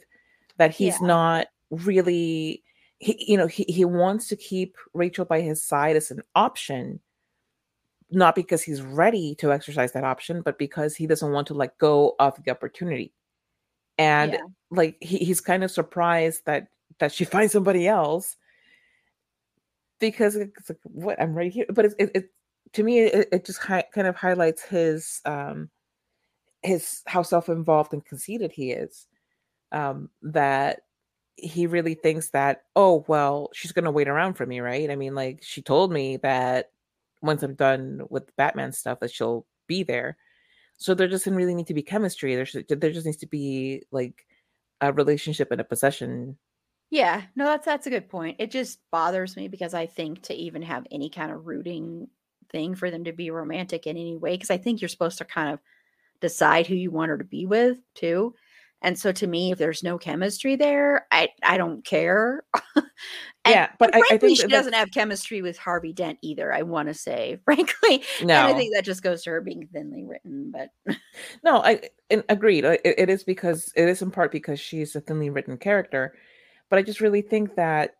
that 0.57 0.73
he's 0.73 0.95
Yeah. 1.01 1.07
not 1.07 1.47
really 1.70 2.65
he 2.99 3.25
you 3.29 3.37
know 3.37 3.47
he, 3.47 3.65
he 3.69 3.85
wants 3.85 4.29
to 4.29 4.37
keep 4.37 4.77
Rachel 4.95 5.25
by 5.25 5.41
his 5.41 5.62
side 5.62 5.97
as 5.97 6.11
an 6.11 6.23
option, 6.35 7.01
not 8.11 8.35
because 8.35 8.62
he's 8.62 8.83
ready 8.83 9.35
to 9.37 9.53
exercise 9.53 9.93
that 9.93 10.05
option, 10.05 10.43
but 10.43 10.59
because 10.59 10.97
he 10.97 11.07
doesn't 11.07 11.33
want 11.33 11.47
to 11.49 11.55
let 11.55 11.79
go 11.79 12.15
of 12.19 12.43
the 12.43 12.51
opportunity. 12.51 13.12
And 13.99 14.33
Yeah. 14.33 14.41
like 14.70 14.97
he, 15.01 15.19
he's 15.19 15.41
kind 15.41 15.65
of 15.65 15.70
surprised 15.70 16.45
that 16.47 16.69
that 16.99 17.12
she 17.12 17.25
finds 17.25 17.53
somebody 17.53 17.87
else 17.89 18.37
because 20.01 20.37
it's 20.37 20.69
like 20.69 20.79
what 20.85 21.20
I'm 21.20 21.35
right 21.35 21.53
here, 21.53 21.66
but 21.70 21.85
it's 21.85 21.95
it, 21.99 22.11
it 22.15 22.31
to 22.75 22.83
me 22.83 23.01
it, 23.01 23.29
it 23.33 23.45
just 23.45 23.61
hi- 23.61 23.85
kind 23.95 24.07
of 24.07 24.16
highlights 24.16 24.62
his 24.62 25.20
um 25.25 25.70
his 26.62 27.03
how 27.07 27.23
self-involved 27.23 27.93
and 27.93 28.05
conceited 28.05 28.51
he 28.53 28.73
is 28.73 29.07
um 29.70 30.11
that 30.23 30.81
he 31.40 31.66
really 31.66 31.94
thinks 31.94 32.31
that 32.31 32.62
oh 32.74 33.05
well 33.09 33.51
she's 33.55 33.73
gonna 33.73 33.90
wait 33.90 34.09
around 34.09 34.35
for 34.35 34.44
me 34.44 34.60
right 34.60 34.90
i 34.90 34.97
mean 34.97 35.15
like 35.15 35.39
she 35.43 35.62
told 35.62 35.93
me 35.93 36.16
that 36.16 36.70
once 37.23 37.43
I'm 37.43 37.55
done 37.55 38.02
with 38.10 38.35
Batman 38.36 38.73
stuff 38.73 39.01
that 39.01 39.10
she'll 39.10 39.47
be 39.66 39.82
there. 39.82 40.16
So 40.77 40.94
there 40.94 41.09
doesn't 41.09 41.35
really 41.35 41.55
need 41.55 41.66
to 41.69 41.74
be 41.74 41.82
chemistry. 41.82 42.35
There 42.35 42.47
should, 42.47 42.69
there 42.69 42.93
just 42.93 43.06
needs 43.06 43.19
to 43.19 43.27
be 43.27 43.82
like 43.90 44.27
a 44.81 44.93
relationship 44.93 45.51
and 45.51 45.60
a 45.60 45.65
possession. 45.65 46.39
Yeah, 46.90 47.23
no, 47.35 47.47
that's 47.47 47.66
that's 47.66 47.86
a 47.86 47.90
good 47.90 48.09
point. 48.09 48.36
It 48.39 48.51
just 48.51 48.78
bothers 48.90 49.36
me 49.36 49.48
because 49.48 49.74
I 49.74 49.86
think 49.86 50.23
to 50.23 50.35
even 50.35 50.62
have 50.62 50.86
any 50.90 51.10
kind 51.10 51.31
of 51.32 51.47
rooting 51.47 52.09
thing 52.51 52.74
for 52.74 52.90
them 52.90 53.05
to 53.05 53.12
be 53.12 53.31
romantic 53.31 53.86
in 53.86 53.97
any 53.97 54.16
way, 54.16 54.35
because 54.35 54.51
I 54.51 54.56
think 54.56 54.81
you're 54.81 54.89
supposed 54.89 55.19
to 55.19 55.24
kind 55.24 55.52
of 55.52 55.59
decide 56.20 56.66
who 56.66 56.74
you 56.74 56.90
want 56.90 57.10
her 57.10 57.19
to 57.19 57.24
be 57.24 57.44
with 57.44 57.78
too. 57.94 58.35
And 58.82 58.98
so 58.98 59.10
to 59.12 59.26
me, 59.26 59.50
if 59.52 59.59
there's 59.59 59.82
no 59.82 59.98
chemistry 59.98 60.56
there, 60.56 61.06
I 61.10 61.28
I 61.42 61.56
don't 61.59 61.84
care. 61.84 62.44
And 63.44 63.55
Yeah, 63.55 63.70
but 63.78 63.94
I- 63.94 63.98
I 63.98 64.02
frankly, 64.02 64.18
think 64.28 64.36
she 64.38 64.42
that- 64.42 64.50
doesn't 64.50 64.72
have 64.74 64.90
chemistry 64.92 65.40
with 65.40 65.56
Harvey 65.56 65.92
Dent 65.92 66.18
either. 66.22 66.52
I 66.52 66.62
want 66.62 66.88
to 66.88 66.94
say, 66.94 67.38
frankly, 67.44 68.02
and 68.18 68.28
No. 68.28 68.46
I 68.46 68.52
think 68.55 68.74
that 68.74 68.84
just 68.84 69.02
goes 69.02 69.22
to 69.22 69.30
her 69.30 69.40
being 69.40 69.68
thinly 69.72 70.05
written. 70.05 70.52
But 70.52 70.70
No, 71.44 71.59
I 71.62 71.80
and 72.10 72.24
agreed. 72.28 72.64
It, 72.64 72.80
it 72.84 73.09
is 73.09 73.24
because 73.24 73.72
it 73.76 73.88
is 73.88 74.02
in 74.02 74.10
part 74.10 74.32
because 74.32 74.59
she's 74.60 74.94
a 74.96 75.00
thinly 75.00 75.30
written 75.30 75.56
character, 75.56 76.14
but 76.68 76.78
I 76.78 76.82
just 76.82 77.00
really 77.00 77.22
think 77.22 77.55
that 77.55 77.94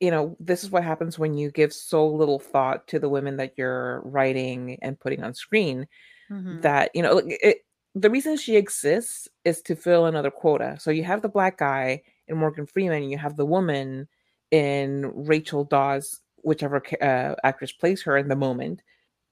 you 0.00 0.10
know 0.10 0.36
this 0.38 0.62
is 0.62 0.70
what 0.70 0.84
happens 0.84 1.18
when 1.18 1.34
you 1.34 1.50
give 1.50 1.72
so 1.72 2.06
little 2.06 2.38
thought 2.38 2.86
to 2.88 2.98
the 2.98 3.08
women 3.08 3.36
that 3.38 3.54
you're 3.56 4.00
writing 4.04 4.78
and 4.82 5.00
putting 5.00 5.22
on 5.24 5.34
screen. 5.34 5.86
Mhm. 6.30 6.60
That 6.62 6.90
you 6.94 7.02
know 7.02 7.20
it, 7.24 7.58
the 7.94 8.10
reason 8.10 8.36
she 8.36 8.56
exists 8.56 9.28
is 9.44 9.62
to 9.62 9.76
fill 9.76 10.06
another 10.06 10.30
quota. 10.30 10.76
So 10.80 10.90
you 10.90 11.04
have 11.04 11.22
the 11.22 11.28
black 11.28 11.58
guy 11.58 12.02
in 12.26 12.36
Morgan 12.36 12.66
Freeman, 12.66 13.10
you 13.10 13.18
have 13.18 13.36
the 13.36 13.46
woman 13.46 14.08
in 14.50 15.10
Rachel 15.14 15.64
Dawes, 15.64 16.20
whichever 16.42 16.82
uh, 17.00 17.34
actress 17.44 17.72
plays 17.72 18.02
her 18.02 18.16
in 18.16 18.28
the 18.28 18.36
moment. 18.36 18.82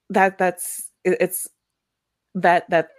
That 0.09 0.37
that's 0.37 0.89
it's 1.03 1.47
that 2.35 2.69
that 2.69 2.89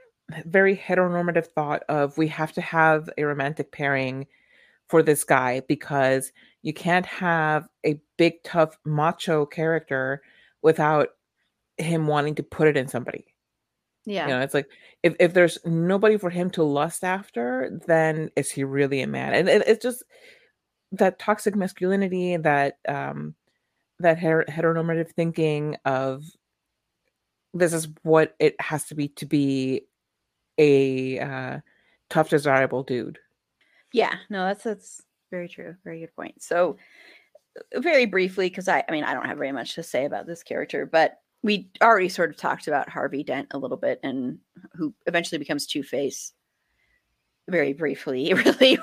very 0.47 0.77
heteronormative 0.77 1.47
thought 1.47 1.83
of 1.89 2.17
we 2.17 2.29
have 2.29 2.53
to 2.53 2.61
have 2.61 3.09
a 3.19 3.25
romantic 3.25 3.73
pairing 3.73 4.27
for 4.89 5.03
this 5.03 5.25
guy 5.25 5.61
because 5.69 6.33
you 6.63 6.73
can't 6.73 7.07
have 7.07 7.69
a 7.87 8.01
big 8.17 8.43
tough 8.43 8.77
macho 8.85 9.45
character 9.45 10.23
without 10.63 11.11
him 11.77 12.07
wanting 12.07 12.35
to 12.35 12.43
put 12.43 12.69
it 12.69 12.77
in 12.77 12.89
somebody 12.89 13.34
yeah, 14.07 14.27
you 14.27 14.35
know 14.35 14.41
it's 14.41 14.55
like 14.55 14.69
if, 15.03 15.15
if 15.21 15.35
there's 15.35 15.59
nobody 15.65 16.17
for 16.17 16.31
him 16.31 16.51
to 16.51 16.63
lust 16.63 17.05
after 17.05 17.81
then 17.87 18.31
is 18.37 18.51
he 18.51 18.65
really 18.65 19.01
a 19.03 19.07
man 19.07 19.35
and 19.35 19.49
it, 19.49 19.63
it's 19.67 19.83
just 19.83 20.03
that 20.93 21.19
toxic 21.19 21.57
masculinity 21.57 22.37
that 22.37 22.79
um 22.89 23.35
that 24.01 24.19
her- 24.19 24.47
heteronormative 24.49 25.11
thinking 25.11 25.77
of 25.85 26.25
this 27.53 27.73
is 27.73 27.89
what 28.03 28.35
it 28.39 28.55
has 28.61 28.85
to 28.85 28.95
be 28.95 29.09
to 29.09 29.27
be 29.27 29.83
a 30.59 31.19
uh, 31.19 31.59
tough 32.11 32.29
desirable 32.29 32.83
dude 32.83 33.19
Yeah, 33.95 34.17
no, 34.29 34.45
that's 34.45 34.65
that's 34.65 35.03
very 35.31 35.49
true. 35.49 35.77
Very 35.85 36.01
good 36.01 36.15
point. 36.17 36.43
So, 36.43 36.77
very 37.77 38.07
briefly, 38.07 38.49
because 38.49 38.67
I, 38.67 38.83
I 38.89 38.91
mean, 38.91 39.05
I 39.05 39.15
don't 39.15 39.27
have 39.27 39.39
very 39.39 39.53
much 39.53 39.77
to 39.77 39.85
say 39.85 40.05
about 40.05 40.27
this 40.27 40.43
character, 40.43 40.85
but 40.85 41.21
we 41.45 41.69
already 41.83 42.09
sort 42.09 42.31
of 42.31 42.37
talked 42.37 42.67
about 42.67 42.89
Harvey 42.89 43.23
Dent 43.23 43.49
a 43.53 43.59
little 43.59 43.77
bit, 43.77 44.01
and 44.03 44.39
who 44.73 44.93
eventually 45.07 45.39
becomes 45.39 45.67
Two 45.67 45.83
Face. 45.85 46.33
Very 47.49 47.75
briefly, 47.75 48.33
really, 48.45 48.79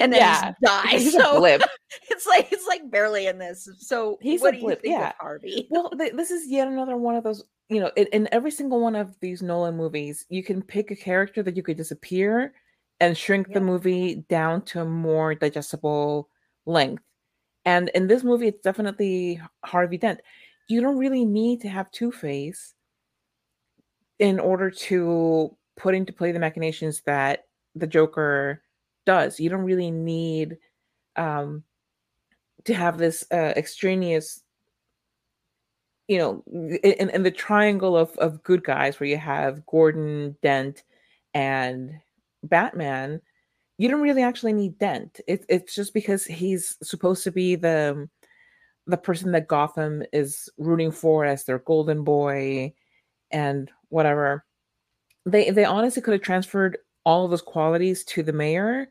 and 0.00 0.12
then 0.12 0.20
Yeah, 0.20 0.40
just 0.52 0.60
dies. 0.62 1.02
he's 1.02 1.14
a 1.14 1.20
so 1.20 1.44
it's 2.10 2.26
like 2.26 2.48
it's 2.50 2.66
like 2.66 2.90
barely 2.90 3.26
in 3.26 3.38
this. 3.38 3.68
So 3.78 4.18
He's 4.22 4.40
what 4.40 4.54
a 4.54 4.56
do 4.56 4.62
blip, 4.64 4.78
you 4.78 4.90
think 4.90 5.00
yeah. 5.00 5.08
of 5.10 5.14
Harvey? 5.20 5.66
well 5.70 5.90
th- 5.90 6.14
this 6.14 6.30
is 6.30 6.50
yet 6.50 6.66
another 6.68 6.96
one 6.96 7.14
of 7.16 7.22
those 7.24 7.44
you 7.68 7.80
know 7.80 7.90
in, 7.96 8.06
in 8.12 8.28
every 8.32 8.50
single 8.50 8.80
one 8.80 8.96
of 8.96 9.14
these 9.20 9.42
nolan 9.42 9.76
movies 9.76 10.24
you 10.30 10.42
can 10.42 10.62
pick 10.62 10.90
a 10.90 10.96
character 10.96 11.42
that 11.42 11.56
you 11.56 11.62
could 11.62 11.76
disappear 11.76 12.52
and 13.00 13.16
shrink 13.16 13.52
the 13.52 13.60
movie 13.60 14.24
down 14.28 14.62
to 14.62 14.80
a 14.80 14.84
more 14.84 15.34
digestible 15.34 16.28
length 16.66 17.02
and 17.64 17.88
in 17.94 18.06
this 18.08 18.24
movie 18.24 18.48
it's 18.48 18.62
definitely 18.62 19.40
harvey 19.64 19.96
dent 19.98 20.20
you 20.70 20.80
don't 20.80 20.98
really 20.98 21.24
need 21.24 21.60
to 21.62 21.68
have 21.68 21.90
two-face 21.90 22.74
in 24.18 24.38
order 24.38 24.70
to 24.70 25.56
put 25.76 25.94
into 25.94 26.12
play 26.12 26.32
the 26.32 26.38
machinations 26.38 27.02
that 27.06 27.44
the 27.74 27.86
joker 27.86 28.62
does. 29.06 29.40
You 29.40 29.50
don't 29.50 29.64
really 29.64 29.90
need 29.90 30.58
um 31.16 31.64
to 32.64 32.74
have 32.74 32.98
this 32.98 33.24
uh, 33.32 33.54
extraneous 33.56 34.42
you 36.08 36.18
know 36.18 36.44
in, 36.82 37.10
in 37.10 37.22
the 37.22 37.30
triangle 37.30 37.96
of, 37.96 38.16
of 38.18 38.42
good 38.42 38.62
guys 38.62 39.00
where 39.00 39.08
you 39.08 39.16
have 39.16 39.64
gordon 39.66 40.36
dent 40.42 40.84
and 41.34 41.92
batman 42.42 43.20
you 43.80 43.88
don't 43.88 44.02
really 44.02 44.22
actually 44.22 44.52
need 44.52 44.78
dent. 44.78 45.22
It, 45.26 45.46
it's 45.48 45.74
just 45.74 45.94
because 45.94 46.26
he's 46.26 46.76
supposed 46.82 47.24
to 47.24 47.32
be 47.32 47.54
the 47.54 48.10
the 48.90 48.96
person 48.96 49.32
that 49.32 49.48
gotham 49.48 50.02
is 50.12 50.48
rooting 50.58 50.90
for 50.90 51.24
as 51.24 51.44
their 51.44 51.60
golden 51.60 52.04
boy 52.04 52.72
and 53.30 53.70
whatever 53.88 54.44
they 55.26 55.50
they 55.50 55.64
honestly 55.64 56.02
could 56.02 56.12
have 56.12 56.22
transferred 56.22 56.78
all 57.04 57.24
of 57.24 57.30
those 57.30 57.42
qualities 57.42 58.04
to 58.04 58.22
the 58.22 58.32
mayor 58.32 58.88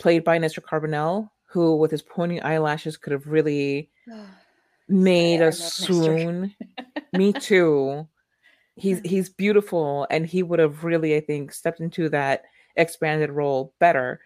played 0.00 0.24
by 0.24 0.38
Nestor 0.38 0.62
Carbonell, 0.62 1.30
who 1.44 1.76
with 1.76 1.92
his 1.92 2.02
pointy 2.02 2.40
eyelashes 2.40 2.96
could 2.96 3.12
have 3.12 3.28
really 3.28 3.90
made 4.88 5.40
a 5.40 5.52
swoon. 5.52 6.54
Me 7.12 7.32
too. 7.32 8.08
He's 8.74 9.00
he's 9.04 9.28
beautiful, 9.28 10.06
and 10.10 10.26
he 10.26 10.42
would 10.42 10.58
have 10.58 10.84
really, 10.84 11.14
I 11.14 11.20
think, 11.20 11.52
stepped 11.52 11.80
into 11.80 12.08
that 12.08 12.44
expanded 12.76 13.30
role 13.30 13.74
better 13.78 14.20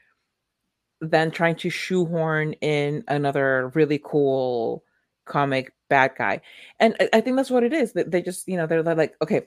than 1.00 1.30
trying 1.30 1.56
to 1.56 1.70
shoehorn 1.70 2.52
in 2.54 3.02
another 3.08 3.72
really 3.74 4.00
cool 4.02 4.84
comic 5.24 5.72
bad 5.88 6.12
guy. 6.16 6.40
And 6.80 6.96
I, 7.00 7.08
I 7.14 7.20
think 7.20 7.36
that's 7.36 7.50
what 7.50 7.64
it 7.64 7.72
is. 7.72 7.92
That 7.92 8.10
they 8.10 8.22
just, 8.22 8.48
you 8.48 8.56
know, 8.56 8.66
they're 8.66 8.82
like, 8.82 9.14
okay, 9.22 9.42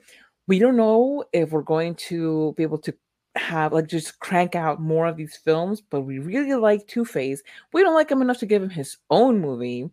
we 0.48 0.60
don't 0.60 0.78
know 0.78 1.24
if 1.34 1.52
we're 1.52 1.62
going 1.62 1.96
to 1.96 2.54
be 2.58 2.64
able 2.64 2.78
to 2.80 2.94
have 3.36 3.74
like 3.74 3.88
just 3.88 4.20
crank 4.20 4.56
out 4.56 4.82
more 4.82 5.06
of 5.06 5.18
these 5.18 5.36
films, 5.36 5.82
but 5.82 6.02
we 6.02 6.20
really 6.20 6.56
like 6.56 6.88
Two 6.88 7.06
Face. 7.06 7.44
We 7.74 7.82
don't 7.84 7.94
like 7.94 8.10
him 8.10 8.22
enough 8.22 8.40
to 8.40 8.46
give 8.46 8.64
him 8.64 8.70
his 8.70 8.98
own 9.10 9.40
movie. 9.40 9.90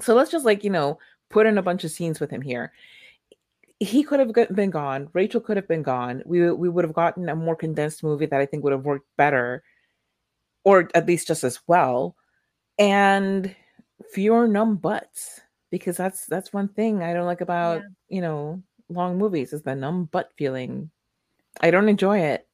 So 0.00 0.14
let's 0.14 0.30
just 0.30 0.44
like, 0.44 0.64
you 0.64 0.70
know, 0.70 0.98
put 1.30 1.46
in 1.46 1.58
a 1.58 1.62
bunch 1.62 1.84
of 1.84 1.90
scenes 1.90 2.20
with 2.20 2.30
him 2.30 2.42
here. 2.42 2.72
He 3.80 4.02
could 4.02 4.18
have 4.20 4.32
been 4.54 4.70
gone. 4.70 5.08
Rachel 5.12 5.40
could 5.40 5.56
have 5.56 5.68
been 5.68 5.82
gone. 5.82 6.22
We 6.26 6.50
we 6.50 6.68
would 6.68 6.84
have 6.84 6.94
gotten 6.94 7.28
a 7.28 7.36
more 7.36 7.54
condensed 7.54 8.02
movie 8.02 8.26
that 8.26 8.40
I 8.40 8.46
think 8.46 8.64
would 8.64 8.72
have 8.72 8.84
worked 8.84 9.06
better, 9.16 9.62
or 10.64 10.88
at 10.94 11.06
least 11.06 11.28
just 11.28 11.44
as 11.44 11.60
well, 11.68 12.16
and 12.76 13.54
fewer 14.12 14.48
numb 14.48 14.76
butts. 14.76 15.40
Because 15.70 15.98
that's 15.98 16.24
that's 16.26 16.52
one 16.52 16.68
thing 16.68 17.02
I 17.02 17.12
don't 17.12 17.26
like 17.26 17.42
about 17.42 17.82
you 18.08 18.22
know 18.22 18.62
long 18.88 19.18
movies 19.18 19.52
is 19.52 19.62
the 19.62 19.74
numb 19.74 20.06
butt 20.06 20.30
feeling. 20.36 20.90
I 21.60 21.70
don't 21.70 21.88
enjoy 21.88 22.20
it. 22.20 22.46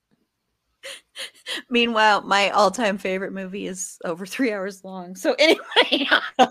Meanwhile, 1.71 2.23
my 2.23 2.51
all-time 2.51 2.99
favorite 2.99 3.33
movie 3.33 3.67
is 3.67 3.99
over 4.05 4.27
three 4.27 4.53
hours 4.53 4.85
long. 4.85 5.17
So 5.17 5.35
anyway, 5.39 6.09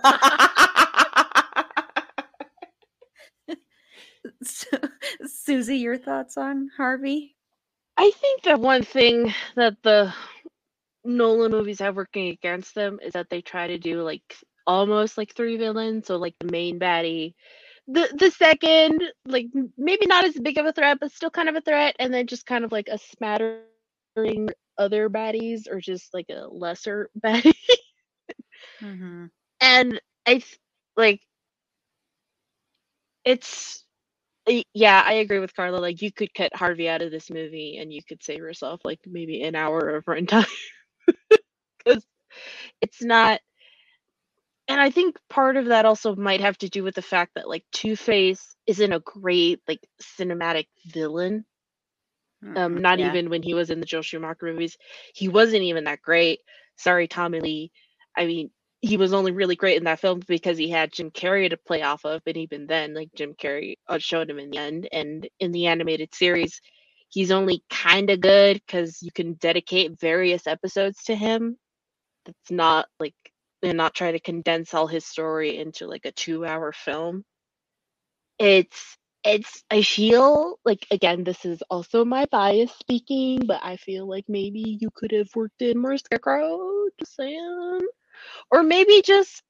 so, 4.43 4.67
Susie, 5.25 5.77
your 5.77 5.97
thoughts 5.97 6.37
on 6.37 6.69
Harvey? 6.75 7.35
I 7.97 8.11
think 8.11 8.43
that 8.43 8.59
one 8.59 8.83
thing 8.83 9.33
that 9.55 9.75
the 9.83 10.13
Nolan 11.03 11.51
movies 11.51 11.79
have 11.79 11.95
working 11.95 12.29
against 12.29 12.73
them 12.75 12.99
is 13.03 13.13
that 13.13 13.29
they 13.29 13.41
try 13.41 13.67
to 13.67 13.77
do 13.77 14.01
like 14.01 14.35
almost 14.67 15.17
like 15.17 15.35
three 15.35 15.57
villains. 15.57 16.07
So 16.07 16.17
like 16.17 16.35
the 16.39 16.51
main 16.51 16.79
baddie, 16.79 17.35
the 17.87 18.09
the 18.17 18.31
second 18.31 19.03
like 19.25 19.47
maybe 19.77 20.05
not 20.07 20.25
as 20.25 20.35
big 20.35 20.57
of 20.57 20.65
a 20.65 20.73
threat, 20.73 20.97
but 20.99 21.11
still 21.11 21.29
kind 21.31 21.49
of 21.49 21.55
a 21.55 21.61
threat, 21.61 21.95
and 21.99 22.13
then 22.13 22.27
just 22.27 22.45
kind 22.45 22.65
of 22.65 22.71
like 22.71 22.87
a 22.89 22.97
smattering 22.97 24.49
other 24.77 25.09
baddies 25.09 25.67
or 25.69 25.79
just 25.79 26.13
like 26.13 26.27
a 26.29 26.47
lesser 26.47 27.09
baddie. 27.23 27.53
Mm-hmm. 28.81 29.25
and 29.61 30.01
I 30.27 30.43
like 30.97 31.21
it's 33.25 33.83
yeah, 34.73 35.01
I 35.05 35.13
agree 35.13 35.39
with 35.39 35.55
Carla. 35.55 35.77
Like 35.77 36.01
you 36.01 36.11
could 36.11 36.33
cut 36.33 36.55
Harvey 36.55 36.89
out 36.89 37.01
of 37.01 37.11
this 37.11 37.29
movie 37.29 37.77
and 37.79 37.93
you 37.93 38.01
could 38.07 38.21
save 38.23 38.39
yourself 38.39 38.81
like 38.83 38.99
maybe 39.05 39.41
an 39.43 39.55
hour 39.55 39.95
of 39.95 40.05
runtime 40.05 40.49
because 41.77 42.05
it's 42.81 43.01
not. 43.01 43.39
And 44.73 44.81
I 44.81 44.89
think 44.89 45.19
part 45.29 45.55
of 45.55 45.65
that 45.67 45.85
also 45.85 46.15
might 46.15 46.41
have 46.41 46.57
to 46.57 46.67
do 46.67 46.83
with 46.83 46.95
the 46.95 47.03
fact 47.03 47.33
that 47.35 47.47
like 47.47 47.63
Two 47.71 47.95
Face 47.95 48.55
isn't 48.65 48.91
a 48.91 49.01
great 49.01 49.61
like 49.67 49.87
cinematic 50.01 50.65
villain. 50.87 51.45
Um, 52.55 52.81
not 52.81 52.97
yeah. 52.97 53.09
even 53.09 53.29
when 53.29 53.43
he 53.43 53.53
was 53.53 53.69
in 53.69 53.79
the 53.79 53.85
Joel 53.85 54.01
Schumacher 54.01 54.47
movies, 54.47 54.75
he 55.13 55.27
wasn't 55.27 55.61
even 55.61 55.83
that 55.83 56.01
great. 56.01 56.39
Sorry, 56.75 57.07
Tommy 57.07 57.39
Lee. 57.39 57.71
I 58.17 58.25
mean, 58.25 58.49
he 58.81 58.97
was 58.97 59.13
only 59.13 59.31
really 59.31 59.55
great 59.55 59.77
in 59.77 59.83
that 59.83 59.99
film 59.99 60.21
because 60.27 60.57
he 60.57 60.71
had 60.71 60.91
Jim 60.91 61.11
Carrey 61.11 61.51
to 61.51 61.55
play 61.55 61.83
off 61.83 62.03
of, 62.03 62.23
but 62.25 62.35
even 62.35 62.65
then, 62.65 62.95
like 62.95 63.09
Jim 63.15 63.35
Carrey 63.35 63.75
outshowed 63.87 64.27
him 64.27 64.39
in 64.39 64.49
the 64.49 64.57
end. 64.57 64.89
And 64.91 65.29
in 65.39 65.51
the 65.51 65.67
animated 65.67 66.15
series, 66.15 66.59
he's 67.09 67.29
only 67.29 67.63
kind 67.69 68.09
of 68.09 68.21
good 68.21 68.59
because 68.65 69.03
you 69.03 69.11
can 69.11 69.33
dedicate 69.33 69.99
various 69.99 70.47
episodes 70.47 71.03
to 71.03 71.15
him. 71.15 71.59
That's 72.25 72.49
not 72.49 72.87
like 72.99 73.13
and 73.63 73.77
not 73.77 73.95
try 73.95 74.11
to 74.11 74.19
condense 74.19 74.73
all 74.73 74.87
his 74.87 75.05
story 75.05 75.57
into 75.57 75.87
like 75.87 76.05
a 76.05 76.11
two-hour 76.11 76.73
film. 76.73 77.23
It's 78.39 78.97
it's 79.23 79.63
I 79.71 79.81
feel 79.83 80.59
like 80.65 80.85
again 80.91 81.23
this 81.23 81.45
is 81.45 81.63
also 81.69 82.05
my 82.05 82.25
bias 82.31 82.71
speaking, 82.79 83.45
but 83.47 83.61
I 83.63 83.77
feel 83.77 84.07
like 84.09 84.25
maybe 84.29 84.77
you 84.81 84.89
could 84.95 85.11
have 85.11 85.29
worked 85.35 85.61
in 85.61 85.79
more 85.81 85.97
Scarecrow, 85.97 86.87
just 86.99 87.15
saying. 87.15 87.81
Or 88.51 88.63
maybe 88.63 89.01
just 89.03 89.43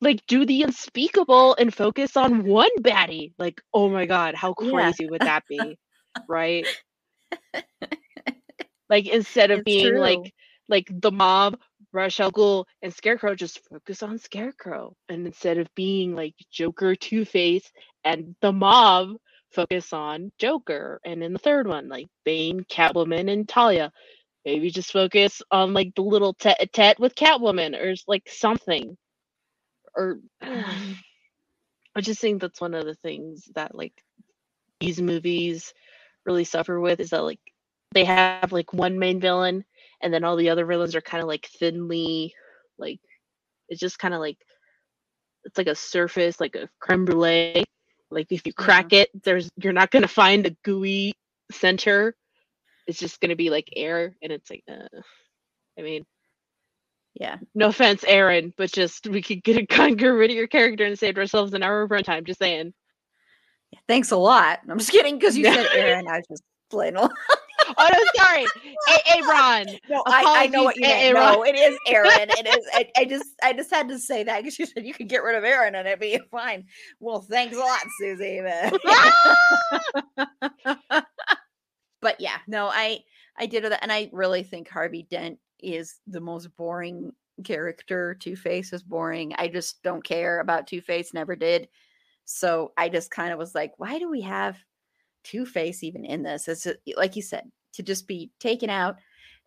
like 0.00 0.24
do 0.26 0.44
the 0.46 0.62
unspeakable 0.64 1.56
and 1.58 1.74
focus 1.74 2.16
on 2.16 2.44
one 2.44 2.70
baddie. 2.80 3.32
Like, 3.38 3.60
oh 3.74 3.88
my 3.90 4.06
god, 4.06 4.34
how 4.34 4.54
Yeah. 4.58 4.92
crazy 4.92 5.06
would 5.06 5.24
that 5.24 5.44
be? 5.48 5.78
right? 6.28 6.68
Like 8.90 9.06
instead 9.08 9.50
of 9.50 9.64
It's 9.64 9.64
being 9.64 9.94
true. 9.94 9.96
like 9.96 10.32
like 10.68 10.88
the 10.90 11.12
mob, 11.12 11.58
Ra's 11.92 12.18
Al 12.20 12.32
Ghul, 12.32 12.64
and 12.82 12.92
Scarecrow, 12.92 13.34
just 13.34 13.60
focus 13.68 14.02
on 14.02 14.18
Scarecrow. 14.18 14.94
And 15.08 15.26
instead 15.26 15.58
of 15.58 15.74
being 15.74 16.14
like 16.14 16.34
Joker, 16.50 16.94
Two 16.94 17.24
Face, 17.24 17.70
and 18.04 18.34
the 18.40 18.52
mob, 18.52 19.16
focus 19.50 19.92
on 19.92 20.32
Joker. 20.38 21.00
And 21.04 21.22
in 21.22 21.32
the 21.32 21.38
third 21.38 21.66
one, 21.66 21.88
like 21.88 22.06
Bane, 22.24 22.64
Catwoman, 22.64 23.30
and 23.30 23.48
Talia. 23.48 23.92
Maybe 24.44 24.70
just 24.70 24.92
focus 24.92 25.40
on 25.50 25.72
like 25.72 25.94
the 25.94 26.02
little 26.02 26.34
tete 26.34 26.56
a 26.58 26.66
tete 26.66 26.98
with 26.98 27.14
Catwoman 27.14 27.80
or 27.80 27.94
like 28.08 28.28
something. 28.28 28.96
Or 29.94 30.18
I 31.94 32.00
just 32.00 32.20
think 32.20 32.40
that's 32.40 32.60
one 32.60 32.74
of 32.74 32.84
the 32.84 32.94
things 32.94 33.48
that 33.54 33.74
like 33.74 33.92
these 34.80 35.00
movies 35.00 35.74
really 36.24 36.44
suffer 36.44 36.80
with 36.80 37.00
is 37.00 37.10
that 37.10 37.22
like 37.22 37.40
they 37.92 38.04
have 38.04 38.52
like 38.52 38.72
one 38.72 38.98
main 38.98 39.20
villain 39.20 39.64
and 40.02 40.12
then 40.12 40.24
all 40.24 40.36
the 40.36 40.50
other 40.50 40.66
villains 40.66 40.94
are 40.94 41.00
kind 41.00 41.22
of 41.22 41.28
like 41.28 41.46
thinly 41.46 42.34
like 42.78 43.00
it's 43.68 43.80
just 43.80 43.98
kind 43.98 44.14
of 44.14 44.20
like 44.20 44.38
it's 45.44 45.58
like 45.58 45.66
a 45.66 45.74
surface 45.74 46.40
like 46.40 46.54
a 46.56 46.68
creme 46.80 47.04
brulee 47.04 47.64
like 48.10 48.26
if 48.30 48.46
you 48.46 48.52
crack 48.52 48.92
it 48.92 49.10
there's 49.24 49.48
you're 49.56 49.72
not 49.72 49.90
going 49.90 50.02
to 50.02 50.08
find 50.08 50.46
a 50.46 50.56
gooey 50.64 51.14
center 51.50 52.14
it's 52.86 52.98
just 52.98 53.20
going 53.20 53.30
to 53.30 53.36
be 53.36 53.50
like 53.50 53.68
air 53.76 54.14
and 54.22 54.32
it's 54.32 54.50
like 54.50 54.64
uh, 54.70 55.00
i 55.78 55.82
mean 55.82 56.04
Yeah. 57.14 57.38
no 57.54 57.68
offense 57.68 58.04
aaron 58.06 58.52
but 58.56 58.72
just 58.72 59.06
we 59.06 59.22
could 59.22 59.42
get 59.42 59.56
a 59.56 59.62
get 59.94 60.06
rid 60.06 60.30
of 60.30 60.36
your 60.36 60.46
character 60.46 60.84
and 60.84 60.98
saved 60.98 61.18
ourselves 61.18 61.54
an 61.54 61.62
hour 61.62 61.82
of 61.82 61.90
runtime 61.90 62.24
just 62.26 62.40
saying 62.40 62.72
Thanks 63.88 64.10
a 64.10 64.16
lot. 64.16 64.60
I'm 64.68 64.78
just 64.78 64.90
kidding 64.90 65.18
because 65.18 65.36
you 65.36 65.44
said 65.44 65.66
Aaron. 65.74 66.06
I 66.06 66.18
was 66.18 66.26
just 66.28 66.42
playing 66.70 66.96
along. 66.96 67.10
Oh 67.78 67.88
no 67.92 67.98
sorry 68.22 68.46
hey, 68.86 68.98
hey 69.04 69.20
ron 69.22 69.66
No, 69.88 70.02
I, 70.06 70.24
I 70.44 70.46
know 70.48 70.62
what 70.64 70.76
you. 70.76 70.82
Aaron. 70.86 71.14
No, 71.14 71.42
it 71.44 71.54
is 71.54 71.76
Aaron. 71.88 72.10
It 72.30 72.46
is. 72.46 72.66
I, 72.72 72.88
I 72.96 73.04
just, 73.04 73.24
I 73.42 73.52
just 73.52 73.70
had 73.70 73.88
to 73.88 73.98
say 73.98 74.24
that 74.24 74.38
because 74.42 74.58
you 74.58 74.66
said 74.66 74.86
you 74.86 74.94
could 74.94 75.08
get 75.08 75.22
rid 75.22 75.36
of 75.36 75.44
Aaron 75.44 75.74
and 75.74 75.86
it'd 75.86 76.00
be 76.00 76.18
fine. 76.30 76.64
Well, 77.00 77.20
thanks 77.22 77.56
a 77.56 77.60
lot, 77.60 77.80
Susie. 77.98 78.40
but- 78.42 78.80
but 82.00 82.20
yeah, 82.20 82.38
no, 82.46 82.66
I, 82.66 83.00
I 83.38 83.46
did 83.46 83.64
that, 83.64 83.82
and 83.82 83.92
I 83.92 84.10
really 84.12 84.42
think 84.42 84.68
Harvey 84.68 85.06
Dent 85.10 85.38
is 85.60 86.00
the 86.06 86.20
most 86.20 86.54
boring 86.56 87.12
character. 87.44 88.16
Two 88.18 88.36
Face 88.36 88.72
is 88.72 88.82
boring. 88.82 89.32
I 89.38 89.48
just 89.48 89.82
don't 89.82 90.04
care 90.04 90.40
about 90.40 90.66
Two 90.66 90.80
Face. 90.80 91.14
Never 91.14 91.36
did. 91.36 91.68
So 92.24 92.72
I 92.76 92.88
just 92.88 93.10
kind 93.10 93.32
of 93.32 93.38
was 93.38 93.54
like, 93.54 93.72
why 93.78 93.98
do 93.98 94.10
we 94.10 94.22
have 94.22 94.56
Two 95.24 95.46
Face 95.46 95.82
even 95.82 96.04
in 96.04 96.22
this? 96.22 96.48
It's 96.48 96.66
like 96.96 97.16
you 97.16 97.22
said, 97.22 97.50
to 97.74 97.82
just 97.82 98.06
be 98.06 98.30
taken 98.38 98.70
out. 98.70 98.96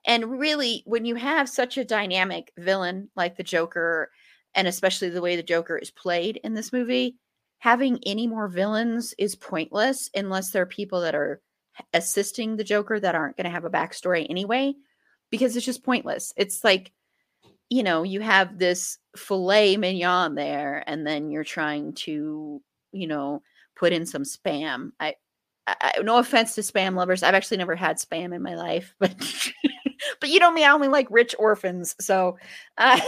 And 0.08 0.40
really, 0.40 0.84
when 0.86 1.06
you 1.06 1.16
have 1.16 1.50
such 1.50 1.78
a 1.78 1.86
dynamic 1.86 2.52
villain 2.58 3.10
like 3.16 3.38
the 3.38 3.44
Joker, 3.44 4.12
and 4.54 4.68
especially 4.68 5.10
the 5.10 5.22
way 5.22 5.36
the 5.36 5.44
Joker 5.44 5.78
is 5.78 5.92
played 5.92 6.40
in 6.44 6.54
this 6.54 6.72
movie, 6.72 7.18
having 7.60 8.00
any 8.06 8.28
more 8.28 8.48
villains 8.48 9.14
is 9.18 9.36
pointless 9.36 10.10
unless 10.14 10.52
there 10.52 10.62
are 10.62 10.68
people 10.68 11.02
that 11.02 11.16
are 11.16 11.42
assisting 11.94 12.56
the 12.56 12.64
Joker 12.64 13.00
that 13.00 13.16
aren't 13.16 13.36
going 13.36 13.46
to 13.46 13.50
have 13.50 13.66
a 13.66 13.70
backstory 13.70 14.28
anyway, 14.30 14.74
because 15.32 15.56
it's 15.56 15.66
just 15.66 15.84
pointless. 15.84 16.34
It's 16.38 16.64
like, 16.64 16.92
you 17.70 17.82
know, 17.82 18.04
you 18.04 18.22
have 18.22 18.60
this 18.60 19.00
filet 19.18 19.76
mignon 19.76 20.36
there, 20.36 20.84
and 20.86 21.06
then 21.06 21.32
you're 21.32 21.44
trying 21.44 21.94
to, 21.94 22.62
you 22.92 23.08
know, 23.08 23.42
put 23.76 23.92
in 23.92 24.06
some 24.06 24.24
spam. 24.24 24.92
I, 25.00 25.16
I 25.68 25.94
no 26.04 26.18
offense 26.18 26.56
to 26.56 26.62
spam 26.62 26.96
lovers. 26.96 27.24
I've 27.24 27.34
actually 27.34 27.58
never 27.58 27.76
had 27.76 27.98
spam 27.98 28.34
in 28.36 28.42
my 28.42 28.56
life, 28.56 28.94
but 29.00 29.16
but 30.20 30.30
you 30.30 30.40
know 30.40 30.52
me, 30.52 30.64
I 30.64 30.72
only 30.72 30.88
like 30.88 31.08
rich 31.10 31.36
orphans. 31.40 31.96
So 32.00 32.38
uh, 32.78 33.00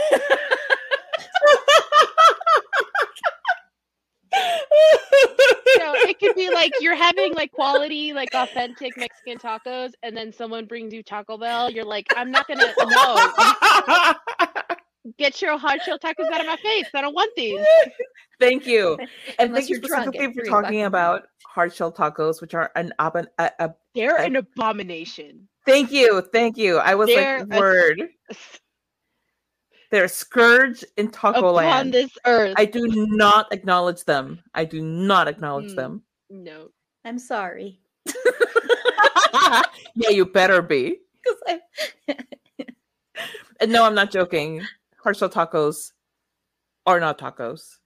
you 4.34 5.80
know, 5.80 5.94
it 5.96 6.20
could 6.20 6.36
be 6.36 6.50
like 6.50 6.72
you're 6.80 6.96
having 6.96 7.34
like 7.34 7.52
quality, 7.52 8.14
like 8.14 8.30
authentic 8.34 8.98
Mexican 8.98 9.38
tacos, 9.38 9.92
and 10.04 10.16
then 10.16 10.34
someone 10.34 10.66
brings 10.66 10.94
you 10.94 11.04
Taco 11.04 11.38
Bell. 11.38 11.70
You're 11.70 11.86
like, 11.86 12.08
I'm 12.16 12.32
not 12.32 12.48
gonna 12.48 12.74
no. 12.86 14.64
Get 15.18 15.42
your 15.42 15.58
hard 15.58 15.82
shell 15.84 16.00
tacos 16.00 16.32
out 16.34 16.42
of 16.42 16.48
my 16.48 16.58
face. 16.58 16.86
I 16.94 17.02
don't 17.02 17.14
want 17.14 17.32
these. 17.36 17.60
Thank 18.40 18.66
you. 18.68 18.98
And 19.40 19.50
Unless 19.50 19.68
thank 19.68 19.70
you 19.70 19.76
specifically 19.78 20.34
for 20.34 20.42
talking 20.44 20.48
o'clock 20.48 20.64
in 20.66 20.70
the 20.72 20.72
morning. 20.74 20.84
about 20.86 21.24
hard 21.46 21.74
shell 21.74 21.92
tacos, 21.92 22.42
which 22.42 22.54
are 22.54 22.72
an 22.76 22.94
ab- 23.00 23.16
a, 23.40 23.52
a, 23.60 23.74
They're 23.96 24.20
I- 24.20 24.26
an 24.26 24.36
abomination. 24.38 25.48
Thank 25.66 25.92
you, 25.92 26.22
thank 26.32 26.58
you. 26.58 26.78
I 26.78 26.96
was 26.96 27.08
They're 27.08 27.40
like, 27.46 27.54
a- 27.54 27.60
word. 27.60 28.02
They're 29.92 30.04
a 30.06 30.10
scourge 30.10 30.84
in 30.98 31.10
Taco 31.12 31.40
Upon 31.40 31.54
Land. 31.56 31.94
this 31.94 32.12
earth. 32.26 32.54
I 32.58 32.66
do 32.66 32.88
not 32.88 33.52
acknowledge 33.54 34.04
them. 34.04 34.42
I 34.54 34.66
do 34.66 34.82
not 34.82 35.28
acknowledge 35.28 35.72
Mm. 35.72 35.76
them. 35.76 36.04
no. 36.30 36.70
I'm 37.06 37.20
sorry. 37.20 37.80
yeah, 39.96 40.10
you 40.10 40.26
better 40.26 40.62
be. 40.62 40.98
'Cause 41.26 41.36
I- 41.48 42.16
And 43.60 43.72
no, 43.72 43.84
I'm 43.86 43.96
not 43.96 44.12
joking. 44.12 44.62
Hard 45.08 45.16
shell 45.16 45.30
tacos 45.30 45.94
are 46.86 47.00
not 47.00 47.18
tacos. 47.18 47.78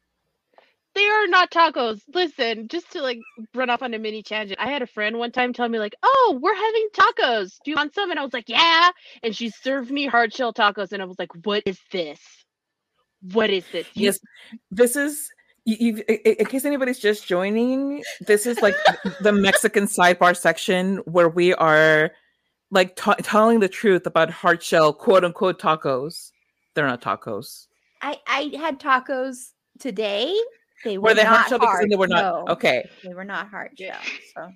They 0.95 1.06
are 1.06 1.27
not 1.27 1.52
tacos. 1.52 2.02
Listen, 2.11 2.68
just 2.68 2.91
to 2.93 3.02
like 3.03 3.19
run 3.53 3.69
off 3.69 3.84
on 3.84 3.93
a 3.93 3.99
mini 3.99 4.23
tangent. 4.23 4.60
I 4.60 4.72
had 4.72 4.81
a 4.81 4.88
friend 4.88 5.19
one 5.19 5.31
time 5.31 5.53
tell 5.53 5.69
me 5.69 5.77
like, 5.77 5.93
"Oh, 6.02 6.39
we're 6.41 6.56
having 6.56 6.88
tacos. 6.95 7.57
Do 7.64 7.69
you 7.69 7.77
want 7.77 7.93
some?" 7.93 8.10
And 8.10 8.19
I 8.19 8.23
was 8.23 8.34
like, 8.34 8.49
"Yeah." 8.49 8.89
And 9.22 9.35
she 9.35 9.52
served 9.52 9.91
me 9.91 10.07
hard 10.07 10.34
shell 10.34 10.52
tacos, 10.52 10.93
and 10.93 10.99
I 10.99 11.06
was 11.06 11.19
like, 11.19 11.30
"What 11.45 11.61
is 11.68 11.77
this? 11.91 12.19
What 13.34 13.52
is 13.52 13.65
this?" 13.72 13.85
You- 13.93 14.06
Yes, 14.06 14.19
this 14.72 14.95
is. 14.95 15.30
You, 15.65 15.76
you, 15.80 16.03
i- 16.10 16.19
i- 16.26 16.35
in 16.39 16.45
case 16.48 16.65
anybody's 16.65 16.98
just 16.98 17.27
joining, 17.27 18.03
this 18.22 18.48
is 18.48 18.60
like 18.64 18.73
the 19.22 19.31
Mexican 19.31 19.84
sidebar 19.85 20.35
section 20.35 20.98
where 21.06 21.30
we 21.30 21.53
are 21.53 22.10
like 22.72 22.95
ta- 22.95 23.14
telling 23.22 23.60
the 23.60 23.69
truth 23.69 24.07
about 24.07 24.31
hard 24.31 24.64
shell 24.64 24.91
quote 24.91 25.23
unquote 25.23 25.60
tacos. 25.61 26.31
They're 26.73 26.88
not 26.88 27.02
tacos. 27.02 27.68
I 28.02 28.18
I 28.27 28.52
had 28.57 28.80
tacos 28.80 29.52
today. 29.80 30.35
They 30.84 30.98
were, 30.98 31.10
Were 31.10 31.14
they 31.14 31.23
not 31.23 31.39
hard 31.41 31.49
shell 31.49 31.60
because 31.60 31.88
they 31.89 31.95
were 31.95 32.07
not 32.07 32.23
no, 32.23 32.45
okay? 32.53 32.89
They 33.03 33.14
were 33.14 33.23
not 33.26 33.49
hard 33.49 33.72
Yeah. 33.77 34.02
shell. 34.02 34.11
So, 34.35 34.52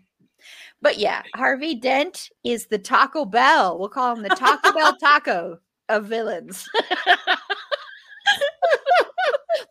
but 0.81 0.97
yeah, 0.97 1.21
Harvey 1.35 1.75
Dent 1.75 2.29
is 2.43 2.67
the 2.67 2.79
Taco 2.79 3.25
Bell. 3.25 3.77
We'll 3.77 3.89
call 3.89 4.15
him 4.15 4.23
the 4.23 4.29
Taco 4.29 4.73
Bell 4.73 4.95
Taco 4.99 5.59
of 5.89 6.05
villains. 6.05 6.67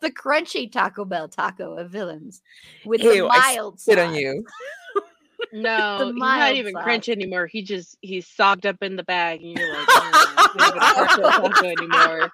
the 0.01 0.11
crunchy 0.11 0.71
Taco 0.71 1.05
Bell 1.05 1.29
Taco 1.29 1.75
of 1.77 1.91
villains 1.91 2.43
with 2.85 3.03
Ew, 3.03 3.25
the 3.25 3.29
I 3.33 3.57
mild 3.57 3.81
Sit 3.81 3.99
on 3.99 4.15
you. 4.15 4.45
No, 5.53 6.11
he's 6.13 6.15
not 6.21 6.55
even 6.55 6.73
sauce. 6.73 6.83
crunch 6.85 7.09
anymore. 7.09 7.47
He 7.47 7.63
just 7.63 7.97
he's 8.01 8.27
socked 8.27 8.67
up 8.67 8.83
in 8.83 8.97
the 8.97 9.03
bag, 9.05 9.43
and 9.43 9.57
you're 9.59 9.73
like, 9.75 9.87
"Oh, 9.89 10.51
it's 10.55 10.65
a 10.77 10.81
hard 10.81 11.53
taco 11.53 11.67
anymore. 11.67 12.33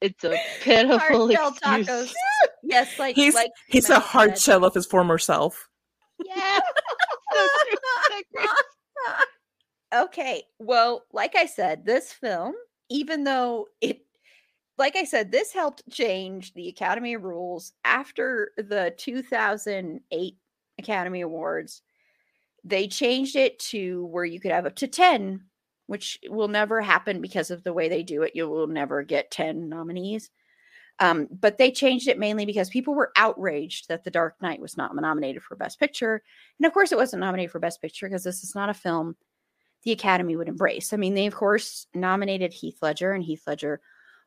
It's 0.00 0.24
a 0.24 0.36
pitiful 0.62 0.98
Hard 0.98 1.32
shell 1.32 1.48
excuse. 1.48 1.88
tacos. 1.88 2.12
Yes, 2.64 2.98
like 2.98 3.14
He's 3.16 3.34
like 3.34 3.50
he's 3.68 3.88
a 3.90 4.00
hard 4.00 4.30
said. 4.36 4.38
shell 4.40 4.64
of 4.64 4.74
his 4.74 4.86
former 4.86 5.18
self. 5.18 5.68
Yeah. 6.24 6.60
So 7.34 7.48
true, 7.66 7.78
so 8.10 8.20
great. 8.34 8.48
okay. 10.04 10.42
Well, 10.58 11.04
like 11.12 11.34
I 11.34 11.46
said, 11.46 11.86
this 11.86 12.12
film, 12.12 12.54
even 12.90 13.24
though 13.24 13.68
it, 13.80 14.00
like 14.76 14.96
I 14.96 15.04
said, 15.04 15.32
this 15.32 15.52
helped 15.54 15.82
change 15.90 16.52
the 16.52 16.68
Academy 16.68 17.16
rules 17.16 17.72
after 17.86 18.50
the 18.58 18.92
2008 18.98 20.36
Academy 20.78 21.20
Awards. 21.22 21.80
They 22.64 22.88
changed 22.88 23.36
it 23.36 23.58
to 23.70 24.06
where 24.06 24.24
you 24.24 24.40
could 24.40 24.52
have 24.52 24.66
up 24.66 24.76
to 24.76 24.86
10, 24.86 25.42
which 25.86 26.18
will 26.28 26.48
never 26.48 26.80
happen 26.80 27.20
because 27.20 27.50
of 27.50 27.64
the 27.64 27.72
way 27.72 27.88
they 27.88 28.02
do 28.02 28.22
it. 28.22 28.32
You 28.34 28.48
will 28.48 28.68
never 28.68 29.02
get 29.02 29.30
10 29.30 29.68
nominees. 29.68 30.30
Um, 30.98 31.26
but 31.30 31.58
they 31.58 31.72
changed 31.72 32.06
it 32.06 32.18
mainly 32.18 32.46
because 32.46 32.68
people 32.68 32.94
were 32.94 33.12
outraged 33.16 33.88
that 33.88 34.04
The 34.04 34.10
Dark 34.10 34.40
Knight 34.40 34.60
was 34.60 34.76
not 34.76 34.94
nominated 34.94 35.42
for 35.42 35.56
Best 35.56 35.80
Picture. 35.80 36.22
And 36.58 36.66
of 36.66 36.72
course, 36.72 36.92
it 36.92 36.98
wasn't 36.98 37.20
nominated 37.20 37.50
for 37.50 37.58
Best 37.58 37.80
Picture 37.80 38.08
because 38.08 38.22
this 38.22 38.44
is 38.44 38.54
not 38.54 38.68
a 38.68 38.74
film 38.74 39.16
the 39.84 39.92
Academy 39.92 40.36
would 40.36 40.48
embrace. 40.48 40.92
I 40.92 40.96
mean, 40.96 41.14
they, 41.14 41.26
of 41.26 41.34
course, 41.34 41.86
nominated 41.94 42.52
Heath 42.52 42.78
Ledger, 42.82 43.12
and 43.12 43.24
Heath 43.24 43.42
Ledger 43.46 43.80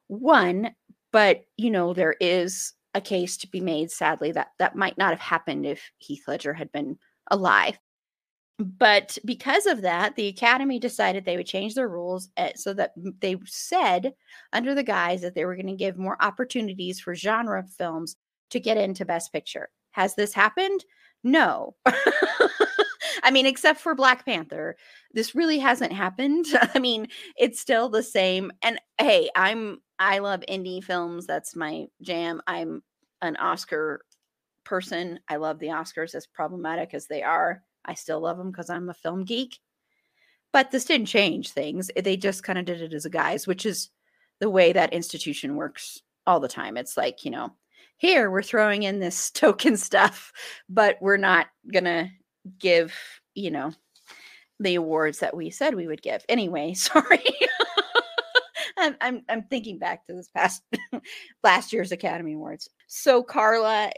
won. 0.10 0.72
But, 1.12 1.45
you 1.56 1.72
know, 1.72 1.94
there 1.94 2.16
is 2.20 2.74
a 2.94 3.02
case 3.02 3.38
to 3.38 3.48
be 3.48 3.62
made, 3.62 3.90
sadly, 3.90 4.32
that 4.34 4.49
that 4.60 4.76
might 4.76 4.98
not 4.98 5.12
have 5.12 5.20
happened 5.20 5.66
if 5.66 5.91
Heath 5.98 6.24
Ledger 6.28 6.53
had 6.53 6.72
been 6.72 6.98
alive. 7.32 7.80
But 8.57 9.18
because 9.26 9.65
of 9.65 9.82
that, 9.82 10.15
the 10.15 10.27
Academy 10.27 10.80
decided 10.80 11.26
they 11.26 11.36
would 11.36 11.45
change 11.45 11.76
their 11.76 11.90
rules 11.90 12.30
eh, 12.38 12.53
so 12.56 12.73
that 12.76 12.94
they 13.19 13.36
said, 13.45 14.14
under 14.53 14.73
the 14.73 14.84
guise 14.84 15.22
that 15.22 15.36
they 15.36 15.44
were 15.44 15.56
going 15.56 15.68
to 15.68 15.73
give 15.73 15.98
more 15.98 16.18
opportunities 16.22 16.99
for 16.99 17.15
genre 17.15 17.65
films 17.77 18.15
to 18.52 18.60
get 18.61 18.77
into 18.77 19.03
Best 19.03 19.34
Picture. 19.34 19.69
Has 19.91 20.15
this 20.15 20.34
happened? 20.34 20.86
No. 21.23 21.76
I 23.23 23.32
mean, 23.32 23.45
except 23.45 23.82
for 23.82 23.95
Black 23.95 24.26
Panther, 24.26 24.77
this 25.11 25.36
really 25.36 25.60
hasn't 25.60 25.91
happened. 25.91 26.45
I 26.76 26.80
mean, 26.80 27.07
it's 27.38 27.60
still 27.60 27.90
the 27.90 28.03
same. 28.03 28.52
And 28.61 28.80
hey, 28.99 29.30
I'm 29.36 29.82
I 29.99 30.19
love 30.19 30.44
indie 30.48 30.84
films. 30.84 31.26
That's 31.26 31.56
my 31.56 31.88
jam. 32.02 32.41
I'm 32.48 32.84
an 33.22 33.36
Oscar 33.38 34.02
person. 34.64 35.19
I 35.27 35.38
love 35.38 35.60
the 35.60 35.68
Oscars 35.68 36.15
as 36.15 36.27
problematic 36.27 36.94
as 36.94 37.07
they 37.07 37.23
are. 37.23 37.64
I 37.86 37.94
still 37.94 38.20
love 38.20 38.38
them 38.38 38.52
because 38.52 38.70
I'm 38.70 38.90
a 38.90 38.94
film 38.94 39.24
geek. 39.24 39.60
But 40.52 40.72
this 40.72 40.86
didn't 40.86 41.07
change 41.07 41.49
things. 41.49 41.91
Eh, 41.95 42.02
they 42.02 42.18
just 42.18 42.44
kind 42.44 42.57
of 42.57 42.66
did 42.66 42.82
it 42.82 42.94
as 42.94 43.06
a 43.06 43.10
guise, 43.10 43.45
which 43.48 43.66
is 43.66 43.90
the 44.40 44.49
way 44.49 44.74
that 44.74 44.94
institution 44.94 45.56
works 45.56 46.02
all 46.28 46.40
the 46.40 46.48
time. 46.48 46.78
It's 46.78 46.98
like, 46.98 47.26
you 47.26 47.32
know, 47.32 47.52
here 47.98 48.30
we're 48.32 48.44
throwing 48.44 48.84
in 48.84 48.99
this 48.99 49.32
token 49.32 49.78
stuff, 49.78 50.32
but 50.70 50.98
we're 51.02 51.18
not 51.18 51.48
going 51.72 51.86
to 51.86 52.10
give, 52.60 52.94
you 53.34 53.52
know, 53.52 53.72
the 54.60 54.76
awards 54.76 55.20
that 55.20 55.36
we 55.36 55.49
said 55.49 55.76
we 55.76 55.88
would 55.88 56.02
give. 56.02 56.24
Anyway, 56.30 56.74
sorry. 56.76 57.24
I'm, 58.78 58.95
I'm 59.02 59.24
I'm 59.30 59.44
thinking 59.44 59.80
back 59.80 60.06
to 60.06 60.14
this 60.14 60.28
past 60.28 60.62
last 61.44 61.72
year's 61.72 61.91
Academy 61.91 62.34
Awards. 62.34 62.70
So 62.88 63.24
Carla, 63.24 63.91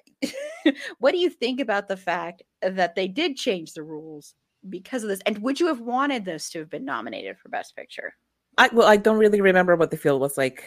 what 1.00 1.12
do 1.12 1.18
you 1.18 1.30
think 1.30 1.60
about 1.60 1.88
the 1.88 1.98
fact 1.98 2.44
that 2.62 2.96
they 2.96 3.08
did 3.08 3.36
change 3.36 3.74
the 3.74 3.84
rules 3.84 4.36
because 4.70 5.04
of 5.04 5.10
this? 5.10 5.22
And 5.26 5.38
would 5.40 5.60
you 5.60 5.68
have 5.68 5.82
wanted 5.82 6.26
this 6.26 6.50
to 6.52 6.60
have 6.60 6.70
been 6.70 6.86
nominated 6.86 7.38
for 7.38 7.50
Best 7.50 7.76
Picture? 7.76 8.14
I 8.58 8.70
well, 8.74 8.88
I 8.88 8.98
don't 8.98 9.18
really 9.20 9.42
remember 9.42 9.76
what 9.76 9.92
the 9.92 9.98
field 9.98 10.22
was 10.22 10.38
like 10.38 10.64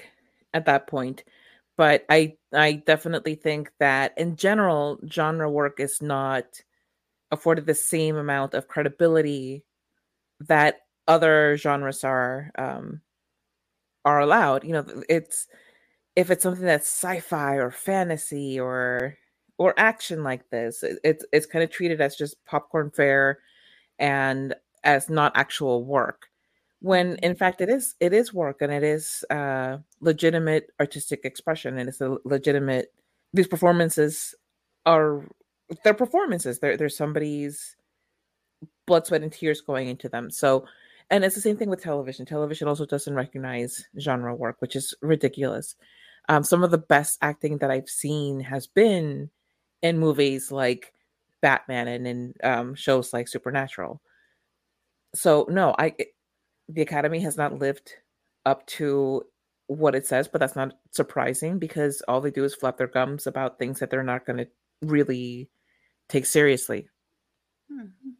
at 0.54 0.66
that 0.66 0.86
point, 0.86 1.24
but 1.76 2.04
I 2.08 2.36
I 2.52 2.82
definitely 2.86 3.34
think 3.34 3.72
that 3.80 4.12
in 4.16 4.36
general, 4.36 4.98
genre 5.10 5.50
work 5.50 5.80
is 5.80 6.00
not 6.00 6.44
afforded 7.32 7.66
the 7.66 7.74
same 7.74 8.16
amount 8.16 8.54
of 8.54 8.68
credibility 8.68 9.64
that 10.40 10.80
other 11.08 11.56
genres 11.56 12.04
are 12.04 12.50
um, 12.56 13.00
are 14.04 14.20
allowed. 14.20 14.64
You 14.64 14.72
know, 14.72 15.02
it's 15.08 15.46
if 16.16 16.30
it's 16.30 16.42
something 16.42 16.64
that's 16.64 16.86
sci-fi 16.86 17.56
or 17.56 17.70
fantasy 17.70 18.58
or 18.58 19.16
or 19.60 19.74
action 19.78 20.24
like 20.24 20.48
this, 20.48 20.82
it, 20.82 20.98
it's 21.04 21.24
it's 21.34 21.44
kind 21.44 21.62
of 21.62 21.70
treated 21.70 22.00
as 22.00 22.16
just 22.16 22.42
popcorn 22.46 22.90
fare 22.90 23.40
and 23.98 24.54
as 24.84 25.10
not 25.10 25.32
actual 25.36 25.84
work. 25.84 26.28
When 26.80 27.16
in 27.16 27.34
fact 27.34 27.60
it 27.60 27.68
is 27.68 27.94
it 28.00 28.14
is 28.14 28.32
work 28.32 28.62
and 28.62 28.72
it 28.72 28.82
is 28.82 29.22
uh, 29.28 29.76
legitimate 30.00 30.72
artistic 30.80 31.26
expression 31.26 31.78
and 31.78 31.90
it's 31.90 32.00
a 32.00 32.16
legitimate. 32.24 32.94
These 33.34 33.48
performances 33.48 34.34
are 34.86 35.28
they're 35.84 35.92
performances. 35.92 36.58
They're 36.58 36.78
they're 36.78 36.88
somebody's 36.88 37.76
blood, 38.86 39.06
sweat, 39.06 39.22
and 39.22 39.30
tears 39.30 39.60
going 39.60 39.88
into 39.88 40.08
them. 40.08 40.30
So 40.30 40.64
and 41.10 41.22
it's 41.22 41.34
the 41.34 41.42
same 41.42 41.58
thing 41.58 41.68
with 41.68 41.82
television. 41.82 42.24
Television 42.24 42.66
also 42.66 42.86
doesn't 42.86 43.14
recognize 43.14 43.84
genre 43.98 44.34
work, 44.34 44.56
which 44.60 44.74
is 44.74 44.94
ridiculous. 45.02 45.76
Um, 46.30 46.44
some 46.44 46.64
of 46.64 46.70
the 46.70 46.78
best 46.78 47.18
acting 47.20 47.58
that 47.58 47.70
I've 47.70 47.90
seen 47.90 48.40
has 48.40 48.66
been 48.66 49.28
in 49.82 49.98
movies 49.98 50.50
like 50.52 50.92
Batman 51.42 51.88
and 51.88 52.06
in 52.06 52.34
um, 52.42 52.74
shows 52.74 53.12
like 53.12 53.28
Supernatural. 53.28 54.00
So 55.14 55.46
no, 55.48 55.74
I 55.78 55.94
it, 55.98 56.08
the 56.68 56.82
Academy 56.82 57.20
has 57.20 57.36
not 57.36 57.58
lived 57.58 57.92
up 58.46 58.66
to 58.66 59.22
what 59.66 59.94
it 59.94 60.06
says, 60.06 60.28
but 60.28 60.40
that's 60.40 60.56
not 60.56 60.74
surprising 60.90 61.58
because 61.58 62.02
all 62.08 62.20
they 62.20 62.30
do 62.30 62.44
is 62.44 62.54
flap 62.54 62.76
their 62.76 62.86
gums 62.86 63.26
about 63.26 63.58
things 63.58 63.78
that 63.78 63.90
they're 63.90 64.02
not 64.02 64.26
going 64.26 64.38
to 64.38 64.48
really 64.82 65.48
take 66.08 66.26
seriously. 66.26 66.88
Mm-hmm. 67.72 68.10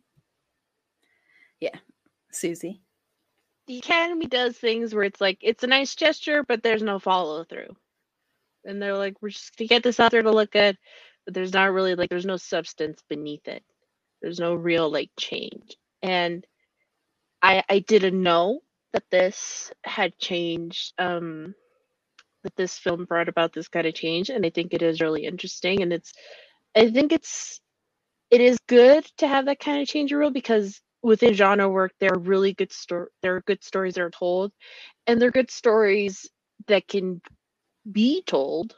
Yeah, 1.61 1.77
Susie. 2.31 2.83
The 3.67 3.79
Academy 3.79 4.27
does 4.27 4.57
things 4.57 4.95
where 4.95 5.05
it's 5.05 5.21
like 5.21 5.39
it's 5.43 5.63
a 5.65 5.69
nice 5.69 5.95
gesture, 5.95 6.45
but 6.47 6.63
there's 6.63 6.83
no 6.83 6.99
follow 6.99 7.45
through. 7.45 7.77
And 8.65 8.81
they're 8.81 8.97
like, 8.97 9.15
we're 9.21 9.31
just 9.31 9.57
to 9.59 9.67
get 9.67 9.83
this 9.83 10.01
out 10.01 10.11
there 10.11 10.23
to 10.23 10.31
look 10.31 10.53
good, 10.53 10.77
but 11.25 11.35
there's 11.35 11.53
not 11.53 11.73
really 11.73 11.95
like 11.95 12.11
there's 12.11 12.27
no 12.27 12.37
substance 12.37 13.03
beneath 13.09 13.49
it. 13.49 13.63
There's 14.23 14.41
no 14.41 14.55
real 14.55 14.91
like 14.91 15.11
change. 15.19 15.77
And 16.03 16.47
I 17.43 17.63
I 17.69 17.81
didn't 17.81 18.23
know 18.23 18.61
that 18.93 19.05
this 19.11 19.73
had 19.85 20.19
changed 20.19 20.95
um 20.99 21.55
that 22.45 22.57
this 22.57 22.79
film 22.79 23.05
brought 23.05 23.29
about 23.29 23.53
this 23.53 23.69
kind 23.69 23.87
of 23.87 23.95
change 23.95 24.31
and 24.31 24.47
I 24.47 24.51
think 24.51 24.75
it 24.75 24.83
is 24.83 25.01
really 25.01 25.25
interesting 25.27 25.83
and 25.83 25.93
it's 25.93 26.13
I 26.77 26.91
think 26.91 27.13
it's 27.13 27.61
it 28.31 28.41
is 28.41 28.59
good 28.69 29.05
to 29.19 29.29
have 29.29 29.47
that 29.47 29.61
kind 29.61 29.83
of 29.83 29.89
change 29.89 30.13
rule 30.13 30.31
because 30.31 30.81
within 31.03 31.35
genre 31.35 31.69
work 31.69 31.93
there 32.01 32.13
are 32.15 32.19
really 32.19 32.55
good 32.55 32.73
story 32.73 33.09
there 33.23 33.37
are 33.37 33.43
good 33.43 33.65
stories 33.65 33.95
that 33.95 34.03
are 34.03 34.11
told 34.11 34.53
and 35.07 35.21
they're 35.21 35.31
good 35.33 35.51
stories 35.51 36.29
that 36.69 36.89
can 36.89 37.23
be 37.91 38.23
told 38.27 38.77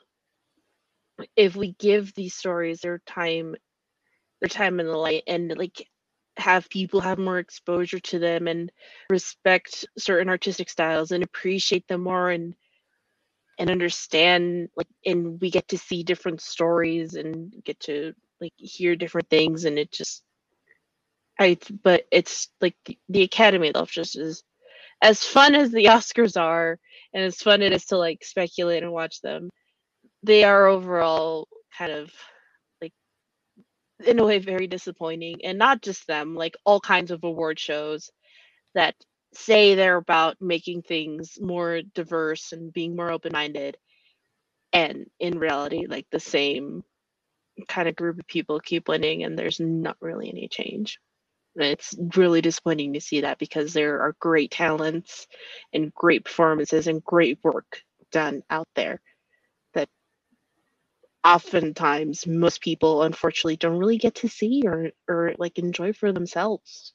if 1.37 1.57
we 1.57 1.75
give 1.79 2.15
these 2.15 2.35
stories 2.35 2.81
their 2.81 3.01
time 3.07 3.55
their 4.41 4.49
time 4.49 4.81
in 4.81 4.87
the 4.87 4.97
light 4.97 5.23
and 5.27 5.55
like 5.57 5.89
have 6.37 6.69
people 6.71 7.01
have 7.01 7.19
more 7.19 7.39
exposure 7.39 8.01
to 8.01 8.19
them 8.19 8.49
and 8.49 8.73
respect 9.11 9.87
certain 9.99 10.29
artistic 10.29 10.71
styles 10.71 11.13
and 11.13 11.23
appreciate 11.23 11.87
them 11.89 12.03
more 12.03 12.31
and 12.31 12.55
and 13.59 13.71
understand 13.71 14.69
like 14.77 14.89
and 15.07 15.41
we 15.41 15.51
get 15.51 15.69
to 15.69 15.79
see 15.79 16.03
different 16.03 16.41
stories 16.41 17.15
and 17.15 17.53
get 17.65 17.79
to 17.81 18.15
like 18.41 18.53
hear 18.57 18.97
different 18.97 19.29
things 19.29 19.65
and 19.65 19.79
it 19.79 19.93
just 19.93 20.23
I 21.39 21.59
but 21.83 22.05
it's 22.11 22.49
like 22.61 22.77
the, 23.09 23.23
Academy 23.23 23.69
itself 23.69 23.91
just 23.91 24.17
is 24.17 24.43
as 25.03 25.25
fun 25.25 25.55
as 25.55 25.71
the 25.71 25.87
Oscars 25.87 26.41
are 26.41 26.79
and 27.15 27.25
as 27.25 27.37
fun 27.37 27.63
it 27.63 27.73
is 27.73 27.87
to 27.87 27.99
like 27.99 28.25
speculate 28.25 28.83
and 28.83 28.93
watch 28.93 29.21
them. 29.23 29.51
They 30.23 30.45
are 30.45 30.67
overall 30.67 31.49
kind 31.77 31.93
of 31.93 32.13
like 32.81 32.93
in 34.07 34.19
a 34.19 34.25
way 34.25 34.39
very 34.39 34.67
disappointing 34.67 35.45
and 35.45 35.59
not 35.59 35.83
just 35.83 36.07
them, 36.07 36.35
like 36.35 36.55
all 36.65 36.81
kinds 36.81 37.11
of 37.11 37.25
award 37.25 37.59
shows 37.59 38.11
that 38.75 38.95
say 39.35 39.75
they're 39.75 39.97
about 39.97 40.37
making 40.41 40.83
things 40.83 41.39
more 41.41 41.83
diverse 41.95 42.53
and 42.53 42.73
being 42.73 42.95
more 42.95 43.11
open-minded 43.11 43.77
and 44.73 45.07
in 45.21 45.39
reality 45.39 45.87
like 45.87 46.07
the 46.11 46.21
same 46.21 46.85
kind 47.69 47.89
of 47.89 47.97
group 47.97 48.19
of 48.19 48.27
people 48.27 48.61
keep 48.61 48.89
winning 48.89 49.25
and 49.25 49.39
there's 49.39 49.61
not 49.61 49.97
really 50.01 50.29
any 50.29 50.49
change. 50.49 50.99
It's 51.57 51.95
really 52.17 52.41
disappointing 52.41 52.95
to 52.95 53.01
see 53.01 53.23
that 53.23 53.39
because 53.39 53.73
there 53.73 54.01
are 54.01 54.17
great 54.21 54.51
talents 54.51 55.27
and 55.73 55.93
great 55.95 56.25
performances 56.25 56.87
and 56.87 57.05
great 57.05 57.39
work 57.43 57.83
done 58.11 58.43
out 58.51 58.69
there 58.75 59.01
oftentimes 61.25 62.27
most 62.27 62.61
people 62.61 63.03
unfortunately 63.03 63.57
don't 63.57 63.79
really 63.79 63.99
get 63.99 64.15
to 64.17 64.29
see 64.29 64.63
or 64.67 64.91
or 65.09 65.35
like 65.39 65.59
enjoy 65.59 65.93
for 65.93 66.13
themselves. 66.13 66.95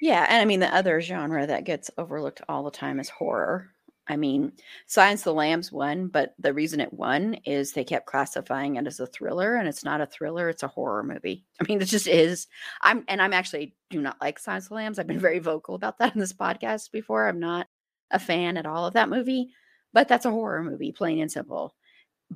Yeah, 0.00 0.26
and 0.28 0.42
I 0.42 0.44
mean 0.44 0.60
the 0.60 0.74
other 0.74 1.00
genre 1.00 1.46
that 1.46 1.64
gets 1.64 1.90
overlooked 1.98 2.42
all 2.48 2.64
the 2.64 2.70
time 2.70 2.98
is 3.00 3.08
horror. 3.08 3.70
I 4.08 4.16
mean, 4.16 4.52
Silence 4.86 5.20
of 5.20 5.24
the 5.26 5.34
Lambs 5.34 5.70
won, 5.70 6.08
but 6.08 6.34
the 6.38 6.52
reason 6.52 6.80
it 6.80 6.92
won 6.92 7.34
is 7.44 7.72
they 7.72 7.84
kept 7.84 8.06
classifying 8.06 8.74
it 8.76 8.86
as 8.86 8.98
a 8.98 9.06
thriller, 9.06 9.54
and 9.54 9.68
it's 9.68 9.84
not 9.84 10.00
a 10.00 10.06
thriller; 10.06 10.48
it's 10.48 10.64
a 10.64 10.68
horror 10.68 11.04
movie. 11.04 11.44
I 11.60 11.64
mean, 11.68 11.80
it 11.80 11.86
just 11.86 12.08
is. 12.08 12.48
I'm 12.80 13.04
and 13.08 13.22
I'm 13.22 13.32
actually 13.32 13.76
do 13.90 14.00
not 14.00 14.20
like 14.20 14.38
Silence 14.38 14.64
of 14.66 14.70
the 14.70 14.74
Lambs. 14.76 14.98
I've 14.98 15.06
been 15.06 15.20
very 15.20 15.38
vocal 15.38 15.74
about 15.76 15.98
that 15.98 16.14
in 16.14 16.20
this 16.20 16.32
podcast 16.32 16.90
before. 16.90 17.28
I'm 17.28 17.40
not 17.40 17.68
a 18.10 18.18
fan 18.18 18.56
at 18.56 18.66
all 18.66 18.86
of 18.86 18.94
that 18.94 19.08
movie, 19.08 19.50
but 19.92 20.08
that's 20.08 20.26
a 20.26 20.30
horror 20.30 20.62
movie, 20.64 20.92
plain 20.92 21.20
and 21.20 21.30
simple. 21.30 21.74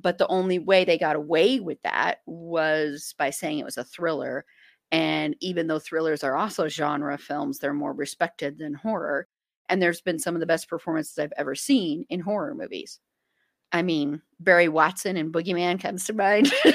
But 0.01 0.17
the 0.17 0.27
only 0.27 0.59
way 0.59 0.85
they 0.85 0.97
got 0.97 1.15
away 1.15 1.59
with 1.59 1.81
that 1.83 2.19
was 2.25 3.13
by 3.17 3.29
saying 3.29 3.59
it 3.59 3.65
was 3.65 3.77
a 3.77 3.83
thriller. 3.83 4.45
And 4.91 5.35
even 5.41 5.67
though 5.67 5.79
thrillers 5.79 6.23
are 6.23 6.35
also 6.35 6.67
genre 6.67 7.17
films, 7.17 7.59
they're 7.59 7.73
more 7.73 7.93
respected 7.93 8.57
than 8.57 8.73
horror 8.73 9.27
and 9.69 9.81
there's 9.81 10.01
been 10.01 10.19
some 10.19 10.35
of 10.35 10.39
the 10.39 10.45
best 10.45 10.69
performances 10.69 11.17
I've 11.17 11.33
ever 11.37 11.55
seen 11.55 12.05
in 12.09 12.19
horror 12.19 12.53
movies. 12.55 12.99
I 13.71 13.81
mean, 13.81 14.21
Barry 14.39 14.69
Watson 14.69 15.17
and 15.17 15.33
Boogeyman 15.33 15.81
comes 15.81 16.05
to 16.05 16.13
mind. 16.13 16.51
I 16.65 16.73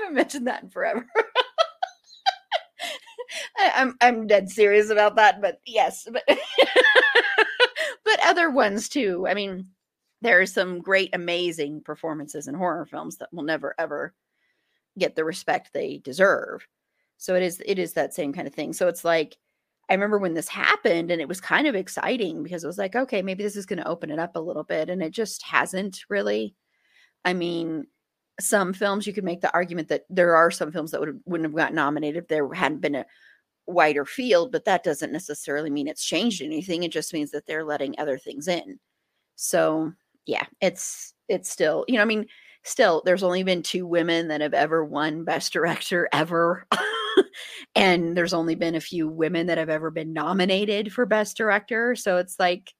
haven't 0.00 0.14
mentioned 0.16 0.46
that 0.46 0.62
in 0.62 0.70
forever. 0.70 1.06
I, 3.58 3.72
I'm 3.76 3.96
I'm 4.00 4.26
dead 4.26 4.50
serious 4.50 4.90
about 4.90 5.14
that, 5.16 5.40
but 5.40 5.60
yes, 5.66 6.08
but 6.10 6.24
but 8.04 8.26
other 8.26 8.50
ones 8.50 8.88
too. 8.88 9.26
I 9.28 9.34
mean, 9.34 9.68
there 10.22 10.40
are 10.40 10.46
some 10.46 10.80
great, 10.80 11.10
amazing 11.14 11.82
performances 11.82 12.48
in 12.48 12.54
horror 12.54 12.86
films 12.86 13.18
that 13.18 13.32
will 13.32 13.42
never 13.42 13.74
ever 13.78 14.14
get 14.98 15.16
the 15.16 15.24
respect 15.24 15.70
they 15.72 15.98
deserve. 15.98 16.66
So 17.18 17.34
it 17.34 17.42
is 17.42 17.62
it 17.66 17.78
is 17.78 17.92
that 17.94 18.14
same 18.14 18.32
kind 18.32 18.46
of 18.46 18.54
thing. 18.54 18.72
So 18.72 18.88
it's 18.88 19.04
like 19.04 19.36
I 19.90 19.94
remember 19.94 20.18
when 20.18 20.34
this 20.34 20.48
happened 20.48 21.10
and 21.10 21.20
it 21.20 21.28
was 21.28 21.40
kind 21.40 21.66
of 21.66 21.74
exciting 21.74 22.42
because 22.42 22.64
it 22.64 22.68
was 22.68 22.78
like, 22.78 22.96
okay, 22.96 23.20
maybe 23.20 23.42
this 23.42 23.56
is 23.56 23.66
going 23.66 23.80
to 23.80 23.88
open 23.88 24.10
it 24.10 24.18
up 24.18 24.36
a 24.36 24.40
little 24.40 24.64
bit. 24.64 24.88
And 24.88 25.02
it 25.02 25.12
just 25.12 25.42
hasn't 25.44 26.04
really. 26.08 26.54
I 27.24 27.34
mean, 27.34 27.86
some 28.40 28.72
films 28.72 29.06
you 29.06 29.12
could 29.12 29.24
make 29.24 29.40
the 29.40 29.52
argument 29.54 29.88
that 29.88 30.04
there 30.10 30.34
are 30.34 30.50
some 30.50 30.72
films 30.72 30.90
that 30.92 31.00
would 31.00 31.20
wouldn't 31.26 31.48
have 31.48 31.56
got 31.56 31.74
nominated 31.74 32.24
if 32.24 32.28
there 32.28 32.52
hadn't 32.52 32.80
been 32.80 32.94
a 32.96 33.06
wider 33.66 34.04
field, 34.04 34.52
but 34.52 34.64
that 34.64 34.84
doesn't 34.84 35.12
necessarily 35.12 35.70
mean 35.70 35.88
it's 35.88 36.04
changed 36.04 36.42
anything. 36.42 36.82
It 36.82 36.92
just 36.92 37.12
means 37.12 37.30
that 37.32 37.46
they're 37.46 37.64
letting 37.64 37.94
other 37.98 38.18
things 38.18 38.48
in. 38.48 38.78
So 39.36 39.92
yeah, 40.26 40.46
it's 40.60 41.14
it's 41.28 41.50
still, 41.50 41.84
you 41.88 41.96
know, 41.96 42.02
I 42.02 42.06
mean, 42.06 42.26
still 42.64 43.02
there's 43.04 43.22
only 43.22 43.42
been 43.42 43.62
two 43.62 43.86
women 43.86 44.28
that 44.28 44.40
have 44.40 44.54
ever 44.54 44.84
won 44.84 45.24
best 45.24 45.52
director 45.52 46.08
ever. 46.12 46.66
and 47.74 48.16
there's 48.16 48.34
only 48.34 48.54
been 48.54 48.74
a 48.74 48.80
few 48.80 49.08
women 49.08 49.46
that 49.46 49.58
have 49.58 49.70
ever 49.70 49.90
been 49.90 50.12
nominated 50.12 50.92
for 50.92 51.06
best 51.06 51.36
director. 51.36 51.96
So 51.96 52.18
it's 52.18 52.38
like, 52.38 52.72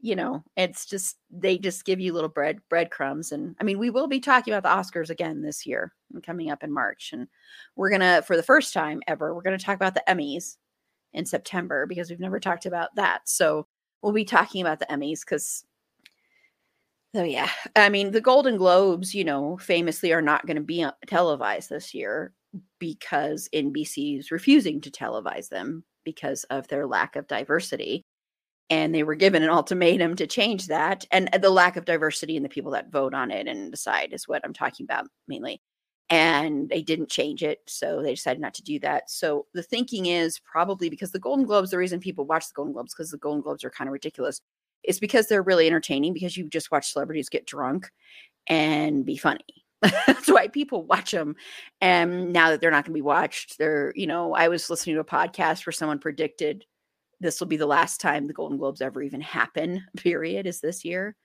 you 0.00 0.14
know, 0.14 0.44
it's 0.56 0.86
just 0.86 1.16
they 1.30 1.58
just 1.58 1.84
give 1.84 1.98
you 1.98 2.12
little 2.12 2.28
bread 2.28 2.60
breadcrumbs. 2.70 3.32
And 3.32 3.56
I 3.60 3.64
mean, 3.64 3.78
we 3.78 3.90
will 3.90 4.06
be 4.06 4.20
talking 4.20 4.54
about 4.54 4.62
the 4.62 4.82
Oscars 4.82 5.10
again 5.10 5.42
this 5.42 5.66
year 5.66 5.92
coming 6.24 6.50
up 6.50 6.62
in 6.62 6.72
March. 6.72 7.10
And 7.12 7.26
we're 7.74 7.90
gonna, 7.90 8.22
for 8.22 8.36
the 8.36 8.42
first 8.42 8.72
time 8.72 9.02
ever, 9.08 9.34
we're 9.34 9.42
gonna 9.42 9.58
talk 9.58 9.76
about 9.76 9.94
the 9.94 10.04
Emmys 10.08 10.56
in 11.12 11.26
September 11.26 11.86
because 11.86 12.10
we've 12.10 12.20
never 12.20 12.38
talked 12.38 12.66
about 12.66 12.94
that. 12.94 13.28
So 13.28 13.66
we'll 14.02 14.12
be 14.12 14.24
talking 14.24 14.60
about 14.60 14.78
the 14.78 14.86
Emmys 14.86 15.20
because 15.20 15.64
so 17.14 17.22
yeah, 17.22 17.50
I 17.76 17.88
mean 17.88 18.10
the 18.10 18.20
Golden 18.20 18.56
Globes, 18.56 19.14
you 19.14 19.24
know, 19.24 19.56
famously 19.58 20.12
are 20.12 20.22
not 20.22 20.46
going 20.46 20.56
to 20.56 20.62
be 20.62 20.82
uh, 20.82 20.92
televised 21.06 21.70
this 21.70 21.94
year 21.94 22.34
because 22.78 23.48
NBC 23.54 24.18
is 24.18 24.30
refusing 24.30 24.80
to 24.82 24.90
televise 24.90 25.48
them 25.48 25.84
because 26.04 26.44
of 26.44 26.68
their 26.68 26.86
lack 26.86 27.16
of 27.16 27.26
diversity. 27.26 28.04
And 28.70 28.94
they 28.94 29.02
were 29.02 29.14
given 29.14 29.42
an 29.42 29.50
ultimatum 29.50 30.16
to 30.16 30.26
change 30.26 30.66
that. 30.66 31.06
And 31.10 31.30
the 31.40 31.50
lack 31.50 31.76
of 31.76 31.86
diversity 31.86 32.36
in 32.36 32.42
the 32.42 32.48
people 32.50 32.72
that 32.72 32.92
vote 32.92 33.14
on 33.14 33.30
it 33.30 33.46
and 33.46 33.70
decide 33.70 34.12
is 34.12 34.28
what 34.28 34.42
I'm 34.44 34.52
talking 34.52 34.84
about 34.84 35.06
mainly. 35.26 35.62
And 36.10 36.68
they 36.68 36.82
didn't 36.82 37.10
change 37.10 37.42
it. 37.42 37.60
So 37.66 38.02
they 38.02 38.14
decided 38.14 38.40
not 38.40 38.54
to 38.54 38.62
do 38.62 38.78
that. 38.80 39.10
So 39.10 39.46
the 39.54 39.62
thinking 39.62 40.06
is 40.06 40.38
probably 40.40 40.90
because 40.90 41.12
the 41.12 41.18
Golden 41.18 41.46
Globes, 41.46 41.70
the 41.70 41.78
reason 41.78 42.00
people 42.00 42.26
watch 42.26 42.48
the 42.48 42.54
Golden 42.54 42.74
Globes, 42.74 42.94
because 42.94 43.10
the 43.10 43.18
Golden 43.18 43.42
Globes 43.42 43.64
are 43.64 43.70
kind 43.70 43.88
of 43.88 43.92
ridiculous, 43.92 44.40
is 44.84 45.00
because 45.00 45.26
they're 45.26 45.42
really 45.42 45.66
entertaining 45.66 46.12
because 46.12 46.36
you 46.36 46.48
just 46.48 46.70
watch 46.70 46.92
celebrities 46.92 47.28
get 47.28 47.46
drunk 47.46 47.90
and 48.46 49.04
be 49.04 49.16
funny. 49.16 49.44
That's 50.06 50.28
why 50.28 50.48
people 50.48 50.84
watch 50.84 51.12
them. 51.12 51.36
And 51.80 52.32
now 52.32 52.50
that 52.50 52.60
they're 52.60 52.70
not 52.70 52.84
going 52.84 52.92
to 52.92 52.98
be 52.98 53.02
watched, 53.02 53.58
they're, 53.58 53.92
you 53.94 54.06
know, 54.06 54.34
I 54.34 54.48
was 54.48 54.68
listening 54.70 54.96
to 54.96 55.00
a 55.00 55.04
podcast 55.04 55.66
where 55.66 55.72
someone 55.72 55.98
predicted 55.98 56.64
this 57.20 57.40
will 57.40 57.46
be 57.46 57.56
the 57.56 57.66
last 57.66 58.00
time 58.00 58.26
the 58.26 58.32
Golden 58.32 58.58
Globes 58.58 58.80
ever 58.80 59.02
even 59.02 59.20
happen, 59.20 59.84
period, 59.96 60.46
is 60.46 60.60
this 60.60 60.84
year. 60.84 61.16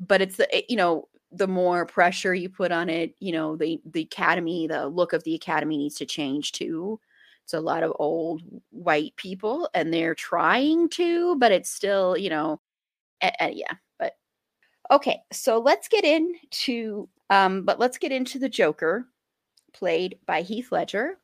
But 0.00 0.22
it's 0.22 0.36
the, 0.36 0.64
you 0.68 0.76
know, 0.76 1.08
the 1.30 1.48
more 1.48 1.86
pressure 1.86 2.34
you 2.34 2.48
put 2.48 2.72
on 2.72 2.88
it, 2.88 3.14
you 3.18 3.32
know, 3.32 3.56
the 3.56 3.80
the 3.84 4.02
academy, 4.02 4.66
the 4.66 4.86
look 4.86 5.12
of 5.12 5.24
the 5.24 5.34
academy 5.34 5.78
needs 5.78 5.96
to 5.96 6.06
change 6.06 6.52
too. 6.52 7.00
It's 7.44 7.54
a 7.54 7.60
lot 7.60 7.82
of 7.82 7.92
old 7.98 8.42
white 8.70 9.16
people 9.16 9.68
and 9.74 9.92
they're 9.92 10.14
trying 10.14 10.88
to, 10.90 11.36
but 11.36 11.52
it's 11.52 11.70
still, 11.70 12.16
you 12.16 12.30
know, 12.30 12.60
uh, 13.22 13.50
yeah, 13.52 13.72
but 13.98 14.16
okay. 14.90 15.20
So 15.32 15.58
let's 15.58 15.88
get 15.88 16.04
into 16.04 17.08
um, 17.30 17.62
but 17.64 17.78
let's 17.78 17.98
get 17.98 18.12
into 18.12 18.38
the 18.38 18.48
Joker, 18.48 19.06
played 19.72 20.18
by 20.26 20.42
Heath 20.42 20.70
Ledger, 20.70 21.18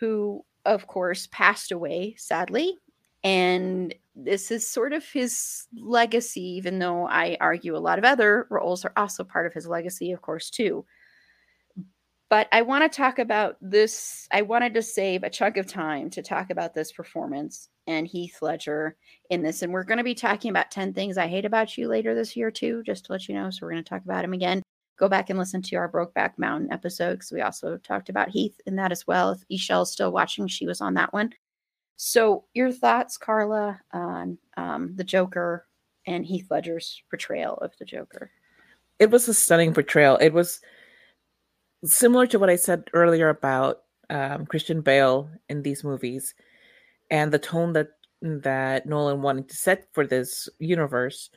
who, 0.00 0.44
of 0.64 0.86
course, 0.88 1.28
passed 1.30 1.70
away 1.70 2.16
sadly. 2.18 2.76
And 3.22 3.94
this 4.14 4.50
is 4.50 4.68
sort 4.68 4.92
of 4.92 5.04
his 5.04 5.66
legacy, 5.76 6.42
even 6.56 6.78
though 6.78 7.06
I 7.06 7.36
argue 7.40 7.76
a 7.76 7.78
lot 7.78 7.98
of 7.98 8.04
other 8.04 8.46
roles 8.50 8.84
are 8.84 8.92
also 8.96 9.24
part 9.24 9.46
of 9.46 9.52
his 9.52 9.66
legacy, 9.66 10.12
of 10.12 10.22
course, 10.22 10.50
too. 10.50 10.84
But 12.28 12.48
I 12.50 12.62
want 12.62 12.90
to 12.90 12.96
talk 12.96 13.20
about 13.20 13.56
this. 13.60 14.26
I 14.32 14.42
wanted 14.42 14.74
to 14.74 14.82
save 14.82 15.22
a 15.22 15.30
chunk 15.30 15.58
of 15.58 15.66
time 15.66 16.10
to 16.10 16.22
talk 16.22 16.50
about 16.50 16.74
this 16.74 16.90
performance 16.90 17.68
and 17.86 18.06
Heath 18.06 18.38
Ledger 18.42 18.96
in 19.30 19.42
this. 19.42 19.62
And 19.62 19.72
we're 19.72 19.84
going 19.84 19.98
to 19.98 20.04
be 20.04 20.14
talking 20.14 20.50
about 20.50 20.70
10 20.70 20.92
things 20.92 21.18
I 21.18 21.26
hate 21.26 21.44
about 21.44 21.76
you 21.76 21.88
later 21.88 22.14
this 22.14 22.36
year, 22.36 22.50
too, 22.50 22.82
just 22.84 23.06
to 23.06 23.12
let 23.12 23.28
you 23.28 23.34
know. 23.34 23.50
So 23.50 23.60
we're 23.62 23.72
going 23.72 23.84
to 23.84 23.88
talk 23.88 24.04
about 24.04 24.24
him 24.24 24.32
again 24.32 24.62
go 24.98 25.08
back 25.08 25.30
and 25.30 25.38
listen 25.38 25.62
to 25.62 25.76
our 25.76 25.90
Brokeback 25.90 26.38
Mountain 26.38 26.72
episode 26.72 27.14
because 27.14 27.32
we 27.32 27.42
also 27.42 27.76
talked 27.78 28.08
about 28.08 28.30
Heath 28.30 28.58
in 28.66 28.76
that 28.76 28.92
as 28.92 29.06
well. 29.06 29.30
If 29.30 29.44
Ishel's 29.48 29.92
still 29.92 30.12
watching, 30.12 30.48
she 30.48 30.66
was 30.66 30.80
on 30.80 30.94
that 30.94 31.12
one. 31.12 31.32
So, 31.96 32.44
your 32.54 32.72
thoughts, 32.72 33.16
Carla, 33.16 33.80
on 33.92 34.38
um, 34.56 34.94
the 34.96 35.04
Joker 35.04 35.66
and 36.06 36.26
Heath 36.26 36.46
Ledger's 36.50 37.02
portrayal 37.08 37.54
of 37.54 37.72
the 37.78 37.84
Joker? 37.84 38.30
It 38.98 39.10
was 39.10 39.28
a 39.28 39.34
stunning 39.34 39.72
portrayal. 39.72 40.16
It 40.16 40.32
was 40.32 40.60
similar 41.84 42.26
to 42.28 42.38
what 42.38 42.50
I 42.50 42.56
said 42.56 42.84
earlier 42.92 43.28
about 43.28 43.82
um, 44.10 44.46
Christian 44.46 44.82
Bale 44.82 45.30
in 45.48 45.62
these 45.62 45.84
movies 45.84 46.34
and 47.10 47.32
the 47.32 47.38
tone 47.38 47.72
that 47.74 47.88
that 48.22 48.86
Nolan 48.86 49.22
wanted 49.22 49.48
to 49.48 49.56
set 49.56 49.88
for 49.92 50.06
this 50.06 50.48
universe. 50.58 51.30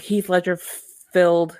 Heath 0.00 0.28
Ledger 0.28 0.58
filled 1.12 1.58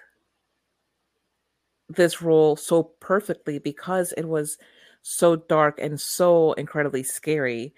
this 1.88 2.20
role 2.22 2.56
so 2.56 2.82
perfectly 2.82 3.58
because 3.58 4.12
it 4.12 4.26
was 4.26 4.58
so 5.02 5.36
dark 5.36 5.78
and 5.80 6.00
so 6.00 6.52
incredibly 6.52 7.02
scary. 7.02 7.74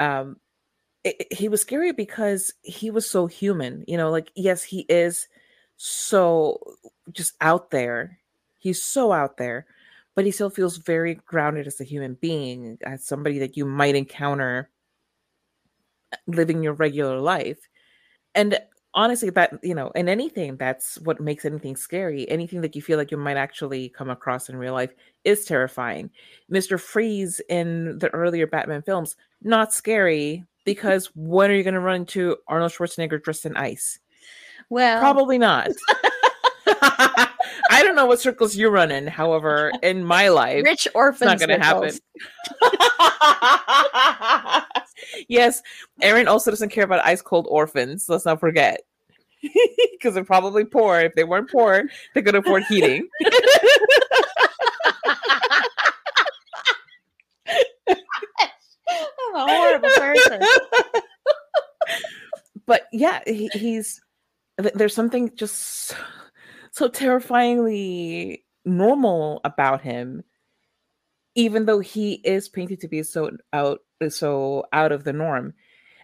Um, 0.00 0.36
it, 1.04 1.16
it, 1.20 1.32
he 1.32 1.48
was 1.48 1.60
scary 1.60 1.92
because 1.92 2.52
he 2.62 2.90
was 2.90 3.08
so 3.08 3.26
human. 3.26 3.84
You 3.86 3.96
know, 3.96 4.10
like 4.10 4.30
yes, 4.34 4.62
he 4.62 4.80
is 4.88 5.28
so 5.76 6.60
just 7.12 7.34
out 7.40 7.70
there. 7.70 8.18
He's 8.58 8.82
so 8.82 9.12
out 9.12 9.36
there, 9.36 9.66
but 10.16 10.24
he 10.24 10.32
still 10.32 10.50
feels 10.50 10.78
very 10.78 11.14
grounded 11.14 11.68
as 11.68 11.80
a 11.80 11.84
human 11.84 12.14
being, 12.14 12.78
as 12.82 13.06
somebody 13.06 13.38
that 13.38 13.56
you 13.56 13.64
might 13.64 13.94
encounter 13.94 14.70
uh, 16.12 16.16
living 16.26 16.62
your 16.64 16.72
regular 16.72 17.20
life. 17.20 17.58
And 18.34 18.58
honestly 18.96 19.28
that 19.28 19.52
you 19.62 19.74
know 19.74 19.90
in 19.90 20.08
anything 20.08 20.56
that's 20.56 20.98
what 21.00 21.20
makes 21.20 21.44
anything 21.44 21.76
scary. 21.76 22.28
Anything 22.28 22.62
that 22.62 22.74
you 22.74 22.82
feel 22.82 22.98
like 22.98 23.10
you 23.10 23.18
might 23.18 23.36
actually 23.36 23.90
come 23.90 24.10
across 24.10 24.48
in 24.48 24.56
real 24.56 24.72
life 24.72 24.92
is 25.22 25.44
terrifying. 25.44 26.10
Mr 26.50 26.80
freeze 26.80 27.40
in 27.48 27.98
the 27.98 28.08
earlier 28.08 28.46
batman 28.46 28.82
films 28.82 29.14
not 29.42 29.72
scary 29.72 30.44
because 30.64 31.10
when 31.14 31.50
are 31.50 31.54
you 31.54 31.62
going 31.62 31.74
to 31.74 31.80
run 31.80 32.00
into 32.00 32.36
arnold 32.48 32.72
schwarzenegger 32.72 33.22
dressed 33.22 33.46
in 33.46 33.56
ice? 33.56 34.00
Well 34.70 34.98
probably 34.98 35.38
not 35.38 35.68
I 37.76 37.82
don't 37.82 37.94
know 37.94 38.06
what 38.06 38.20
circles 38.20 38.56
you 38.56 38.70
run 38.70 38.90
in. 38.90 39.06
However, 39.06 39.70
in 39.82 40.02
my 40.02 40.28
life, 40.28 40.64
rich 40.64 40.88
orphans 40.94 41.28
not 41.28 41.38
going 41.38 41.50
to 41.50 41.58
happen. 41.62 41.92
yes, 45.28 45.62
Aaron 46.00 46.26
also 46.26 46.50
doesn't 46.50 46.70
care 46.70 46.84
about 46.84 47.04
ice 47.04 47.20
cold 47.20 47.46
orphans. 47.50 48.08
Let's 48.08 48.24
not 48.24 48.40
forget. 48.40 48.80
Because 49.92 50.14
they're 50.14 50.24
probably 50.24 50.64
poor. 50.64 51.00
If 51.00 51.14
they 51.14 51.24
weren't 51.24 51.50
poor, 51.50 51.84
they 52.14 52.22
could 52.22 52.34
afford 52.34 52.64
heating. 52.64 53.08
I'm 57.88 57.96
a 59.34 59.46
horrible 59.46 59.88
person. 59.96 60.42
but 62.66 62.88
yeah, 62.92 63.20
he, 63.26 63.48
he's 63.54 64.00
there's 64.58 64.94
something 64.94 65.34
just 65.36 65.94
so 66.76 66.88
terrifyingly 66.88 68.44
normal 68.66 69.40
about 69.44 69.80
him 69.80 70.22
even 71.34 71.64
though 71.64 71.80
he 71.80 72.14
is 72.24 72.50
painted 72.50 72.80
to 72.80 72.88
be 72.88 73.02
so 73.02 73.30
out 73.54 73.80
so 74.10 74.64
out 74.72 74.92
of 74.92 75.04
the 75.04 75.12
norm. 75.12 75.54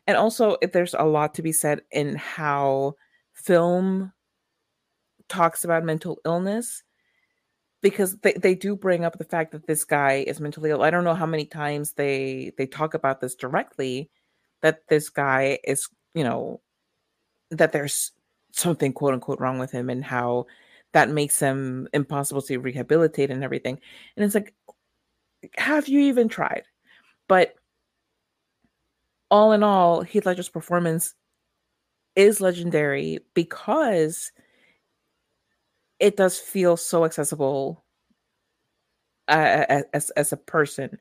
And 0.07 0.17
also 0.17 0.57
there's 0.73 0.95
a 0.95 1.05
lot 1.05 1.35
to 1.35 1.43
be 1.43 1.53
said 1.53 1.83
in 1.91 2.17
how 2.17 2.95
film 3.35 4.13
talks 5.29 5.65
about 5.65 5.85
mental 5.85 6.19
illness 6.25 6.83
because 7.83 8.17
they, 8.19 8.33
they 8.35 8.55
do 8.55 8.75
bring 8.75 9.05
up 9.05 9.19
the 9.19 9.25
fact 9.25 9.53
that 9.53 9.67
this 9.67 9.85
guy 9.85 10.25
is 10.27 10.41
mentally 10.41 10.71
ill. 10.71 10.83
I 10.83 10.91
don't 10.91 11.05
know 11.05 11.15
how 11.15 11.27
many 11.27 11.45
times 11.45 11.93
they 11.93 12.53
they 12.57 12.67
talk 12.67 12.95
about 12.95 13.21
this 13.21 13.35
directly 13.35 14.11
that 14.63 14.89
this 14.89 15.11
guy 15.11 15.59
is 15.65 15.87
you 16.15 16.25
know 16.25 16.63
that 17.51 17.73
there's 17.73 18.13
something 18.53 18.93
quote 18.93 19.15
unquote 19.15 19.41
wrong 19.41 19.59
with 19.59 19.71
him 19.71 19.91
and 19.91 20.05
how 20.05 20.47
that 20.93 21.11
makes 21.11 21.39
him 21.39 21.89
impossible 21.93 22.43
to 22.43 22.59
rehabilitate 22.59 23.31
and 23.31 23.43
everything. 23.43 23.79
And 24.17 24.25
it's 24.25 24.35
like, 24.35 24.55
have 25.57 25.89
you 25.89 26.01
even 26.01 26.29
tried? 26.29 26.65
But 27.29 27.55
all 29.31 29.53
in 29.53 29.63
all, 29.63 30.03
Heath 30.03 30.27
Ledger's 30.27 30.49
performance 30.49 31.15
is 32.15 32.41
legendary 32.41 33.21
because 33.35 34.33
it 35.99 36.17
does 36.17 36.39
feel 36.39 36.77
so 36.77 37.05
accessible 37.05 37.85
uh, 39.29 39.83
as 39.95 40.11
as 40.11 40.33
a 40.33 40.37
person 40.37 40.99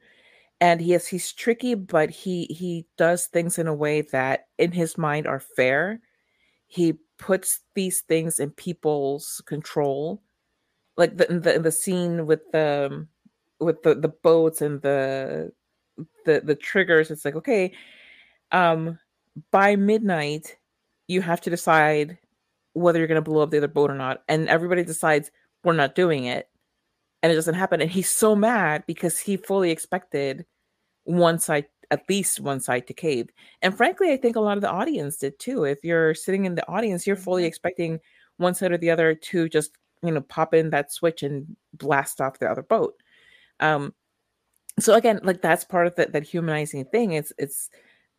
and 0.61 0.79
yes 0.79 1.07
he's 1.07 1.33
tricky 1.33 1.73
but 1.73 2.09
he 2.09 2.45
he 2.45 2.85
does 2.97 3.25
things 3.25 3.57
in 3.57 3.67
a 3.67 3.73
way 3.73 4.01
that 4.01 4.45
in 4.59 4.71
his 4.71 4.97
mind 4.97 5.25
are 5.25 5.39
fair 5.39 5.99
he 6.67 6.93
puts 7.21 7.61
these 7.75 8.01
things 8.01 8.39
in 8.39 8.51
people's 8.51 9.41
control. 9.45 10.21
Like 10.97 11.15
the 11.15 11.27
the, 11.27 11.59
the 11.59 11.71
scene 11.71 12.25
with 12.25 12.51
the 12.51 13.07
with 13.59 13.81
the 13.83 13.95
the 13.95 14.09
boats 14.09 14.61
and 14.61 14.81
the 14.81 15.51
the 16.25 16.41
the 16.43 16.55
triggers 16.55 17.11
it's 17.11 17.23
like 17.23 17.35
okay 17.35 17.71
um 18.51 18.97
by 19.51 19.75
midnight 19.75 20.57
you 21.07 21.21
have 21.21 21.41
to 21.41 21.49
decide 21.49 22.17
whether 22.73 22.99
you're 22.99 23.07
going 23.07 23.21
to 23.23 23.29
blow 23.29 23.41
up 23.41 23.51
the 23.51 23.57
other 23.57 23.67
boat 23.67 23.91
or 23.91 23.95
not. 23.95 24.23
And 24.27 24.47
everybody 24.47 24.83
decides 24.83 25.31
we're 25.63 25.73
not 25.73 25.95
doing 25.95 26.25
it. 26.25 26.47
And 27.21 27.31
it 27.31 27.35
doesn't 27.35 27.55
happen. 27.55 27.81
And 27.81 27.91
he's 27.91 28.09
so 28.09 28.35
mad 28.35 28.83
because 28.87 29.19
he 29.19 29.37
fully 29.37 29.71
expected 29.71 30.45
one 31.03 31.37
side 31.37 31.65
at 31.91 32.07
least 32.09 32.39
one 32.39 32.59
side 32.59 32.87
to 32.87 32.93
cave 32.93 33.29
and 33.61 33.75
frankly 33.75 34.11
i 34.11 34.17
think 34.17 34.35
a 34.35 34.39
lot 34.39 34.57
of 34.57 34.61
the 34.61 34.71
audience 34.71 35.17
did 35.17 35.37
too 35.37 35.65
if 35.65 35.83
you're 35.83 36.13
sitting 36.13 36.45
in 36.45 36.55
the 36.55 36.67
audience 36.67 37.05
you're 37.05 37.15
fully 37.15 37.43
mm-hmm. 37.43 37.47
expecting 37.47 37.99
one 38.37 38.55
side 38.55 38.71
or 38.71 38.77
the 38.77 38.89
other 38.89 39.13
to 39.13 39.47
just 39.47 39.77
you 40.01 40.11
know 40.11 40.21
pop 40.21 40.53
in 40.53 40.69
that 40.71 40.91
switch 40.91 41.21
and 41.21 41.55
blast 41.73 42.21
off 42.21 42.39
the 42.39 42.49
other 42.49 42.63
boat 42.63 42.95
um 43.59 43.93
so 44.79 44.93
again 44.95 45.19
like 45.23 45.41
that's 45.41 45.63
part 45.63 45.85
of 45.85 45.95
the, 45.95 46.05
that 46.07 46.23
humanizing 46.23 46.85
thing 46.85 47.11
it's 47.11 47.33
it's 47.37 47.69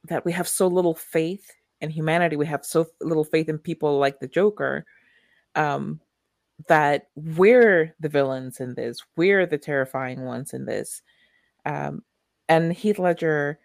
that 0.05 0.24
we 0.24 0.32
have 0.32 0.47
so 0.47 0.66
little 0.66 0.94
faith 0.94 1.51
in 1.81 1.90
humanity 1.90 2.36
we 2.36 2.47
have 2.47 2.65
so 2.65 2.86
little 3.01 3.24
faith 3.24 3.49
in 3.49 3.59
people 3.59 3.99
like 3.99 4.20
the 4.20 4.28
joker 4.28 4.85
um 5.55 6.01
that 6.69 7.09
we're 7.16 7.94
the 7.99 8.09
villains 8.09 8.61
in 8.61 8.74
this 8.74 9.01
we're 9.16 9.47
the 9.47 9.59
terrifying 9.59 10.24
ones 10.24 10.53
in 10.53 10.65
this 10.66 11.03
um 11.65 12.03
and 12.48 12.73
heath 12.73 12.98
ledger 12.98 13.59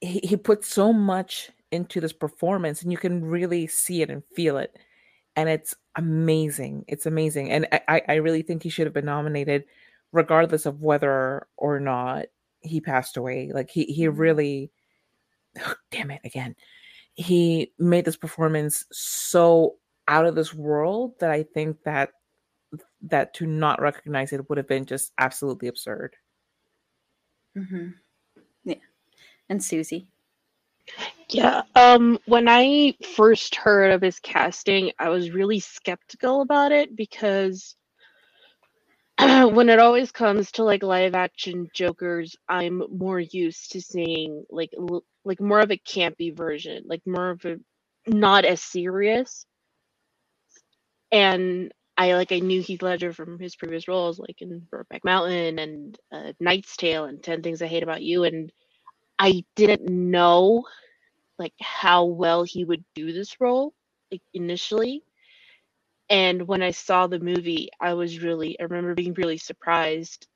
he, 0.00 0.20
he 0.22 0.36
put 0.36 0.64
so 0.64 0.92
much 0.92 1.50
into 1.70 2.00
this 2.00 2.12
performance 2.12 2.82
and 2.82 2.92
you 2.92 2.98
can 2.98 3.24
really 3.24 3.66
see 3.66 4.02
it 4.02 4.10
and 4.10 4.22
feel 4.34 4.56
it 4.56 4.76
and 5.36 5.48
it's 5.48 5.74
amazing 5.96 6.84
it's 6.88 7.06
amazing 7.06 7.50
and 7.50 7.66
i 7.88 8.00
i 8.08 8.14
really 8.14 8.42
think 8.42 8.62
he 8.62 8.70
should 8.70 8.86
have 8.86 8.94
been 8.94 9.04
nominated 9.04 9.64
regardless 10.12 10.66
of 10.66 10.80
whether 10.80 11.46
or 11.56 11.78
not 11.78 12.26
he 12.60 12.80
passed 12.80 13.16
away 13.16 13.50
like 13.52 13.70
he 13.70 13.84
he 13.84 14.04
mm-hmm. 14.04 14.18
really 14.18 14.70
oh, 15.60 15.74
damn 15.90 16.10
it 16.10 16.20
again 16.24 16.54
he 17.14 17.72
made 17.78 18.04
this 18.04 18.16
performance 18.16 18.86
so 18.92 19.76
out 20.06 20.24
of 20.24 20.34
this 20.34 20.54
world 20.54 21.12
that 21.20 21.30
i 21.30 21.42
think 21.42 21.76
that 21.84 22.10
that 23.02 23.34
to 23.34 23.46
not 23.46 23.80
recognize 23.80 24.32
it 24.32 24.48
would 24.48 24.58
have 24.58 24.68
been 24.68 24.86
just 24.86 25.12
absolutely 25.18 25.68
absurd 25.68 26.16
mm-hmm. 27.56 27.88
yeah. 28.64 28.74
And 29.48 29.62
susie. 29.62 30.08
Yeah 31.28 31.62
um 31.74 32.18
when 32.26 32.48
i 32.48 32.94
first 33.16 33.54
heard 33.56 33.92
of 33.92 34.02
his 34.02 34.18
casting 34.20 34.92
i 34.98 35.10
was 35.10 35.30
really 35.30 35.60
skeptical 35.60 36.40
about 36.40 36.72
it 36.72 36.96
because 36.96 37.76
when 39.18 39.68
it 39.68 39.78
always 39.78 40.10
comes 40.12 40.52
to 40.52 40.64
like 40.64 40.82
live 40.82 41.14
action 41.14 41.68
jokers 41.74 42.36
i'm 42.48 42.82
more 42.90 43.20
used 43.20 43.72
to 43.72 43.80
seeing 43.82 44.44
like 44.50 44.70
l- 44.78 45.04
like 45.24 45.40
more 45.40 45.60
of 45.60 45.70
a 45.70 45.76
campy 45.76 46.34
version 46.34 46.82
like 46.86 47.02
more 47.06 47.30
of 47.30 47.44
a 47.44 47.56
not 48.08 48.44
as 48.44 48.62
serious. 48.62 49.46
And 51.12 51.72
i 51.98 52.14
like 52.14 52.32
i 52.32 52.40
knew 52.40 52.62
heath 52.62 52.82
ledger 52.82 53.12
from 53.12 53.38
his 53.40 53.56
previous 53.56 53.88
roles 53.88 54.18
like 54.20 54.42
in 54.42 54.62
brokeback 54.72 55.04
mountain 55.04 55.58
and 55.58 55.98
uh, 56.12 56.32
knight's 56.40 56.76
tale 56.78 57.06
and 57.06 57.22
10 57.22 57.42
things 57.42 57.62
i 57.62 57.68
hate 57.68 57.84
about 57.84 58.02
you 58.02 58.24
and 58.24 58.52
i 59.18 59.44
didn't 59.56 59.88
know 59.90 60.64
like 61.38 61.54
how 61.60 62.04
well 62.06 62.44
he 62.44 62.64
would 62.64 62.84
do 62.94 63.12
this 63.12 63.40
role 63.40 63.74
like 64.10 64.22
initially. 64.34 65.02
And 66.10 66.48
when 66.48 66.62
I 66.62 66.70
saw 66.70 67.06
the 67.06 67.20
movie, 67.20 67.68
I 67.80 67.94
was 67.94 68.22
really, 68.22 68.58
I 68.58 68.64
remember 68.64 68.94
being 68.94 69.14
really 69.14 69.36
surprised, 69.36 70.26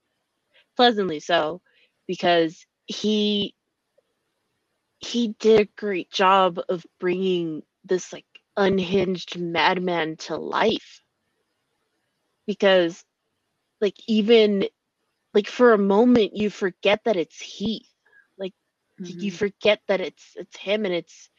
pleasantly 0.76 1.20
so, 1.20 1.62
because 2.06 2.66
he 2.86 3.54
he 5.00 5.28
did 5.40 5.60
a 5.60 5.70
great 5.76 6.10
job 6.10 6.60
of 6.68 6.86
bringing 7.00 7.62
this 7.84 8.12
like 8.12 8.26
unhinged 8.56 9.38
madman 9.38 10.16
to 10.16 10.36
life 10.36 11.01
because 12.46 13.04
like 13.80 13.96
even 14.06 14.66
like 15.34 15.48
for 15.48 15.72
a 15.72 15.78
moment 15.78 16.36
you 16.36 16.50
forget 16.50 17.00
that 17.04 17.16
it's 17.16 17.40
heath 17.40 17.88
like 18.38 18.52
mm-hmm. 19.00 19.20
you 19.20 19.30
forget 19.30 19.80
that 19.88 20.00
it's 20.00 20.32
it's 20.36 20.56
him 20.56 20.84
and 20.84 20.94
it's 20.94 21.30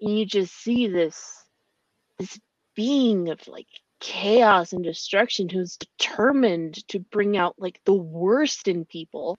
and 0.00 0.18
you 0.18 0.24
just 0.24 0.54
see 0.54 0.86
this 0.86 1.44
this 2.18 2.38
being 2.74 3.28
of 3.28 3.46
like 3.48 3.66
chaos 4.00 4.72
and 4.72 4.84
destruction 4.84 5.48
who's 5.48 5.76
determined 5.76 6.86
to 6.88 7.00
bring 7.00 7.36
out 7.36 7.54
like 7.58 7.80
the 7.84 7.92
worst 7.92 8.68
in 8.68 8.84
people 8.84 9.38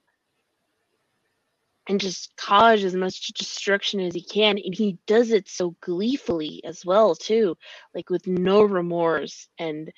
and 1.88 1.98
just 1.98 2.36
cause 2.36 2.84
as 2.84 2.94
much 2.94 3.28
destruction 3.28 4.00
as 4.00 4.14
he 4.14 4.22
can 4.22 4.58
and 4.58 4.74
he 4.74 4.98
does 5.06 5.30
it 5.32 5.48
so 5.48 5.74
gleefully 5.80 6.60
as 6.64 6.84
well 6.84 7.14
too 7.14 7.56
like 7.94 8.10
with 8.10 8.26
no 8.26 8.62
remorse 8.62 9.48
and 9.58 9.90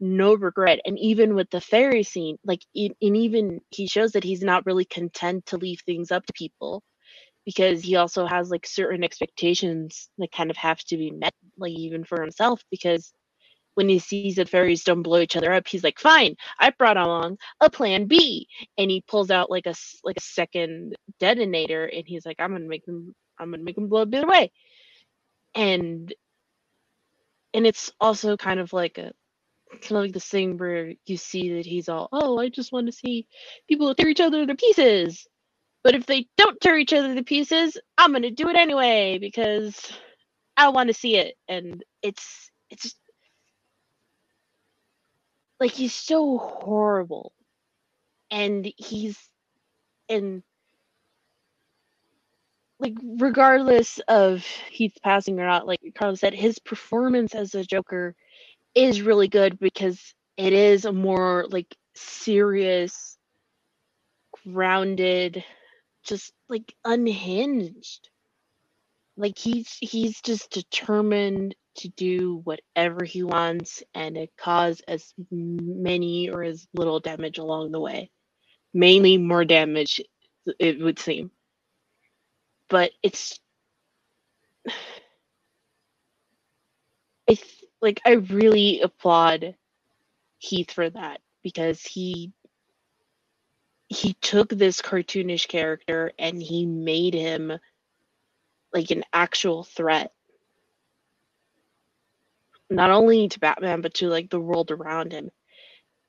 no 0.00 0.34
regret 0.34 0.80
and 0.86 0.98
even 0.98 1.34
with 1.34 1.50
the 1.50 1.60
ferry 1.60 2.02
scene 2.02 2.38
like 2.44 2.62
and 2.74 2.94
even 3.00 3.60
he 3.70 3.86
shows 3.86 4.12
that 4.12 4.24
he's 4.24 4.42
not 4.42 4.64
really 4.66 4.84
content 4.86 5.44
to 5.46 5.58
leave 5.58 5.80
things 5.84 6.10
up 6.10 6.24
to 6.26 6.32
people 6.32 6.82
because 7.44 7.82
he 7.82 7.96
also 7.96 8.26
has 8.26 8.50
like 8.50 8.66
certain 8.66 9.04
expectations 9.04 10.08
that 10.18 10.32
kind 10.32 10.50
of 10.50 10.56
have 10.56 10.78
to 10.80 10.96
be 10.96 11.10
met 11.10 11.34
like 11.58 11.72
even 11.72 12.04
for 12.04 12.20
himself 12.20 12.62
because 12.70 13.12
when 13.74 13.88
he 13.88 13.98
sees 13.98 14.36
that 14.36 14.48
ferries 14.48 14.84
don't 14.84 15.02
blow 15.02 15.20
each 15.20 15.36
other 15.36 15.52
up 15.52 15.68
he's 15.68 15.84
like 15.84 15.98
fine 15.98 16.34
i 16.58 16.70
brought 16.70 16.96
along 16.96 17.36
a 17.60 17.70
plan 17.70 18.06
b 18.06 18.48
and 18.78 18.90
he 18.90 19.02
pulls 19.06 19.30
out 19.30 19.50
like 19.50 19.66
a 19.66 19.74
like 20.04 20.16
a 20.16 20.22
second 20.22 20.96
detonator 21.18 21.84
and 21.86 22.04
he's 22.06 22.24
like 22.26 22.36
i'm 22.40 22.52
gonna 22.52 22.64
make 22.66 22.84
them 22.86 23.14
i'm 23.38 23.50
gonna 23.50 23.62
make 23.62 23.76
them 23.76 23.88
blow 23.88 24.02
up 24.02 24.10
the 24.10 24.18
other 24.18 24.28
way 24.28 24.50
and 25.54 26.14
and 27.54 27.66
it's 27.66 27.92
also 28.00 28.36
kind 28.36 28.60
of 28.60 28.72
like 28.72 28.98
a 28.98 29.12
kind 29.72 29.84
of 29.92 30.02
like 30.02 30.12
the 30.14 30.20
thing 30.20 30.58
where 30.58 30.94
you 31.06 31.16
see 31.16 31.54
that 31.54 31.66
he's 31.66 31.88
all 31.88 32.08
oh 32.12 32.38
i 32.38 32.48
just 32.48 32.72
want 32.72 32.86
to 32.86 32.92
see 32.92 33.26
people 33.68 33.94
tear 33.94 34.08
each 34.08 34.20
other 34.20 34.46
to 34.46 34.54
pieces 34.56 35.20
but 35.84 35.96
if 35.96 36.06
they 36.06 36.28
don't 36.38 36.60
tear 36.60 36.78
each 36.78 36.94
other 36.94 37.14
to 37.16 37.24
pieces, 37.24 37.78
I'm 37.98 38.12
gonna 38.12 38.32
do 38.32 38.50
it 38.50 38.56
anyway 38.56 39.18
because 39.20 39.92
I 40.56 40.70
want 40.70 40.88
to 40.88 40.94
see 40.94 41.16
it. 41.16 41.36
And 41.48 41.84
it's 42.02 42.50
it's 42.70 42.94
like 45.60 45.72
he's 45.72 45.94
so 45.94 46.38
horrible, 46.38 47.32
and 48.30 48.72
he's 48.78 49.18
and 50.08 50.42
like 52.80 52.94
regardless 53.18 54.00
of 54.08 54.44
Heath 54.70 54.98
passing 55.02 55.40
or 55.40 55.46
not, 55.46 55.66
like 55.66 55.80
Carlos 55.96 56.20
said, 56.20 56.34
his 56.34 56.58
performance 56.60 57.34
as 57.34 57.54
a 57.54 57.64
Joker 57.64 58.16
is 58.74 59.02
really 59.02 59.28
good 59.28 59.58
because 59.58 60.00
it 60.36 60.52
is 60.52 60.84
a 60.86 60.92
more 60.92 61.46
like 61.50 61.74
serious, 61.94 63.18
grounded 64.46 65.44
just 66.04 66.32
like 66.48 66.74
unhinged. 66.84 68.10
Like 69.16 69.38
he's 69.38 69.76
he's 69.80 70.20
just 70.22 70.50
determined 70.50 71.54
to 71.78 71.88
do 71.90 72.42
whatever 72.44 73.04
he 73.04 73.22
wants 73.22 73.82
and 73.94 74.16
it 74.16 74.30
cause 74.38 74.82
as 74.88 75.12
many 75.30 76.30
or 76.30 76.42
as 76.44 76.66
little 76.74 77.00
damage 77.00 77.38
along 77.38 77.72
the 77.72 77.80
way. 77.80 78.10
Mainly 78.74 79.18
more 79.18 79.44
damage, 79.44 80.00
it 80.58 80.80
would 80.80 80.98
seem. 80.98 81.30
But 82.70 82.92
it's 83.02 83.40
I 87.30 87.38
like 87.82 88.00
I 88.04 88.12
really 88.12 88.80
applaud 88.80 89.54
Heath 90.38 90.72
for 90.72 90.88
that 90.90 91.20
because 91.42 91.82
he 91.82 92.32
he 93.88 94.14
took 94.14 94.50
this 94.50 94.80
cartoonish 94.80 95.48
character 95.48 96.12
and 96.18 96.40
he 96.40 96.66
made 96.66 97.14
him 97.14 97.52
like 98.72 98.90
an 98.90 99.04
actual 99.12 99.64
threat 99.64 100.12
not 102.70 102.90
only 102.90 103.28
to 103.28 103.40
Batman 103.40 103.80
but 103.80 103.94
to 103.94 104.08
like 104.08 104.30
the 104.30 104.40
world 104.40 104.70
around 104.70 105.12
him. 105.12 105.30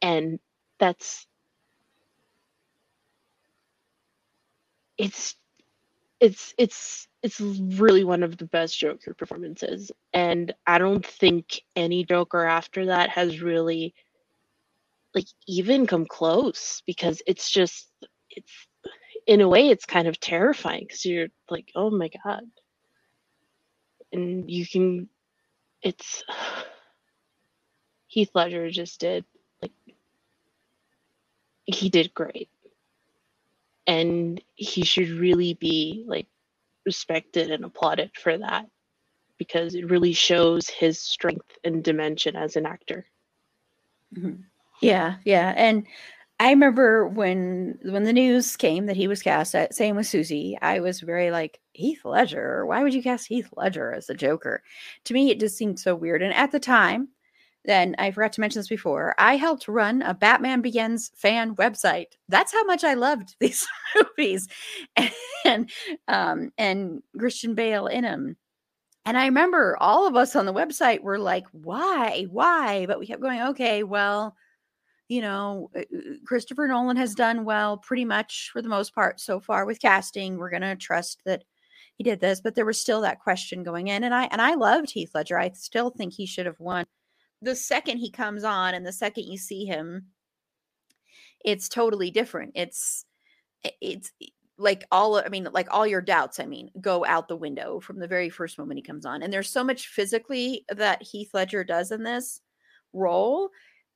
And 0.01 0.39
that's 0.79 1.25
it's 4.97 5.35
it's 6.21 6.53
it's 6.57 7.07
it's 7.23 7.41
really 7.41 8.03
one 8.03 8.23
of 8.23 8.37
the 8.37 8.45
best 8.45 8.79
Joker 8.79 9.13
performances. 9.13 9.91
And 10.13 10.53
I 10.65 10.77
don't 10.77 11.05
think 11.05 11.61
any 11.75 12.05
Joker 12.05 12.45
after 12.45 12.85
that 12.85 13.09
has 13.09 13.41
really 13.41 13.93
like 15.13 15.27
even 15.47 15.87
come 15.87 16.05
close 16.05 16.81
because 16.85 17.21
it's 17.27 17.49
just 17.49 17.89
it's 18.29 18.51
in 19.27 19.41
a 19.41 19.47
way 19.47 19.67
it's 19.67 19.85
kind 19.85 20.07
of 20.07 20.19
terrifying 20.19 20.85
because 20.87 21.05
you're 21.05 21.27
like 21.49 21.71
oh 21.75 21.89
my 21.89 22.09
god 22.23 22.43
and 24.13 24.49
you 24.49 24.65
can 24.65 25.09
it's 25.81 26.23
heath 28.07 28.31
ledger 28.33 28.69
just 28.71 28.99
did 29.01 29.25
like 29.61 29.73
he 31.65 31.89
did 31.89 32.13
great 32.13 32.49
and 33.91 34.41
he 34.55 34.83
should 34.85 35.09
really 35.09 35.53
be 35.55 36.03
like 36.07 36.27
respected 36.85 37.51
and 37.51 37.65
applauded 37.65 38.11
for 38.15 38.37
that 38.37 38.65
because 39.37 39.75
it 39.75 39.89
really 39.89 40.13
shows 40.13 40.69
his 40.69 40.99
strength 40.99 41.57
and 41.65 41.83
dimension 41.83 42.35
as 42.35 42.55
an 42.55 42.65
actor 42.65 43.05
Mhm. 44.17 44.43
Yeah, 44.81 45.17
yeah. 45.25 45.53
And 45.55 45.85
I 46.39 46.49
remember 46.51 47.07
when 47.07 47.79
when 47.83 48.03
the 48.03 48.13
news 48.13 48.57
came 48.57 48.87
that 48.87 48.95
he 48.97 49.07
was 49.07 49.21
cast, 49.21 49.55
uh, 49.55 49.67
same 49.71 49.95
with 49.95 50.07
Susie, 50.07 50.57
I 50.61 50.79
was 50.79 51.01
very 51.01 51.31
like, 51.31 51.59
Heath 51.73 52.03
Ledger, 52.03 52.65
why 52.65 52.83
would 52.83 52.93
you 52.93 53.03
cast 53.03 53.27
Heath 53.27 53.49
Ledger 53.55 53.93
as 53.93 54.07
the 54.07 54.15
Joker? 54.15 54.63
To 55.05 55.13
me, 55.13 55.29
it 55.31 55.39
just 55.39 55.57
seemed 55.57 55.79
so 55.79 55.95
weird. 55.95 56.21
And 56.23 56.33
at 56.33 56.51
the 56.51 56.59
time, 56.59 57.09
then 57.65 57.95
I 57.99 58.11
forgot 58.11 58.33
to 58.33 58.41
mention 58.41 58.59
this 58.59 58.67
before, 58.67 59.13
I 59.17 59.35
helped 59.35 59.67
run 59.67 60.01
a 60.01 60.13
Batman 60.13 60.61
Begins 60.61 61.11
fan 61.15 61.55
website. 61.55 62.13
That's 62.27 62.51
how 62.51 62.63
much 62.63 62.83
I 62.83 62.95
loved 62.95 63.35
these 63.39 63.67
movies 63.95 64.47
and 65.45 65.69
um 66.07 66.51
and 66.57 67.01
Christian 67.17 67.55
Bale 67.55 67.87
in 67.87 68.03
them. 68.03 68.37
And 69.05 69.17
I 69.17 69.25
remember 69.25 69.77
all 69.79 70.07
of 70.07 70.15
us 70.15 70.35
on 70.35 70.45
the 70.45 70.53
website 70.53 71.01
were 71.01 71.17
like, 71.19 71.45
why? 71.51 72.27
Why? 72.29 72.85
But 72.85 72.99
we 72.99 73.07
kept 73.07 73.21
going, 73.21 73.41
okay, 73.41 73.83
well, 73.83 74.35
you 75.09 75.21
know, 75.21 75.69
uh, 75.75 75.79
uh, 75.81 75.83
Christopher 76.25 76.67
Nolan 76.67 76.97
has 76.97 77.15
done 77.15 77.43
well 77.43 77.77
pretty 77.77 78.05
much 78.05 78.49
for 78.53 78.61
the 78.61 78.69
most 78.69 78.95
part 78.95 79.19
so 79.19 79.39
far 79.39 79.65
with 79.65 79.81
casting. 79.81 80.37
We're 80.37 80.51
going 80.51 80.61
to 80.61 80.75
trust 80.75 81.21
that 81.25 81.43
he 81.97 82.03
did 82.03 82.19
this, 82.19 82.41
but 82.41 82.55
there 82.55 82.65
was 82.65 82.79
still 82.79 83.01
that 83.01 83.19
question 83.19 83.63
going 83.63 83.87
in 83.87 84.03
and 84.03 84.13
I 84.13 84.25
and 84.31 84.41
I 84.41 84.55
loved 84.55 84.91
Heath 84.91 85.11
Ledger. 85.13 85.37
I 85.37 85.51
still 85.53 85.89
think 85.89 86.13
he 86.13 86.25
should 86.25 86.45
have 86.45 86.59
won. 86.59 86.85
The 87.41 87.55
second 87.55 87.97
he 87.97 88.11
comes 88.11 88.43
on 88.43 88.73
and 88.73 88.85
the 88.85 88.91
second 88.91 89.25
you 89.25 89.37
see 89.37 89.65
him 89.65 90.07
it's 91.43 91.69
totally 91.69 92.11
different. 92.11 92.51
It's 92.55 93.05
it's 93.81 94.11
like 94.57 94.85
all 94.91 95.17
I 95.17 95.29
mean 95.29 95.47
like 95.51 95.67
all 95.71 95.87
your 95.87 96.01
doubts 96.01 96.39
I 96.39 96.45
mean 96.45 96.69
go 96.79 97.05
out 97.05 97.27
the 97.27 97.35
window 97.35 97.79
from 97.79 97.99
the 97.99 98.07
very 98.07 98.29
first 98.29 98.57
moment 98.57 98.77
he 98.77 98.83
comes 98.83 99.05
on. 99.05 99.23
And 99.23 99.31
there's 99.31 99.49
so 99.49 99.63
much 99.63 99.87
physically 99.87 100.65
that 100.69 101.01
Heath 101.01 101.31
Ledger 101.33 101.63
does 101.63 101.91
in 101.91 102.03
this 102.03 102.41
role 102.93 103.49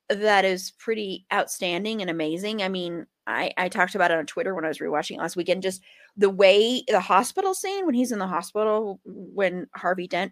that 0.09 0.45
is 0.45 0.72
pretty 0.77 1.25
outstanding 1.33 2.01
and 2.01 2.09
amazing. 2.09 2.61
I 2.61 2.69
mean, 2.69 3.06
I 3.27 3.51
I 3.57 3.69
talked 3.69 3.95
about 3.95 4.11
it 4.11 4.17
on 4.17 4.25
Twitter 4.25 4.53
when 4.53 4.65
I 4.65 4.69
was 4.69 4.80
rewatching 4.80 5.17
last 5.17 5.35
weekend. 5.35 5.64
Just 5.64 5.82
the 6.17 6.30
way 6.30 6.83
the 6.88 6.99
hospital 6.99 7.53
scene 7.53 7.85
when 7.85 7.95
he's 7.95 8.11
in 8.11 8.19
the 8.19 8.27
hospital 8.27 8.99
when 9.03 9.67
Harvey 9.75 10.07
Dent 10.07 10.32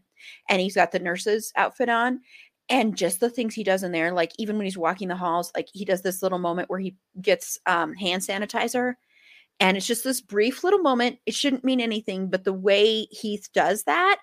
and 0.50 0.62
he's 0.62 0.76
got 0.76 0.92
the 0.92 1.00
nurse's 1.00 1.52
outfit 1.56 1.90
on, 1.90 2.22
and 2.70 2.98
just 2.98 3.20
the 3.20 3.30
things 3.30 3.54
he 3.54 3.64
does 3.64 3.84
in 3.84 3.92
there. 3.92 4.12
Like 4.12 4.32
even 4.38 4.58
when 4.58 4.66
he's 4.66 4.78
walking 4.78 5.08
the 5.08 5.16
halls, 5.16 5.52
like 5.56 5.68
he 5.74 5.86
does 5.86 6.02
this 6.02 6.22
little 6.24 6.40
moment 6.40 6.70
where 6.70 6.80
he 6.80 6.96
gets 7.22 7.60
um, 7.66 7.94
hand 7.94 8.22
sanitizer, 8.22 8.96
and 9.60 9.78
it's 9.78 9.88
just 9.88 10.04
this 10.04 10.22
brief 10.22 10.64
little 10.64 10.80
moment. 10.80 11.20
It 11.26 11.36
shouldn't 11.36 11.64
mean 11.64 11.82
anything, 11.82 12.30
but 12.30 12.44
the 12.44 12.54
way 12.54 13.04
Heath 13.12 13.50
does 13.54 13.84
that, 13.84 14.20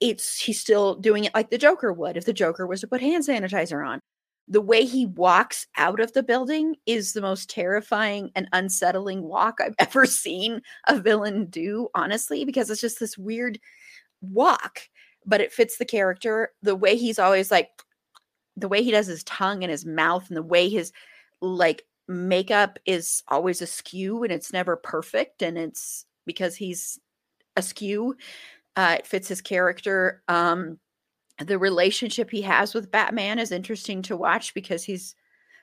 it's 0.00 0.38
he's 0.40 0.60
still 0.60 0.94
doing 0.94 1.24
it 1.24 1.34
like 1.34 1.50
the 1.50 1.58
Joker 1.58 1.92
would 1.92 2.16
if 2.16 2.24
the 2.24 2.32
Joker 2.32 2.66
was 2.66 2.80
to 2.80 2.86
put 2.86 3.00
hand 3.00 3.24
sanitizer 3.24 3.86
on 3.86 4.00
the 4.48 4.60
way 4.60 4.84
he 4.84 5.06
walks 5.06 5.66
out 5.76 6.00
of 6.00 6.12
the 6.14 6.22
building 6.22 6.74
is 6.86 7.12
the 7.12 7.20
most 7.20 7.50
terrifying 7.50 8.30
and 8.34 8.48
unsettling 8.52 9.22
walk 9.22 9.58
I've 9.60 9.74
ever 9.78 10.06
seen 10.06 10.62
a 10.86 10.98
villain 10.98 11.46
do, 11.46 11.88
honestly, 11.94 12.44
because 12.44 12.70
it's 12.70 12.80
just 12.80 12.98
this 12.98 13.18
weird 13.18 13.58
walk, 14.20 14.80
but 15.28 15.40
it 15.40 15.52
fits 15.52 15.76
the 15.76 15.84
character. 15.84 16.52
The 16.62 16.74
way 16.74 16.96
he's 16.96 17.18
always 17.18 17.50
like, 17.50 17.68
the 18.56 18.68
way 18.68 18.82
he 18.82 18.90
does 18.90 19.06
his 19.06 19.22
tongue 19.24 19.62
and 19.62 19.70
his 19.70 19.84
mouth, 19.84 20.26
and 20.28 20.36
the 20.36 20.42
way 20.42 20.68
his 20.68 20.92
like 21.40 21.84
makeup 22.08 22.78
is 22.86 23.22
always 23.28 23.62
askew 23.62 24.24
and 24.24 24.32
it's 24.32 24.52
never 24.52 24.76
perfect, 24.76 25.42
and 25.42 25.58
it's 25.58 26.06
because 26.26 26.56
he's 26.56 26.98
askew. 27.56 28.16
Uh, 28.76 28.96
it 28.98 29.06
fits 29.06 29.28
his 29.28 29.40
character. 29.40 30.22
Um, 30.28 30.78
the 31.44 31.58
relationship 31.58 32.30
he 32.30 32.42
has 32.42 32.74
with 32.74 32.90
Batman 32.90 33.38
is 33.38 33.52
interesting 33.52 34.02
to 34.02 34.16
watch 34.16 34.54
because 34.54 34.82
he's, 34.82 35.14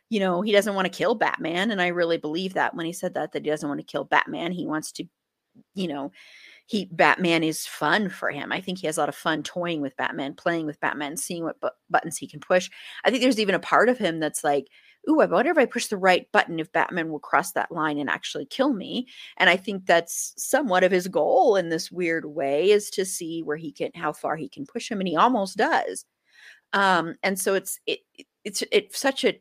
you 0.10 0.20
know, 0.20 0.42
he 0.42 0.52
doesn't 0.52 0.76
want 0.76 0.86
to 0.86 0.98
kill 0.98 1.16
Batman. 1.16 1.72
And 1.72 1.82
I 1.82 1.88
really 1.88 2.18
believe 2.18 2.54
that 2.54 2.76
when 2.76 2.86
he 2.86 2.94
said 2.94 3.14
that, 3.16 3.32
that 3.32 3.44
he 3.44 3.50
doesn't 3.50 3.68
want 3.68 3.80
to 3.80 3.86
kill 3.86 4.04
Batman. 4.04 4.52
He 4.52 4.66
wants 4.66 4.92
to, 4.94 5.06
you 5.74 5.88
know, 5.88 6.12
he 6.68 6.86
Batman 6.92 7.44
is 7.44 7.66
fun 7.66 8.10
for 8.10 8.32
him. 8.32 8.52
I 8.52 8.60
think 8.62 8.80
he 8.80 8.88
has 8.88 8.98
a 8.98 9.00
lot 9.02 9.10
of 9.10 9.16
fun 9.16 9.44
toying 9.44 9.82
with 9.82 9.96
Batman, 9.98 10.34
playing 10.34 10.66
with 10.66 10.80
Batman, 10.80 11.16
seeing 11.18 11.44
what 11.44 11.60
bu- 11.62 11.70
buttons 11.90 12.18
he 12.18 12.28
can 12.28 12.40
push. 12.40 12.70
I 13.04 13.10
think 13.12 13.22
there's 13.22 13.40
even 13.40 13.56
a 13.56 13.60
part 13.60 13.88
of 13.90 13.98
him 14.00 14.20
that's 14.20 14.44
like, 14.44 14.68
ooh, 15.10 15.22
I 15.22 15.26
wonder 15.26 15.52
if 15.52 15.58
I 15.58 15.66
push 15.66 15.88
the 15.88 15.98
right 15.98 16.28
button 16.32 16.60
if 16.60 16.72
Batman 16.72 17.10
will 17.10 17.20
cross 17.20 17.52
that 17.52 17.72
line 17.72 18.00
and 18.00 18.10
actually 18.10 18.46
kill 18.48 18.74
me. 18.74 19.08
And 19.38 19.50
I 19.50 19.58
think 19.58 19.86
that's 19.86 20.34
somewhat 20.38 20.84
of 20.84 20.92
his 20.92 21.08
goal 21.08 21.56
in 21.56 21.70
this 21.70 21.92
weird 21.92 22.26
way 22.26 22.72
is 22.72 22.90
to 22.92 23.06
see 23.06 23.44
where 23.44 23.58
he 23.58 23.72
can 23.72 23.92
how 23.96 24.12
far 24.14 24.36
he 24.36 24.50
can 24.50 24.66
push 24.66 24.90
him 24.90 25.00
and 25.00 25.08
he 25.08 25.16
almost 25.16 25.58
does. 25.58 26.06
Um 26.74 27.16
and 27.24 27.40
so 27.40 27.54
it's 27.56 27.80
it 27.86 28.00
it- 28.18 28.28
it's 28.46 28.64
it's 28.72 29.00
such 29.00 29.26
a 29.26 29.40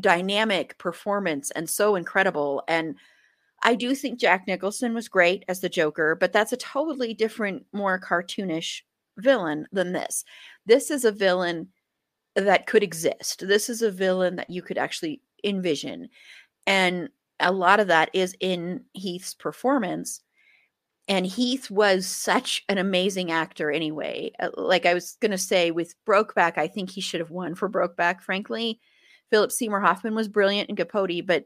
dynamic 0.00 0.78
performance 0.78 1.50
and 1.52 1.68
so 1.68 1.96
incredible 1.96 2.62
and 2.68 2.96
I 3.62 3.74
do 3.74 3.94
think 3.94 4.20
Jack 4.20 4.46
Nicholson 4.46 4.94
was 4.94 5.08
great 5.08 5.44
as 5.48 5.60
the 5.60 5.68
Joker, 5.68 6.14
but 6.14 6.32
that's 6.32 6.52
a 6.52 6.56
totally 6.56 7.14
different 7.14 7.64
more 7.72 7.98
cartoonish 8.00 8.82
villain 9.18 9.66
than 9.72 9.92
this. 9.92 10.24
This 10.66 10.90
is 10.90 11.04
a 11.04 11.12
villain 11.12 11.68
that 12.36 12.66
could 12.66 12.82
exist. 12.82 13.46
This 13.46 13.68
is 13.68 13.82
a 13.82 13.90
villain 13.90 14.36
that 14.36 14.50
you 14.50 14.62
could 14.62 14.78
actually 14.78 15.20
envision. 15.42 16.08
And 16.66 17.08
a 17.40 17.52
lot 17.52 17.80
of 17.80 17.88
that 17.88 18.10
is 18.12 18.36
in 18.40 18.84
Heath's 18.92 19.34
performance. 19.34 20.20
And 21.08 21.26
Heath 21.26 21.70
was 21.70 22.06
such 22.06 22.64
an 22.68 22.78
amazing 22.78 23.32
actor 23.32 23.70
anyway. 23.70 24.30
Uh, 24.38 24.50
Like 24.56 24.86
I 24.86 24.94
was 24.94 25.16
going 25.20 25.30
to 25.32 25.38
say 25.38 25.70
with 25.70 25.94
Brokeback, 26.06 26.58
I 26.58 26.68
think 26.68 26.90
he 26.90 27.00
should 27.00 27.20
have 27.20 27.30
won 27.30 27.54
for 27.54 27.68
Brokeback, 27.68 28.20
frankly. 28.20 28.80
Philip 29.30 29.50
Seymour 29.50 29.80
Hoffman 29.80 30.14
was 30.14 30.28
brilliant 30.28 30.68
in 30.68 30.76
Capote, 30.76 31.26
but 31.26 31.44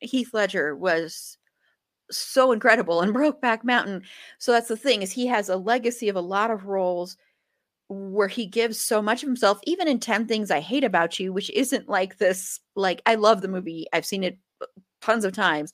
Heath 0.00 0.34
Ledger 0.34 0.76
was 0.76 1.38
so 2.10 2.52
incredible 2.52 3.02
in 3.02 3.12
Brokeback 3.14 3.64
Mountain. 3.64 4.02
So 4.38 4.52
that's 4.52 4.68
the 4.68 4.76
thing 4.76 5.02
is 5.02 5.12
he 5.12 5.26
has 5.26 5.48
a 5.48 5.56
legacy 5.56 6.08
of 6.08 6.16
a 6.16 6.20
lot 6.20 6.50
of 6.50 6.66
roles 6.66 7.16
where 7.88 8.28
he 8.28 8.46
gives 8.46 8.80
so 8.80 9.00
much 9.00 9.22
of 9.22 9.28
himself 9.28 9.60
even 9.64 9.86
in 9.86 10.00
10 10.00 10.26
things 10.26 10.50
i 10.50 10.58
hate 10.60 10.82
about 10.82 11.20
you 11.20 11.32
which 11.32 11.50
isn't 11.50 11.88
like 11.88 12.18
this 12.18 12.58
like 12.74 13.00
i 13.06 13.14
love 13.14 13.42
the 13.42 13.48
movie 13.48 13.86
i've 13.92 14.04
seen 14.04 14.24
it 14.24 14.38
tons 15.00 15.24
of 15.24 15.32
times 15.32 15.72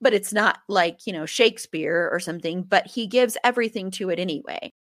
but 0.00 0.14
it's 0.14 0.32
not 0.32 0.58
like 0.68 1.06
you 1.06 1.12
know 1.12 1.26
shakespeare 1.26 2.08
or 2.10 2.18
something 2.18 2.62
but 2.62 2.86
he 2.86 3.06
gives 3.06 3.36
everything 3.44 3.90
to 3.90 4.08
it 4.08 4.18
anyway 4.18 4.72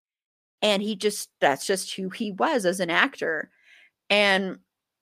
and 0.62 0.82
he 0.82 0.94
just 0.94 1.30
that's 1.40 1.66
just 1.66 1.94
who 1.94 2.08
he 2.08 2.32
was 2.32 2.64
as 2.64 2.78
an 2.78 2.90
actor 2.90 3.50
and 4.08 4.58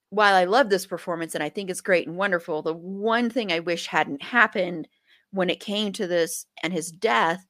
while 0.09 0.33
i 0.33 0.45
love 0.45 0.69
this 0.69 0.87
performance 0.87 1.35
and 1.35 1.43
i 1.43 1.49
think 1.49 1.69
it's 1.69 1.81
great 1.81 2.07
and 2.07 2.17
wonderful 2.17 2.63
the 2.63 2.73
one 2.73 3.29
thing 3.29 3.51
i 3.51 3.59
wish 3.59 3.85
hadn't 3.85 4.23
happened 4.23 4.87
when 5.31 5.49
it 5.49 5.59
came 5.59 5.91
to 5.93 6.07
this 6.07 6.45
and 6.63 6.73
his 6.73 6.91
death 6.91 7.45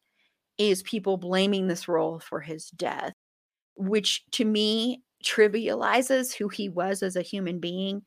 is 0.57 0.83
people 0.83 1.17
blaming 1.17 1.67
this 1.67 1.87
role 1.87 2.19
for 2.19 2.41
his 2.41 2.69
death 2.71 3.13
which 3.79 4.25
to 4.31 4.43
me 4.43 5.01
trivializes 5.23 6.33
who 6.33 6.49
he 6.49 6.69
was 6.69 7.01
as 7.01 7.15
a 7.15 7.21
human 7.21 7.59
being. 7.59 8.03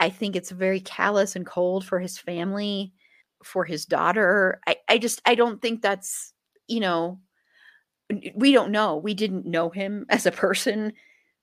I 0.00 0.10
think 0.10 0.36
it's 0.36 0.50
very 0.50 0.80
callous 0.80 1.34
and 1.34 1.44
cold 1.44 1.84
for 1.84 1.98
his 1.98 2.16
family, 2.16 2.92
for 3.44 3.64
his 3.64 3.84
daughter. 3.84 4.60
I, 4.66 4.76
I 4.88 4.98
just, 4.98 5.20
I 5.26 5.34
don't 5.34 5.60
think 5.60 5.82
that's, 5.82 6.32
you 6.68 6.80
know, 6.80 7.20
we 8.34 8.52
don't 8.52 8.70
know. 8.70 8.96
We 8.96 9.14
didn't 9.14 9.44
know 9.44 9.70
him 9.70 10.06
as 10.08 10.24
a 10.24 10.32
person. 10.32 10.92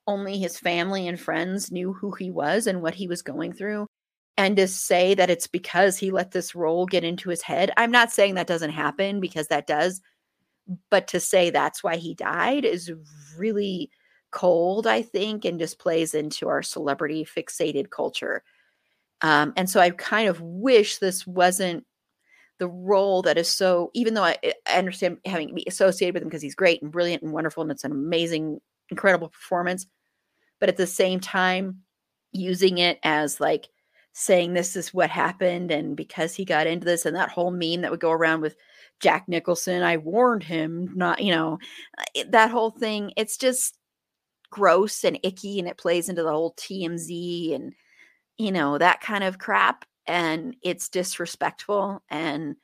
Only 0.07 0.37
his 0.37 0.57
family 0.57 1.07
and 1.07 1.19
friends 1.19 1.71
knew 1.71 1.91
who 1.91 2.11
he 2.11 2.31
was 2.31 2.67
and 2.67 2.81
what 2.81 2.95
he 2.95 3.07
was 3.07 3.21
going 3.21 3.53
through. 3.53 3.87
And 4.38 4.57
to 4.57 4.67
say 4.67 5.14
that 5.14 5.30
it's 5.30 5.47
because 5.47 5.97
he 5.97 6.11
let 6.11 6.31
this 6.31 6.55
role 6.55 6.85
get 6.85 7.05
into 7.05 7.30
his 7.30 7.41
head, 7.41 7.72
I'm 7.77 7.91
not 7.91 8.11
saying 8.11 8.35
that 8.35 8.47
doesn't 8.47 8.72
happen 8.72 9.22
because 9.22 9.47
that 9.47 9.65
does 9.65 10.01
but 10.89 11.07
to 11.07 11.19
say 11.19 11.49
that's 11.49 11.83
why 11.83 11.97
he 11.97 12.14
died 12.14 12.65
is 12.65 12.91
really 13.38 13.89
cold, 14.31 14.88
I 14.88 15.01
think, 15.01 15.45
and 15.45 15.59
just 15.59 15.80
plays 15.80 16.14
into 16.14 16.47
our 16.47 16.61
celebrity 16.61 17.25
fixated 17.25 17.89
culture. 17.89 18.43
Um, 19.22 19.53
and 19.55 19.69
so 19.69 19.80
I 19.80 19.91
kind 19.91 20.27
of 20.27 20.41
wish 20.41 20.97
this 20.97 21.25
wasn't 21.25 21.85
the 22.57 22.67
role 22.67 23.22
that 23.23 23.38
is 23.38 23.49
so, 23.49 23.91
even 23.93 24.14
though 24.14 24.23
I, 24.23 24.38
I 24.67 24.77
understand 24.77 25.17
having 25.25 25.49
to 25.49 25.53
be 25.53 25.65
associated 25.67 26.14
with 26.14 26.23
him 26.23 26.30
because 26.30 26.41
he's 26.41 26.55
great 26.55 26.81
and 26.81 26.91
brilliant 26.91 27.23
and 27.23 27.31
wonderful 27.31 27.61
and 27.61 27.72
it's 27.72 27.83
an 27.83 27.91
amazing, 27.91 28.59
incredible 28.89 29.30
performance. 29.30 29.85
But 30.59 30.69
at 30.69 30.77
the 30.77 30.88
same 30.88 31.19
time, 31.19 31.81
using 32.31 32.77
it 32.80 32.99
as 33.03 33.39
like 33.39 33.69
saying 34.18 34.53
this 34.53 34.77
is 34.77 34.94
what 34.94 35.10
happened 35.10 35.72
and 35.72 35.98
because 35.98 36.34
he 36.34 36.45
got 36.45 36.68
into 36.68 36.85
this 36.85 37.06
and 37.06 37.18
that 37.18 37.30
whole 37.30 37.52
meme 37.52 37.82
that 37.82 37.92
would 37.92 38.00
go 38.00 38.11
around 38.11 38.40
with 38.40 38.56
Jack 39.02 39.27
Nicholson, 39.27 39.84
I 39.84 39.98
warned 39.98 40.42
him 40.42 40.90
not, 40.95 41.22
you 41.22 41.35
know, 41.35 41.60
uh, 41.98 42.24
that 42.30 42.50
whole 42.50 42.72
thing. 42.72 43.11
It's 43.18 43.35
just 43.35 43.77
gross 44.50 45.03
and 45.03 45.19
icky 45.22 45.60
and 45.60 45.68
it 45.68 45.77
plays 45.77 46.08
into 46.08 46.24
the 46.24 46.32
whole 46.32 46.53
TMZ 46.53 47.53
and, 47.56 47.74
you 48.38 48.53
know, 48.53 48.77
that 48.77 49.02
kind 49.02 49.26
of 49.26 49.38
crap. 49.38 49.84
And 50.08 50.56
it's 50.61 50.88
disrespectful. 50.88 52.02
And 52.10 52.56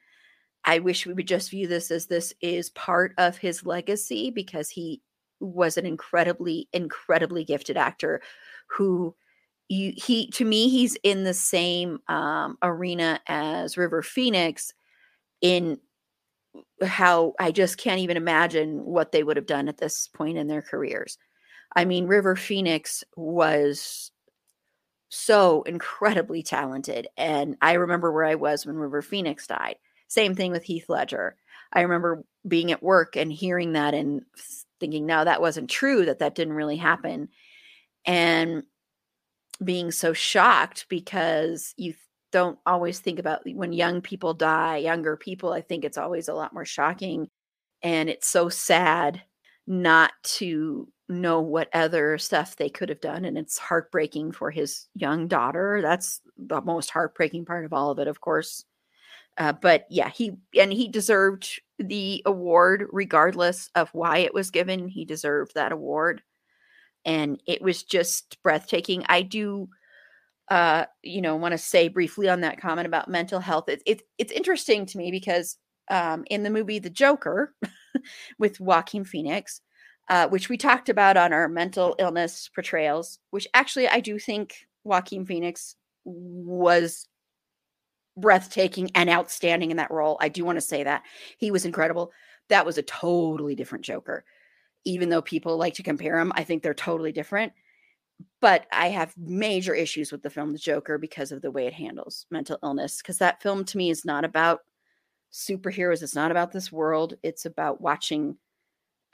I 0.64 0.80
wish 0.80 1.06
we 1.06 1.14
would 1.14 1.28
just 1.28 1.50
view 1.50 1.68
this 1.68 1.92
as 1.92 2.08
this 2.08 2.34
is 2.40 2.70
part 2.70 3.14
of 3.18 3.38
his 3.38 3.66
legacy 3.66 4.32
because 4.32 4.70
he 4.70 5.02
was 5.42 5.76
an 5.76 5.86
incredibly, 5.86 6.70
incredibly 6.72 7.44
gifted 7.44 7.76
actor 7.76 8.22
who 8.68 9.14
you 9.72 9.94
he 9.96 10.28
to 10.28 10.44
me 10.44 10.68
he's 10.68 10.98
in 11.02 11.24
the 11.24 11.34
same 11.34 12.00
um, 12.10 12.58
arena 12.62 13.22
as 13.28 13.78
River 13.78 14.02
Phoenix 14.02 14.74
in 15.40 15.80
how 16.84 17.34
I 17.40 17.52
just 17.52 17.78
can't 17.78 18.02
even 18.02 18.18
imagine 18.18 18.84
what 18.84 19.14
they 19.14 19.24
would 19.24 19.38
have 19.38 19.46
done 19.46 19.70
at 19.70 19.78
this 19.78 20.10
point 20.10 20.38
in 20.38 20.48
their 20.48 20.62
careers. 20.62 21.18
I 21.74 21.86
mean, 21.86 22.08
River 22.08 22.36
Phoenix 22.36 23.06
was 23.16 24.12
so 25.08 25.62
incredibly 25.64 26.44
talented. 26.44 27.08
And 27.16 27.56
I 27.62 27.74
remember 27.74 28.12
where 28.12 28.26
I 28.26 28.36
was 28.36 28.66
when 28.66 28.76
River 28.76 29.02
Phoenix 29.02 29.48
died. 29.48 29.76
Same 30.10 30.36
thing 30.36 30.52
with 30.52 30.64
Heath 30.64 30.90
Ledger. 30.90 31.38
I 31.72 31.82
remember 31.82 32.26
being 32.46 32.74
at 32.74 32.84
work 32.84 33.16
and 33.16 33.32
hearing 33.32 33.72
that 33.74 33.94
and 33.94 34.24
thinking, 34.82 35.06
no, 35.06 35.24
that 35.24 35.40
wasn't 35.40 35.70
true, 35.70 36.06
that 36.06 36.20
that 36.20 36.36
didn't 36.36 36.56
really 36.56 36.76
happen. 36.76 37.30
And 38.06 38.64
being 39.64 39.92
so 39.92 40.14
shocked 40.14 40.86
because 40.90 41.74
you 41.78 41.94
don't 42.32 42.58
always 42.66 43.00
think 43.00 43.20
about 43.20 43.42
when 43.46 43.74
young 43.74 44.02
people 44.02 44.34
die, 44.34 44.78
younger 44.78 45.18
people, 45.18 45.52
I 45.52 45.62
think 45.62 45.84
it's 45.84 45.98
always 45.98 46.28
a 46.28 46.34
lot 46.34 46.54
more 46.54 46.66
shocking. 46.66 47.28
And 47.84 48.10
it's 48.10 48.28
so 48.28 48.50
sad 48.50 49.22
not 49.68 50.12
to 50.24 50.88
know 51.10 51.42
what 51.42 51.70
other 51.74 52.18
stuff 52.18 52.56
they 52.56 52.70
could 52.70 52.90
have 52.90 53.02
done. 53.02 53.26
And 53.26 53.38
it's 53.38 53.58
heartbreaking 53.58 54.32
for 54.32 54.50
his 54.50 54.88
young 54.96 55.28
daughter. 55.28 55.80
That's 55.82 56.22
the 56.38 56.62
most 56.62 56.90
heartbreaking 56.90 57.46
part 57.46 57.66
of 57.66 57.74
all 57.74 57.92
of 57.92 58.00
it, 58.00 58.08
of 58.08 58.22
course. 58.22 58.64
Uh, 59.38 59.54
but 59.54 59.86
yeah, 59.90 60.10
he 60.10 60.34
and 60.60 60.72
he 60.74 60.88
deserved 60.88 61.62
the 61.80 62.22
award 62.26 62.88
regardless 62.92 63.70
of 63.76 63.90
why 63.94 64.20
it 64.20 64.34
was 64.34 64.52
given. 64.52 64.88
He 64.88 65.06
deserved 65.06 65.54
that 65.56 65.72
award. 65.72 66.22
And 67.06 67.42
it 67.48 67.62
was 67.62 67.84
just 67.84 68.38
breathtaking. 68.44 69.04
I 69.10 69.22
do 69.24 69.70
uh, 70.52 70.86
you 71.02 71.22
know, 71.22 71.38
want 71.38 71.54
to 71.54 71.58
say 71.58 71.88
briefly 71.88 72.28
on 72.28 72.42
that 72.42 72.60
comment 72.60 72.86
about 72.86 73.08
mental 73.10 73.40
health. 73.40 73.70
It's 73.70 73.84
it, 73.86 74.02
it's 74.18 74.34
interesting 74.34 74.86
to 74.88 74.98
me 74.98 75.10
because 75.10 75.58
um, 75.90 76.26
in 76.30 76.44
the 76.44 76.50
movie 76.50 76.78
The 76.78 76.90
Joker 76.90 77.54
with 78.38 78.60
Joaquin 78.60 79.06
Phoenix, 79.06 79.62
uh, 80.10 80.28
which 80.28 80.50
we 80.50 80.58
talked 80.58 80.90
about 80.90 81.16
on 81.16 81.32
our 81.32 81.48
mental 81.48 81.96
illness 82.00 82.50
portrayals, 82.54 83.20
which 83.30 83.48
actually 83.54 83.88
I 83.88 84.02
do 84.02 84.20
think 84.20 84.68
Joaquin 84.84 85.26
Phoenix 85.26 85.78
was 86.04 87.08
breathtaking 88.18 88.92
and 88.94 89.10
outstanding 89.10 89.72
in 89.72 89.78
that 89.78 89.90
role. 89.90 90.18
I 90.20 90.28
do 90.28 90.44
want 90.44 90.58
to 90.58 90.62
say 90.62 90.84
that 90.84 91.04
he 91.38 91.50
was 91.50 91.64
incredible. 91.64 92.12
That 92.50 92.66
was 92.66 92.78
a 92.78 92.84
totally 92.84 93.56
different 93.56 93.86
Joker. 93.86 94.26
Even 94.86 95.10
though 95.10 95.22
people 95.22 95.58
like 95.58 95.76
to 95.76 95.84
compare 95.84 96.18
them, 96.18 96.32
I 96.36 96.44
think 96.44 96.64
they're 96.64 96.74
totally 96.74 97.12
different 97.12 97.54
but 98.40 98.66
I 98.72 98.90
have 98.90 99.18
major 99.18 99.74
issues 99.74 100.12
with 100.12 100.22
the 100.24 100.30
film 100.30 100.52
The 100.52 100.58
Joker 100.58 100.98
because 100.98 101.32
of 101.32 101.42
the 101.42 101.52
way 101.52 101.68
it 101.68 101.74
handles 101.74 102.26
mental 102.32 102.58
illness. 102.64 102.98
Because 102.98 103.18
that 103.20 103.42
film 103.42 103.64
to 103.66 103.78
me 103.78 103.90
is 103.90 104.06
not 104.06 104.26
about 104.26 104.62
superheroes, 105.32 106.04
it's 106.04 106.16
not 106.16 106.32
about 106.32 106.52
this 106.52 106.72
world, 106.72 107.16
it's 107.24 107.46
about 107.46 107.82
watching 107.82 108.38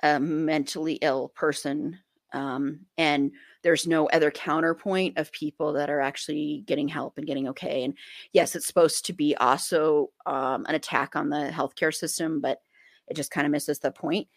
a 0.04 0.20
mentally 0.20 0.94
ill 1.02 1.30
person. 1.30 2.00
Um, 2.34 2.82
and 2.98 3.32
there's 3.64 3.88
no 3.88 4.08
other 4.10 4.32
counterpoint 4.32 5.18
of 5.18 5.32
people 5.32 5.74
that 5.74 5.90
are 5.90 6.02
actually 6.02 6.64
getting 6.66 6.88
help 6.88 7.18
and 7.18 7.26
getting 7.26 7.48
okay. 7.50 7.84
And 7.84 7.94
yes, 8.34 8.56
it's 8.56 8.68
supposed 8.68 9.06
to 9.06 9.14
be 9.14 9.36
also 9.38 10.12
um, 10.26 10.66
an 10.68 10.76
attack 10.76 11.16
on 11.16 11.30
the 11.30 11.50
healthcare 11.54 11.94
system, 11.94 12.42
but 12.42 12.62
it 13.08 13.16
just 13.16 13.32
kind 13.32 13.46
of 13.46 13.52
misses 13.52 13.80
the 13.80 13.92
point. 13.92 14.28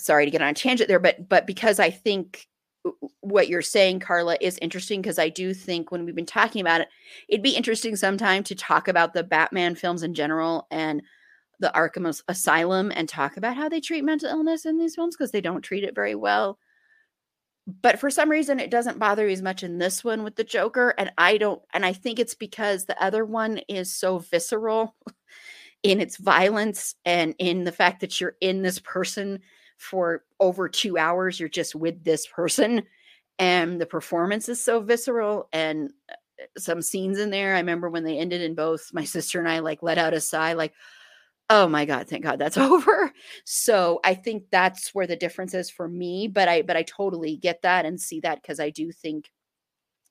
Sorry 0.00 0.24
to 0.24 0.30
get 0.30 0.42
on 0.42 0.48
a 0.48 0.54
tangent 0.54 0.88
there, 0.88 0.98
but 0.98 1.28
but 1.28 1.46
because 1.46 1.78
I 1.78 1.90
think 1.90 2.48
what 3.20 3.48
you're 3.48 3.62
saying, 3.62 4.00
Carla, 4.00 4.36
is 4.40 4.58
interesting 4.62 5.02
because 5.02 5.18
I 5.18 5.28
do 5.28 5.52
think 5.52 5.90
when 5.90 6.04
we've 6.04 6.14
been 6.14 6.26
talking 6.26 6.60
about 6.60 6.80
it, 6.80 6.88
it'd 7.28 7.42
be 7.42 7.56
interesting 7.56 7.96
sometime 7.96 8.42
to 8.44 8.54
talk 8.54 8.88
about 8.88 9.12
the 9.12 9.22
Batman 9.22 9.74
films 9.74 10.02
in 10.02 10.14
general 10.14 10.66
and 10.70 11.02
the 11.58 11.70
Arkham 11.74 12.22
Asylum 12.26 12.90
and 12.94 13.08
talk 13.08 13.36
about 13.36 13.56
how 13.56 13.68
they 13.68 13.80
treat 13.80 14.02
mental 14.02 14.30
illness 14.30 14.64
in 14.64 14.78
these 14.78 14.94
films 14.94 15.14
because 15.14 15.30
they 15.30 15.42
don't 15.42 15.62
treat 15.62 15.84
it 15.84 15.94
very 15.94 16.14
well. 16.14 16.58
But 17.82 18.00
for 18.00 18.10
some 18.10 18.30
reason, 18.30 18.58
it 18.58 18.70
doesn't 18.70 18.98
bother 18.98 19.26
me 19.26 19.32
as 19.32 19.42
much 19.42 19.62
in 19.62 19.78
this 19.78 20.02
one 20.02 20.24
with 20.24 20.36
the 20.36 20.44
Joker. 20.44 20.94
And 20.96 21.12
I 21.18 21.36
don't, 21.36 21.60
and 21.74 21.84
I 21.84 21.92
think 21.92 22.18
it's 22.18 22.34
because 22.34 22.86
the 22.86 23.00
other 23.02 23.24
one 23.24 23.58
is 23.68 23.94
so 23.94 24.18
visceral 24.18 24.96
in 25.82 26.00
its 26.00 26.16
violence 26.16 26.94
and 27.04 27.34
in 27.38 27.64
the 27.64 27.72
fact 27.72 28.00
that 28.00 28.20
you're 28.20 28.36
in 28.40 28.62
this 28.62 28.78
person 28.78 29.40
for 29.80 30.24
over 30.38 30.68
two 30.68 30.98
hours. 30.98 31.40
You're 31.40 31.48
just 31.48 31.74
with 31.74 32.04
this 32.04 32.26
person, 32.26 32.82
and 33.38 33.80
the 33.80 33.86
performance 33.86 34.48
is 34.48 34.62
so 34.62 34.80
visceral. 34.80 35.48
And 35.52 35.90
uh, 36.10 36.44
some 36.58 36.82
scenes 36.82 37.18
in 37.18 37.30
there, 37.30 37.54
I 37.54 37.60
remember 37.60 37.88
when 37.88 38.04
they 38.04 38.18
ended, 38.18 38.42
in 38.42 38.54
both 38.54 38.90
my 38.92 39.04
sister 39.04 39.38
and 39.40 39.48
I 39.48 39.60
like 39.60 39.82
let 39.82 39.98
out 39.98 40.14
a 40.14 40.20
sigh, 40.20 40.52
like, 40.52 40.74
oh 41.50 41.66
my 41.66 41.84
god 41.84 42.06
thank 42.06 42.22
god 42.22 42.38
that's 42.38 42.56
over 42.70 43.12
so 43.44 44.00
i 44.04 44.14
think 44.14 44.44
that's 44.50 44.94
where 44.94 45.06
the 45.06 45.16
difference 45.16 45.52
is 45.52 45.68
for 45.68 45.88
me 45.88 46.28
but 46.28 46.48
i 46.48 46.62
but 46.62 46.76
i 46.76 46.82
totally 46.84 47.36
get 47.36 47.60
that 47.62 47.84
and 47.84 48.00
see 48.00 48.20
that 48.20 48.40
because 48.40 48.60
i 48.60 48.70
do 48.70 48.92
think 48.92 49.30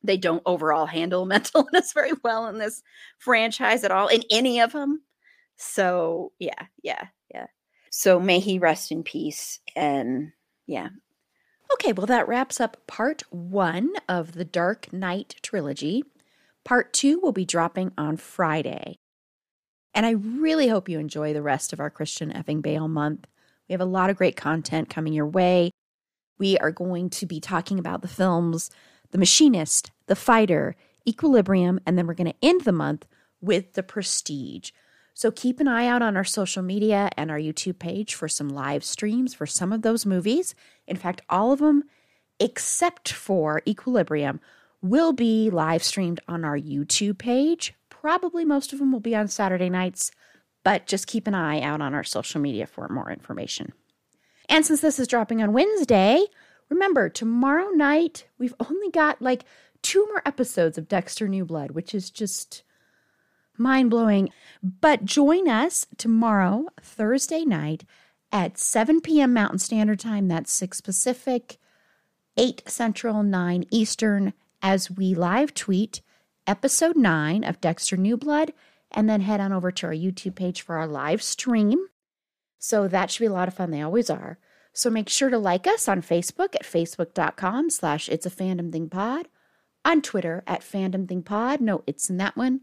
they 0.04 0.18
don't 0.18 0.44
overall 0.46 0.86
handle 0.86 1.26
mental 1.26 1.62
illness 1.62 1.94
very 1.94 2.12
well 2.24 2.48
in 2.48 2.58
this 2.60 2.84
franchise 3.18 3.84
at 3.84 3.92
all 3.92 4.08
in 4.10 4.22
any 4.30 4.60
of 4.60 4.74
them 4.74 5.02
so 5.56 6.32
yeah 6.40 6.66
yeah 6.84 7.08
yeah 7.34 7.48
so 7.90 8.20
may 8.20 8.40
he 8.40 8.60
rest 8.60 8.92
in 8.92 9.04
peace. 9.04 9.60
And 9.76 10.32
yeah. 10.68 10.90
Okay, 11.74 11.94
well, 11.94 12.08
that 12.08 12.28
wraps 12.28 12.60
up 12.60 12.78
part 12.88 13.24
one 13.30 13.94
of 14.08 14.34
the 14.34 14.46
Dark 14.46 14.92
Knight 14.92 15.36
trilogy. 15.42 16.04
Part 16.66 16.94
two 16.94 17.20
will 17.20 17.32
be 17.32 17.46
dropping 17.46 17.92
on 17.98 18.18
Friday. 18.18 18.98
And 19.94 20.06
I 20.06 20.12
really 20.12 20.68
hope 20.68 20.90
you 20.90 21.00
enjoy 21.00 21.34
the 21.34 21.42
rest 21.42 21.74
of 21.74 21.80
our 21.80 21.90
Christian 21.90 22.32
effing 22.32 22.62
Bale 22.62 22.88
month. 22.88 23.28
We 23.68 23.74
have 23.74 23.82
a 23.82 23.86
lot 23.86 24.10
of 24.10 24.18
great 24.18 24.36
content 24.36 24.90
coming 24.90 25.14
your 25.14 25.28
way. 25.28 25.72
We 26.38 26.58
are 26.58 26.72
going 26.72 27.10
to 27.12 27.26
be 27.26 27.40
talking 27.40 27.80
about 27.80 28.02
the 28.02 28.08
films 28.08 28.70
The 29.12 29.18
Machinist, 29.18 29.92
The 30.08 30.16
Fighter, 30.16 30.76
Equilibrium, 31.08 31.80
and 31.86 31.98
then 31.98 32.08
we're 32.08 32.14
going 32.14 32.32
to 32.32 32.46
end 32.46 32.62
the 32.62 32.72
month 32.72 33.06
with 33.42 33.74
The 33.74 33.84
Prestige. 33.84 34.72
So 35.20 35.32
keep 35.32 35.60
an 35.60 35.68
eye 35.68 35.86
out 35.86 36.02
on 36.02 36.16
our 36.16 36.24
social 36.24 36.64
media 36.64 37.10
and 37.18 37.30
our 37.30 37.38
YouTube 37.38 37.78
page 37.78 38.16
for 38.16 38.30
some 38.30 38.48
live 38.48 38.86
streams 38.86 39.34
for 39.34 39.46
some 39.46 39.74
of 39.74 39.82
those 39.82 40.06
movies. 40.06 40.56
In 40.88 40.96
fact, 40.96 41.20
all 41.30 41.52
of 41.52 41.60
them, 41.60 41.84
except 42.40 43.12
for 43.12 43.62
Equilibrium, 43.68 44.40
will 44.82 45.12
be 45.12 45.50
live 45.50 45.84
streamed 45.84 46.22
on 46.30 46.46
our 46.46 46.58
YouTube 46.58 47.18
page. 47.18 47.74
Probably 47.90 48.46
most 48.46 48.72
of 48.72 48.80
them 48.80 48.94
will 48.94 49.02
be 49.02 49.14
on 49.14 49.28
Saturday 49.28 49.70
nights, 49.70 50.10
but 50.64 50.88
just 50.88 51.06
keep 51.06 51.28
an 51.28 51.36
eye 51.36 51.60
out 51.60 51.82
on 51.82 51.94
our 51.94 52.06
social 52.06 52.40
media 52.40 52.66
for 52.66 52.88
more 52.88 53.12
information. 53.12 53.74
And 54.48 54.66
since 54.66 54.80
this 54.80 55.00
is 55.00 55.08
dropping 55.10 55.44
on 55.44 55.52
Wednesday, 55.52 56.24
remember 56.70 57.10
tomorrow 57.10 57.68
night 57.72 58.26
we've 58.38 58.56
only 58.70 58.90
got 58.90 59.22
like 59.22 59.44
two 59.82 60.08
more 60.08 60.22
episodes 60.26 60.78
of 60.78 60.88
Dexter 60.88 61.28
New 61.28 61.44
Blood, 61.44 61.72
which 61.72 61.94
is 61.94 62.10
just 62.10 62.64
mind 63.60 63.90
blowing. 63.90 64.30
But 64.64 65.06
join 65.06 65.48
us 65.48 65.86
tomorrow, 65.98 66.68
Thursday 66.82 67.46
night 67.46 67.86
at 68.32 68.58
7 68.58 69.02
p.m. 69.02 69.34
Mountain 69.34 69.60
Standard 69.60 70.00
Time. 70.00 70.28
That's 70.28 70.52
6 70.54 70.82
Pacific, 70.82 71.58
8 72.38 72.64
Central, 72.68 73.24
9 73.24 73.66
Eastern, 73.72 74.34
as 74.62 74.90
we 74.90 75.14
live 75.14 75.54
tweet 75.54 76.02
episode 76.50 76.96
9 76.96 77.44
of 77.44 77.62
Dexter 77.62 77.96
New 77.96 78.18
Blood, 78.18 78.54
and 78.92 79.08
then 79.08 79.22
head 79.22 79.40
on 79.40 79.54
over 79.54 79.72
to 79.72 79.86
our 79.86 79.94
YouTube 79.94 80.34
page 80.34 80.64
for 80.64 80.78
our 80.78 80.88
live 80.88 81.22
stream. 81.22 81.86
So 82.58 82.88
that 82.88 83.12
should 83.12 83.22
be 83.22 83.28
a 83.28 83.32
lot 83.32 83.48
of 83.48 83.54
fun. 83.54 83.70
They 83.70 83.84
always 83.84 84.10
are. 84.10 84.40
So 84.74 84.90
make 84.90 85.10
sure 85.10 85.30
to 85.30 85.38
like 85.38 85.68
us 85.68 85.88
on 85.88 86.02
Facebook 86.02 86.56
at 86.56 86.64
facebook.com 86.64 87.70
slash 87.70 88.10
it's 88.10 88.26
a 88.26 88.32
fandom 88.32 88.72
thing 88.72 88.90
pod, 88.90 89.28
on 89.86 90.02
Twitter 90.02 90.44
at 90.48 90.62
fandom 90.62 91.08
thing 91.08 91.22
pod, 91.22 91.62
no 91.62 91.84
it's 91.86 92.10
in 92.10 92.18
that 92.18 92.36
one, 92.36 92.62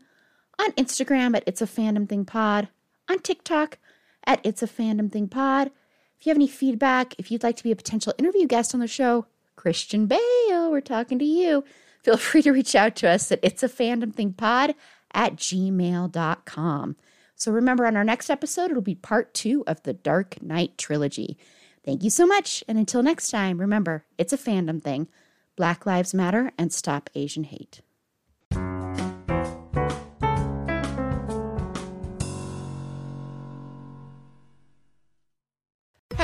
on 0.59 0.73
Instagram 0.73 1.37
at 1.37 1.45
it's 1.47 1.63
a 1.63 1.67
fandom 1.67 2.09
thing 2.09 2.25
pod, 2.25 2.69
on 3.09 3.19
TikTok 3.21 3.79
at 4.27 4.41
it's 4.45 4.63
a 4.63 4.67
fandom 4.67 5.11
thing 5.11 5.29
pod. 5.29 5.71
If 6.19 6.27
you 6.27 6.31
have 6.31 6.39
any 6.39 6.49
feedback, 6.49 7.15
if 7.19 7.31
you'd 7.31 7.43
like 7.43 7.57
to 7.57 7.63
be 7.63 7.73
a 7.73 7.77
potential 7.77 8.15
interview 8.19 8.47
guest 8.47 8.75
on 8.75 8.81
the 8.81 8.89
show, 8.89 9.27
Christian 9.55 10.07
Bale, 10.07 10.71
we're 10.71 10.81
talking 10.81 11.19
to 11.19 11.25
you. 11.25 11.65
Feel 12.03 12.17
free 12.17 12.43
to 12.43 12.53
reach 12.53 12.75
out 12.75 12.97
to 12.97 13.09
us 13.09 13.31
at 13.33 13.41
it's 13.43 13.63
a 13.63 13.69
fandom 13.69 14.15
thing 14.15 14.33
pod 14.33 14.75
at 15.13 15.37
gmail.com. 15.37 16.97
So 17.35 17.53
remember, 17.53 17.87
on 17.87 17.97
our 17.97 18.05
next 18.05 18.31
episode, 18.31 18.71
it'll 18.71 18.83
be 18.83 18.95
part 18.95 19.35
two 19.35 19.63
of 19.67 19.83
the 19.83 19.93
Dark 19.93 20.43
Knight 20.43 20.79
trilogy. 20.79 21.37
Thank 21.85 22.03
you 22.03 22.11
so 22.11 22.27
much. 22.27 22.65
And 22.67 22.79
until 22.79 23.03
next 23.03 23.31
time, 23.31 23.59
remember, 23.59 24.05
it's 24.19 24.33
a 24.33 24.39
fandom 24.39 24.83
thing. 24.83 25.09
Black 25.55 25.87
Lives 25.87 26.15
Matter 26.15 26.51
and 26.59 26.73
stop 26.73 27.11
Asian 27.15 27.45
hate. 27.45 27.81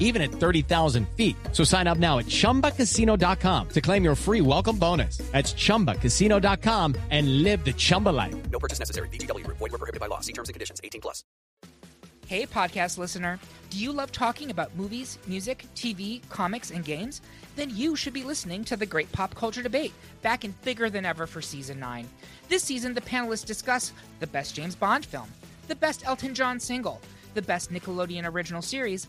even 0.00 0.20
at 0.20 0.32
30,000 0.32 1.08
feet. 1.16 1.36
So 1.52 1.62
sign 1.62 1.86
up 1.86 1.98
now 1.98 2.18
at 2.18 2.26
chumbacasino.com 2.26 3.68
to 3.68 3.80
claim 3.80 4.02
your 4.02 4.16
free 4.16 4.40
welcome 4.40 4.76
bonus. 4.76 5.18
That's 5.30 5.54
chumbacasino.com 5.54 6.96
and 7.10 7.44
live 7.44 7.64
the 7.64 7.72
Chumba 7.72 8.08
life. 8.08 8.34
No 8.50 8.58
purchase 8.58 8.80
necessary. 8.80 9.08
VGW 9.10 9.44
Group. 9.44 9.58
Void 9.58 9.70
were 9.70 9.78
prohibited 9.78 10.00
by 10.00 10.08
law. 10.08 10.20
See 10.20 10.32
terms 10.32 10.48
and 10.48 10.54
conditions. 10.54 10.80
18 10.82 11.00
plus. 11.00 11.22
Hey, 12.30 12.46
podcast 12.46 12.96
listener. 12.96 13.40
Do 13.70 13.78
you 13.78 13.90
love 13.90 14.12
talking 14.12 14.50
about 14.50 14.76
movies, 14.76 15.18
music, 15.26 15.66
TV, 15.74 16.20
comics, 16.28 16.70
and 16.70 16.84
games? 16.84 17.22
Then 17.56 17.70
you 17.74 17.96
should 17.96 18.12
be 18.12 18.22
listening 18.22 18.62
to 18.66 18.76
the 18.76 18.86
Great 18.86 19.10
Pop 19.10 19.34
Culture 19.34 19.64
Debate, 19.64 19.92
back 20.22 20.44
and 20.44 20.54
bigger 20.62 20.88
than 20.88 21.04
ever 21.04 21.26
for 21.26 21.42
season 21.42 21.80
9. 21.80 22.08
This 22.48 22.62
season, 22.62 22.94
the 22.94 23.00
panelists 23.00 23.44
discuss 23.44 23.92
the 24.20 24.28
best 24.28 24.54
James 24.54 24.76
Bond 24.76 25.04
film, 25.04 25.28
the 25.66 25.74
best 25.74 26.06
Elton 26.06 26.32
John 26.32 26.60
single, 26.60 27.00
the 27.34 27.42
best 27.42 27.72
Nickelodeon 27.72 28.32
original 28.32 28.62
series, 28.62 29.08